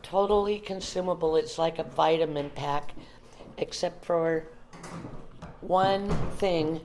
Totally 0.03 0.59
consumable. 0.59 1.37
It's 1.37 1.59
like 1.59 1.79
a 1.79 1.85
vitamin 1.85 2.51
pack, 2.51 2.93
except 3.57 4.05
for 4.05 4.45
one 5.63 6.09
thing 6.37 6.81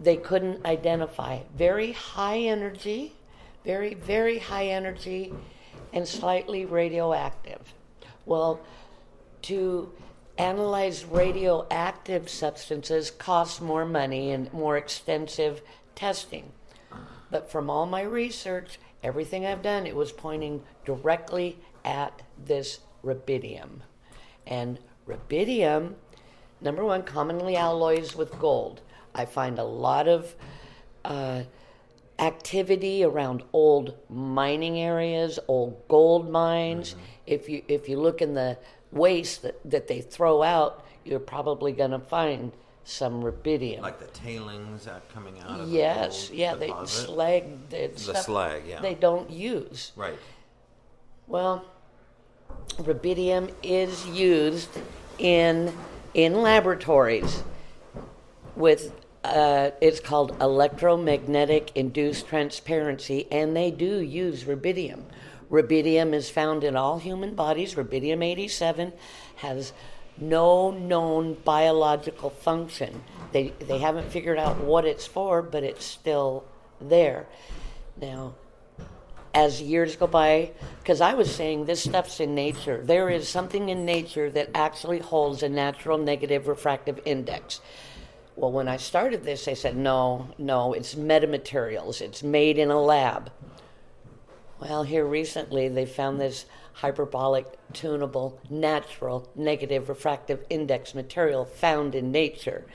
they 0.00 0.16
couldn't 0.16 0.64
identify. 0.64 1.40
Very 1.54 1.92
high 1.92 2.38
energy, 2.38 3.14
very, 3.66 3.94
very 3.94 4.38
high 4.38 4.68
energy, 4.68 5.34
and 5.92 6.06
slightly 6.06 6.64
radioactive. 6.64 7.74
Well, 8.24 8.60
to 9.42 9.92
analyze 10.38 11.04
radioactive 11.04 12.28
substances 12.28 13.10
costs 13.10 13.60
more 13.60 13.84
money 13.84 14.30
and 14.30 14.52
more 14.52 14.76
extensive 14.76 15.62
testing. 15.96 16.52
But 17.30 17.50
from 17.50 17.68
all 17.68 17.86
my 17.86 18.02
research, 18.02 18.78
everything 19.02 19.44
I've 19.44 19.62
done, 19.62 19.84
it 19.84 19.96
was 19.96 20.12
pointing 20.12 20.62
directly 20.84 21.58
at 21.84 22.22
this 22.44 22.80
rubidium. 23.04 23.80
And 24.46 24.78
rubidium, 25.08 25.94
number 26.60 26.84
one, 26.84 27.02
commonly 27.02 27.56
alloys 27.56 28.14
with 28.14 28.38
gold. 28.38 28.80
I 29.12 29.24
find 29.24 29.58
a 29.58 29.64
lot 29.64 30.06
of 30.06 30.36
uh, 31.04 31.42
activity 32.18 33.04
around 33.04 33.42
old 33.52 33.94
mining 34.08 34.78
areas, 34.78 35.38
old 35.48 35.86
gold 35.88 36.30
mines. 36.30 36.90
Mm-hmm. 36.90 37.00
If 37.26 37.48
you 37.48 37.62
if 37.68 37.88
you 37.88 37.98
look 37.98 38.22
in 38.22 38.34
the 38.34 38.58
waste 38.92 39.42
that, 39.42 39.58
that 39.70 39.88
they 39.88 40.00
throw 40.00 40.42
out, 40.42 40.84
you're 41.04 41.18
probably 41.20 41.72
going 41.72 41.90
to 41.90 41.98
find 41.98 42.52
some 42.84 43.22
rubidium. 43.22 43.80
Like 43.80 43.98
the 43.98 44.06
tailings 44.06 44.84
that 44.84 45.12
coming 45.12 45.38
out 45.40 45.60
of 45.60 45.68
yes, 45.68 46.28
the 46.28 46.36
yeah, 46.36 46.54
they 46.54 46.72
slag 46.84 47.68
the, 47.68 47.90
slag, 47.96 48.62
yeah. 48.66 48.80
They 48.80 48.94
don't 48.94 49.28
use. 49.28 49.92
Right. 49.96 50.18
Well, 51.26 51.64
rubidium 52.78 53.52
is 53.62 54.06
used 54.06 54.68
in 55.18 55.72
in 56.14 56.40
laboratories 56.42 57.42
with 58.54 58.92
uh, 59.26 59.70
it's 59.80 60.00
called 60.00 60.36
electromagnetic 60.40 61.72
induced 61.74 62.28
transparency, 62.28 63.26
and 63.30 63.56
they 63.56 63.70
do 63.70 64.00
use 64.00 64.44
rubidium. 64.44 65.02
Rubidium 65.50 66.12
is 66.12 66.28
found 66.28 66.64
in 66.64 66.76
all 66.76 66.98
human 66.98 67.34
bodies. 67.34 67.74
Rubidium 67.74 68.24
87 68.24 68.92
has 69.36 69.72
no 70.18 70.70
known 70.70 71.34
biological 71.44 72.30
function. 72.30 73.02
They, 73.32 73.52
they 73.60 73.78
haven't 73.78 74.10
figured 74.10 74.38
out 74.38 74.58
what 74.58 74.84
it's 74.84 75.06
for, 75.06 75.42
but 75.42 75.62
it's 75.62 75.84
still 75.84 76.44
there. 76.80 77.26
Now, 78.00 78.34
as 79.34 79.60
years 79.60 79.96
go 79.96 80.06
by, 80.06 80.52
because 80.82 81.00
I 81.00 81.14
was 81.14 81.32
saying 81.32 81.66
this 81.66 81.84
stuff's 81.84 82.20
in 82.20 82.34
nature. 82.34 82.80
There 82.82 83.10
is 83.10 83.28
something 83.28 83.68
in 83.68 83.84
nature 83.84 84.30
that 84.30 84.50
actually 84.54 84.98
holds 84.98 85.42
a 85.42 85.48
natural 85.48 85.98
negative 85.98 86.48
refractive 86.48 87.00
index. 87.04 87.60
Well, 88.36 88.52
when 88.52 88.68
I 88.68 88.76
started 88.76 89.24
this, 89.24 89.46
they 89.46 89.54
said, 89.54 89.76
no, 89.76 90.28
no, 90.36 90.74
it's 90.74 90.94
metamaterials. 90.94 92.02
It's 92.02 92.22
made 92.22 92.58
in 92.58 92.70
a 92.70 92.80
lab. 92.80 93.32
Well, 94.60 94.82
here 94.82 95.06
recently, 95.06 95.68
they 95.68 95.86
found 95.86 96.20
this 96.20 96.44
hyperbolic, 96.74 97.46
tunable, 97.72 98.38
natural, 98.50 99.30
negative 99.34 99.88
refractive 99.88 100.44
index 100.50 100.94
material 100.94 101.46
found 101.46 101.94
in 101.94 102.12
nature. 102.12 102.66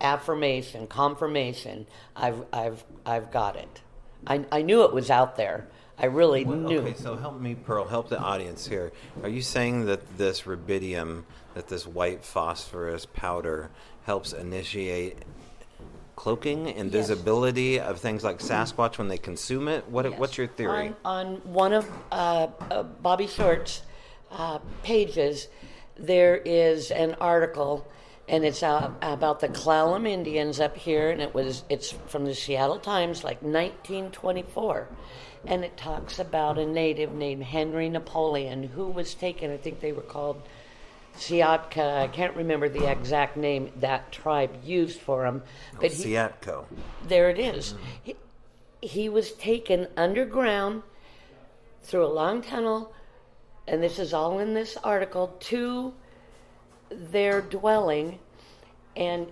Affirmation, 0.00 0.88
confirmation. 0.88 1.86
I've, 2.16 2.44
I've, 2.52 2.84
I've 3.06 3.30
got 3.30 3.54
it. 3.56 3.82
I, 4.26 4.44
I 4.50 4.62
knew 4.62 4.82
it 4.82 4.92
was 4.92 5.10
out 5.10 5.36
there. 5.36 5.68
I 5.96 6.06
really 6.06 6.44
Well, 6.44 6.56
knew. 6.56 6.80
Okay, 6.80 6.94
so 6.94 7.14
help 7.14 7.40
me, 7.40 7.54
Pearl. 7.54 7.86
Help 7.86 8.08
the 8.08 8.18
audience 8.18 8.66
here. 8.66 8.90
Are 9.22 9.28
you 9.28 9.42
saying 9.42 9.86
that 9.86 10.18
this 10.18 10.42
rubidium, 10.42 11.22
that 11.54 11.68
this 11.68 11.86
white 11.86 12.24
phosphorus 12.24 13.06
powder, 13.06 13.70
helps 14.04 14.32
initiate 14.32 15.18
cloaking, 16.16 16.68
invisibility 16.68 17.80
of 17.80 17.98
things 17.98 18.22
like 18.22 18.38
Sasquatch 18.38 18.98
when 18.98 19.08
they 19.08 19.18
consume 19.18 19.68
it? 19.68 19.88
What, 19.88 20.18
What's 20.18 20.38
your 20.38 20.46
theory? 20.46 20.94
On, 21.04 21.26
on 21.26 21.36
one 21.44 21.72
of 21.72 21.88
uh, 22.12 22.48
uh, 22.70 22.82
Bobby 22.82 23.26
Short's 23.26 23.82
uh, 24.30 24.58
pages, 24.82 25.48
there 25.96 26.36
is 26.36 26.90
an 26.90 27.14
article, 27.20 27.86
and 28.28 28.44
it's 28.44 28.62
uh, 28.62 28.90
about 29.02 29.40
the 29.40 29.48
Clallam 29.48 30.06
Indians 30.08 30.60
up 30.60 30.76
here, 30.76 31.10
and 31.10 31.20
it 31.20 31.34
was 31.34 31.64
it's 31.68 31.92
from 32.06 32.24
the 32.24 32.34
Seattle 32.34 32.78
Times, 32.78 33.24
like 33.24 33.42
1924, 33.42 34.88
and 35.46 35.64
it 35.64 35.76
talks 35.76 36.18
about 36.18 36.58
a 36.58 36.66
native 36.66 37.12
named 37.12 37.42
Henry 37.42 37.88
Napoleon 37.88 38.62
who 38.62 38.86
was 38.88 39.14
taken. 39.14 39.50
I 39.50 39.56
think 39.56 39.80
they 39.80 39.92
were 39.92 40.02
called 40.02 40.42
Siatka. 41.16 42.02
I 42.02 42.08
can't 42.08 42.36
remember 42.36 42.68
the 42.68 42.90
exact 42.90 43.36
name 43.36 43.70
that 43.76 44.10
tribe 44.12 44.64
used 44.64 45.00
for 45.00 45.24
him, 45.24 45.42
oh, 45.74 45.78
but 45.80 45.92
he, 45.92 46.12
Siatko. 46.12 46.66
there 47.06 47.30
it 47.30 47.38
is. 47.38 47.72
Mm-hmm. 47.72 47.82
He, 48.02 48.16
he 48.80 49.08
was 49.08 49.32
taken 49.32 49.88
underground 49.96 50.82
through 51.82 52.04
a 52.04 52.08
long 52.08 52.42
tunnel, 52.42 52.92
and 53.66 53.82
this 53.82 53.98
is 53.98 54.12
all 54.12 54.38
in 54.38 54.54
this 54.54 54.76
article, 54.82 55.36
to 55.40 55.94
their 56.90 57.40
dwelling, 57.40 58.18
and 58.96 59.28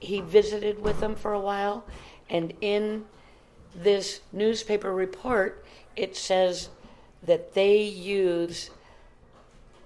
he 0.00 0.20
visited 0.20 0.80
with 0.80 1.00
them 1.00 1.14
for 1.14 1.32
a 1.32 1.40
while. 1.40 1.84
And 2.28 2.52
in 2.60 3.04
this 3.74 4.20
newspaper 4.32 4.92
report, 4.92 5.64
it 5.96 6.16
says 6.16 6.70
that 7.22 7.54
they 7.54 7.82
use 7.82 8.70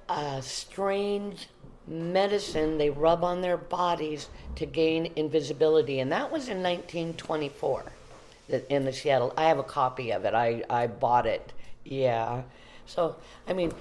a 0.08 0.42
strange 0.42 1.48
medicine 1.86 2.78
they 2.78 2.90
rub 2.90 3.22
on 3.22 3.40
their 3.40 3.56
bodies 3.56 4.28
to 4.56 4.66
gain 4.66 5.12
invisibility, 5.16 6.00
and 6.00 6.10
that 6.12 6.30
was 6.30 6.48
in 6.48 6.62
1924 6.62 7.84
that- 8.48 8.66
in 8.68 8.84
the 8.84 8.92
Seattle. 8.92 9.32
I 9.36 9.44
have 9.44 9.58
a 9.58 9.64
copy 9.64 10.10
of 10.10 10.24
it. 10.24 10.34
I, 10.34 10.62
I 10.70 10.86
bought 10.86 11.26
it. 11.26 11.52
Yeah. 11.84 12.42
So, 12.86 13.16
I 13.46 13.52
mean, 13.52 13.72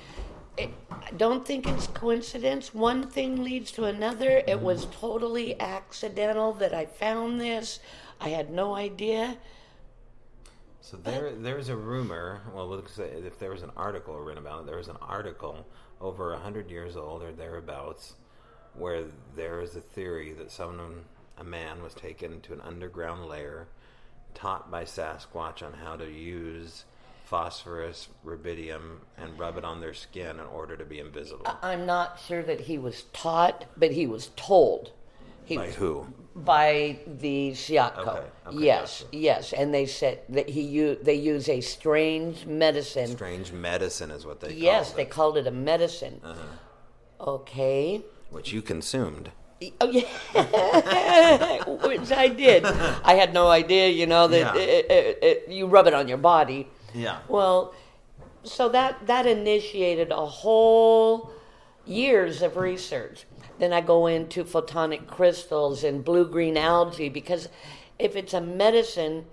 it, 0.57 0.69
I 0.91 1.11
don't 1.11 1.45
think 1.45 1.67
it's 1.67 1.87
coincidence. 1.87 2.73
One 2.73 3.07
thing 3.09 3.43
leads 3.43 3.71
to 3.73 3.85
another. 3.85 4.43
It 4.47 4.61
was 4.61 4.87
totally 4.99 5.59
accidental 5.59 6.53
that 6.53 6.73
I 6.73 6.85
found 6.85 7.41
this. 7.41 7.79
I 8.21 8.29
had 8.29 8.51
no 8.51 8.75
idea. 8.75 9.37
So 10.81 10.97
there, 10.97 11.31
there's 11.33 11.69
a 11.69 11.75
rumor. 11.75 12.41
We'll 12.53 12.73
if 12.73 13.39
there 13.39 13.51
was 13.51 13.63
an 13.63 13.71
article 13.75 14.19
written 14.19 14.43
about 14.43 14.61
it, 14.61 14.65
there 14.67 14.77
was 14.77 14.89
an 14.89 14.97
article 15.01 15.65
over 16.03 16.33
a 16.33 16.39
hundred 16.39 16.69
years 16.69 16.95
old 16.95 17.23
or 17.23 17.31
thereabouts, 17.31 18.13
where 18.75 19.05
there 19.35 19.61
is 19.61 19.75
a 19.75 19.81
theory 19.81 20.33
that 20.33 20.51
someone, 20.51 21.05
a 21.37 21.43
man, 21.43 21.81
was 21.81 21.93
taken 21.93 22.41
to 22.41 22.53
an 22.53 22.61
underground 22.61 23.25
lair, 23.25 23.67
taught 24.35 24.69
by 24.69 24.83
Sasquatch 24.83 25.63
on 25.63 25.73
how 25.73 25.95
to 25.95 26.11
use 26.11 26.83
phosphorus, 27.23 28.09
rubidium, 28.25 28.97
and 29.17 29.39
rub 29.39 29.57
it 29.57 29.63
on 29.63 29.79
their 29.79 29.93
skin 29.93 30.39
in 30.39 30.45
order 30.45 30.75
to 30.75 30.85
be 30.85 30.99
invisible. 30.99 31.47
I'm 31.61 31.85
not 31.85 32.19
sure 32.27 32.43
that 32.43 32.61
he 32.61 32.77
was 32.77 33.03
taught, 33.13 33.65
but 33.77 33.91
he 33.91 34.05
was 34.05 34.29
told. 34.35 34.91
He 35.45 35.55
by 35.55 35.67
was 35.67 35.75
who? 35.75 36.07
By 36.35 36.97
the 37.05 37.51
Siatko. 37.51 37.97
Okay, 38.07 38.27
okay, 38.47 38.57
yes, 38.65 39.05
yes, 39.11 39.53
and 39.53 39.73
they 39.73 39.85
said 39.85 40.19
that 40.29 40.49
he 40.49 40.61
u- 40.61 40.97
they 41.01 41.13
use 41.15 41.47
a 41.49 41.61
strange 41.61 42.45
medicine. 42.45 43.07
Strange 43.07 43.51
medicine 43.51 44.09
is 44.11 44.25
what 44.25 44.39
they 44.39 44.53
yes, 44.53 44.87
called 44.87 44.97
they 44.97 45.03
it. 45.03 45.09
called 45.09 45.37
it 45.37 45.47
a 45.47 45.51
medicine. 45.51 46.19
Uh-huh. 46.23 46.41
Okay. 47.33 48.01
Which 48.31 48.51
you 48.51 48.61
consumed. 48.61 49.31
Oh 49.79 49.89
yeah, 49.89 51.63
which 51.87 52.11
I 52.11 52.27
did. 52.27 52.65
I 52.65 53.13
had 53.13 53.33
no 53.33 53.47
idea, 53.47 53.87
you 53.89 54.05
know, 54.07 54.27
that 54.27 54.55
Yeah. 54.55 54.61
it, 54.61 54.91
it, 54.91 55.19
it, 55.23 55.47
you 55.49 55.67
rub 55.67 55.87
it 55.87 55.93
on 55.93 56.07
your 56.09 56.17
body. 56.17 56.67
Yeah. 56.93 57.19
Well, 57.29 57.73
so 58.43 58.67
that 58.69 59.07
that 59.07 59.25
initiated 59.25 60.11
a 60.11 60.25
whole 60.25 61.31
years 61.85 62.41
of 62.41 62.57
research. 62.57 63.25
Then 63.63 63.71
I 63.71 63.79
go 63.79 64.07
into 64.07 64.43
photonic 64.43 65.07
crystals 65.07 65.85
and 65.85 66.03
blue 66.03 66.27
green 66.27 66.57
algae 66.57 67.07
because 67.07 67.47
if 67.97 68.17
it's 68.17 68.33
a 68.33 68.41
medicine, 68.41 69.25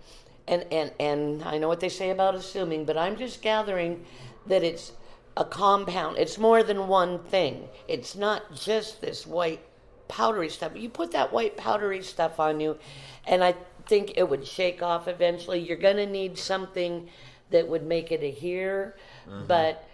and, 0.47 0.65
and, 0.71 0.93
and 1.01 1.43
I 1.43 1.59
know 1.59 1.67
what 1.67 1.81
they 1.81 1.89
say 1.89 2.11
about 2.11 2.37
assuming, 2.37 2.85
but 2.85 2.97
I'm 2.97 3.17
just 3.17 3.43
gathering 3.43 4.05
that 4.47 4.63
it's 4.63 4.93
a 5.37 5.45
compound. 5.45 6.17
It's 6.17 6.39
more 6.39 6.63
than 6.63 6.87
one 6.87 7.19
thing. 7.25 7.69
It's 7.89 8.15
not 8.15 8.55
just 8.55 9.01
this 9.01 9.27
white 9.27 9.63
powdery 10.07 10.49
stuff. 10.49 10.77
You 10.77 10.91
put 10.91 11.11
that 11.11 11.33
white 11.33 11.57
powdery 11.57 12.01
stuff 12.01 12.39
on 12.39 12.61
you, 12.61 12.79
and 13.27 13.43
I 13.43 13.57
think 13.87 14.13
it 14.15 14.29
would 14.31 14.47
shake 14.47 14.81
off 14.81 15.09
eventually. 15.09 15.59
You're 15.59 15.77
going 15.77 15.97
to 15.97 16.07
need 16.07 16.39
something 16.39 17.09
that 17.51 17.67
would 17.67 17.83
make 17.85 18.13
it 18.13 18.23
adhere, 18.23 18.95
Mhm. 19.29 19.49
but 19.49 19.89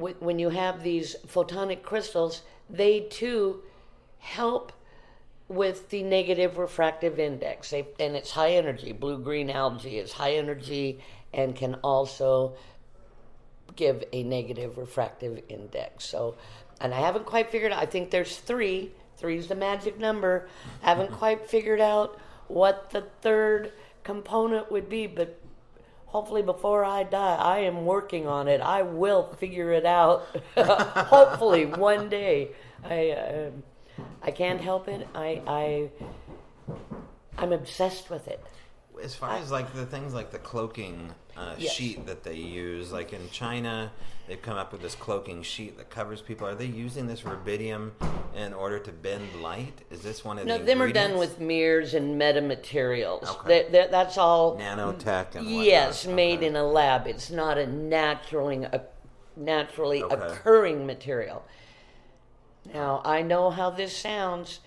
wh- 0.00 0.22
when 0.22 0.38
you 0.38 0.50
have 0.50 0.84
these 0.84 1.16
photonic 1.26 1.82
crystals, 1.82 2.42
they 2.68 3.00
too 3.00 3.62
help 4.18 4.72
with 5.48 5.90
the 5.90 6.02
negative 6.02 6.58
refractive 6.58 7.18
index. 7.18 7.70
They, 7.70 7.86
and 8.00 8.16
it's 8.16 8.32
high 8.32 8.52
energy. 8.52 8.92
Blue 8.92 9.18
green 9.18 9.50
algae 9.50 9.98
is 9.98 10.12
high 10.12 10.34
energy 10.34 11.00
and 11.32 11.54
can 11.54 11.74
also 11.76 12.56
give 13.76 14.02
a 14.12 14.22
negative 14.22 14.78
refractive 14.78 15.42
index. 15.48 16.04
So, 16.04 16.36
and 16.80 16.92
I 16.92 17.00
haven't 17.00 17.26
quite 17.26 17.50
figured 17.50 17.72
out, 17.72 17.82
I 17.82 17.86
think 17.86 18.10
there's 18.10 18.36
three. 18.38 18.92
Three's 19.16 19.46
the 19.46 19.54
magic 19.54 19.98
number. 19.98 20.48
I 20.82 20.88
haven't 20.90 21.12
quite 21.12 21.46
figured 21.46 21.80
out 21.80 22.18
what 22.48 22.90
the 22.90 23.02
third 23.22 23.72
component 24.04 24.70
would 24.70 24.88
be, 24.88 25.06
but 25.06 25.38
hopefully 26.06 26.42
before 26.42 26.84
I 26.84 27.02
die, 27.02 27.36
I 27.36 27.58
am 27.60 27.84
working 27.84 28.26
on 28.26 28.48
it. 28.48 28.60
I 28.60 28.82
will 28.82 29.34
figure 29.34 29.72
it 29.72 29.84
out. 29.86 30.22
hopefully 30.56 31.66
one 31.66 32.08
day. 32.08 32.50
I 32.84 33.10
uh, 33.10 33.50
I 34.22 34.30
can't 34.30 34.60
help 34.60 34.88
it. 34.88 35.06
I 35.14 35.42
I 35.46 35.90
I'm 37.38 37.52
obsessed 37.52 38.10
with 38.10 38.28
it. 38.28 38.42
As 39.02 39.14
far 39.14 39.32
as 39.36 39.50
like 39.50 39.74
the 39.74 39.84
things 39.86 40.14
like 40.14 40.30
the 40.30 40.38
cloaking 40.38 41.12
uh, 41.36 41.54
Yes. 41.58 41.72
sheet 41.72 42.06
that 42.06 42.24
they 42.24 42.34
use, 42.36 42.92
like 42.92 43.12
in 43.12 43.28
China, 43.30 43.92
they've 44.28 44.40
come 44.42 44.56
up 44.56 44.72
with 44.72 44.82
this 44.82 44.94
cloaking 44.94 45.42
sheet 45.42 45.76
that 45.78 45.90
covers 45.90 46.20
people. 46.20 46.46
Are 46.46 46.54
they 46.54 46.66
using 46.66 47.06
this 47.06 47.22
rubidium 47.22 47.92
in 48.34 48.52
order 48.52 48.78
to 48.78 48.92
bend 48.92 49.40
light? 49.40 49.82
Is 49.90 50.02
this 50.02 50.24
one 50.24 50.38
of 50.38 50.46
No, 50.46 50.58
the 50.58 50.64
them 50.64 50.82
are 50.82 50.90
done 50.92 51.16
with 51.18 51.40
mirrors 51.40 51.94
and 51.94 52.20
metamaterials. 52.20 53.24
Okay. 53.28 53.48
That- 53.48 53.72
that- 53.72 53.90
that's 53.90 54.18
all 54.18 54.56
nanotech 54.56 55.34
and 55.34 55.46
whatnot. 55.46 55.64
yes, 55.64 56.06
made 56.06 56.42
in 56.42 56.56
a 56.56 56.64
lab. 56.64 57.06
It's 57.06 57.30
not 57.30 57.58
a 57.58 57.66
naturally 57.66 58.64
a 58.64 58.82
naturally 59.36 60.02
Okay. 60.02 60.14
occurring 60.14 60.86
material. 60.86 61.44
Now 62.72 63.02
I 63.04 63.22
know 63.22 63.50
how 63.50 63.70
this 63.70 63.96
sounds. 63.96 64.60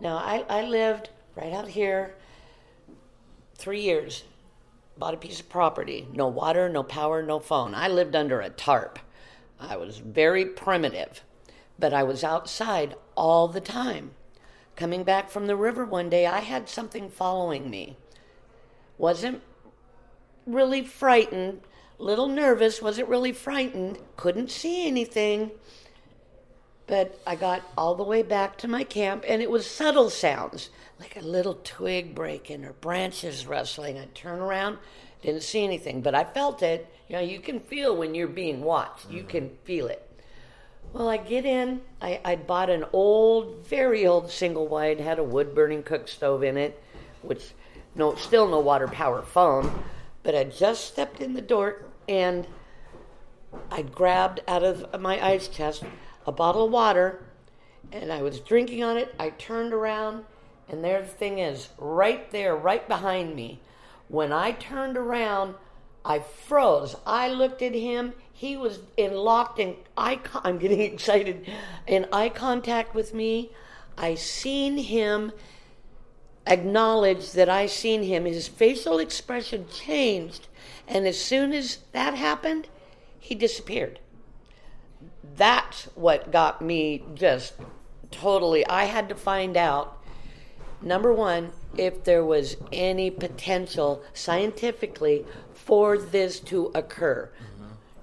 Now 0.00 0.16
I, 0.16 0.44
I 0.48 0.62
lived 0.62 1.10
right 1.36 1.52
out 1.52 1.68
here 1.68 2.14
three 3.54 3.80
years. 3.82 4.24
Bought 4.96 5.14
a 5.14 5.16
piece 5.16 5.40
of 5.40 5.48
property. 5.48 6.08
No 6.12 6.28
water, 6.28 6.68
no 6.68 6.82
power, 6.84 7.22
no 7.22 7.40
phone. 7.40 7.74
I 7.74 7.88
lived 7.88 8.14
under 8.14 8.40
a 8.40 8.48
tarp. 8.48 8.98
I 9.58 9.76
was 9.76 9.98
very 9.98 10.44
primitive, 10.44 11.22
but 11.78 11.94
I 11.94 12.02
was 12.02 12.24
outside 12.24 12.94
all 13.16 13.48
the 13.48 13.60
time. 13.60 14.12
Coming 14.76 15.04
back 15.04 15.30
from 15.30 15.46
the 15.46 15.56
river 15.56 15.84
one 15.84 16.10
day, 16.10 16.26
I 16.26 16.40
had 16.40 16.68
something 16.68 17.08
following 17.08 17.70
me. 17.70 17.96
Wasn't 18.98 19.40
really 20.46 20.82
frightened, 20.82 21.60
little 21.98 22.28
nervous, 22.28 22.82
wasn't 22.82 23.08
really 23.08 23.32
frightened, 23.32 23.98
couldn't 24.16 24.50
see 24.50 24.86
anything. 24.86 25.52
But 26.86 27.18
I 27.26 27.34
got 27.36 27.62
all 27.78 27.94
the 27.94 28.02
way 28.02 28.22
back 28.22 28.58
to 28.58 28.68
my 28.68 28.84
camp, 28.84 29.24
and 29.26 29.40
it 29.40 29.50
was 29.50 29.66
subtle 29.66 30.10
sounds, 30.10 30.70
like 31.00 31.16
a 31.16 31.20
little 31.20 31.58
twig 31.64 32.14
breaking 32.14 32.64
or 32.64 32.74
branches 32.74 33.46
rustling. 33.46 33.98
I'd 33.98 34.14
turn 34.14 34.40
around, 34.40 34.78
didn't 35.22 35.44
see 35.44 35.64
anything, 35.64 36.02
but 36.02 36.14
I 36.14 36.24
felt 36.24 36.62
it. 36.62 36.92
You 37.08 37.16
know, 37.16 37.22
you 37.22 37.40
can 37.40 37.60
feel 37.60 37.96
when 37.96 38.14
you're 38.14 38.28
being 38.28 38.62
watched. 38.62 39.10
You 39.10 39.24
can 39.24 39.50
feel 39.64 39.88
it. 39.88 40.10
Well, 40.92 41.08
I 41.08 41.16
get 41.16 41.44
in. 41.44 41.80
I, 42.00 42.20
I 42.24 42.36
bought 42.36 42.70
an 42.70 42.84
old, 42.92 43.66
very 43.66 44.06
old 44.06 44.30
single 44.30 44.68
wide, 44.68 45.00
had 45.00 45.18
a 45.18 45.24
wood 45.24 45.54
burning 45.54 45.82
cook 45.82 46.08
stove 46.08 46.42
in 46.42 46.56
it, 46.56 46.80
which 47.22 47.52
no, 47.94 48.14
still 48.14 48.48
no 48.48 48.60
water 48.60 48.88
power 48.88 49.22
phone. 49.22 49.84
But 50.22 50.34
I 50.34 50.44
just 50.44 50.86
stepped 50.86 51.20
in 51.20 51.34
the 51.34 51.42
door 51.42 51.84
and 52.08 52.46
I 53.70 53.82
grabbed 53.82 54.40
out 54.48 54.62
of 54.62 55.00
my 55.00 55.24
ice 55.24 55.48
chest 55.48 55.84
a 56.26 56.32
bottle 56.32 56.66
of 56.66 56.72
water 56.72 57.22
and 57.92 58.12
I 58.12 58.22
was 58.22 58.40
drinking 58.40 58.82
on 58.82 58.96
it. 58.96 59.14
I 59.18 59.30
turned 59.30 59.72
around 59.72 60.24
and 60.68 60.82
there 60.82 61.02
the 61.02 61.08
thing 61.08 61.38
is, 61.38 61.68
right 61.76 62.30
there, 62.30 62.56
right 62.56 62.86
behind 62.88 63.34
me. 63.36 63.60
When 64.08 64.32
I 64.32 64.52
turned 64.52 64.96
around, 64.96 65.56
I 66.04 66.18
froze. 66.20 66.96
I 67.06 67.28
looked 67.30 67.62
at 67.62 67.74
him. 67.74 68.12
He 68.32 68.56
was 68.56 68.80
in 68.96 69.14
locked 69.14 69.58
in 69.58 69.76
eye. 69.96 70.16
Con- 70.16 70.42
I'm 70.44 70.58
getting 70.58 70.80
excited. 70.92 71.48
In 71.86 72.06
eye 72.12 72.28
contact 72.28 72.94
with 72.94 73.14
me, 73.14 73.50
I 73.96 74.14
seen 74.14 74.76
him 74.76 75.32
acknowledge 76.46 77.32
that 77.32 77.48
I 77.48 77.66
seen 77.66 78.02
him. 78.02 78.24
His 78.26 78.48
facial 78.48 78.98
expression 78.98 79.66
changed, 79.72 80.48
and 80.86 81.06
as 81.06 81.20
soon 81.20 81.52
as 81.52 81.78
that 81.92 82.14
happened, 82.14 82.68
he 83.18 83.34
disappeared. 83.34 84.00
That's 85.36 85.84
what 85.94 86.30
got 86.30 86.60
me 86.60 87.02
just 87.14 87.54
totally. 88.10 88.66
I 88.66 88.84
had 88.84 89.08
to 89.08 89.14
find 89.14 89.56
out 89.56 90.00
number 90.82 91.12
one 91.12 91.52
if 91.76 92.04
there 92.04 92.24
was 92.24 92.56
any 92.72 93.10
potential 93.10 94.02
scientifically 94.12 95.24
for 95.64 95.96
this 95.98 96.40
to 96.40 96.70
occur. 96.74 97.30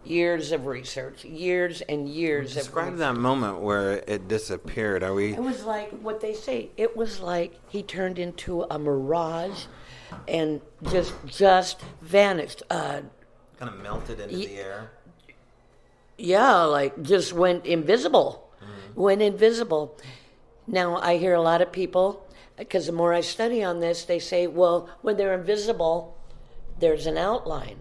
Years 0.04 0.52
of 0.52 0.66
research, 0.66 1.24
years 1.24 1.82
and 1.82 2.10
years 2.10 2.58
of 2.58 2.64
Describe 2.64 2.98
that 2.98 3.16
moment 3.16 3.60
where 3.60 3.98
it 4.08 4.28
disappeared. 4.28 5.04
Are 5.04 5.14
we? 5.14 5.34
it 5.34 5.40
was 5.44 5.64
like 5.64 5.92
what 6.02 6.22
they 6.22 6.34
say. 6.34 6.72
It 6.76 6.98
was 6.98 7.20
like 7.20 7.54
he 7.70 7.84
turned 7.84 8.18
into 8.18 8.64
a 8.64 8.80
mirage, 8.80 9.66
and 10.28 10.60
just 10.92 11.14
just 11.28 11.82
vanished. 12.02 12.64
Uh, 12.72 13.02
Kind 13.60 13.76
of 13.76 13.80
melted 13.80 14.20
into 14.20 14.36
Ye- 14.36 14.48
the 14.48 14.56
air. 14.56 14.90
yeah, 16.18 16.64
like 16.64 17.00
just 17.04 17.32
went 17.32 17.66
invisible. 17.68 18.50
Went 18.96 19.22
invisible. 19.22 19.96
Now 20.66 20.98
I 20.98 21.18
hear 21.18 21.36
a 21.36 21.42
lot 21.42 21.62
of 21.62 21.72
people 21.72 22.26
because 22.58 22.88
the 22.88 22.92
more 22.92 23.14
I 23.14 23.22
study 23.22 23.64
on 23.64 23.80
this, 23.80 24.04
they 24.06 24.20
say, 24.20 24.48
well, 24.48 24.90
when 25.04 25.16
they're 25.16 25.34
invisible, 25.36 26.18
there's 26.82 27.06
an 27.06 27.18
outline. 27.18 27.80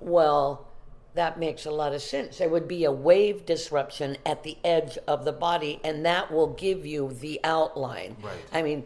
Well, 0.00 0.68
that 1.14 1.38
makes 1.38 1.64
a 1.64 1.70
lot 1.70 1.94
of 1.94 2.02
sense. 2.02 2.38
There 2.38 2.48
would 2.48 2.68
be 2.68 2.84
a 2.84 2.92
wave 2.92 3.46
disruption 3.46 4.18
at 4.26 4.42
the 4.42 4.58
edge 4.62 4.98
of 5.08 5.24
the 5.24 5.32
body, 5.32 5.80
and 5.82 6.04
that 6.04 6.30
will 6.30 6.48
give 6.48 6.84
you 6.84 7.16
the 7.20 7.40
outline. 7.42 8.16
Right. 8.22 8.34
I 8.52 8.62
mean, 8.62 8.84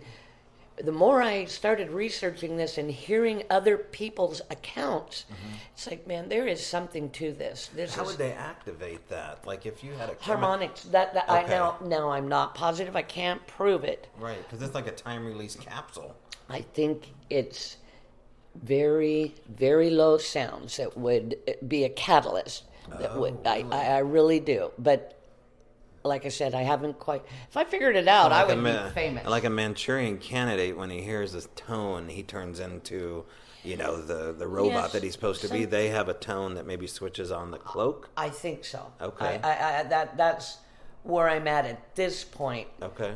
the 0.83 0.93
more 0.93 1.21
I 1.21 1.45
started 1.45 1.91
researching 1.91 2.57
this 2.57 2.79
and 2.79 2.91
hearing 2.91 3.43
other 3.51 3.77
people's 3.77 4.41
accounts, 4.51 5.25
mm-hmm. 5.25 5.55
it's 5.75 5.87
like, 5.87 6.07
man, 6.07 6.29
there 6.29 6.47
is 6.47 6.65
something 6.65 7.11
to 7.11 7.33
this. 7.33 7.69
This 7.75 7.95
How 7.95 8.03
is 8.03 8.09
would 8.09 8.19
they 8.19 8.33
activate 8.33 9.09
that? 9.09 9.47
Like 9.47 9.67
if 9.67 9.85
you 9.85 9.93
had 9.93 10.09
a 10.09 10.15
chemi- 10.15 10.21
harmonics. 10.21 10.85
That, 10.85 11.13
that 11.15 11.29
I 11.29 11.43
now 11.47 11.77
now 11.85 12.11
I'm 12.11 12.29
not 12.29 12.55
positive. 12.55 12.97
I 12.97 13.03
can't 13.03 13.45
prove 13.47 13.85
it. 13.85 14.09
right? 14.19 14.39
Because 14.49 14.63
it's 14.65 14.75
like 14.75 14.87
a 14.87 14.93
time 14.93 15.27
release 15.27 15.57
capsule. 15.57 16.17
I 16.49 16.63
think 16.63 17.13
it's 17.29 17.77
very 18.55 19.35
very 19.49 19.91
low 19.91 20.19
sounds 20.19 20.77
that 20.77 20.97
would 20.97 21.37
be 21.67 21.85
a 21.85 21.89
catalyst. 21.89 22.65
That 22.99 23.17
would 23.17 23.47
I, 23.47 23.63
oh. 23.63 23.71
I 23.71 23.85
I 23.85 23.99
really 23.99 24.41
do, 24.41 24.71
but. 24.79 25.17
Like 26.03 26.25
I 26.25 26.31
said, 26.31 26.55
I 26.55 26.63
haven't 26.63 26.99
quite. 26.99 27.23
If 27.51 27.59
I 27.59 27.65
figured 27.65 27.95
it 27.95 28.09
out, 28.09 28.33
I 28.33 28.45
Like 28.45 28.53
a 28.53 28.57
would 28.57 28.65
Ma- 28.65 28.85
be 28.85 28.95
famous. 28.95 29.27
Like 29.27 29.45
a 29.45 29.51
Manchurian 29.51 30.17
candidate, 30.17 30.75
when 30.75 30.89
he 30.89 31.03
hears 31.03 31.35
this 31.35 31.47
tone, 31.57 32.09
he 32.09 32.23
turns 32.23 32.59
into, 32.59 33.27
you 33.63 33.77
know, 33.77 34.01
the 34.01 34.33
the 34.33 34.47
robot 34.49 34.85
Yes, 34.85 34.93
that 34.93 35.03
he's 35.03 35.13
supposed 35.13 35.43
to 35.43 35.49
be. 35.49 35.67
They 35.67 35.89
have 35.89 36.09
a 36.09 36.15
tone 36.15 36.55
that 36.55 36.65
maybe 36.67 36.87
switches 36.87 37.31
on 37.31 37.51
the 37.51 37.59
cloak. 37.59 38.09
I 38.17 38.31
think 38.31 38.65
so. 38.65 38.91
Okay. 38.99 39.41
I, 39.45 39.51
I, 39.53 39.81
I, 39.81 39.83
that 39.83 40.17
that's 40.17 40.57
where 41.03 41.29
I'm 41.29 41.47
at 41.47 41.67
at 41.67 41.95
this 41.97 42.25
point. 42.25 42.69
Okay. 42.81 43.13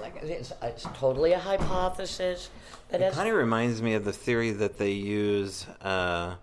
Like 0.00 0.16
it's, 0.22 0.52
it's 0.62 0.84
totally 0.94 1.32
a 1.32 1.38
hypothesis, 1.38 2.50
but 2.90 3.00
It 3.00 3.12
kind 3.12 3.28
of 3.28 3.34
reminds 3.34 3.82
me 3.82 3.94
of 3.94 4.04
the 4.04 4.12
theory 4.12 4.50
that 4.52 4.78
they 4.78 4.92
use 4.92 5.66
uh, 5.82 6.36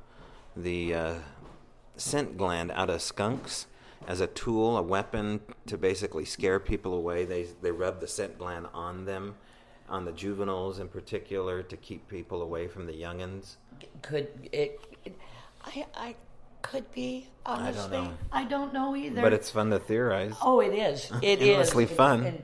the 0.56 0.94
uh, 0.94 1.14
scent 1.98 2.38
gland 2.38 2.72
out 2.72 2.90
of 2.90 3.02
skunks 3.02 3.68
as 4.08 4.20
a 4.20 4.28
tool, 4.28 4.78
a 4.78 4.82
weapon 4.82 5.40
to 5.68 5.78
basically 5.78 6.26
scare 6.26 6.60
people 6.60 6.94
away. 6.94 7.26
They 7.26 7.48
they 7.62 7.72
rub 7.72 8.00
the 8.02 8.08
scent 8.08 8.38
gland 8.38 8.68
on 8.74 9.06
them, 9.06 9.36
on 9.88 10.06
the 10.06 10.12
juveniles 10.12 10.80
in 10.80 10.88
particular, 10.90 11.64
to 11.64 11.78
keep 11.78 12.08
people 12.10 12.42
away 12.42 12.68
from 12.68 12.86
the 12.86 12.94
youngins. 12.94 13.56
could 14.02 14.28
it, 14.52 14.80
it 15.06 15.18
I 15.64 15.86
I 15.96 16.16
could 16.62 16.92
be 16.92 17.28
I 17.46 17.56
don't 17.58 17.62
honestly. 17.68 17.98
know. 17.98 18.14
I 18.32 18.44
don't 18.46 18.74
know 18.74 18.96
either. 18.96 19.22
But 19.22 19.34
it's 19.34 19.50
fun 19.52 19.70
to 19.72 19.80
theorize. 19.80 20.34
oh, 20.42 20.60
it 20.60 20.74
is. 20.74 21.12
It 21.22 21.42
is 21.42 21.50
Endlessly 21.50 21.84
It's 21.86 21.94
fun. 21.94 22.26
in- 22.26 22.44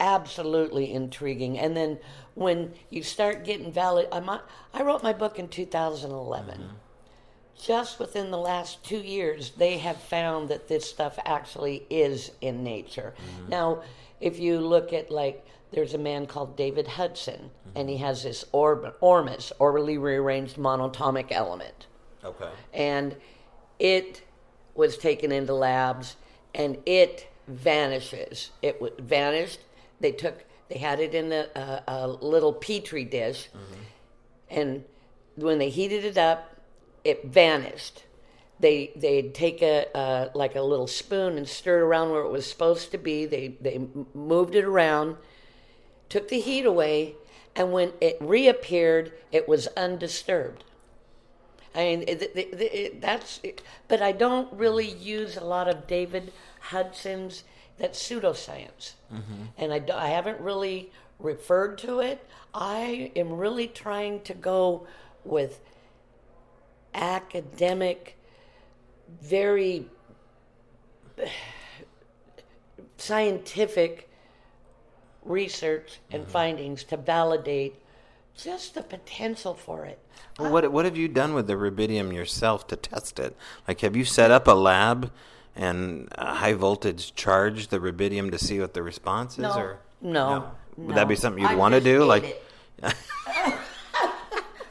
absolutely 0.00 0.92
intriguing. 0.92 1.58
And 1.58 1.76
then 1.76 1.98
when 2.34 2.72
you 2.88 3.02
start 3.02 3.44
getting 3.44 3.70
valid, 3.72 4.08
I'm 4.10 4.28
I 4.28 4.82
wrote 4.82 5.02
my 5.02 5.12
book 5.12 5.38
in 5.38 5.48
2011. 5.48 6.54
Mm-hmm. 6.58 6.66
Just 7.62 7.98
within 7.98 8.30
the 8.30 8.38
last 8.38 8.82
two 8.82 8.98
years, 8.98 9.50
they 9.50 9.78
have 9.78 10.00
found 10.00 10.48
that 10.48 10.66
this 10.68 10.88
stuff 10.88 11.18
actually 11.26 11.86
is 11.90 12.30
in 12.40 12.64
nature. 12.64 13.14
Mm-hmm. 13.18 13.50
Now, 13.50 13.82
if 14.20 14.38
you 14.40 14.58
look 14.60 14.92
at 14.94 15.10
like, 15.10 15.44
there's 15.70 15.92
a 15.92 15.98
man 15.98 16.26
called 16.26 16.56
David 16.56 16.86
Hudson, 16.88 17.50
and 17.76 17.88
he 17.90 17.98
has 17.98 18.22
this 18.22 18.44
orb, 18.52 18.94
ormus, 19.00 19.52
orbitally 19.60 20.00
rearranged 20.00 20.56
monatomic 20.56 21.30
element 21.30 21.86
Okay. 22.24 22.48
and 22.72 23.14
it 23.78 24.22
was 24.74 24.98
taken 24.98 25.30
into 25.32 25.54
labs 25.54 26.16
and 26.54 26.76
it 26.86 27.28
vanishes 27.46 28.50
it 28.62 28.74
w- 28.80 28.92
vanished 29.00 29.60
they 30.00 30.12
took 30.12 30.44
they 30.68 30.78
had 30.78 31.00
it 31.00 31.14
in 31.14 31.32
a, 31.32 32.06
little 32.20 32.52
petri 32.52 33.04
dish 33.04 33.48
and 34.48 34.84
when 35.36 35.58
they 35.58 35.68
heated 35.68 36.04
it 36.04 36.18
up 36.18 36.56
it 37.04 37.24
vanished 37.24 38.04
they 38.58 38.90
they'd 38.96 39.34
take 39.34 39.62
a 39.62 40.30
like 40.34 40.54
a 40.56 40.62
little 40.62 40.86
spoon 40.86 41.36
and 41.38 41.48
stir 41.48 41.78
it 41.78 41.82
around 41.82 42.10
where 42.10 42.22
it 42.22 42.30
was 42.30 42.46
supposed 42.46 42.90
to 42.90 42.98
be 42.98 43.26
they 43.26 43.48
they 43.60 43.80
moved 44.14 44.54
it 44.54 44.64
around 44.64 45.16
took 46.08 46.28
the 46.28 46.40
heat 46.40 46.64
away 46.66 47.14
and 47.56 47.72
when 47.72 47.92
it 48.00 48.16
reappeared 48.20 49.12
it 49.32 49.48
was 49.48 49.66
undisturbed 49.76 50.64
I 51.72 51.78
mean, 51.84 52.04
it, 52.08 52.20
it, 52.34 52.60
it- 52.60 53.00
that's. 53.00 53.40
But 53.86 54.02
I 54.02 54.10
don't 54.10 54.52
really 54.52 54.90
use 54.90 55.36
a 55.36 55.44
lot 55.44 55.68
of 55.68 55.86
David 55.86 56.32
Hudson's. 56.60 57.44
That's 57.80 57.98
pseudoscience, 57.98 58.92
mm-hmm. 59.12 59.44
and 59.56 59.72
I, 59.72 59.82
I 59.94 60.08
haven't 60.08 60.38
really 60.40 60.92
referred 61.18 61.78
to 61.78 62.00
it. 62.00 62.24
I 62.52 63.10
am 63.16 63.32
really 63.32 63.68
trying 63.68 64.20
to 64.22 64.34
go 64.34 64.86
with 65.24 65.60
academic, 66.94 68.18
very 69.22 69.86
scientific 72.98 74.10
research 75.22 76.00
and 76.10 76.22
mm-hmm. 76.22 76.32
findings 76.32 76.84
to 76.84 76.98
validate 76.98 77.80
just 78.36 78.74
the 78.74 78.82
potential 78.82 79.54
for 79.54 79.86
it. 79.86 79.98
Well, 80.38 80.52
what 80.52 80.70
what 80.70 80.84
have 80.84 80.98
you 80.98 81.08
done 81.08 81.32
with 81.32 81.46
the 81.46 81.54
rubidium 81.54 82.14
yourself 82.14 82.66
to 82.68 82.76
test 82.76 83.18
it? 83.18 83.34
Like, 83.66 83.80
have 83.80 83.96
you 83.96 84.04
set 84.04 84.30
up 84.30 84.46
a 84.46 84.52
lab 84.52 85.10
and 85.56 86.08
a 86.12 86.34
high 86.34 86.54
voltage 86.54 87.14
charge 87.14 87.68
the 87.68 87.78
rubidium 87.78 88.30
to 88.30 88.38
see 88.38 88.60
what 88.60 88.74
the 88.74 88.82
response 88.82 89.34
is? 89.34 89.38
No, 89.42 89.52
or 89.52 89.78
no, 90.00 90.50
Would 90.76 90.96
that 90.96 91.08
be 91.08 91.16
something 91.16 91.42
you'd 91.42 91.50
I 91.50 91.54
want 91.54 91.74
to 91.74 91.80
do? 91.80 92.04
Like, 92.04 92.42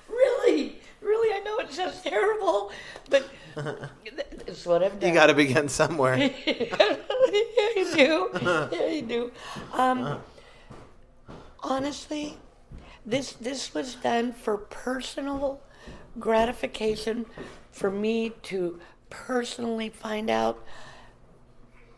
really, 0.09 0.79
really, 1.01 1.33
I 1.35 1.41
know 1.43 1.59
it 1.59 1.71
sounds 1.71 2.01
terrible, 2.01 2.71
but 3.09 3.29
it's 4.47 4.65
what 4.65 4.83
I've 4.83 4.99
done. 4.99 5.09
you 5.09 5.15
got 5.15 5.27
to 5.27 5.33
begin 5.33 5.69
somewhere. 5.69 6.17
yeah, 6.17 6.31
you 7.75 7.95
do. 7.95 8.29
Yeah, 8.41 8.87
you 8.87 9.01
do. 9.01 9.31
Um, 9.73 10.19
honestly, 11.61 12.37
this 13.05 13.33
this 13.33 13.73
was 13.73 13.95
done 13.95 14.33
for 14.33 14.57
personal 14.57 15.61
gratification, 16.19 17.25
for 17.71 17.91
me 17.91 18.31
to 18.43 18.79
personally 19.09 19.89
find 19.89 20.29
out 20.29 20.63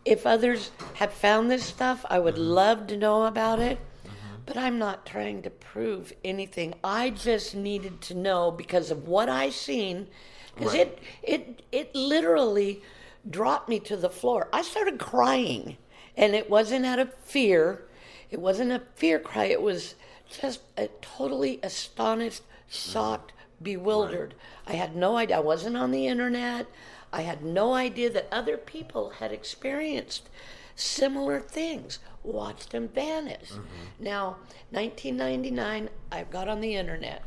if 0.06 0.26
others 0.26 0.72
have 0.96 1.14
found 1.14 1.52
this 1.52 1.64
stuff, 1.64 2.06
I 2.10 2.20
would 2.20 2.36
mm-hmm. 2.36 2.44
love 2.44 2.88
to 2.88 2.98
know 2.98 3.26
about 3.26 3.60
it. 3.60 3.78
Mm-hmm. 3.78 4.42
But 4.46 4.58
I'm 4.58 4.80
not 4.80 5.06
trying 5.06 5.44
to 5.44 5.50
prove 5.50 6.14
anything. 6.24 6.74
I 6.84 7.12
just 7.12 7.56
needed 7.56 8.02
to 8.02 8.16
know 8.16 8.52
because 8.52 8.92
of 8.92 9.08
what 9.08 9.30
I 9.30 9.50
seen, 9.50 10.08
because 10.56 10.74
Right. 10.74 10.82
it 10.82 11.00
it 11.24 11.62
it 11.72 11.96
literally 11.96 12.82
dropped 13.30 13.70
me 13.70 13.80
to 13.82 13.96
the 13.96 14.10
floor. 14.10 14.50
I 14.52 14.64
started 14.64 15.00
crying, 15.00 15.78
and 16.18 16.34
it 16.34 16.50
wasn't 16.50 16.86
out 16.86 17.00
of 17.00 17.14
fear. 17.24 17.86
It 18.32 18.40
wasn't 18.40 18.72
a 18.72 18.82
fear 18.96 19.20
cry. 19.20 19.46
It 19.46 19.62
was 19.62 19.96
just 20.28 20.62
a 20.78 20.88
totally 21.02 21.60
astonished, 21.62 22.42
mm-hmm. 22.42 22.92
shocked, 22.92 23.34
bewildered. 23.62 24.34
I 24.66 24.74
had 24.74 24.96
no 24.96 25.18
idea. 25.18 25.38
I 25.38 25.42
wasn't 25.42 25.78
on 25.78 25.92
the 25.92 26.08
internet. 26.08 26.66
I 27.14 27.22
had 27.22 27.44
no 27.44 27.74
idea 27.74 28.10
that 28.12 28.28
other 28.32 28.58
people 28.58 29.12
had 29.20 29.32
experienced 29.32 30.30
similar 30.76 31.40
things, 31.40 32.00
watched 32.24 32.72
them 32.72 32.88
vanish. 32.88 33.52
Mm-hmm. 33.52 34.04
Now, 34.04 34.38
1999, 34.72 35.90
I 36.12 36.24
got 36.24 36.48
on 36.48 36.62
the 36.62 36.76
internet. 36.76 37.24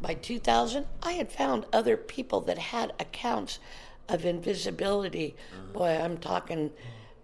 By 0.00 0.14
2000, 0.14 0.86
I 1.02 1.12
had 1.12 1.32
found 1.32 1.66
other 1.72 1.96
people 1.96 2.40
that 2.42 2.58
had 2.58 2.92
accounts 3.00 3.58
of 4.08 4.24
invisibility. 4.24 5.36
Mm-hmm. 5.54 5.72
Boy, 5.72 6.00
I'm 6.00 6.18
talking 6.18 6.70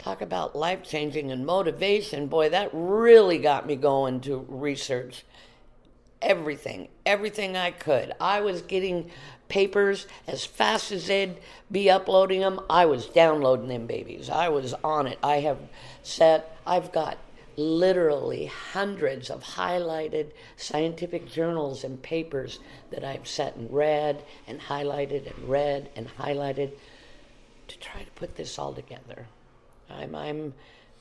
talk 0.04 0.20
about 0.20 0.54
life 0.54 0.82
changing 0.82 1.32
and 1.32 1.46
motivation. 1.46 2.26
Boy, 2.26 2.50
that 2.50 2.68
really 2.72 3.38
got 3.38 3.66
me 3.66 3.74
going 3.74 4.20
to 4.20 4.44
research 4.48 5.24
everything, 6.24 6.88
everything 7.06 7.56
I 7.56 7.70
could. 7.70 8.12
I 8.20 8.40
was 8.40 8.62
getting 8.62 9.10
papers 9.48 10.06
as 10.26 10.44
fast 10.44 10.90
as 10.90 11.06
they'd 11.06 11.36
be 11.70 11.90
uploading 11.90 12.40
them. 12.40 12.60
I 12.68 12.86
was 12.86 13.06
downloading 13.06 13.68
them 13.68 13.86
babies. 13.86 14.30
I 14.30 14.48
was 14.48 14.74
on 14.82 15.06
it. 15.06 15.18
I 15.22 15.36
have 15.40 15.58
set, 16.02 16.56
I've 16.66 16.90
got 16.90 17.18
literally 17.56 18.46
hundreds 18.46 19.30
of 19.30 19.44
highlighted 19.44 20.30
scientific 20.56 21.30
journals 21.30 21.84
and 21.84 22.02
papers 22.02 22.58
that 22.90 23.04
I've 23.04 23.28
sat 23.28 23.54
and 23.54 23.72
read 23.72 24.24
and 24.48 24.60
highlighted 24.60 25.32
and 25.32 25.48
read 25.48 25.90
and 25.94 26.08
highlighted 26.16 26.72
to 27.68 27.78
try 27.78 28.02
to 28.02 28.10
put 28.12 28.36
this 28.36 28.58
all 28.58 28.72
together. 28.72 29.26
I'm, 29.88 30.14
I'm, 30.14 30.54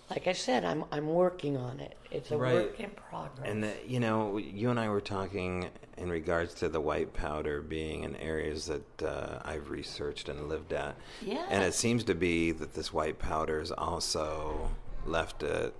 like 0.09 0.27
I 0.27 0.33
said, 0.33 0.63
I'm, 0.65 0.85
I'm 0.91 1.07
working 1.07 1.57
on 1.57 1.79
it. 1.79 1.97
It's 2.11 2.31
a 2.31 2.37
Right. 2.37 2.53
work 2.53 2.79
in 2.79 2.91
progress. 2.91 3.47
And 3.49 3.63
the, 3.63 3.73
you 3.85 3.99
know, 3.99 4.37
you 4.37 4.69
and 4.69 4.79
I 4.79 4.89
were 4.89 5.01
talking 5.01 5.69
in 5.97 6.09
regards 6.09 6.53
to 6.55 6.69
the 6.69 6.81
white 6.81 7.13
powder 7.13 7.61
being 7.61 8.03
in 8.03 8.15
areas 8.17 8.65
that 8.67 9.03
uh, 9.03 9.39
I've 9.43 9.69
researched 9.69 10.29
and 10.29 10.49
lived 10.49 10.73
at. 10.73 10.95
Yeah. 11.21 11.45
And 11.49 11.63
it 11.63 11.73
seems 11.73 12.03
to 12.05 12.15
be 12.15 12.51
that 12.51 12.73
this 12.73 12.91
white 12.93 13.19
powder 13.19 13.59
is 13.59 13.71
also 13.71 14.71
left 15.05 15.43
at 15.43 15.73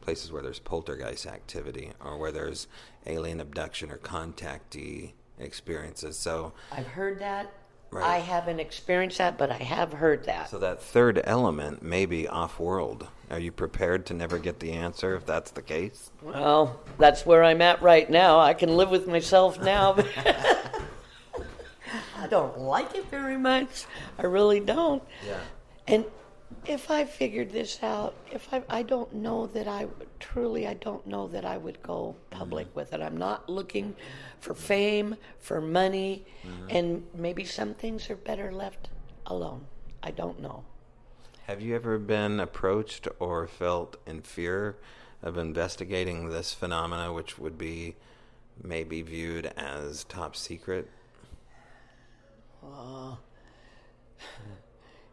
places 0.00 0.30
where 0.32 0.42
there's 0.42 0.60
poltergeist 0.60 1.26
activity 1.26 1.92
or 2.00 2.16
where 2.16 2.32
there's 2.32 2.68
alien 3.06 3.40
abduction 3.40 3.90
or 3.90 3.98
contactee 3.98 5.12
experiences. 5.38 6.18
So, 6.18 6.52
I've 6.72 6.86
heard 6.86 7.18
that. 7.18 7.52
Right. 7.90 8.04
I 8.04 8.18
haven't 8.18 8.60
experienced 8.60 9.18
that, 9.18 9.38
but 9.38 9.50
I 9.50 9.56
have 9.56 9.92
heard 9.92 10.24
that. 10.24 10.50
so 10.50 10.58
that 10.58 10.82
third 10.82 11.20
element 11.24 11.82
may 11.82 12.04
be 12.04 12.26
off-world. 12.28 13.08
Are 13.30 13.38
you 13.38 13.52
prepared 13.52 14.06
to 14.06 14.14
never 14.14 14.38
get 14.38 14.60
the 14.60 14.72
answer 14.72 15.14
if 15.14 15.26
that's 15.26 15.50
the 15.52 15.62
case? 15.62 16.10
Well, 16.22 16.80
that's 16.98 17.24
where 17.26 17.42
I'm 17.42 17.60
at 17.62 17.82
right 17.82 18.08
now. 18.08 18.38
I 18.38 18.54
can 18.54 18.76
live 18.76 18.90
with 18.90 19.06
myself 19.06 19.60
now. 19.60 19.96
I 22.18 22.26
don't 22.28 22.58
like 22.58 22.94
it 22.94 23.06
very 23.10 23.36
much. 23.36 23.86
I 24.18 24.26
really 24.26 24.60
don't. 24.60 25.02
Yeah. 25.26 25.38
And 25.86 26.04
if 26.68 26.90
I 26.90 27.04
figured 27.04 27.50
this 27.50 27.82
out, 27.82 28.14
if 28.30 28.52
I, 28.52 28.62
I 28.68 28.82
don't 28.82 29.12
know 29.14 29.46
that 29.48 29.68
I 29.68 29.86
truly, 30.18 30.66
I 30.66 30.74
don't 30.74 31.06
know 31.06 31.28
that 31.28 31.44
I 31.44 31.56
would 31.56 31.82
go 31.82 32.16
public 32.30 32.74
with 32.74 32.92
it. 32.92 33.00
I'm 33.00 33.16
not 33.16 33.48
looking 33.48 33.94
for 34.40 34.54
fame, 34.54 35.16
for 35.38 35.60
money, 35.60 36.24
and 36.70 37.04
maybe 37.14 37.44
some 37.44 37.74
things 37.74 38.10
are 38.10 38.16
better 38.16 38.52
left 38.52 38.88
alone. 39.26 39.66
I 40.02 40.10
don't 40.10 40.40
know. 40.40 40.64
Have 41.46 41.60
you 41.60 41.76
ever 41.76 41.98
been 41.98 42.40
approached 42.40 43.06
or 43.20 43.46
felt 43.46 43.96
in 44.06 44.22
fear 44.22 44.76
of 45.22 45.38
investigating 45.38 46.28
this 46.28 46.52
phenomena, 46.52 47.12
which 47.12 47.38
would 47.38 47.56
be 47.56 47.96
maybe 48.62 49.02
viewed 49.02 49.46
as 49.56 50.04
top 50.04 50.34
secret? 50.34 50.90
Uh, 52.64 53.14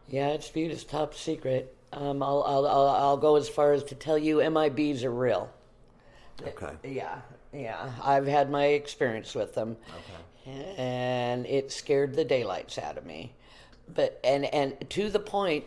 yeah, 0.08 0.28
it's 0.28 0.48
viewed 0.48 0.70
as 0.70 0.84
top 0.84 1.14
secret. 1.14 1.76
Um, 1.92 2.22
I'll, 2.22 2.42
I'll, 2.42 2.66
I'll, 2.66 2.88
I'll 2.88 3.16
go 3.16 3.36
as 3.36 3.48
far 3.48 3.72
as 3.72 3.84
to 3.84 3.94
tell 3.94 4.18
you 4.18 4.38
MIBs 4.38 5.04
are 5.04 5.12
real. 5.12 5.50
Okay. 6.42 6.72
Yeah, 6.82 7.20
yeah. 7.52 7.90
I've 8.02 8.26
had 8.26 8.50
my 8.50 8.66
experience 8.66 9.34
with 9.34 9.54
them. 9.54 9.76
Okay. 10.46 10.74
And 10.76 11.46
it 11.46 11.72
scared 11.72 12.14
the 12.14 12.24
daylights 12.24 12.78
out 12.78 12.98
of 12.98 13.06
me. 13.06 13.32
But 13.92 14.18
and 14.24 14.44
and 14.46 14.90
to 14.90 15.10
the 15.10 15.20
point 15.20 15.64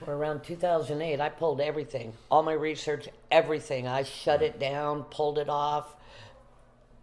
where 0.00 0.16
around 0.16 0.42
2008 0.44 1.20
I 1.20 1.28
pulled 1.28 1.60
everything, 1.60 2.12
all 2.30 2.42
my 2.42 2.52
research, 2.52 3.08
everything. 3.30 3.86
I 3.86 4.02
shut 4.02 4.42
it 4.42 4.58
down, 4.58 5.04
pulled 5.04 5.38
it 5.38 5.48
off, 5.48 5.94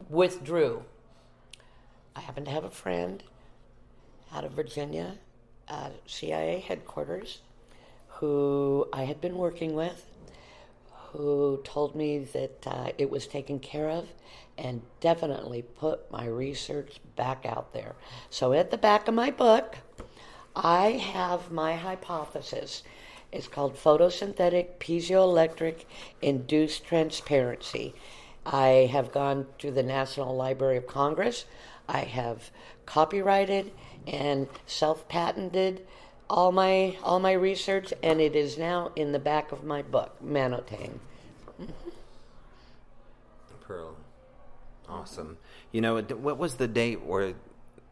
withdrew. 0.09 0.83
I 2.15 2.21
happen 2.21 2.45
to 2.45 2.51
have 2.51 2.63
a 2.63 2.69
friend 2.69 3.23
out 4.33 4.43
of 4.43 4.51
Virginia, 4.51 5.17
uh, 5.69 5.89
CIA 6.05 6.59
headquarters, 6.59 7.39
who 8.07 8.87
I 8.93 9.03
had 9.03 9.21
been 9.21 9.37
working 9.37 9.73
with, 9.73 10.05
who 11.11 11.61
told 11.63 11.95
me 11.95 12.19
that 12.19 12.67
uh, 12.67 12.91
it 12.97 13.09
was 13.09 13.27
taken 13.27 13.59
care 13.59 13.89
of 13.89 14.07
and 14.57 14.81
definitely 14.99 15.61
put 15.61 16.11
my 16.11 16.25
research 16.25 16.99
back 17.15 17.45
out 17.45 17.73
there. 17.73 17.95
So 18.29 18.53
at 18.53 18.71
the 18.71 18.77
back 18.77 19.07
of 19.07 19.13
my 19.13 19.31
book, 19.31 19.77
I 20.55 20.91
have 20.91 21.51
my 21.51 21.75
hypothesis. 21.75 22.83
It's 23.31 23.47
called 23.47 23.75
photosynthetic 23.75 24.77
piezoelectric 24.79 25.85
induced 26.21 26.85
transparency. 26.85 27.93
I 28.45 28.89
have 28.91 29.11
gone 29.11 29.47
to 29.59 29.71
the 29.71 29.83
National 29.83 30.35
Library 30.35 30.77
of 30.77 30.87
Congress. 30.87 31.45
I 31.87 31.99
have 31.99 32.49
copyrighted 32.85 33.71
and 34.07 34.47
self-patented 34.65 35.85
all 36.29 36.51
my 36.51 36.97
all 37.03 37.19
my 37.19 37.31
research, 37.31 37.93
and 38.03 38.19
it 38.19 38.35
is 38.35 38.57
now 38.57 38.91
in 38.95 39.11
the 39.11 39.19
back 39.19 39.51
of 39.51 39.63
my 39.63 39.81
book, 39.81 40.15
Manotang. 40.23 40.99
Pearl. 43.61 43.95
Awesome. 44.89 45.37
You 45.71 45.81
know, 45.81 46.01
what 46.01 46.37
was 46.37 46.55
the 46.55 46.67
date 46.67 47.03
where 47.03 47.33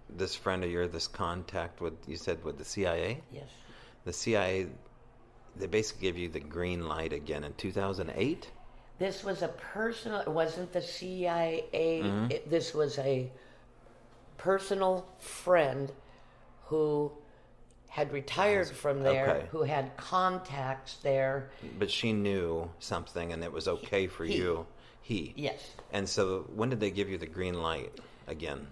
this 0.09 0.35
friend 0.35 0.63
of 0.63 0.71
yours, 0.71 0.91
this 0.91 1.07
contact 1.07 1.81
with, 1.81 1.93
you 2.07 2.15
said 2.15 2.43
with 2.43 2.57
the 2.57 2.63
CIA? 2.63 3.21
Yes. 3.31 3.49
The 4.05 4.13
CIA, 4.13 4.67
they 5.57 5.67
basically 5.67 6.03
gave 6.03 6.17
you 6.17 6.29
the 6.29 6.39
green 6.39 6.87
light 6.87 7.11
again 7.11 7.43
in 7.43 7.53
2008? 7.55 8.49
This 8.97 9.23
was 9.25 9.41
a 9.41 9.49
personal. 9.49 10.21
It 10.21 10.29
wasn't 10.29 10.71
the 10.71 10.81
CIA. 10.81 11.65
Mhm. 11.73 12.31
It, 12.31 12.49
this 12.49 12.73
was 12.73 12.97
a 12.99 13.29
personal 14.37 15.05
friend 15.19 15.91
who 16.65 17.11
had 17.89 18.11
retired 18.11 18.67
from 18.69 19.03
there, 19.03 19.29
okay. 19.29 19.47
who 19.51 19.63
had 19.63 19.95
contacts 19.97 20.95
there. 21.01 21.49
But 21.79 21.89
she 21.89 22.11
knew 22.11 22.69
something 22.79 23.31
and 23.31 23.43
it 23.43 23.51
was 23.51 23.67
okay 23.67 24.07
for 24.07 24.25
He. 24.25 24.35
you. 24.37 24.65
He. 25.01 25.33
Yes. 25.37 25.61
And 25.93 26.09
so 26.09 26.45
when 26.53 26.69
did 26.69 26.79
they 26.79 26.91
give 26.91 27.09
you 27.09 27.17
the 27.17 27.27
green 27.27 27.53
light 27.61 27.91
again? 28.27 28.67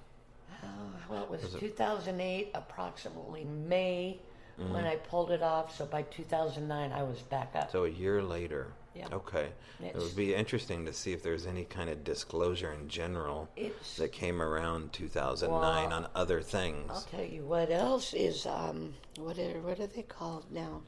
Uh, 0.62 0.68
well, 1.10 1.24
it 1.24 1.30
was, 1.30 1.44
Was 1.44 1.56
it- 1.56 1.60
2008, 1.60 2.52
approximately 2.56 3.44
May, 3.46 4.20
when 4.58 4.84
Mhm. 4.84 4.88
I 4.88 4.96
pulled 4.98 5.32
it 5.32 5.42
off. 5.42 5.76
So 5.78 5.86
by 5.86 6.02
2009, 6.04 6.92
I 6.92 7.04
was 7.04 7.20
back 7.22 7.52
up. 7.56 7.72
So 7.72 7.86
a 7.86 7.90
year 7.90 8.22
later. 8.22 8.68
Yeah. 8.96 9.08
Okay. 9.12 9.50
It 9.84 9.96
would 9.96 10.16
be 10.16 10.36
interesting 10.36 10.86
to 10.86 10.94
see 10.94 11.14
if 11.14 11.24
there's 11.24 11.46
any 11.48 11.66
kind 11.66 11.90
of 11.90 12.04
disclosure 12.04 12.72
in 12.72 12.88
general 12.88 13.50
that 13.98 14.12
came 14.12 14.42
around 14.42 14.94
2009 14.94 15.52
Well, 15.52 15.94
on 15.94 16.08
other 16.16 16.42
things. 16.42 16.92
I'll 16.92 17.02
tell 17.02 17.24
you 17.24 17.44
what 17.44 17.72
else 17.72 18.14
is 18.14 18.46
um 18.46 18.94
what 19.18 19.40
are 19.40 19.60
what 19.62 19.80
are 19.80 19.88
they 19.88 20.04
called 20.04 20.46
now? 20.52 20.82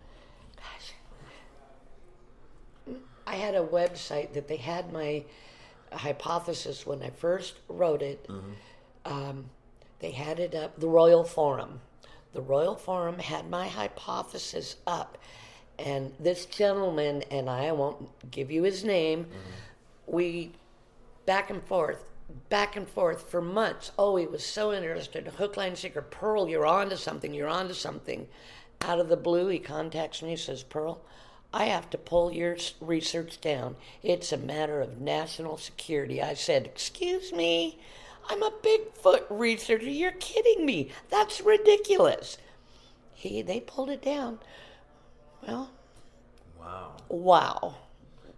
Gosh. 0.55 0.93
I 3.27 3.35
had 3.35 3.55
a 3.55 3.63
website 3.63 4.33
that 4.33 4.47
they 4.47 4.57
had 4.57 4.93
my 4.93 5.23
hypothesis 5.91 6.85
when 6.85 7.01
I 7.01 7.09
first 7.09 7.55
wrote 7.67 8.01
it. 8.01 8.29
Um, 9.05 9.49
they 9.99 10.11
had 10.11 10.39
it 10.39 10.53
up 10.53 10.79
the 10.79 10.87
Royal 10.87 11.23
Forum. 11.23 11.81
The 12.33 12.41
Royal 12.41 12.75
Forum 12.75 13.17
had 13.19 13.49
my 13.49 13.67
hypothesis 13.67 14.75
up. 14.85 15.17
And 15.77 16.13
this 16.19 16.45
gentleman 16.45 17.23
and 17.31 17.49
I, 17.49 17.65
I 17.65 17.71
won't 17.71 18.31
give 18.31 18.49
you 18.49 18.63
his 18.63 18.83
name, 18.83 19.25
mm-hmm. 19.25 20.15
we 20.15 20.51
back 21.25 21.49
and 21.49 21.63
forth, 21.63 22.03
back 22.49 22.75
and 22.75 22.87
forth 22.87 23.29
for 23.29 23.41
months. 23.41 23.91
Oh, 23.97 24.15
he 24.15 24.25
was 24.25 24.45
so 24.45 24.73
interested. 24.73 25.27
Hook, 25.27 25.57
line, 25.57 25.75
sinker, 25.75 26.01
Pearl, 26.01 26.47
you're 26.47 26.65
on 26.65 26.89
to 26.89 26.97
something. 26.97 27.33
You're 27.33 27.49
on 27.49 27.67
to 27.67 27.73
something. 27.73 28.27
Out 28.81 28.99
of 28.99 29.09
the 29.09 29.17
blue, 29.17 29.47
he 29.47 29.59
contacts 29.59 30.21
me. 30.21 30.35
Says, 30.35 30.63
Pearl, 30.63 31.01
I 31.53 31.65
have 31.65 31.89
to 31.91 31.97
pull 31.97 32.31
your 32.31 32.57
research 32.81 33.39
down. 33.41 33.75
It's 34.03 34.31
a 34.31 34.37
matter 34.37 34.81
of 34.81 34.99
national 34.99 35.57
security. 35.57 36.21
I 36.21 36.33
said, 36.33 36.65
Excuse 36.65 37.31
me, 37.31 37.79
I'm 38.29 38.43
a 38.43 38.51
Bigfoot 38.51 39.23
researcher. 39.29 39.89
You're 39.89 40.11
kidding 40.11 40.65
me. 40.65 40.89
That's 41.09 41.41
ridiculous. 41.41 42.37
He, 43.13 43.41
they 43.41 43.61
pulled 43.61 43.89
it 43.89 44.01
down. 44.01 44.39
Well, 45.47 45.69
Wow. 46.59 46.91
wow. 47.09 47.75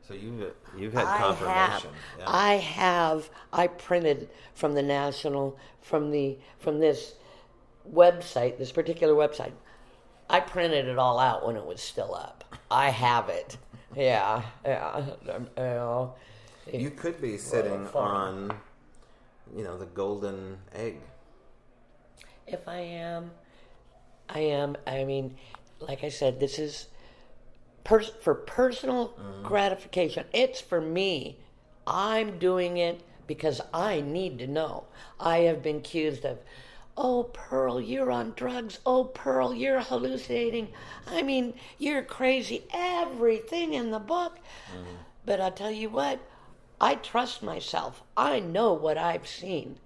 So 0.08 0.14
you've 0.14 0.54
you've 0.78 0.94
had 0.94 1.06
confirmation. 1.18 1.48
I 1.50 1.68
have. 1.70 1.88
Yeah. 2.20 2.26
I 2.28 2.54
have. 2.56 3.30
I 3.52 3.68
printed 3.68 4.30
from 4.54 4.74
the 4.74 4.84
national 4.84 5.58
from 5.82 6.12
the 6.12 6.38
from 6.60 6.80
this 6.80 7.16
website, 7.92 8.58
this 8.58 8.72
particular 8.72 9.14
website. 9.14 9.52
I 10.30 10.40
printed 10.40 10.88
it 10.88 10.98
all 10.98 11.20
out 11.20 11.46
when 11.46 11.56
it 11.56 11.66
was 11.66 11.82
still 11.82 12.14
up. 12.14 12.44
I 12.70 12.90
have 12.90 13.30
it. 13.30 13.58
Yeah, 13.96 14.44
yeah. 14.66 15.06
um, 15.34 15.48
yeah. 15.58 16.08
you 16.72 16.92
could 16.92 17.22
be 17.22 17.38
sitting 17.38 17.88
on, 17.94 18.54
you 19.56 19.64
know, 19.64 19.78
the 19.78 19.86
golden 19.86 20.58
egg. 20.74 20.98
If 22.46 22.68
I 22.68 22.80
am, 22.80 23.32
I 24.30 24.40
am. 24.40 24.76
I 24.86 25.06
mean, 25.06 25.38
like 25.80 26.04
I 26.04 26.10
said, 26.10 26.40
this 26.40 26.60
is 26.60 26.88
pers- 27.88 28.12
for 28.22 28.36
personal 28.36 29.16
uh-huh. 29.18 29.48
gratification. 29.48 30.26
It's 30.34 30.62
for 30.62 30.82
me. 30.82 31.38
I'm 31.88 32.38
doing 32.38 32.78
it 32.78 33.02
because 33.26 33.62
I 33.74 34.02
need 34.02 34.38
to 34.40 34.48
know. 34.48 34.86
I 35.20 35.40
have 35.40 35.64
been 35.64 35.78
accused 35.78 36.26
of, 36.26 36.40
oh, 36.98 37.24
Pearl, 37.24 37.80
you're 37.80 38.12
on 38.12 38.34
drugs. 38.36 38.80
Oh, 38.86 39.06
Pearl, 39.06 39.54
you're 39.54 39.80
hallucinating. 39.80 40.68
I 41.08 41.24
mean, 41.24 41.54
you're 41.78 42.04
crazy. 42.04 42.66
Everything 42.74 43.74
in 43.74 43.92
the 43.92 44.00
book. 44.00 44.38
Uh-huh. 44.74 44.84
But 45.26 45.40
I'll 45.42 45.52
tell 45.52 45.72
you 45.72 45.90
what, 45.90 46.20
I 46.80 46.96
trust 46.96 47.42
myself. 47.42 48.04
I 48.16 48.40
know 48.40 48.74
what 48.74 48.98
I've 48.98 49.28
seen. 49.28 49.80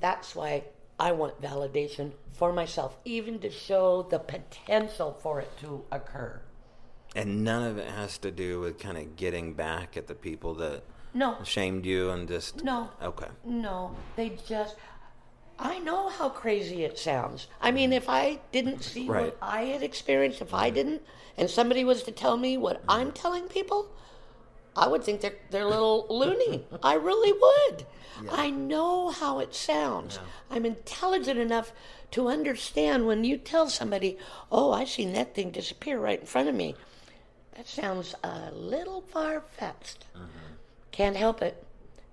That's 0.00 0.34
why 0.34 0.64
I 0.98 1.12
want 1.12 1.42
validation 1.42 2.12
for 2.32 2.52
myself, 2.52 2.96
even 3.04 3.38
to 3.40 3.50
show 3.50 4.02
the 4.02 4.18
potential 4.18 5.18
for 5.20 5.40
it 5.40 5.50
to 5.60 5.84
occur. 5.90 6.40
And 7.14 7.44
none 7.44 7.62
of 7.62 7.78
it 7.78 7.90
has 7.90 8.18
to 8.18 8.30
do 8.30 8.60
with 8.60 8.78
kind 8.78 8.96
of 8.96 9.16
getting 9.16 9.52
back 9.52 9.96
at 9.96 10.06
the 10.06 10.14
people 10.14 10.54
that 10.54 10.84
No. 11.12 11.36
shamed 11.44 11.84
you 11.84 12.10
and 12.10 12.26
just 12.26 12.64
No. 12.64 12.90
Okay. 13.02 13.28
No, 13.44 13.96
they 14.16 14.38
just. 14.46 14.76
I 15.58 15.78
know 15.78 16.08
how 16.08 16.30
crazy 16.30 16.84
it 16.84 16.98
sounds. 16.98 17.46
I 17.60 17.70
mean, 17.70 17.92
if 17.92 18.08
I 18.08 18.40
didn't 18.50 18.82
see 18.82 19.06
Right. 19.06 19.26
what 19.26 19.36
I 19.42 19.64
had 19.64 19.82
experienced, 19.82 20.40
if 20.40 20.54
I 20.54 20.68
mm-hmm. 20.68 20.74
didn't, 20.74 21.02
and 21.36 21.50
somebody 21.50 21.84
was 21.84 22.02
to 22.04 22.12
tell 22.12 22.36
me 22.36 22.56
what 22.56 22.78
mm-hmm. 22.78 22.90
I'm 22.90 23.12
telling 23.12 23.44
people, 23.44 23.90
I 24.74 24.88
would 24.88 25.04
think 25.04 25.20
they're 25.20 25.36
they're 25.50 25.62
a 25.64 25.68
little 25.68 26.06
loony. 26.10 26.66
I 26.82 26.94
really 26.94 27.32
would. 27.32 27.86
I 28.30 28.50
know 28.50 29.10
how 29.10 29.38
it 29.38 29.54
sounds. 29.54 30.18
I'm 30.50 30.64
intelligent 30.64 31.38
enough 31.38 31.72
to 32.12 32.28
understand 32.28 33.06
when 33.06 33.24
you 33.24 33.36
tell 33.36 33.68
somebody, 33.68 34.16
"Oh, 34.50 34.72
I 34.72 34.84
seen 34.84 35.12
that 35.12 35.34
thing 35.34 35.50
disappear 35.50 35.98
right 35.98 36.20
in 36.20 36.26
front 36.26 36.48
of 36.48 36.54
me." 36.54 36.74
That 37.56 37.66
sounds 37.68 38.14
a 38.24 38.50
little 38.52 39.00
far 39.02 39.40
fetched. 39.40 40.06
Mm-hmm. 40.16 40.26
Can't 40.90 41.16
help 41.16 41.42
it. 41.42 41.64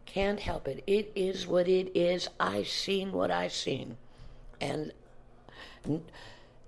Can't 0.06 0.40
help 0.40 0.68
it. 0.68 0.84
It 0.88 1.12
is 1.16 1.48
what 1.48 1.68
it 1.68 1.92
is. 1.96 2.30
I 2.40 2.64
seen 2.64 3.12
what 3.12 3.30
I 3.32 3.48
seen, 3.48 3.98
and 4.60 4.92
n- 5.88 6.04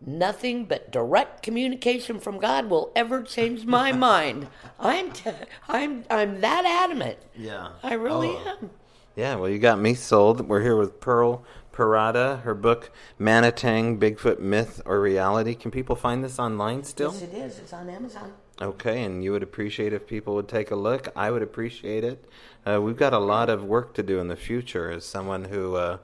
nothing 0.06 0.66
but 0.66 0.92
direct 0.92 1.42
communication 1.42 2.20
from 2.20 2.38
God 2.40 2.70
will 2.70 2.92
ever 2.96 3.24
change 3.24 3.66
my 3.66 3.92
mind. 4.10 4.48
I'm 4.80 5.12
t- 5.12 5.32
I'm 5.68 6.04
I'm 6.10 6.40
that 6.42 6.66
adamant. 6.66 7.18
Yeah. 7.36 7.70
I 7.84 7.94
really 7.96 8.30
Oh. 8.30 8.58
am. 8.62 8.70
Yeah, 9.16 9.36
well, 9.36 9.50
you 9.50 9.60
got 9.60 9.80
me 9.80 9.94
sold. 9.96 10.48
We're 10.48 10.62
here 10.62 10.78
with 10.78 11.02
Pearl 11.02 11.44
Prihoda, 11.74 12.42
her 12.44 12.54
book 12.54 12.92
Manatang, 13.20 14.00
Bigfoot 14.00 14.40
Myth 14.40 14.82
or 14.86 15.02
Reality. 15.02 15.54
Can 15.56 15.70
people 15.72 15.96
find 15.98 16.24
this 16.24 16.40
online 16.40 16.84
still? 16.86 17.12
Yes, 17.12 17.22
it 17.24 17.34
is. 17.34 17.60
It's 17.60 17.74
on 17.74 17.90
Amazon. 17.90 18.32
Okay, 18.62 19.04
and 19.04 19.24
you 19.24 19.32
would 19.32 19.42
appreciate 19.42 19.92
if 19.92 20.06
people 20.06 20.36
would 20.36 20.48
take 20.48 20.70
a 20.70 20.76
look. 20.76 21.08
I 21.16 21.32
would 21.32 21.42
appreciate 21.42 22.04
it. 22.04 22.24
Uh, 22.66 22.80
we've 22.80 22.98
got 22.98 23.12
a 23.14 23.18
lot 23.20 23.50
of 23.50 23.64
work 23.66 23.94
to 23.96 24.04
do 24.04 24.20
in 24.20 24.28
the 24.28 24.36
future 24.36 24.92
as 24.92 25.04
someone 25.04 25.46
who 25.46 25.76
uh, 25.76 25.98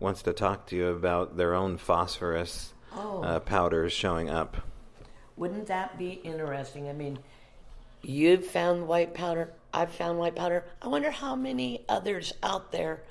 wants 0.00 0.20
to 0.22 0.32
talk 0.32 0.66
to 0.66 0.76
you 0.76 0.88
about 0.88 1.36
their 1.36 1.54
own 1.54 1.76
phosphorus 1.78 2.74
Oh. 2.94 3.22
uh, 3.22 3.38
powders 3.40 3.90
showing 3.92 4.28
up. 4.28 4.58
Wouldn't 5.36 5.66
that 5.68 5.96
be 5.96 6.20
interesting? 6.24 6.88
I 6.90 6.92
mean, 6.92 7.20
you've 8.02 8.46
found 8.46 8.86
white 8.86 9.14
powder. 9.14 9.52
I've 9.72 9.92
found 9.92 10.18
white 10.18 10.34
powder. 10.36 10.64
I 10.82 10.88
wonder 10.88 11.10
how 11.10 11.34
many 11.34 11.84
others 11.88 12.34
out 12.42 12.70
there 12.72 13.02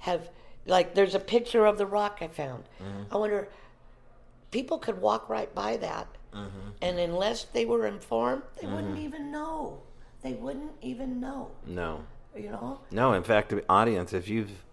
have. 0.00 0.28
Like, 0.66 0.94
there's 0.94 1.14
a 1.14 1.20
picture 1.20 1.66
of 1.66 1.78
the 1.78 1.86
rock 1.86 2.18
I 2.20 2.26
found. 2.28 2.64
I 3.12 3.16
wonder. 3.16 3.46
People 4.50 4.78
could 4.78 5.00
walk 5.00 5.28
right 5.28 5.54
by 5.54 5.76
that, 5.76 6.08
and 6.34 6.98
unless 6.98 7.44
they 7.44 7.64
were 7.64 7.86
informed, 7.86 8.42
they 8.60 8.66
wouldn't 8.66 8.96
Mhm. 8.96 9.04
even 9.04 9.30
know. 9.30 9.82
They 10.22 10.32
wouldn't 10.32 10.72
even 10.80 11.20
know. 11.20 11.50
No. 11.66 12.04
You 12.36 12.50
know. 12.50 12.80
No, 12.90 13.12
in 13.12 13.22
fact, 13.22 13.50
the 13.50 13.64
audience, 13.68 14.12
if 14.12 14.28
you've 14.28 14.64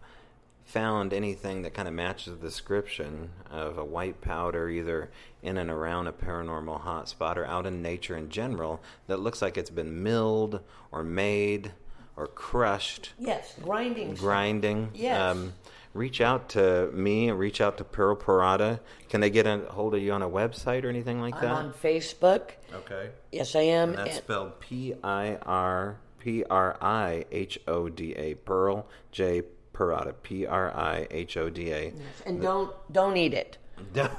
found 0.63 1.11
anything 1.13 1.63
that 1.63 1.73
kind 1.73 1.87
of 1.87 1.93
matches 1.93 2.33
the 2.37 2.39
description 2.47 3.31
of 3.49 3.77
a 3.77 3.83
white 3.83 4.21
powder 4.21 4.69
either 4.69 5.09
in 5.41 5.57
and 5.57 5.69
around 5.69 6.05
a 6.07 6.11
paranormal 6.11 6.81
hotspot 6.83 7.37
or 7.37 7.45
out 7.45 7.65
in 7.65 7.81
nature 7.81 8.15
in 8.15 8.29
general 8.29 8.79
that 9.07 9.19
looks 9.19 9.41
like 9.41 9.57
it's 9.57 9.71
been 9.71 10.03
milled 10.03 10.59
or 10.91 11.03
made 11.03 11.71
or 12.15 12.27
crushed, 12.27 13.13
Yes, 13.17 13.55
grinding. 13.63 14.13
grinding, 14.13 14.91
Yes. 14.93 15.19
um, 15.19 15.53
reach 15.93 16.21
out 16.21 16.49
to 16.49 16.89
me, 16.93 17.31
reach 17.31 17.61
out 17.61 17.77
to 17.77 17.83
Pearl 17.83 18.15
Prihoda. 18.15 18.79
Can 19.09 19.21
they 19.21 19.29
get 19.29 19.45
a 19.47 19.59
hold 19.69 19.95
of 19.95 20.01
you 20.01 20.11
on 20.11 20.21
a 20.21 20.29
website 20.29 20.83
or 20.83 20.89
anything 20.89 21.19
like 21.21 21.33
that? 21.41 21.51
I'm 21.51 21.67
that? 21.69 21.73
on 21.73 21.73
Facebook. 21.73 22.51
Okay. 22.73 23.09
Yes, 23.31 23.55
I 23.55 23.61
am. 23.61 23.89
And 23.89 23.97
that's 23.99 24.09
and- 24.15 24.17
spelled 24.23 24.59
P 24.59 24.93
I 25.03 25.35
R 25.45 25.97
P 26.19 26.43
R 26.49 26.77
I 26.81 27.25
H 27.31 27.59
O 27.67 27.89
D 27.89 28.13
A. 28.13 28.35
Pearl 28.35 28.87
J 29.11 29.43
Prihoda. 29.73 30.13
P 30.23 30.45
R 30.45 30.75
I 30.75 31.07
H 31.09 31.37
O 31.37 31.49
D 31.49 31.71
A. 31.71 31.93
and 32.25 32.41
don't 32.41 32.71
don't 32.91 33.17
eat 33.17 33.33
it. 33.33 33.57
Don't 33.93 34.11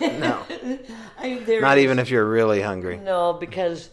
no. 0.00 0.42
I, 1.18 1.34
Not 1.60 1.76
is- 1.76 1.84
even 1.84 1.98
if 1.98 2.08
you're 2.08 2.24
really 2.24 2.62
hungry. 2.62 2.96
No, 2.96 3.34
because 3.34 3.90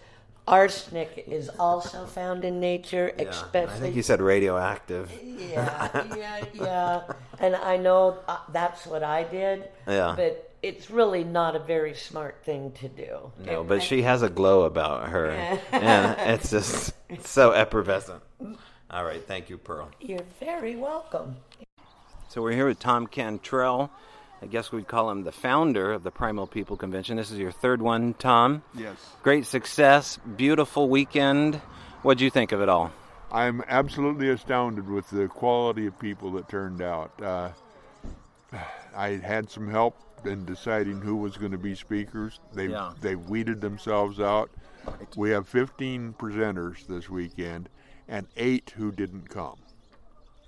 arsenic 0.49 1.25
is 1.27 1.49
also 1.59 2.05
found 2.05 2.43
in 2.43 2.59
nature, 2.59 3.13
I 3.17 3.23
especially. 3.23 3.79
think 3.79 3.95
you 3.95 4.03
said 4.03 4.21
radioactive. 4.21 5.11
Yeah, 5.23 6.05
yeah, 6.15 6.45
yeah. 6.53 7.01
And 7.39 7.55
I 7.55 7.77
know 7.77 8.19
uh, 8.27 8.39
that's 8.51 8.85
what 8.85 9.03
I 9.03 9.23
did. 9.23 9.69
Yeah. 9.87 10.13
But 10.15 10.53
it's 10.61 10.89
really 10.89 11.23
not 11.23 11.55
a 11.55 11.59
very 11.59 11.93
smart 11.93 12.43
thing 12.43 12.71
to 12.73 12.89
do. 12.89 13.31
No, 13.45 13.63
but 13.63 13.81
she 13.81 14.01
has 14.01 14.21
a 14.21 14.29
glow 14.29 14.63
about 14.63 15.09
her, 15.09 15.27
and 15.71 16.19
it's 16.31 16.49
just 16.51 16.93
it's 17.07 17.29
so 17.29 17.51
effervescent. 17.51 18.21
All 18.91 19.05
right, 19.05 19.25
thank 19.25 19.49
you, 19.49 19.57
Pearl. 19.57 19.89
You're 20.01 20.25
very 20.39 20.75
welcome. 20.75 21.37
So 22.27 22.41
we're 22.41 22.53
here 22.53 22.67
with 22.67 22.79
Tom 22.79 23.07
Cantrell. 23.07 23.91
I 24.41 24.45
guess 24.47 24.71
we'd 24.71 24.87
call 24.87 25.09
him 25.11 25.23
the 25.23 25.31
founder 25.31 25.91
of 25.91 26.03
the 26.03 26.11
Primal 26.11 26.47
People 26.47 26.77
Convention. 26.77 27.17
This 27.17 27.29
is 27.29 27.37
your 27.37 27.51
third 27.51 27.81
one, 27.81 28.13
Tom. 28.13 28.63
Yes. 28.73 28.95
Great 29.21 29.45
success, 29.45 30.17
beautiful 30.37 30.87
weekend. 30.87 31.55
What'd 32.03 32.21
you 32.21 32.29
think 32.29 32.51
of 32.53 32.61
it 32.61 32.69
all? 32.69 32.91
I'm 33.31 33.61
absolutely 33.67 34.29
astounded 34.29 34.89
with 34.89 35.09
the 35.09 35.27
quality 35.27 35.85
of 35.87 35.99
people 35.99 36.31
that 36.33 36.47
turned 36.47 36.81
out. 36.81 37.11
Uh, 37.21 37.49
I 38.95 39.09
had 39.17 39.49
some 39.49 39.69
help 39.69 39.95
in 40.25 40.45
deciding 40.45 41.01
who 41.01 41.17
was 41.17 41.37
going 41.37 41.51
to 41.51 41.57
be 41.57 41.75
speakers. 41.75 42.39
They 42.53 42.67
Yeah. 42.67 42.93
they 43.01 43.15
weeded 43.15 43.59
themselves 43.61 44.19
out. 44.19 44.49
We 45.17 45.29
have 45.31 45.47
15 45.47 46.13
presenters 46.17 46.87
this 46.87 47.09
weekend, 47.09 47.69
and 48.07 48.25
eight 48.37 48.73
who 48.77 48.91
didn't 48.91 49.29
come 49.29 49.57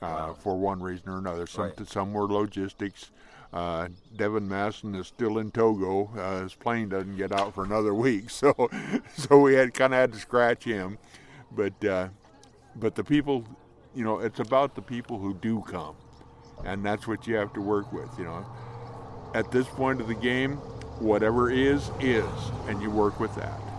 uh, 0.01 0.33
for 0.33 0.57
one 0.57 0.81
reason 0.81 1.09
or 1.09 1.17
another. 1.19 1.45
Some 1.45 1.65
Right. 1.65 1.87
some 1.87 2.13
were 2.13 2.23
logistics. 2.25 3.11
Uh, 3.53 3.89
Devin 4.15 4.47
Masson 4.47 4.95
is 4.95 5.07
still 5.07 5.37
in 5.37 5.51
Togo. 5.51 6.09
Uh, 6.17 6.43
his 6.43 6.53
plane 6.53 6.89
doesn't 6.89 7.17
get 7.17 7.33
out 7.33 7.53
for 7.53 7.65
another 7.65 7.93
week, 7.93 8.29
so 8.29 8.69
so 9.15 9.39
we 9.39 9.55
had 9.55 9.73
kind 9.73 9.93
of 9.93 9.99
had 9.99 10.13
to 10.13 10.19
scratch 10.19 10.63
him. 10.63 10.97
But 11.51 11.83
uh, 11.83 12.09
but 12.77 12.95
the 12.95 13.03
people, 13.03 13.45
you 13.93 14.05
know, 14.05 14.19
it's 14.19 14.39
about 14.39 14.75
the 14.75 14.81
people 14.81 15.19
who 15.19 15.33
do 15.33 15.61
come, 15.67 15.95
and 16.63 16.85
that's 16.85 17.07
what 17.07 17.27
you 17.27 17.35
have 17.35 17.51
to 17.53 17.61
work 17.61 17.91
with. 17.91 18.09
You 18.17 18.25
know, 18.25 18.45
at 19.33 19.51
this 19.51 19.67
point 19.67 19.99
of 19.99 20.07
the 20.07 20.15
game, 20.15 20.55
whatever 20.99 21.51
is 21.51 21.91
is, 21.99 22.25
and 22.67 22.81
you 22.81 22.89
work 22.89 23.19
with 23.19 23.35
that. 23.35 23.70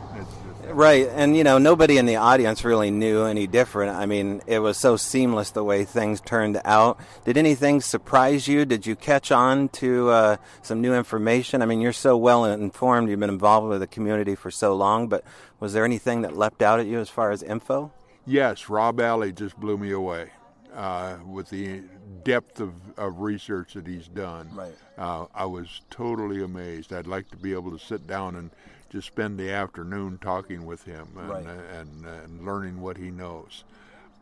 Right, 0.65 1.09
and 1.09 1.37
you 1.37 1.45
know, 1.45 1.59
nobody 1.59 1.99
in 1.99 2.07
the 2.07 2.17
audience 2.17 2.65
really 2.65 2.91
knew 2.91 3.25
any 3.25 3.47
different. 3.47 3.97
I 3.97 4.07
mean, 4.07 4.43
it 4.47 4.61
was 4.61 4.77
so 4.79 4.97
seamless 4.97 5.51
the 5.51 5.65
way 5.65 5.85
things 5.85 6.21
turned 6.21 6.61
out. 6.65 6.99
Did 7.25 7.37
anything 7.37 7.81
surprise 7.81 8.47
you? 8.49 8.65
Did 8.65 8.87
you 8.87 8.97
catch 8.97 9.33
on 9.33 9.69
to 9.71 10.11
uh, 10.11 10.37
some 10.63 10.81
new 10.81 10.95
information? 10.95 11.63
I 11.63 11.67
mean, 11.67 11.81
you're 11.81 11.93
so 11.93 12.17
well 12.17 12.45
informed, 12.45 13.11
you've 13.11 13.21
been 13.21 13.29
involved 13.29 13.69
with 13.69 13.81
the 13.81 13.87
community 13.87 14.35
for 14.35 14.51
so 14.51 14.75
long, 14.75 15.09
but 15.09 15.25
was 15.59 15.73
there 15.73 15.85
anything 15.85 16.23
that 16.23 16.37
leapt 16.37 16.63
out 16.63 16.81
at 16.81 16.87
you 16.87 17.01
as 17.01 17.09
far 17.09 17.33
as 17.33 17.43
info? 17.43 17.93
Yes, 18.25 18.69
Rob 18.69 19.01
Alley 19.01 19.33
just 19.33 19.59
blew 19.59 19.77
me 19.77 19.91
away 19.91 20.31
uh, 20.75 21.17
with 21.27 21.51
the 21.51 21.83
depth 22.25 22.61
of, 22.61 22.73
of 22.97 23.21
research 23.21 23.75
that 23.75 23.87
he's 23.87 24.09
done. 24.09 24.49
Right. 24.55 24.75
Uh, 24.97 25.27
I 25.35 25.45
was 25.47 25.81
totally 25.91 26.43
amazed. 26.43 26.93
I'd 26.93 27.07
like 27.07 27.31
to 27.31 27.37
be 27.37 27.53
able 27.53 27.77
to 27.77 27.85
sit 27.85 28.07
down 28.07 28.37
and 28.37 28.51
just 28.93 29.07
spend 29.07 29.39
the 29.39 29.51
afternoon 29.51 30.19
talking 30.21 30.67
with 30.67 30.85
him 30.85 31.09
and, 31.19 31.29
Right. 31.31 31.47
and, 31.47 32.05
and 32.05 32.45
learning 32.45 32.81
what 32.83 32.99
he 32.99 33.11
knows. 33.11 33.65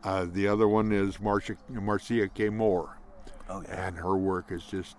Uh, 0.03 0.25
the 0.31 0.47
other 0.47 0.67
one 0.67 0.93
is 0.93 1.19
Marcia, 1.19 1.57
Marcia 1.69 2.29
K. 2.29 2.47
Moore. 2.49 2.97
Oh, 3.49 3.61
yeah. 3.61 3.87
And 3.87 3.97
her 3.97 4.15
work 4.15 4.45
is 4.49 4.63
just 4.63 4.95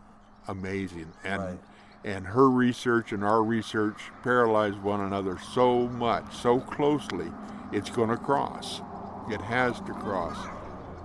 amazing. 0.46 1.10
And 1.24 1.42
Right. 1.42 1.58
and 2.04 2.26
her 2.26 2.50
research 2.50 3.12
and 3.12 3.24
our 3.24 3.42
research 3.42 3.96
parallelize 4.22 4.78
one 4.82 5.00
another 5.00 5.38
so 5.54 5.86
much, 5.88 6.34
so 6.34 6.60
closely, 6.60 7.32
it's 7.72 7.88
going 7.90 8.10
to 8.10 8.16
cross. 8.16 8.82
It 9.30 9.40
has 9.40 9.76
to 9.80 9.92
cross. 9.94 10.36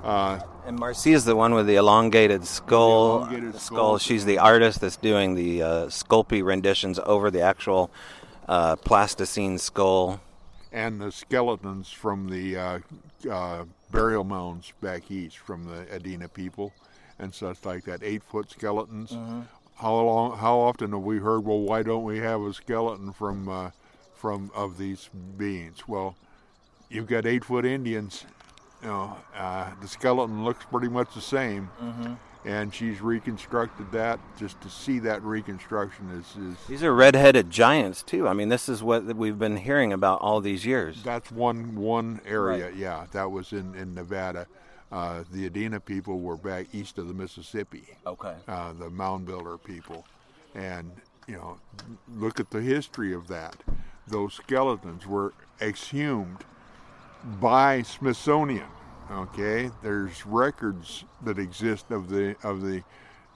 Uh, 0.04 0.40
And 0.66 0.80
is 1.06 1.24
the 1.26 1.36
one 1.36 1.54
with 1.54 1.68
the 1.68 1.76
elongated 1.76 2.46
skull. 2.46 3.20
elongated 3.20 3.54
the 3.54 3.60
skull. 3.60 3.98
She's 3.98 4.26
the 4.26 4.40
artist 4.40 4.82
that's 4.82 4.98
doing 4.98 5.36
the 5.36 5.62
uh, 5.64 5.68
Sculpey 5.88 6.44
renditions 6.44 7.00
over 7.06 7.32
the 7.32 7.42
actual 7.42 7.90
uh, 8.48 8.76
plasticine 8.78 9.58
skull. 9.58 10.20
and 10.72 11.00
the 11.02 11.12
skeletons 11.12 11.90
from 11.90 12.30
the 12.30 12.58
uh, 12.58 12.80
uh, 13.30 13.66
burial 13.92 14.24
mounds 14.24 14.74
back 14.82 15.10
east 15.10 15.38
from 15.38 15.64
the 15.66 15.86
Adena 15.98 16.32
people 16.32 16.74
and 17.20 17.34
such 17.34 17.66
like 17.66 17.84
that, 17.86 18.04
eight 18.04 18.22
foot 18.24 18.50
skeletons. 18.52 19.12
How 19.76 19.94
long? 20.00 20.38
How 20.38 20.58
often 20.58 20.92
have 20.92 21.02
we 21.02 21.20
heard? 21.20 21.46
Well, 21.46 21.60
why 21.60 21.84
don't 21.84 22.04
we 22.04 22.20
have 22.20 22.42
a 22.42 22.54
skeleton 22.54 23.14
from 23.14 23.48
uh, 23.48 23.72
from 24.16 24.52
of 24.56 24.78
these 24.78 25.10
beings? 25.38 25.88
Well, 25.88 26.16
you've 26.90 27.08
got 27.08 27.26
eight 27.26 27.46
foot 27.46 27.66
Indians. 27.66 28.26
You 28.82 28.88
know, 28.90 29.18
uh, 29.36 29.72
the 29.82 29.88
skeleton 29.88 30.44
looks 30.44 30.66
pretty 30.66 30.88
much 30.90 31.14
the 31.16 31.22
same, 31.22 31.70
and 32.48 32.74
she's 32.74 33.02
reconstructed 33.02 33.92
that. 33.92 34.20
Just 34.40 34.60
to 34.62 34.70
see 34.70 35.00
that 35.00 35.22
reconstruction 35.22 36.10
is, 36.12 36.42
is 36.42 36.58
These 36.68 36.84
are 36.84 36.94
red-headed 36.94 37.50
giants 37.52 38.02
too. 38.02 38.26
I 38.26 38.34
mean, 38.34 38.48
this 38.48 38.70
is 38.70 38.82
what 38.82 39.04
we've 39.04 39.38
been 39.38 39.58
hearing 39.58 39.92
about 39.92 40.22
all 40.22 40.40
these 40.40 40.66
years. 40.66 41.04
That's 41.04 41.30
one 41.30 41.76
one 41.76 42.22
area. 42.26 42.72
Yeah, 42.76 43.06
that 43.12 43.30
was 43.30 43.52
in 43.52 43.76
in 43.76 43.94
Nevada. 43.94 44.48
Uh, 44.90 45.26
the 45.30 45.50
Adena 45.50 45.84
people 45.84 46.22
were 46.22 46.38
back 46.38 46.68
east 46.74 46.98
of 46.98 47.10
the 47.10 47.14
Mississippi. 47.14 47.84
Okay. 48.06 48.36
Uh, 48.48 48.72
the 48.72 48.90
mound 48.90 49.26
builder 49.26 49.58
people, 49.58 50.06
and 50.56 50.90
you 51.28 51.36
know, 51.36 51.60
look 52.16 52.40
at 52.40 52.50
the 52.52 52.62
history 52.62 53.14
of 53.14 53.28
that. 53.28 53.58
Those 54.08 54.34
skeletons 54.34 55.06
were 55.06 55.34
exhumed 55.60 56.46
by 57.42 57.82
Smithsonian. 57.82 58.70
Okay, 59.10 59.72
there's 59.82 60.26
records 60.26 61.06
that 61.24 61.40
exist 61.40 61.92
of 61.92 62.10
the 62.10 62.36
of 62.44 62.62
the 62.62 62.84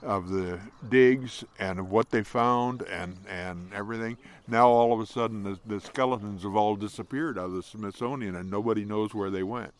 of 0.02 0.28
the 0.28 0.60
digs 0.90 1.44
and 1.58 1.78
of 1.78 1.90
what 1.90 2.10
they 2.10 2.22
found 2.22 2.82
and 2.82 3.16
and 3.26 3.72
everything. 3.72 4.18
Now 4.46 4.68
all 4.68 4.92
of 4.92 5.00
a 5.00 5.06
sudden 5.06 5.42
the, 5.42 5.58
the 5.64 5.80
skeletons 5.80 6.42
have 6.42 6.56
all 6.56 6.76
disappeared 6.76 7.38
out 7.38 7.46
of 7.46 7.52
the 7.54 7.62
Smithsonian 7.62 8.36
and 8.36 8.50
nobody 8.50 8.84
knows 8.84 9.14
where 9.14 9.30
they 9.30 9.42
went. 9.42 9.72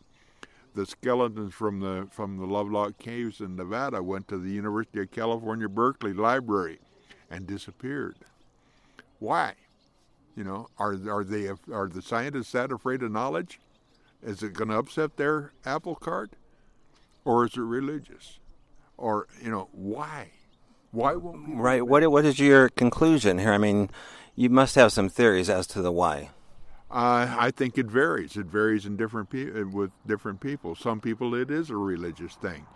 The 0.75 0.87
skeletons 0.87 1.53
from 1.53 1.81
the 1.81 2.09
from 2.11 2.39
the 2.39 2.47
Lovelock 2.47 2.97
Caves 2.99 3.41
in 3.41 3.57
Nevada 3.57 4.03
went 4.03 4.29
to 4.29 4.39
the 4.39 4.51
University 4.51 5.01
of 5.01 5.11
California 5.11 5.69
Berkeley 5.69 6.15
Library 6.15 6.79
and 7.31 7.47
disappeared. 7.47 8.17
Why? 9.19 9.55
You 10.37 10.45
know, 10.45 10.69
are 10.79 10.97
are 11.11 11.25
they 11.25 11.49
are 11.71 11.89
the 11.89 12.01
scientists 12.01 12.53
that 12.53 12.73
afraid 12.73 13.03
of 13.03 13.13
knowledge? 13.13 13.61
Is 14.23 14.43
it 14.43 14.53
going 14.53 14.69
to 14.69 14.79
upset 14.79 15.17
their 15.17 15.53
apple 15.65 15.97
cart, 15.97 16.33
or 17.25 17.45
is 17.45 17.57
it 17.57 17.61
religious, 17.61 18.39
or 18.97 19.27
you 19.43 19.51
know 19.51 19.69
why? 19.73 20.31
Why 20.93 21.15
won't 21.15 21.57
Right. 21.57 21.87
What 21.87 22.09
What 22.11 22.25
is 22.25 22.39
your 22.39 22.69
conclusion 22.69 23.39
here? 23.39 23.53
I 23.53 23.59
mean, 23.59 23.91
you 24.37 24.51
must 24.51 24.75
have 24.77 24.93
some 24.93 25.09
theories 25.09 25.51
as 25.51 25.67
to 25.69 25.83
the 25.83 25.93
why. 25.93 26.31
Uh, 26.91 27.35
I 27.39 27.51
think 27.51 27.79
it 27.79 27.87
varies. 27.87 28.37
It 28.37 28.47
varies 28.47 28.85
in 28.85 28.99
different 28.99 29.31
pe- 29.31 29.63
with 29.63 29.91
different 30.07 30.41
people. 30.41 30.75
Some 30.75 31.01
people, 31.01 31.35
it 31.35 31.51
is 31.51 31.71
a 31.71 31.77
religious 31.77 32.35
thing. 32.35 32.67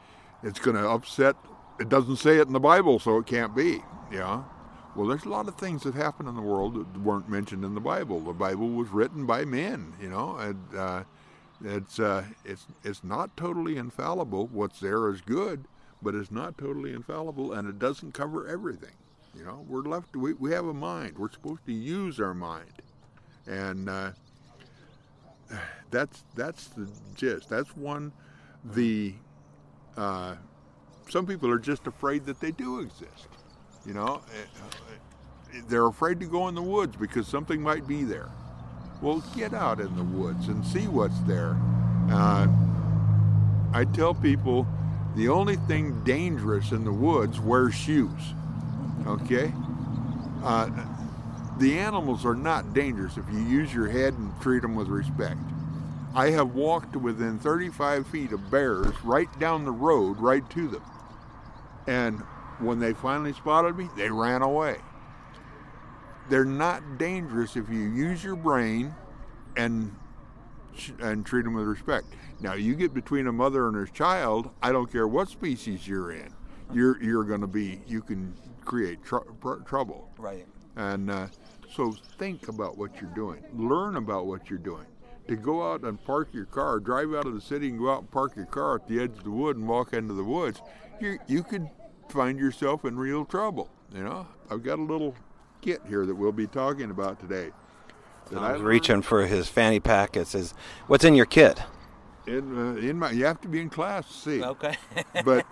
It's 0.43 0.59
going 0.59 0.77
to 0.77 0.89
upset. 0.89 1.37
It 1.79 1.91
doesn't 1.91 2.17
say 2.17 2.39
it 2.39 2.47
in 2.47 2.55
the 2.55 2.61
Bible, 2.61 2.99
so 2.99 3.19
it 3.19 3.27
can't 3.27 3.55
be. 3.55 3.83
Yeah. 4.11 4.45
Well, 4.95 5.07
there's 5.07 5.27
a 5.27 5.29
lot 5.29 5.49
of 5.49 5.57
things 5.57 5.83
that 5.83 5.95
happen 5.95 6.27
in 6.27 6.35
the 6.35 6.41
world 6.41 6.77
that 6.77 7.01
weren't 7.03 7.29
mentioned 7.29 7.63
in 7.63 7.75
the 7.75 7.81
Bible. 7.81 8.21
The 8.21 8.33
Bible 8.33 8.71
was 8.71 8.89
written 8.89 9.27
by 9.27 9.45
men. 9.45 9.93
You 10.01 10.09
know, 10.09 10.37
and 10.37 10.75
uh, 10.75 11.05
it's 11.65 11.99
uh, 12.01 12.25
it's 12.45 12.67
it's 12.85 13.05
not 13.05 13.37
totally 13.37 13.77
infallible. 13.77 14.49
What's 14.49 14.81
there 14.81 15.09
is 15.11 15.21
good, 15.21 15.65
but 16.03 16.15
it's 16.15 16.31
not 16.31 16.59
totally 16.59 16.93
infallible, 16.93 17.53
and 17.53 17.69
it 17.69 17.79
doesn't 17.79 18.13
cover 18.13 18.47
everything. 18.47 18.95
You 19.37 19.45
know, 19.45 19.65
we're 19.69 19.83
left. 19.83 20.17
We, 20.17 20.33
we 20.35 20.53
have 20.53 20.67
a 20.67 20.75
mind. 20.75 21.19
We're 21.19 21.31
supposed 21.31 21.67
to 21.67 21.73
use 21.73 22.21
our 22.21 22.35
mind 22.35 22.73
and 23.47 23.89
uh, 23.89 24.11
that's 25.91 26.25
that's 26.35 26.69
the 26.69 26.89
gist. 27.15 27.49
That's 27.49 27.77
one. 27.77 28.13
The 28.65 29.15
uh, 29.97 30.37
some 31.09 31.27
people 31.27 31.51
are 31.51 31.59
just 31.59 31.87
afraid 31.87 32.27
that 32.27 32.41
they 32.41 32.51
do 32.51 32.81
exist. 32.81 33.29
You 33.85 33.95
know, 33.95 34.23
Uh, 34.27 35.61
they're 35.69 35.87
afraid 35.87 36.21
to 36.21 36.27
go 36.27 36.49
in 36.49 36.55
the 36.55 36.63
woods 36.63 36.97
because 36.97 37.27
something 37.29 37.63
might 37.63 37.87
be 37.87 38.05
there. 38.05 38.29
Well, 39.03 39.23
get 39.37 39.53
out 39.53 39.81
in 39.81 39.95
the 39.97 40.05
woods 40.05 40.49
and 40.49 40.65
see 40.65 40.89
what's 40.89 41.19
there. 41.21 41.57
Uh, 42.11 42.49
I 43.73 43.85
tell 43.85 44.15
people 44.15 44.67
the 45.17 45.29
only 45.29 45.57
thing 45.57 46.03
dangerous 46.05 46.73
in 46.73 46.85
the 46.85 46.93
woods 46.93 47.39
wear 47.39 47.71
shoes. 47.71 48.21
Okay. 49.07 49.53
Uh, 50.43 50.71
the 51.59 51.79
animals 51.79 52.25
are 52.25 52.35
not 52.35 52.75
dangerous 52.75 53.17
if 53.17 53.25
you 53.33 53.41
use 53.41 53.73
your 53.73 53.89
head 53.89 54.15
and 54.15 54.33
treat 54.41 54.63
them 54.63 54.75
with 54.75 54.89
respect. 54.89 55.41
I 56.15 56.31
have 56.31 56.55
walked 56.55 56.97
within 56.97 57.39
35 57.39 58.07
feet 58.07 58.33
of 58.33 58.51
bears 58.51 58.95
right 59.05 59.29
down 59.39 59.65
the 59.65 59.73
road, 59.73 60.19
right 60.19 60.49
to 60.51 60.69
them. 60.69 60.83
And 61.87 62.21
when 62.59 62.79
they 62.79 62.95
finally 62.95 63.35
spotted 63.35 63.77
me, 63.77 63.89
they 63.97 64.11
ran 64.11 64.43
away. 64.43 64.79
They're 66.29 66.45
not 66.45 66.99
dangerous 66.99 67.57
if 67.57 67.69
you 67.69 67.81
use 67.81 68.23
your 68.25 68.37
brain 68.37 68.95
and 69.57 69.95
and 71.01 71.25
treat 71.25 71.45
them 71.45 71.55
with 71.55 71.67
respect. 71.67 72.07
Now, 72.41 72.55
you 72.55 72.75
get 72.75 72.93
between 72.93 73.27
a 73.29 73.33
mother 73.33 73.67
and 73.67 73.75
her 73.75 73.87
child, 73.87 74.51
I 74.63 74.73
don't 74.73 74.91
care 74.91 75.09
what 75.09 75.29
species 75.29 75.89
you're 75.89 76.13
in, 76.13 76.35
you're 76.73 77.03
you're 77.03 77.25
going 77.25 77.41
to 77.41 77.47
be 77.47 77.81
you 77.87 78.03
can 78.03 78.35
create 78.65 79.03
tr- 79.05 79.19
pr- 79.41 79.61
trouble. 79.61 80.11
Right. 80.19 80.47
And 80.77 81.11
uh, 81.11 81.29
so 81.75 81.95
think 82.19 82.49
about 82.49 82.77
what 82.77 83.01
you're 83.01 83.15
doing. 83.15 83.43
Learn 83.55 83.97
about 83.97 84.27
what 84.27 84.51
you're 84.51 84.59
doing. 84.59 84.87
To 85.29 85.37
go 85.37 85.73
out 85.73 85.83
and 85.83 86.03
park 86.05 86.29
your 86.33 86.45
car, 86.45 86.79
drive 86.79 87.15
out 87.15 87.27
of 87.27 87.35
the 87.35 87.41
city 87.41 87.69
and 87.69 87.79
go 87.79 87.91
out 87.91 88.01
and 88.01 88.11
park 88.11 88.37
your 88.37 88.47
car 88.47 88.77
at 88.77 88.87
the 88.87 89.01
edge 89.01 89.11
of 89.11 89.25
the 89.25 89.31
wood 89.31 89.57
and 89.57 89.67
walk 89.67 89.93
into 89.93 90.15
the 90.15 90.25
woods, 90.25 90.61
you 91.01 91.19
you 91.27 91.43
could 91.43 91.69
find 92.09 92.39
yourself 92.39 92.85
in 92.85 92.97
real 92.97 93.25
trouble. 93.25 93.71
You 93.95 94.05
know, 94.05 94.27
I've 94.51 94.63
got 94.63 94.79
a 94.79 94.83
little 94.83 95.15
kit 95.61 95.83
here 95.89 96.07
that 96.07 96.15
we'll 96.15 96.33
be 96.33 96.47
talking 96.47 96.91
about 96.91 97.21
today. 97.21 97.51
That 98.31 98.39
I 98.39 98.53
was 98.53 98.61
learned 98.61 98.65
reaching 98.65 99.03
for 99.03 99.27
his 99.27 99.49
fanny 99.49 99.81
pack. 99.81 100.17
It 100.17 100.27
says, 100.27 100.55
"What's 100.87 101.05
in 101.05 101.15
your 101.15 101.27
kit?" 101.27 101.63
in 102.27 102.59
uh, 102.59 102.81
in 102.81 102.99
my. 102.99 103.11
You 103.11 103.25
have 103.27 103.41
to 103.43 103.49
be 103.49 103.61
in 103.61 103.71
class 103.71 104.07
to 104.07 104.13
see. 104.13 104.43
Okay. 104.43 104.77
but 105.25 105.47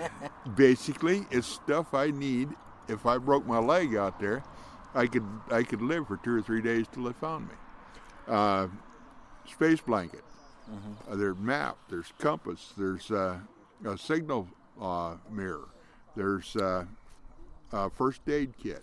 basically, 0.56 1.26
it's 1.30 1.46
stuff 1.46 1.94
I 1.94 2.10
need. 2.10 2.50
If 2.88 3.06
I 3.06 3.18
broke 3.18 3.46
my 3.46 3.58
leg 3.58 3.96
out 3.96 4.20
there, 4.20 4.42
I 4.94 5.06
could 5.06 5.26
I 5.50 5.62
could 5.62 5.82
live 5.82 6.06
for 6.06 6.16
two 6.18 6.36
or 6.36 6.42
three 6.42 6.60
days 6.60 6.86
till 6.92 7.04
they 7.04 7.12
found 7.12 7.48
me. 7.48 7.54
Uh, 8.28 8.68
space 9.50 9.80
blanket. 9.80 10.22
Uh, 11.10 11.16
there's 11.16 11.36
map. 11.36 11.76
There's 11.88 12.12
compass. 12.18 12.72
There's 12.76 13.10
uh, 13.10 13.38
a 13.84 13.98
signal 13.98 14.48
uh, 14.80 15.16
mirror. 15.30 15.68
There's 16.16 16.56
uh, 16.56 16.84
a 17.72 17.90
first 17.90 18.22
aid 18.28 18.54
kit. 18.62 18.82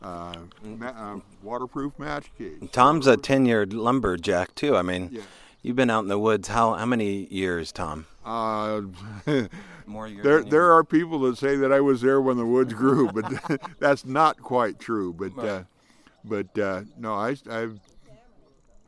Uh, 0.00 0.34
ma- 0.64 0.86
uh, 0.86 1.18
waterproof 1.42 1.98
match 1.98 2.30
case. 2.38 2.62
Tom's 2.72 3.06
a 3.06 3.16
ten-year 3.16 3.66
lumberjack 3.66 4.54
too. 4.54 4.76
I 4.76 4.82
mean, 4.82 5.08
Yeah. 5.12 5.22
you've 5.62 5.74
been 5.76 5.90
out 5.90 6.04
in 6.04 6.08
the 6.08 6.18
woods. 6.18 6.48
How 6.48 6.74
how 6.74 6.86
many 6.86 7.26
years, 7.32 7.72
Tom? 7.72 8.06
Uh, 8.24 8.82
More 9.86 10.06
years 10.06 10.22
there, 10.22 10.42
there 10.42 10.72
are 10.72 10.84
people 10.84 11.18
that 11.20 11.38
say 11.38 11.56
that 11.56 11.72
I 11.72 11.80
was 11.80 12.00
there 12.02 12.20
when 12.20 12.36
the 12.36 12.44
woods 12.46 12.74
grew, 12.74 13.10
but 13.10 13.24
that's 13.80 14.04
not 14.04 14.40
quite 14.40 14.78
true. 14.78 15.12
But, 15.14 15.38
uh, 15.44 15.62
but 16.24 16.56
uh, 16.58 16.82
no, 16.98 17.14
I, 17.14 17.36
I've 17.50 17.80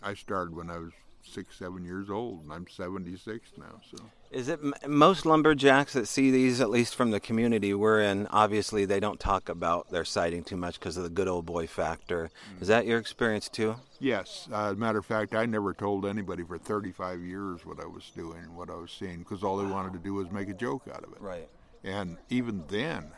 I 0.03 0.15
started 0.15 0.55
when 0.55 0.71
I 0.71 0.79
was 0.79 0.93
six, 1.31 1.57
seven 1.59 1.85
years 1.85 2.11
old, 2.11 2.43
and 2.43 2.53
I'm 2.53 2.67
76 2.69 3.51
now. 3.57 3.81
So 3.91 4.05
Is 4.31 4.49
it 4.49 4.61
m- 4.63 4.75
most 4.87 5.25
lumberjacks 5.25 5.93
that 5.93 6.07
see 6.07 6.31
these, 6.31 6.61
at 6.61 6.71
least 6.71 6.95
from 6.95 7.11
the 7.11 7.21
community 7.21 7.73
we're 7.75 8.01
in? 8.01 8.27
Obviously, 8.29 8.85
they 8.85 9.01
don't 9.01 9.21
talk 9.21 9.49
about 9.49 9.91
their 9.91 10.05
sighting 10.05 10.45
too 10.45 10.57
much 10.57 10.79
because 10.79 10.97
of 10.97 11.03
the 11.05 11.11
good 11.11 11.29
old 11.29 11.47
boy 11.47 11.67
factor. 11.67 12.31
Is 12.61 12.69
that 12.69 12.87
your 12.87 12.99
experience 12.99 13.49
too? 13.49 13.77
yes, 14.01 14.49
uh, 14.53 14.67
as 14.67 14.73
a 14.73 14.77
matter 14.77 14.99
of 14.99 15.07
fact, 15.07 15.35
I 15.35 15.47
never 15.47 15.75
told 15.75 16.07
anybody 16.07 16.43
for 16.43 16.57
35 16.59 17.21
years 17.21 17.67
what 17.67 17.79
I 17.81 17.87
was 17.87 18.11
doing 18.17 18.39
and 18.39 18.57
what 18.57 18.71
I 18.71 18.75
was 18.75 18.91
seeing 18.91 19.19
because 19.19 19.45
all 19.45 19.59
they 19.59 19.71
wanted 19.71 19.93
to 19.93 19.99
do 19.99 20.15
was 20.15 20.31
make 20.31 20.49
a 20.49 20.55
joke 20.55 20.85
out 20.93 21.05
of 21.05 21.13
it. 21.13 21.21
Right. 21.21 21.49
And 21.85 22.17
even 22.31 22.65
then, 22.69 23.13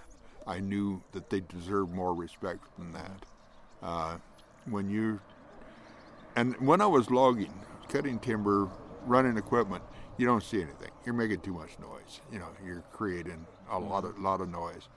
I 0.46 0.58
knew 0.58 1.02
that 1.12 1.30
they 1.30 1.40
deserved 1.40 1.92
more 1.92 2.14
respect 2.14 2.64
than 2.78 2.92
that. 2.92 3.24
Uh, 3.82 4.16
when 4.66 4.90
you 4.90 5.20
and 6.36 6.56
when 6.60 6.80
I 6.80 6.86
was 6.86 7.10
logging, 7.10 7.52
cutting 7.88 8.18
timber, 8.18 8.68
running 9.06 9.36
equipment, 9.36 9.82
you 10.18 10.26
don't 10.26 10.42
see 10.42 10.62
anything. 10.62 10.90
You're 11.04 11.14
making 11.14 11.40
too 11.40 11.54
much 11.54 11.78
noise. 11.80 12.20
You 12.32 12.38
know, 12.38 12.48
you're 12.64 12.82
creating 12.92 13.46
a 13.70 13.78
lot 13.78 14.04
of 14.04 14.18
lot 14.18 14.40
of 14.40 14.48
noise. 14.48 14.88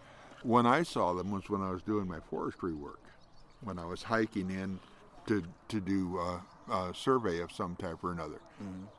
When 0.44 0.66
I 0.66 0.84
saw 0.84 1.14
them 1.14 1.32
was 1.32 1.50
when 1.50 1.62
I 1.62 1.72
was 1.72 1.82
doing 1.82 2.08
my 2.08 2.20
forestry 2.30 2.74
work, 2.74 3.02
when 3.62 3.80
I 3.80 3.86
was 3.86 4.04
hiking 4.04 4.52
in 4.52 4.80
to 5.28 5.44
to 5.70 5.80
do 5.82 6.20
uh, 6.20 6.40
a 6.90 6.94
survey 6.94 7.40
of 7.42 7.52
some 7.52 7.76
type 7.76 8.04
or 8.04 8.12
another, 8.12 8.40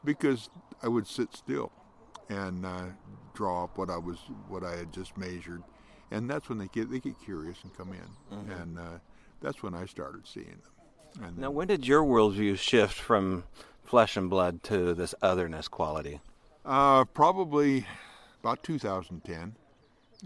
because 0.05 0.49
I 0.83 0.89
would 0.89 1.07
sit 1.07 1.35
still 1.35 1.71
and 2.29 2.67
uh, 2.67 2.87
draw 3.35 3.65
up 3.65 3.79
what 3.79 3.91
I 3.91 3.99
was 3.99 4.19
what 4.49 4.65
I 4.65 4.77
had 4.77 4.93
just 4.93 5.17
measured, 5.17 5.63
and 6.11 6.29
that's 6.29 6.49
when 6.49 6.59
they 6.59 6.69
get 6.69 6.91
they 6.91 6.99
get 6.99 7.15
curious 7.25 7.59
and 7.63 7.77
come 7.77 7.93
in, 7.93 8.37
Mhm. 8.37 8.63
and 8.63 8.79
uh, 8.79 8.83
that's 9.41 9.63
when 9.63 9.75
I 9.75 9.87
started 9.87 10.27
seeing 10.27 10.47
them. 10.47 11.25
And 11.25 11.39
Now, 11.39 11.51
when 11.51 11.69
did 11.69 11.87
your 11.87 12.03
worldview 12.03 12.59
shift 12.59 12.95
from 12.95 13.45
flesh 13.87 14.17
and 14.17 14.29
blood 14.29 14.63
to 14.65 14.95
this 14.95 15.15
otherness 15.23 15.69
quality? 15.69 16.21
Uh, 16.65 17.05
probably 17.05 17.87
about 18.41 18.63
2010. 18.63 19.55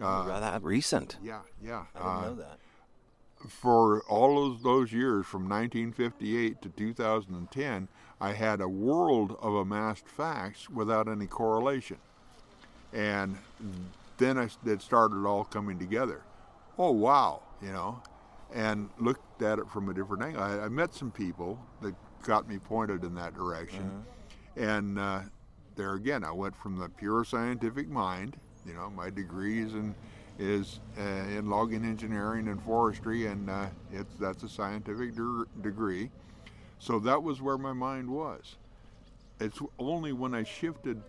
Uh, 0.01 0.41
that 0.41 0.63
recent. 0.63 1.17
Yeah, 1.23 1.41
yeah. 1.63 1.85
I 1.95 1.99
didn't 1.99 2.13
uh, 2.13 2.21
know 2.23 2.35
that. 2.37 2.59
For 3.49 4.03
all 4.03 4.47
of 4.47 4.63
those 4.63 4.93
years, 4.93 5.27
from 5.27 5.49
1958 5.49 6.63
to 6.63 6.69
2010, 6.69 7.89
I 8.21 8.33
had 8.33 8.61
a 8.61 8.69
world 8.69 9.39
of 9.41 9.55
amassed 9.55 10.07
facts 10.07 10.69
without 10.69 11.09
any 11.09 11.27
correlation. 11.27 11.97
And 12.93 13.39
then 14.19 14.39
I, 14.39 14.49
it 14.67 14.83
started 14.83 15.27
all 15.27 15.45
coming 15.45 15.79
together. 15.79 16.23
Oh, 16.79 16.93
wow, 16.93 17.43
you 17.63 17.73
know, 17.73 18.03
and 18.55 18.91
looked 18.99 19.43
at 19.43 19.59
it 19.59 19.69
from 19.71 19.89
a 19.89 19.95
different 19.95 20.23
angle. 20.23 20.43
I, 20.43 20.61
I 20.61 20.69
met 20.69 20.95
some 20.95 21.11
people 21.11 21.59
that 21.83 21.95
got 22.23 22.49
me 22.49 22.59
pointed 22.59 23.05
in 23.05 23.15
that 23.15 23.35
direction. 23.35 24.05
And 24.57 24.99
uh, 24.99 25.21
there 25.77 25.95
again, 25.95 26.25
I 26.25 26.33
went 26.33 26.57
from 26.57 26.79
the 26.79 26.89
pure 26.89 27.25
scientific 27.25 27.89
mind, 27.89 28.37
you 28.67 28.75
know, 28.75 28.91
my 28.91 29.11
degrees 29.11 29.75
in, 29.75 29.95
is 30.39 30.81
uh, 30.99 31.03
in 31.03 31.49
logging 31.49 31.85
engineering 31.85 32.49
and 32.49 32.63
forestry, 32.63 33.27
and 33.27 33.49
uh, 33.49 33.67
it's, 33.93 34.15
that's 34.17 34.43
a 34.43 34.49
scientific 34.49 35.15
de- 35.15 35.45
degree. 35.63 36.11
So 36.79 36.99
that 37.01 37.23
was 37.23 37.43
where 37.43 37.59
my 37.59 37.73
mind 37.73 38.09
was. 38.09 38.57
It's 39.39 39.61
only 39.79 40.13
when 40.13 40.35
I 40.35 40.45
shifted 40.45 41.03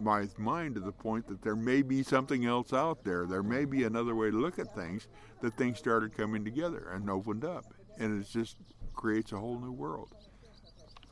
my 0.00 0.28
mind 0.36 0.74
to 0.74 0.80
the 0.80 0.92
point 0.92 1.26
that 1.28 1.42
there 1.42 1.56
may 1.56 1.82
be 1.82 2.02
something 2.02 2.44
else 2.44 2.72
out 2.72 3.04
there, 3.04 3.26
there 3.26 3.42
may 3.42 3.64
be 3.64 3.84
another 3.84 4.14
way 4.14 4.30
to 4.30 4.36
look 4.36 4.58
at 4.58 4.74
things, 4.74 5.06
that 5.40 5.56
things 5.56 5.78
started 5.78 6.16
coming 6.16 6.44
together 6.44 6.90
and 6.92 7.08
opened 7.08 7.44
up. 7.44 7.64
And 7.98 8.20
it 8.20 8.28
just 8.28 8.56
creates 8.94 9.32
a 9.32 9.38
whole 9.38 9.58
new 9.58 9.72
world. 9.72 10.14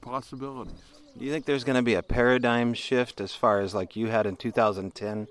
Possibilities. 0.00 0.74
Do 1.18 1.24
you 1.24 1.30
think 1.32 1.44
there's 1.44 1.64
going 1.64 1.76
to 1.76 1.82
be 1.82 1.94
a 1.94 2.02
paradigm 2.02 2.72
shift 2.74 3.20
as 3.20 3.34
far 3.34 3.60
as 3.60 3.74
like 3.74 3.96
you 3.96 4.06
had 4.08 4.26
in 4.26 4.36
2010, 4.36 5.28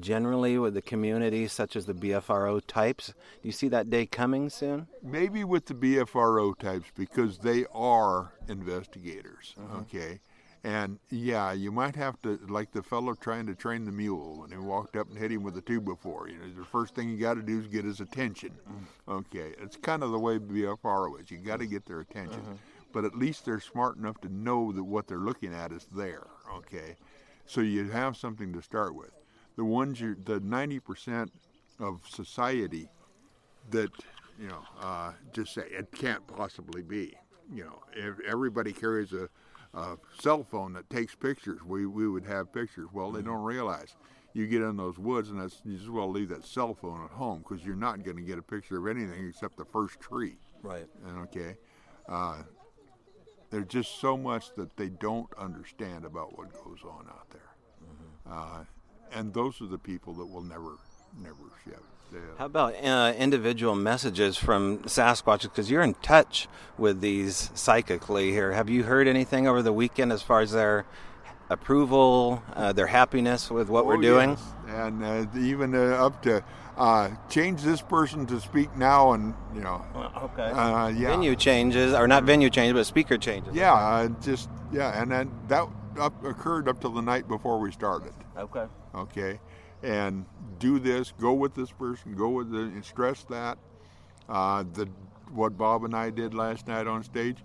generally 0.00 0.58
with 0.58 0.74
the 0.74 0.82
community, 0.82 1.46
such 1.48 1.76
as 1.76 1.86
the 1.86 1.92
BFRO 1.94 2.60
types? 2.66 3.08
Do 3.08 3.14
you 3.48 3.52
see 3.52 3.68
that 3.68 3.90
day 3.90 4.06
coming 4.06 4.48
soon? 4.50 4.88
Maybe 5.02 5.44
with 5.44 5.66
the 5.66 5.74
BFRO 5.74 6.58
types 6.58 6.86
because 6.96 7.38
they 7.38 7.66
are 7.74 8.32
investigators, 8.48 9.54
Mhm. 9.58 9.80
okay? 9.82 10.20
And 10.64 10.98
yeah, 11.08 11.52
you 11.52 11.70
might 11.70 11.94
have 11.94 12.20
to, 12.22 12.38
like 12.48 12.72
the 12.72 12.82
fellow 12.82 13.14
trying 13.14 13.46
to 13.46 13.54
train 13.54 13.84
the 13.84 13.92
mule 13.92 14.40
when 14.40 14.50
he 14.50 14.56
walked 14.56 14.96
up 14.96 15.08
and 15.08 15.16
hit 15.16 15.30
him 15.30 15.44
with 15.44 15.56
a 15.56 15.60
two 15.60 15.80
before. 15.80 16.28
You 16.28 16.38
know, 16.38 16.52
the 16.58 16.64
first 16.64 16.96
thing 16.96 17.08
you 17.08 17.16
got 17.16 17.34
to 17.34 17.42
do 17.42 17.60
is 17.60 17.68
get 17.68 17.84
his 17.84 18.00
attention. 18.00 18.58
Okay, 19.06 19.54
it's 19.62 19.76
kind 19.76 20.02
of 20.02 20.10
the 20.10 20.18
way 20.18 20.38
BFRO 20.38 21.14
is. 21.20 21.30
You 21.30 21.38
got 21.38 21.60
to 21.60 21.66
get 21.66 21.86
their 21.86 22.00
attention, 22.00 22.58
but 22.92 23.04
at 23.04 23.14
least 23.14 23.44
they're 23.44 23.60
smart 23.60 23.96
enough 23.96 24.20
to 24.22 24.32
know 24.32 24.72
that 24.72 24.84
what 24.84 25.06
they're 25.06 25.18
looking 25.18 25.54
at 25.54 25.72
is 25.72 25.86
there. 25.94 26.26
Okay, 26.56 26.96
so 27.46 27.60
you 27.60 27.90
have 27.90 28.16
something 28.16 28.52
to 28.52 28.62
start 28.62 28.94
with. 28.94 29.10
The 29.56 29.64
ones 29.64 30.00
you, 30.00 30.16
the 30.24 30.40
ninety 30.40 30.80
percent 30.80 31.32
of 31.80 32.00
society 32.08 32.88
that 33.70 33.90
you 34.40 34.48
know 34.48 34.62
uh, 34.80 35.12
just 35.32 35.54
say 35.54 35.62
it 35.70 35.90
can't 35.92 36.26
possibly 36.26 36.82
be. 36.82 37.14
You 37.52 37.64
know, 37.64 37.82
if 37.94 38.20
everybody 38.20 38.72
carries 38.72 39.12
a, 39.12 39.28
a 39.74 39.96
cell 40.20 40.44
phone 40.44 40.74
that 40.74 40.90
takes 40.90 41.14
pictures, 41.14 41.60
we, 41.64 41.86
we 41.86 42.06
would 42.06 42.26
have 42.26 42.52
pictures. 42.52 42.88
Well, 42.92 43.10
they 43.10 43.22
don't 43.22 43.42
realize 43.42 43.96
you 44.34 44.46
get 44.46 44.62
in 44.62 44.76
those 44.76 44.98
woods 44.98 45.30
and 45.30 45.40
that's, 45.40 45.60
you 45.64 45.76
just 45.76 45.88
well 45.88 46.10
leave 46.10 46.28
that 46.28 46.44
cell 46.44 46.74
phone 46.74 47.02
at 47.04 47.10
home 47.10 47.38
because 47.38 47.64
you're 47.64 47.74
not 47.74 48.04
going 48.04 48.16
to 48.16 48.22
get 48.22 48.38
a 48.38 48.42
picture 48.42 48.76
of 48.76 48.86
anything 48.86 49.26
except 49.26 49.56
the 49.56 49.64
first 49.64 49.98
tree. 49.98 50.36
Right. 50.62 50.86
And 51.06 51.18
okay, 51.20 51.56
uh, 52.08 52.42
there's 53.50 53.66
just 53.66 54.00
so 54.00 54.16
much 54.16 54.54
that 54.56 54.76
they 54.76 54.88
don't 54.88 55.28
understand 55.38 56.04
about 56.04 56.36
what 56.36 56.52
goes 56.52 56.80
on 56.84 57.06
out 57.08 57.30
there. 57.30 57.40
Uh, 58.30 58.64
and 59.12 59.32
those 59.32 59.60
are 59.62 59.66
the 59.66 59.78
people 59.78 60.12
that 60.14 60.26
will 60.26 60.42
never, 60.42 60.76
never 61.22 61.36
shift. 61.64 61.80
They, 62.12 62.18
uh, 62.18 62.38
How 62.38 62.46
about 62.46 62.74
uh, 62.82 63.14
individual 63.16 63.74
messages 63.74 64.36
from 64.36 64.78
Sasquatch? 64.80 65.42
Because 65.42 65.70
you're 65.70 65.82
in 65.82 65.94
touch 65.94 66.48
with 66.76 67.00
these 67.00 67.50
psychically 67.54 68.30
here. 68.32 68.52
Have 68.52 68.68
you 68.68 68.84
heard 68.84 69.08
anything 69.08 69.46
over 69.46 69.62
the 69.62 69.72
weekend 69.72 70.12
as 70.12 70.22
far 70.22 70.40
as 70.40 70.52
their 70.52 70.84
approval, 71.50 72.42
uh, 72.54 72.72
their 72.72 72.86
happiness 72.86 73.50
with 73.50 73.68
what 73.68 73.86
we're 73.86 73.96
Oh, 73.98 74.02
doing? 74.02 74.30
yes. 74.30 74.54
and 74.68 75.04
uh, 75.04 75.26
even 75.38 75.74
uh, 75.74 75.78
up 76.06 76.22
to 76.22 76.42
uh, 76.76 77.10
change 77.28 77.62
this 77.62 77.80
person 77.82 78.26
to 78.26 78.38
speak 78.40 78.74
now, 78.76 79.12
and 79.12 79.34
you 79.54 79.60
know, 79.60 79.84
okay, 80.22 80.50
uh, 80.50 80.88
yeah, 80.88 81.08
Venue 81.08 81.34
changes, 81.34 81.92
or 81.94 82.06
not 82.06 82.22
venue 82.24 82.50
changes, 82.50 82.74
but 82.74 82.86
speaker 82.86 83.16
changes. 83.18 83.54
yeah, 83.54 83.72
uh, 83.74 84.08
just 84.20 84.48
yeah, 84.72 85.00
and 85.00 85.10
then 85.10 85.30
that 85.48 85.66
up, 85.98 86.24
occurred 86.24 86.68
up 86.68 86.80
till 86.80 86.90
the 86.92 87.00
night 87.02 87.26
before 87.26 87.58
we 87.58 87.72
started. 87.72 88.12
Okay. 88.36 88.66
Okay, 88.94 89.40
and 89.82 90.24
do 90.58 90.78
this, 90.78 91.12
go 91.18 91.32
with 91.32 91.54
this 91.54 91.70
person, 91.72 92.14
go 92.14 92.28
with 92.28 92.50
the, 92.52 92.58
and 92.60 92.84
stress 92.84 93.24
that. 93.24 93.58
Uh, 94.28 94.62
the 94.74 94.86
what 95.32 95.56
Bob 95.58 95.84
and 95.84 95.94
I 95.96 96.10
did 96.10 96.32
last 96.34 96.66
night 96.68 96.86
on 96.86 97.02
stage 97.02 97.38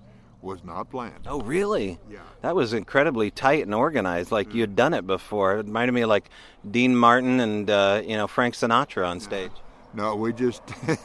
was 0.44 0.64
not 0.64 0.90
planned. 0.90 1.26
Oh, 1.26 1.42
really? 1.42 2.00
Yeah. 2.12 2.20
That 2.42 2.56
was 2.56 2.74
incredibly 2.74 3.32
tight 3.32 3.64
and 3.64 3.74
organized, 3.74 4.32
like 4.32 4.54
you'd 4.54 4.76
done 4.76 4.94
it 4.94 5.08
before. 5.08 5.60
It 5.60 5.66
reminded 5.66 5.94
me 5.94 6.02
of 6.02 6.10
like 6.10 6.30
Dean 6.70 6.96
Martin 6.96 7.40
and 7.40 7.70
uh, 7.70 8.02
you 8.06 8.18
know 8.18 8.28
Frank 8.28 8.56
Sinatra 8.56 9.08
on 9.08 9.20
stage. 9.20 9.52
No, 9.96 10.16
we 10.16 10.34
just 10.34 10.64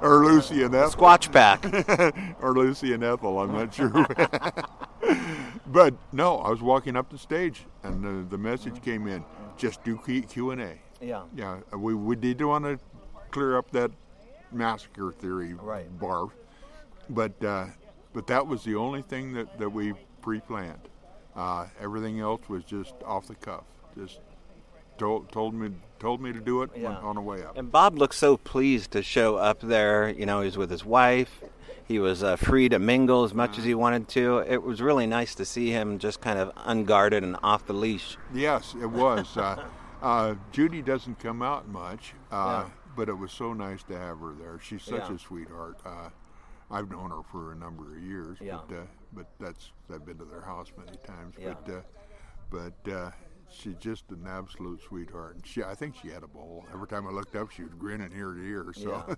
or 0.00 0.24
Lucy 0.24 0.62
and 0.62 0.74
Ethel. 0.74 0.90
Squatch 0.90 1.30
pack. 1.32 1.64
or 2.42 2.54
Lucy 2.54 2.94
and 2.94 3.04
Ethel, 3.04 3.38
I'm 3.38 3.52
not 3.52 3.74
sure. 3.74 3.90
but 5.66 5.94
no, 6.12 6.38
I 6.38 6.50
was 6.50 6.62
walking 6.62 6.96
up 6.96 7.10
the 7.10 7.18
stage 7.18 7.66
and 7.82 8.02
the, 8.02 8.26
the 8.30 8.38
message 8.38 8.80
came 8.82 9.06
in, 9.06 9.24
just 9.56 9.82
do 9.84 9.98
Q 9.98 10.50
and 10.50 10.60
A. 10.62 10.78
Yeah. 11.00 11.24
Yeah, 11.34 11.58
we, 11.76 11.94
we 11.94 12.16
did 12.16 12.40
want 12.42 12.64
to 12.64 12.78
clear 13.30 13.58
up 13.58 13.70
that 13.72 13.90
massacre 14.50 15.12
theory 15.12 15.54
Right. 15.54 15.86
barf, 15.98 16.30
but 17.08 17.42
uh, 17.44 17.66
but 18.12 18.26
that 18.28 18.46
was 18.46 18.64
the 18.64 18.76
only 18.76 19.02
thing 19.02 19.32
that, 19.34 19.58
that 19.58 19.68
we 19.70 19.92
pre-planned. 20.22 20.78
Uh, 21.36 21.66
everything 21.80 22.20
else 22.20 22.48
was 22.48 22.62
just 22.64 22.94
off 23.04 23.26
the 23.26 23.34
cuff. 23.34 23.64
Just 23.96 24.20
told 24.98 25.30
told 25.32 25.54
me 25.54 25.70
told 25.98 26.20
me 26.20 26.32
to 26.32 26.40
do 26.40 26.62
it 26.62 26.70
Yeah. 26.76 26.96
on 26.98 27.16
the 27.16 27.20
way 27.20 27.42
up. 27.42 27.56
And 27.58 27.70
Bob 27.72 27.98
looked 27.98 28.14
so 28.14 28.36
pleased 28.36 28.90
to 28.92 29.02
show 29.02 29.36
up 29.36 29.60
there. 29.60 30.08
You 30.08 30.26
know, 30.26 30.40
he 30.40 30.46
was 30.46 30.56
with 30.56 30.70
his 30.70 30.84
wife. 30.84 31.42
He 31.86 31.98
was 31.98 32.22
uh, 32.22 32.36
free 32.36 32.68
to 32.70 32.78
mingle 32.78 33.24
as 33.24 33.34
much 33.34 33.58
as 33.58 33.64
he 33.64 33.74
wanted 33.74 34.08
to. 34.10 34.38
It 34.38 34.62
was 34.62 34.80
really 34.80 35.06
nice 35.06 35.34
to 35.34 35.44
see 35.44 35.70
him 35.70 35.98
just 35.98 36.20
kind 36.20 36.38
of 36.38 36.50
unguarded 36.64 37.22
and 37.22 37.36
off 37.42 37.66
the 37.66 37.74
leash. 37.74 38.16
Yes, 38.32 38.74
it 38.80 38.86
was. 38.86 39.36
uh, 39.36 39.62
uh, 40.02 40.34
Judy 40.50 40.80
doesn't 40.80 41.18
come 41.18 41.42
out 41.42 41.68
much, 41.68 42.14
uh, 42.32 42.64
Yeah. 42.66 42.70
but 42.96 43.08
it 43.10 43.18
was 43.18 43.32
so 43.32 43.52
nice 43.52 43.82
to 43.84 43.98
have 43.98 44.18
her 44.20 44.32
there. 44.38 44.58
She's 44.62 44.82
such 44.82 45.08
Yeah. 45.10 45.14
a 45.16 45.18
sweetheart. 45.18 45.76
I've 46.70 46.90
known 46.90 47.10
her 47.10 47.22
for 47.30 47.52
a 47.52 47.56
number 47.56 47.96
of 47.96 48.02
years, 48.02 48.38
Yeah. 48.40 48.58
but 48.68 48.76
uh, 48.76 48.80
but 49.12 49.26
that's 49.38 49.70
I've 49.92 50.04
been 50.06 50.18
to 50.18 50.24
their 50.24 50.40
house 50.42 50.68
many 50.76 50.96
times. 51.06 51.34
Yeah. 51.40 51.54
But 51.64 51.74
uh, 51.74 51.80
but 52.84 52.92
uh, 52.92 53.10
she's 53.50 53.74
just 53.76 54.04
an 54.10 54.26
absolute 54.26 54.80
sweetheart. 54.82 55.36
And 55.36 55.46
she, 55.46 55.62
I 55.62 55.74
think 55.74 55.94
she 56.00 56.08
had 56.08 56.22
a 56.22 56.26
bowl. 56.26 56.64
Every 56.72 56.88
time 56.88 57.06
I 57.06 57.10
looked 57.10 57.36
up, 57.36 57.50
she 57.50 57.62
was 57.62 57.72
grinning 57.74 58.10
ear 58.16 58.32
to 58.32 58.40
ear. 58.42 58.72
So, 58.74 59.16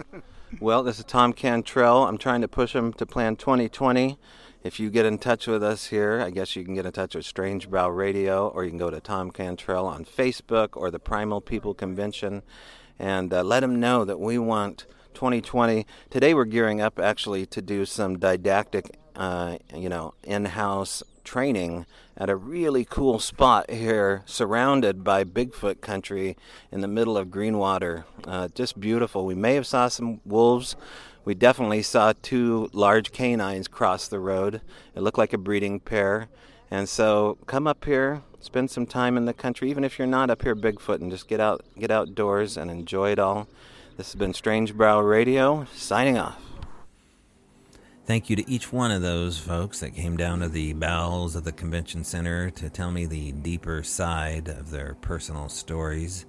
Well, 0.60 0.82
this 0.82 0.98
is 0.98 1.04
Tom 1.04 1.32
Cantrell. 1.32 2.04
I'm 2.06 2.18
trying 2.18 2.40
to 2.40 2.48
push 2.48 2.74
him 2.74 2.92
to 2.94 3.06
Plan 3.06 3.36
2020. 3.36 4.18
If 4.64 4.80
you 4.80 4.90
get 4.90 5.06
in 5.06 5.18
touch 5.18 5.46
with 5.46 5.62
us 5.62 5.86
here, 5.86 6.20
I 6.20 6.30
guess 6.30 6.56
you 6.56 6.64
can 6.64 6.74
get 6.74 6.84
in 6.86 6.92
touch 6.92 7.14
with 7.14 7.24
Strange 7.24 7.70
Brow 7.70 7.88
Radio, 7.90 8.48
or 8.48 8.64
you 8.64 8.70
can 8.70 8.78
go 8.78 8.90
to 8.90 9.00
Tom 9.00 9.30
Cantrell 9.30 9.86
on 9.86 10.04
Facebook 10.04 10.70
or 10.72 10.90
the 10.90 10.98
Primal 10.98 11.40
People 11.40 11.74
Convention, 11.74 12.42
and 12.98 13.32
uh, 13.32 13.42
let 13.42 13.62
him 13.62 13.78
know 13.78 14.04
that 14.04 14.18
we 14.18 14.36
want 14.38 14.86
2020. 15.14 15.86
Today 16.10 16.34
we're 16.34 16.44
gearing 16.44 16.80
up 16.80 16.98
actually 16.98 17.46
to 17.46 17.62
do 17.62 17.84
some 17.84 18.18
didactic, 18.18 18.96
uh, 19.16 19.58
you 19.74 19.88
know, 19.88 20.14
in-house 20.24 21.02
training 21.24 21.84
at 22.16 22.30
a 22.30 22.36
really 22.36 22.84
cool 22.84 23.18
spot 23.18 23.70
here, 23.70 24.22
surrounded 24.24 25.04
by 25.04 25.24
Bigfoot 25.24 25.80
country 25.80 26.36
in 26.72 26.80
the 26.80 26.88
middle 26.88 27.18
of 27.18 27.28
Greenwater. 27.28 28.04
Uh, 28.26 28.48
just 28.54 28.80
beautiful. 28.80 29.26
We 29.26 29.34
may 29.34 29.54
have 29.54 29.66
saw 29.66 29.88
some 29.88 30.20
wolves. 30.24 30.74
We 31.24 31.34
definitely 31.34 31.82
saw 31.82 32.14
two 32.22 32.70
large 32.72 33.12
canines 33.12 33.68
cross 33.68 34.08
the 34.08 34.18
road. 34.18 34.62
It 34.94 35.02
looked 35.02 35.18
like 35.18 35.34
a 35.34 35.38
breeding 35.38 35.80
pair. 35.80 36.28
And 36.70 36.88
so 36.88 37.38
come 37.46 37.66
up 37.66 37.84
here, 37.84 38.22
spend 38.40 38.70
some 38.70 38.86
time 38.86 39.16
in 39.16 39.26
the 39.26 39.34
country, 39.34 39.70
even 39.70 39.84
if 39.84 39.98
you're 39.98 40.08
not 40.08 40.30
up 40.30 40.42
here 40.42 40.56
Bigfoot, 40.56 41.00
and 41.00 41.10
just 41.10 41.28
get 41.28 41.40
out, 41.40 41.64
get 41.78 41.90
outdoors 41.90 42.56
and 42.56 42.70
enjoy 42.70 43.12
it 43.12 43.18
all. 43.18 43.48
This 43.98 44.12
has 44.12 44.14
been 44.14 44.32
Strange 44.32 44.76
Brow 44.76 45.00
Radio, 45.00 45.66
signing 45.74 46.18
off. 46.18 46.40
Thank 48.06 48.30
you 48.30 48.36
to 48.36 48.48
each 48.48 48.72
one 48.72 48.92
of 48.92 49.02
those 49.02 49.40
folks 49.40 49.80
that 49.80 49.96
came 49.96 50.16
down 50.16 50.38
to 50.38 50.48
the 50.48 50.72
bowels 50.74 51.34
of 51.34 51.42
the 51.42 51.50
convention 51.50 52.04
center 52.04 52.48
to 52.50 52.70
tell 52.70 52.92
me 52.92 53.06
the 53.06 53.32
deeper 53.32 53.82
side 53.82 54.46
of 54.46 54.70
their 54.70 54.94
personal 55.00 55.48
stories. 55.48 56.26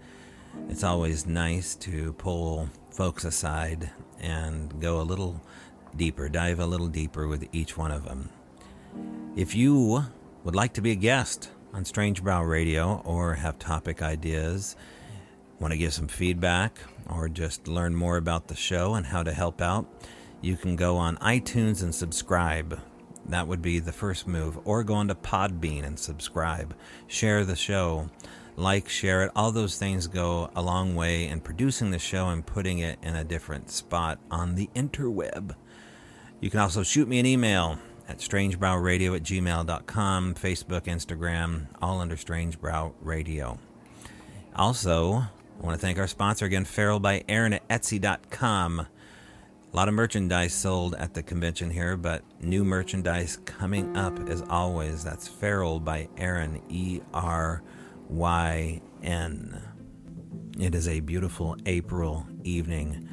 It's 0.68 0.84
always 0.84 1.28
nice 1.28 1.76
to 1.76 2.14
pull 2.14 2.72
folks 2.90 3.24
aside 3.24 3.92
and 4.20 4.82
go 4.82 5.00
a 5.00 5.04
little 5.04 5.40
deeper, 5.96 6.28
dive 6.28 6.60
a 6.60 6.66
little 6.66 6.88
deeper 6.88 7.28
with 7.28 7.48
each 7.52 7.78
one 7.78 7.92
of 7.92 8.04
them. 8.04 8.30
If 9.36 9.54
you 9.54 10.06
would 10.44 10.56
like 10.56 10.74
to 10.74 10.82
be 10.82 10.90
a 10.90 10.96
guest 10.96 11.52
on 11.72 11.86
Strange 11.86 12.24
Brow 12.24 12.44
Radio 12.44 13.04
or 13.06 13.36
have 13.36 13.60
topic 13.60 14.02
ideas, 14.02 14.76
want 15.60 15.72
to 15.72 15.78
give 15.78 15.94
some 15.94 16.08
feedback, 16.08 16.80
or 17.10 17.30
just 17.30 17.68
learn 17.68 17.96
more 17.96 18.18
about 18.18 18.48
the 18.48 18.56
show 18.56 18.94
and 18.94 19.08
how 19.08 19.24
to 19.24 19.34
help 19.34 19.62
out, 19.62 19.88
you 20.42 20.56
can 20.56 20.76
go 20.76 20.98
on 20.98 21.18
iTunes 21.18 21.82
and 21.84 21.94
subscribe. 21.94 22.80
That 23.26 23.48
would 23.48 23.62
be 23.62 23.80
the 23.80 23.92
first 23.92 24.28
move. 24.28 24.60
Or 24.66 24.84
go 24.84 24.96
onto 24.96 25.14
Podbean 25.16 25.84
and 25.86 26.00
subscribe. 26.00 26.76
Share 27.08 27.46
the 27.46 27.56
show. 27.56 28.10
Like, 28.56 28.90
share 28.90 29.24
it. 29.24 29.32
All 29.36 29.52
those 29.52 29.78
things 29.78 30.08
go 30.08 30.50
a 30.56 30.62
long 30.62 30.96
way 30.96 31.28
in 31.28 31.40
producing 31.42 31.92
the 31.92 32.00
show 32.00 32.28
and 32.28 32.46
putting 32.46 32.80
it 32.80 33.00
in 33.02 33.16
a 33.16 33.24
different 33.24 33.70
spot 33.70 34.20
on 34.30 34.56
the 34.56 34.70
interweb. 34.76 35.56
You 36.40 36.50
can 36.50 36.60
also 36.60 36.84
shoot 36.84 37.08
me 37.08 37.20
an 37.20 37.26
email 37.26 37.80
at 38.08 38.18
strangebrowradio 38.18 39.16
at 39.16 39.24
gmail.com, 39.24 40.34
Facebook, 40.34 40.82
Instagram, 40.82 41.68
all 41.82 42.00
under 42.00 42.18
Strange 42.18 42.60
Brow 42.60 42.94
Radio. 43.02 43.60
Also, 44.56 45.24
I 45.60 45.66
want 45.66 45.78
to 45.78 45.86
thank 45.86 46.00
our 46.00 46.08
sponsor 46.08 46.46
again, 46.46 46.64
Feral 46.64 47.02
by 47.02 47.20
Eryn 47.28 47.54
at 47.54 47.68
Etsy.com. 47.68 48.80
A 48.80 49.76
lot 49.76 49.90
of 49.90 49.94
merchandise 49.94 50.54
sold 50.54 50.96
at 50.96 51.14
the 51.14 51.22
convention 51.22 51.70
here, 51.70 51.98
but 51.98 52.24
new 52.40 52.64
merchandise 52.64 53.38
coming 53.44 53.98
up 53.98 54.30
as 54.30 54.42
always. 54.50 55.04
That's 55.04 55.28
Feral 55.28 55.82
by 55.82 56.08
Eryn, 56.16 56.62
E 56.70 57.02
R 57.14 57.62
Y 58.08 58.82
N. 59.04 59.62
It 60.58 60.74
is 60.74 60.88
a 60.88 61.02
beautiful 61.02 61.58
April 61.66 62.26
evening. 62.46 63.10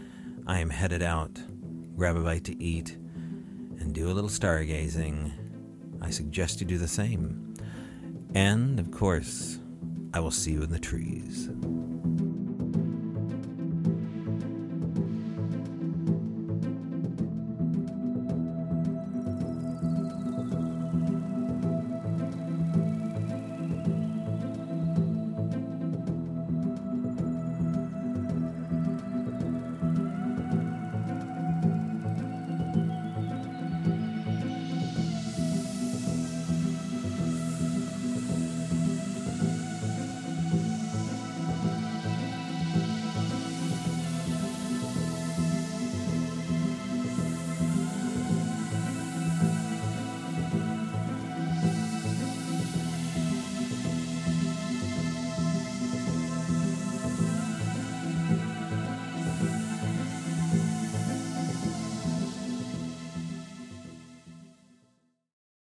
I 0.47 0.61
am 0.61 0.71
headed 0.71 1.03
out, 1.03 1.41
grab 1.97 2.17
a 2.17 2.21
bite 2.21 2.45
to 2.45 2.63
eat, 2.63 2.97
and 3.81 3.93
do 3.93 4.09
a 4.09 4.15
little 4.15 4.31
stargazing. 4.31 5.33
I 6.01 6.11
suggest 6.11 6.61
you 6.61 6.67
do 6.67 6.79
the 6.79 6.87
same. 6.87 7.55
And, 8.35 8.79
of 8.79 8.93
course, 8.93 9.59
I 10.15 10.21
will 10.21 10.31
see 10.31 10.53
you 10.53 10.63
in 10.63 10.71
the 10.71 10.79
trees. 10.79 11.51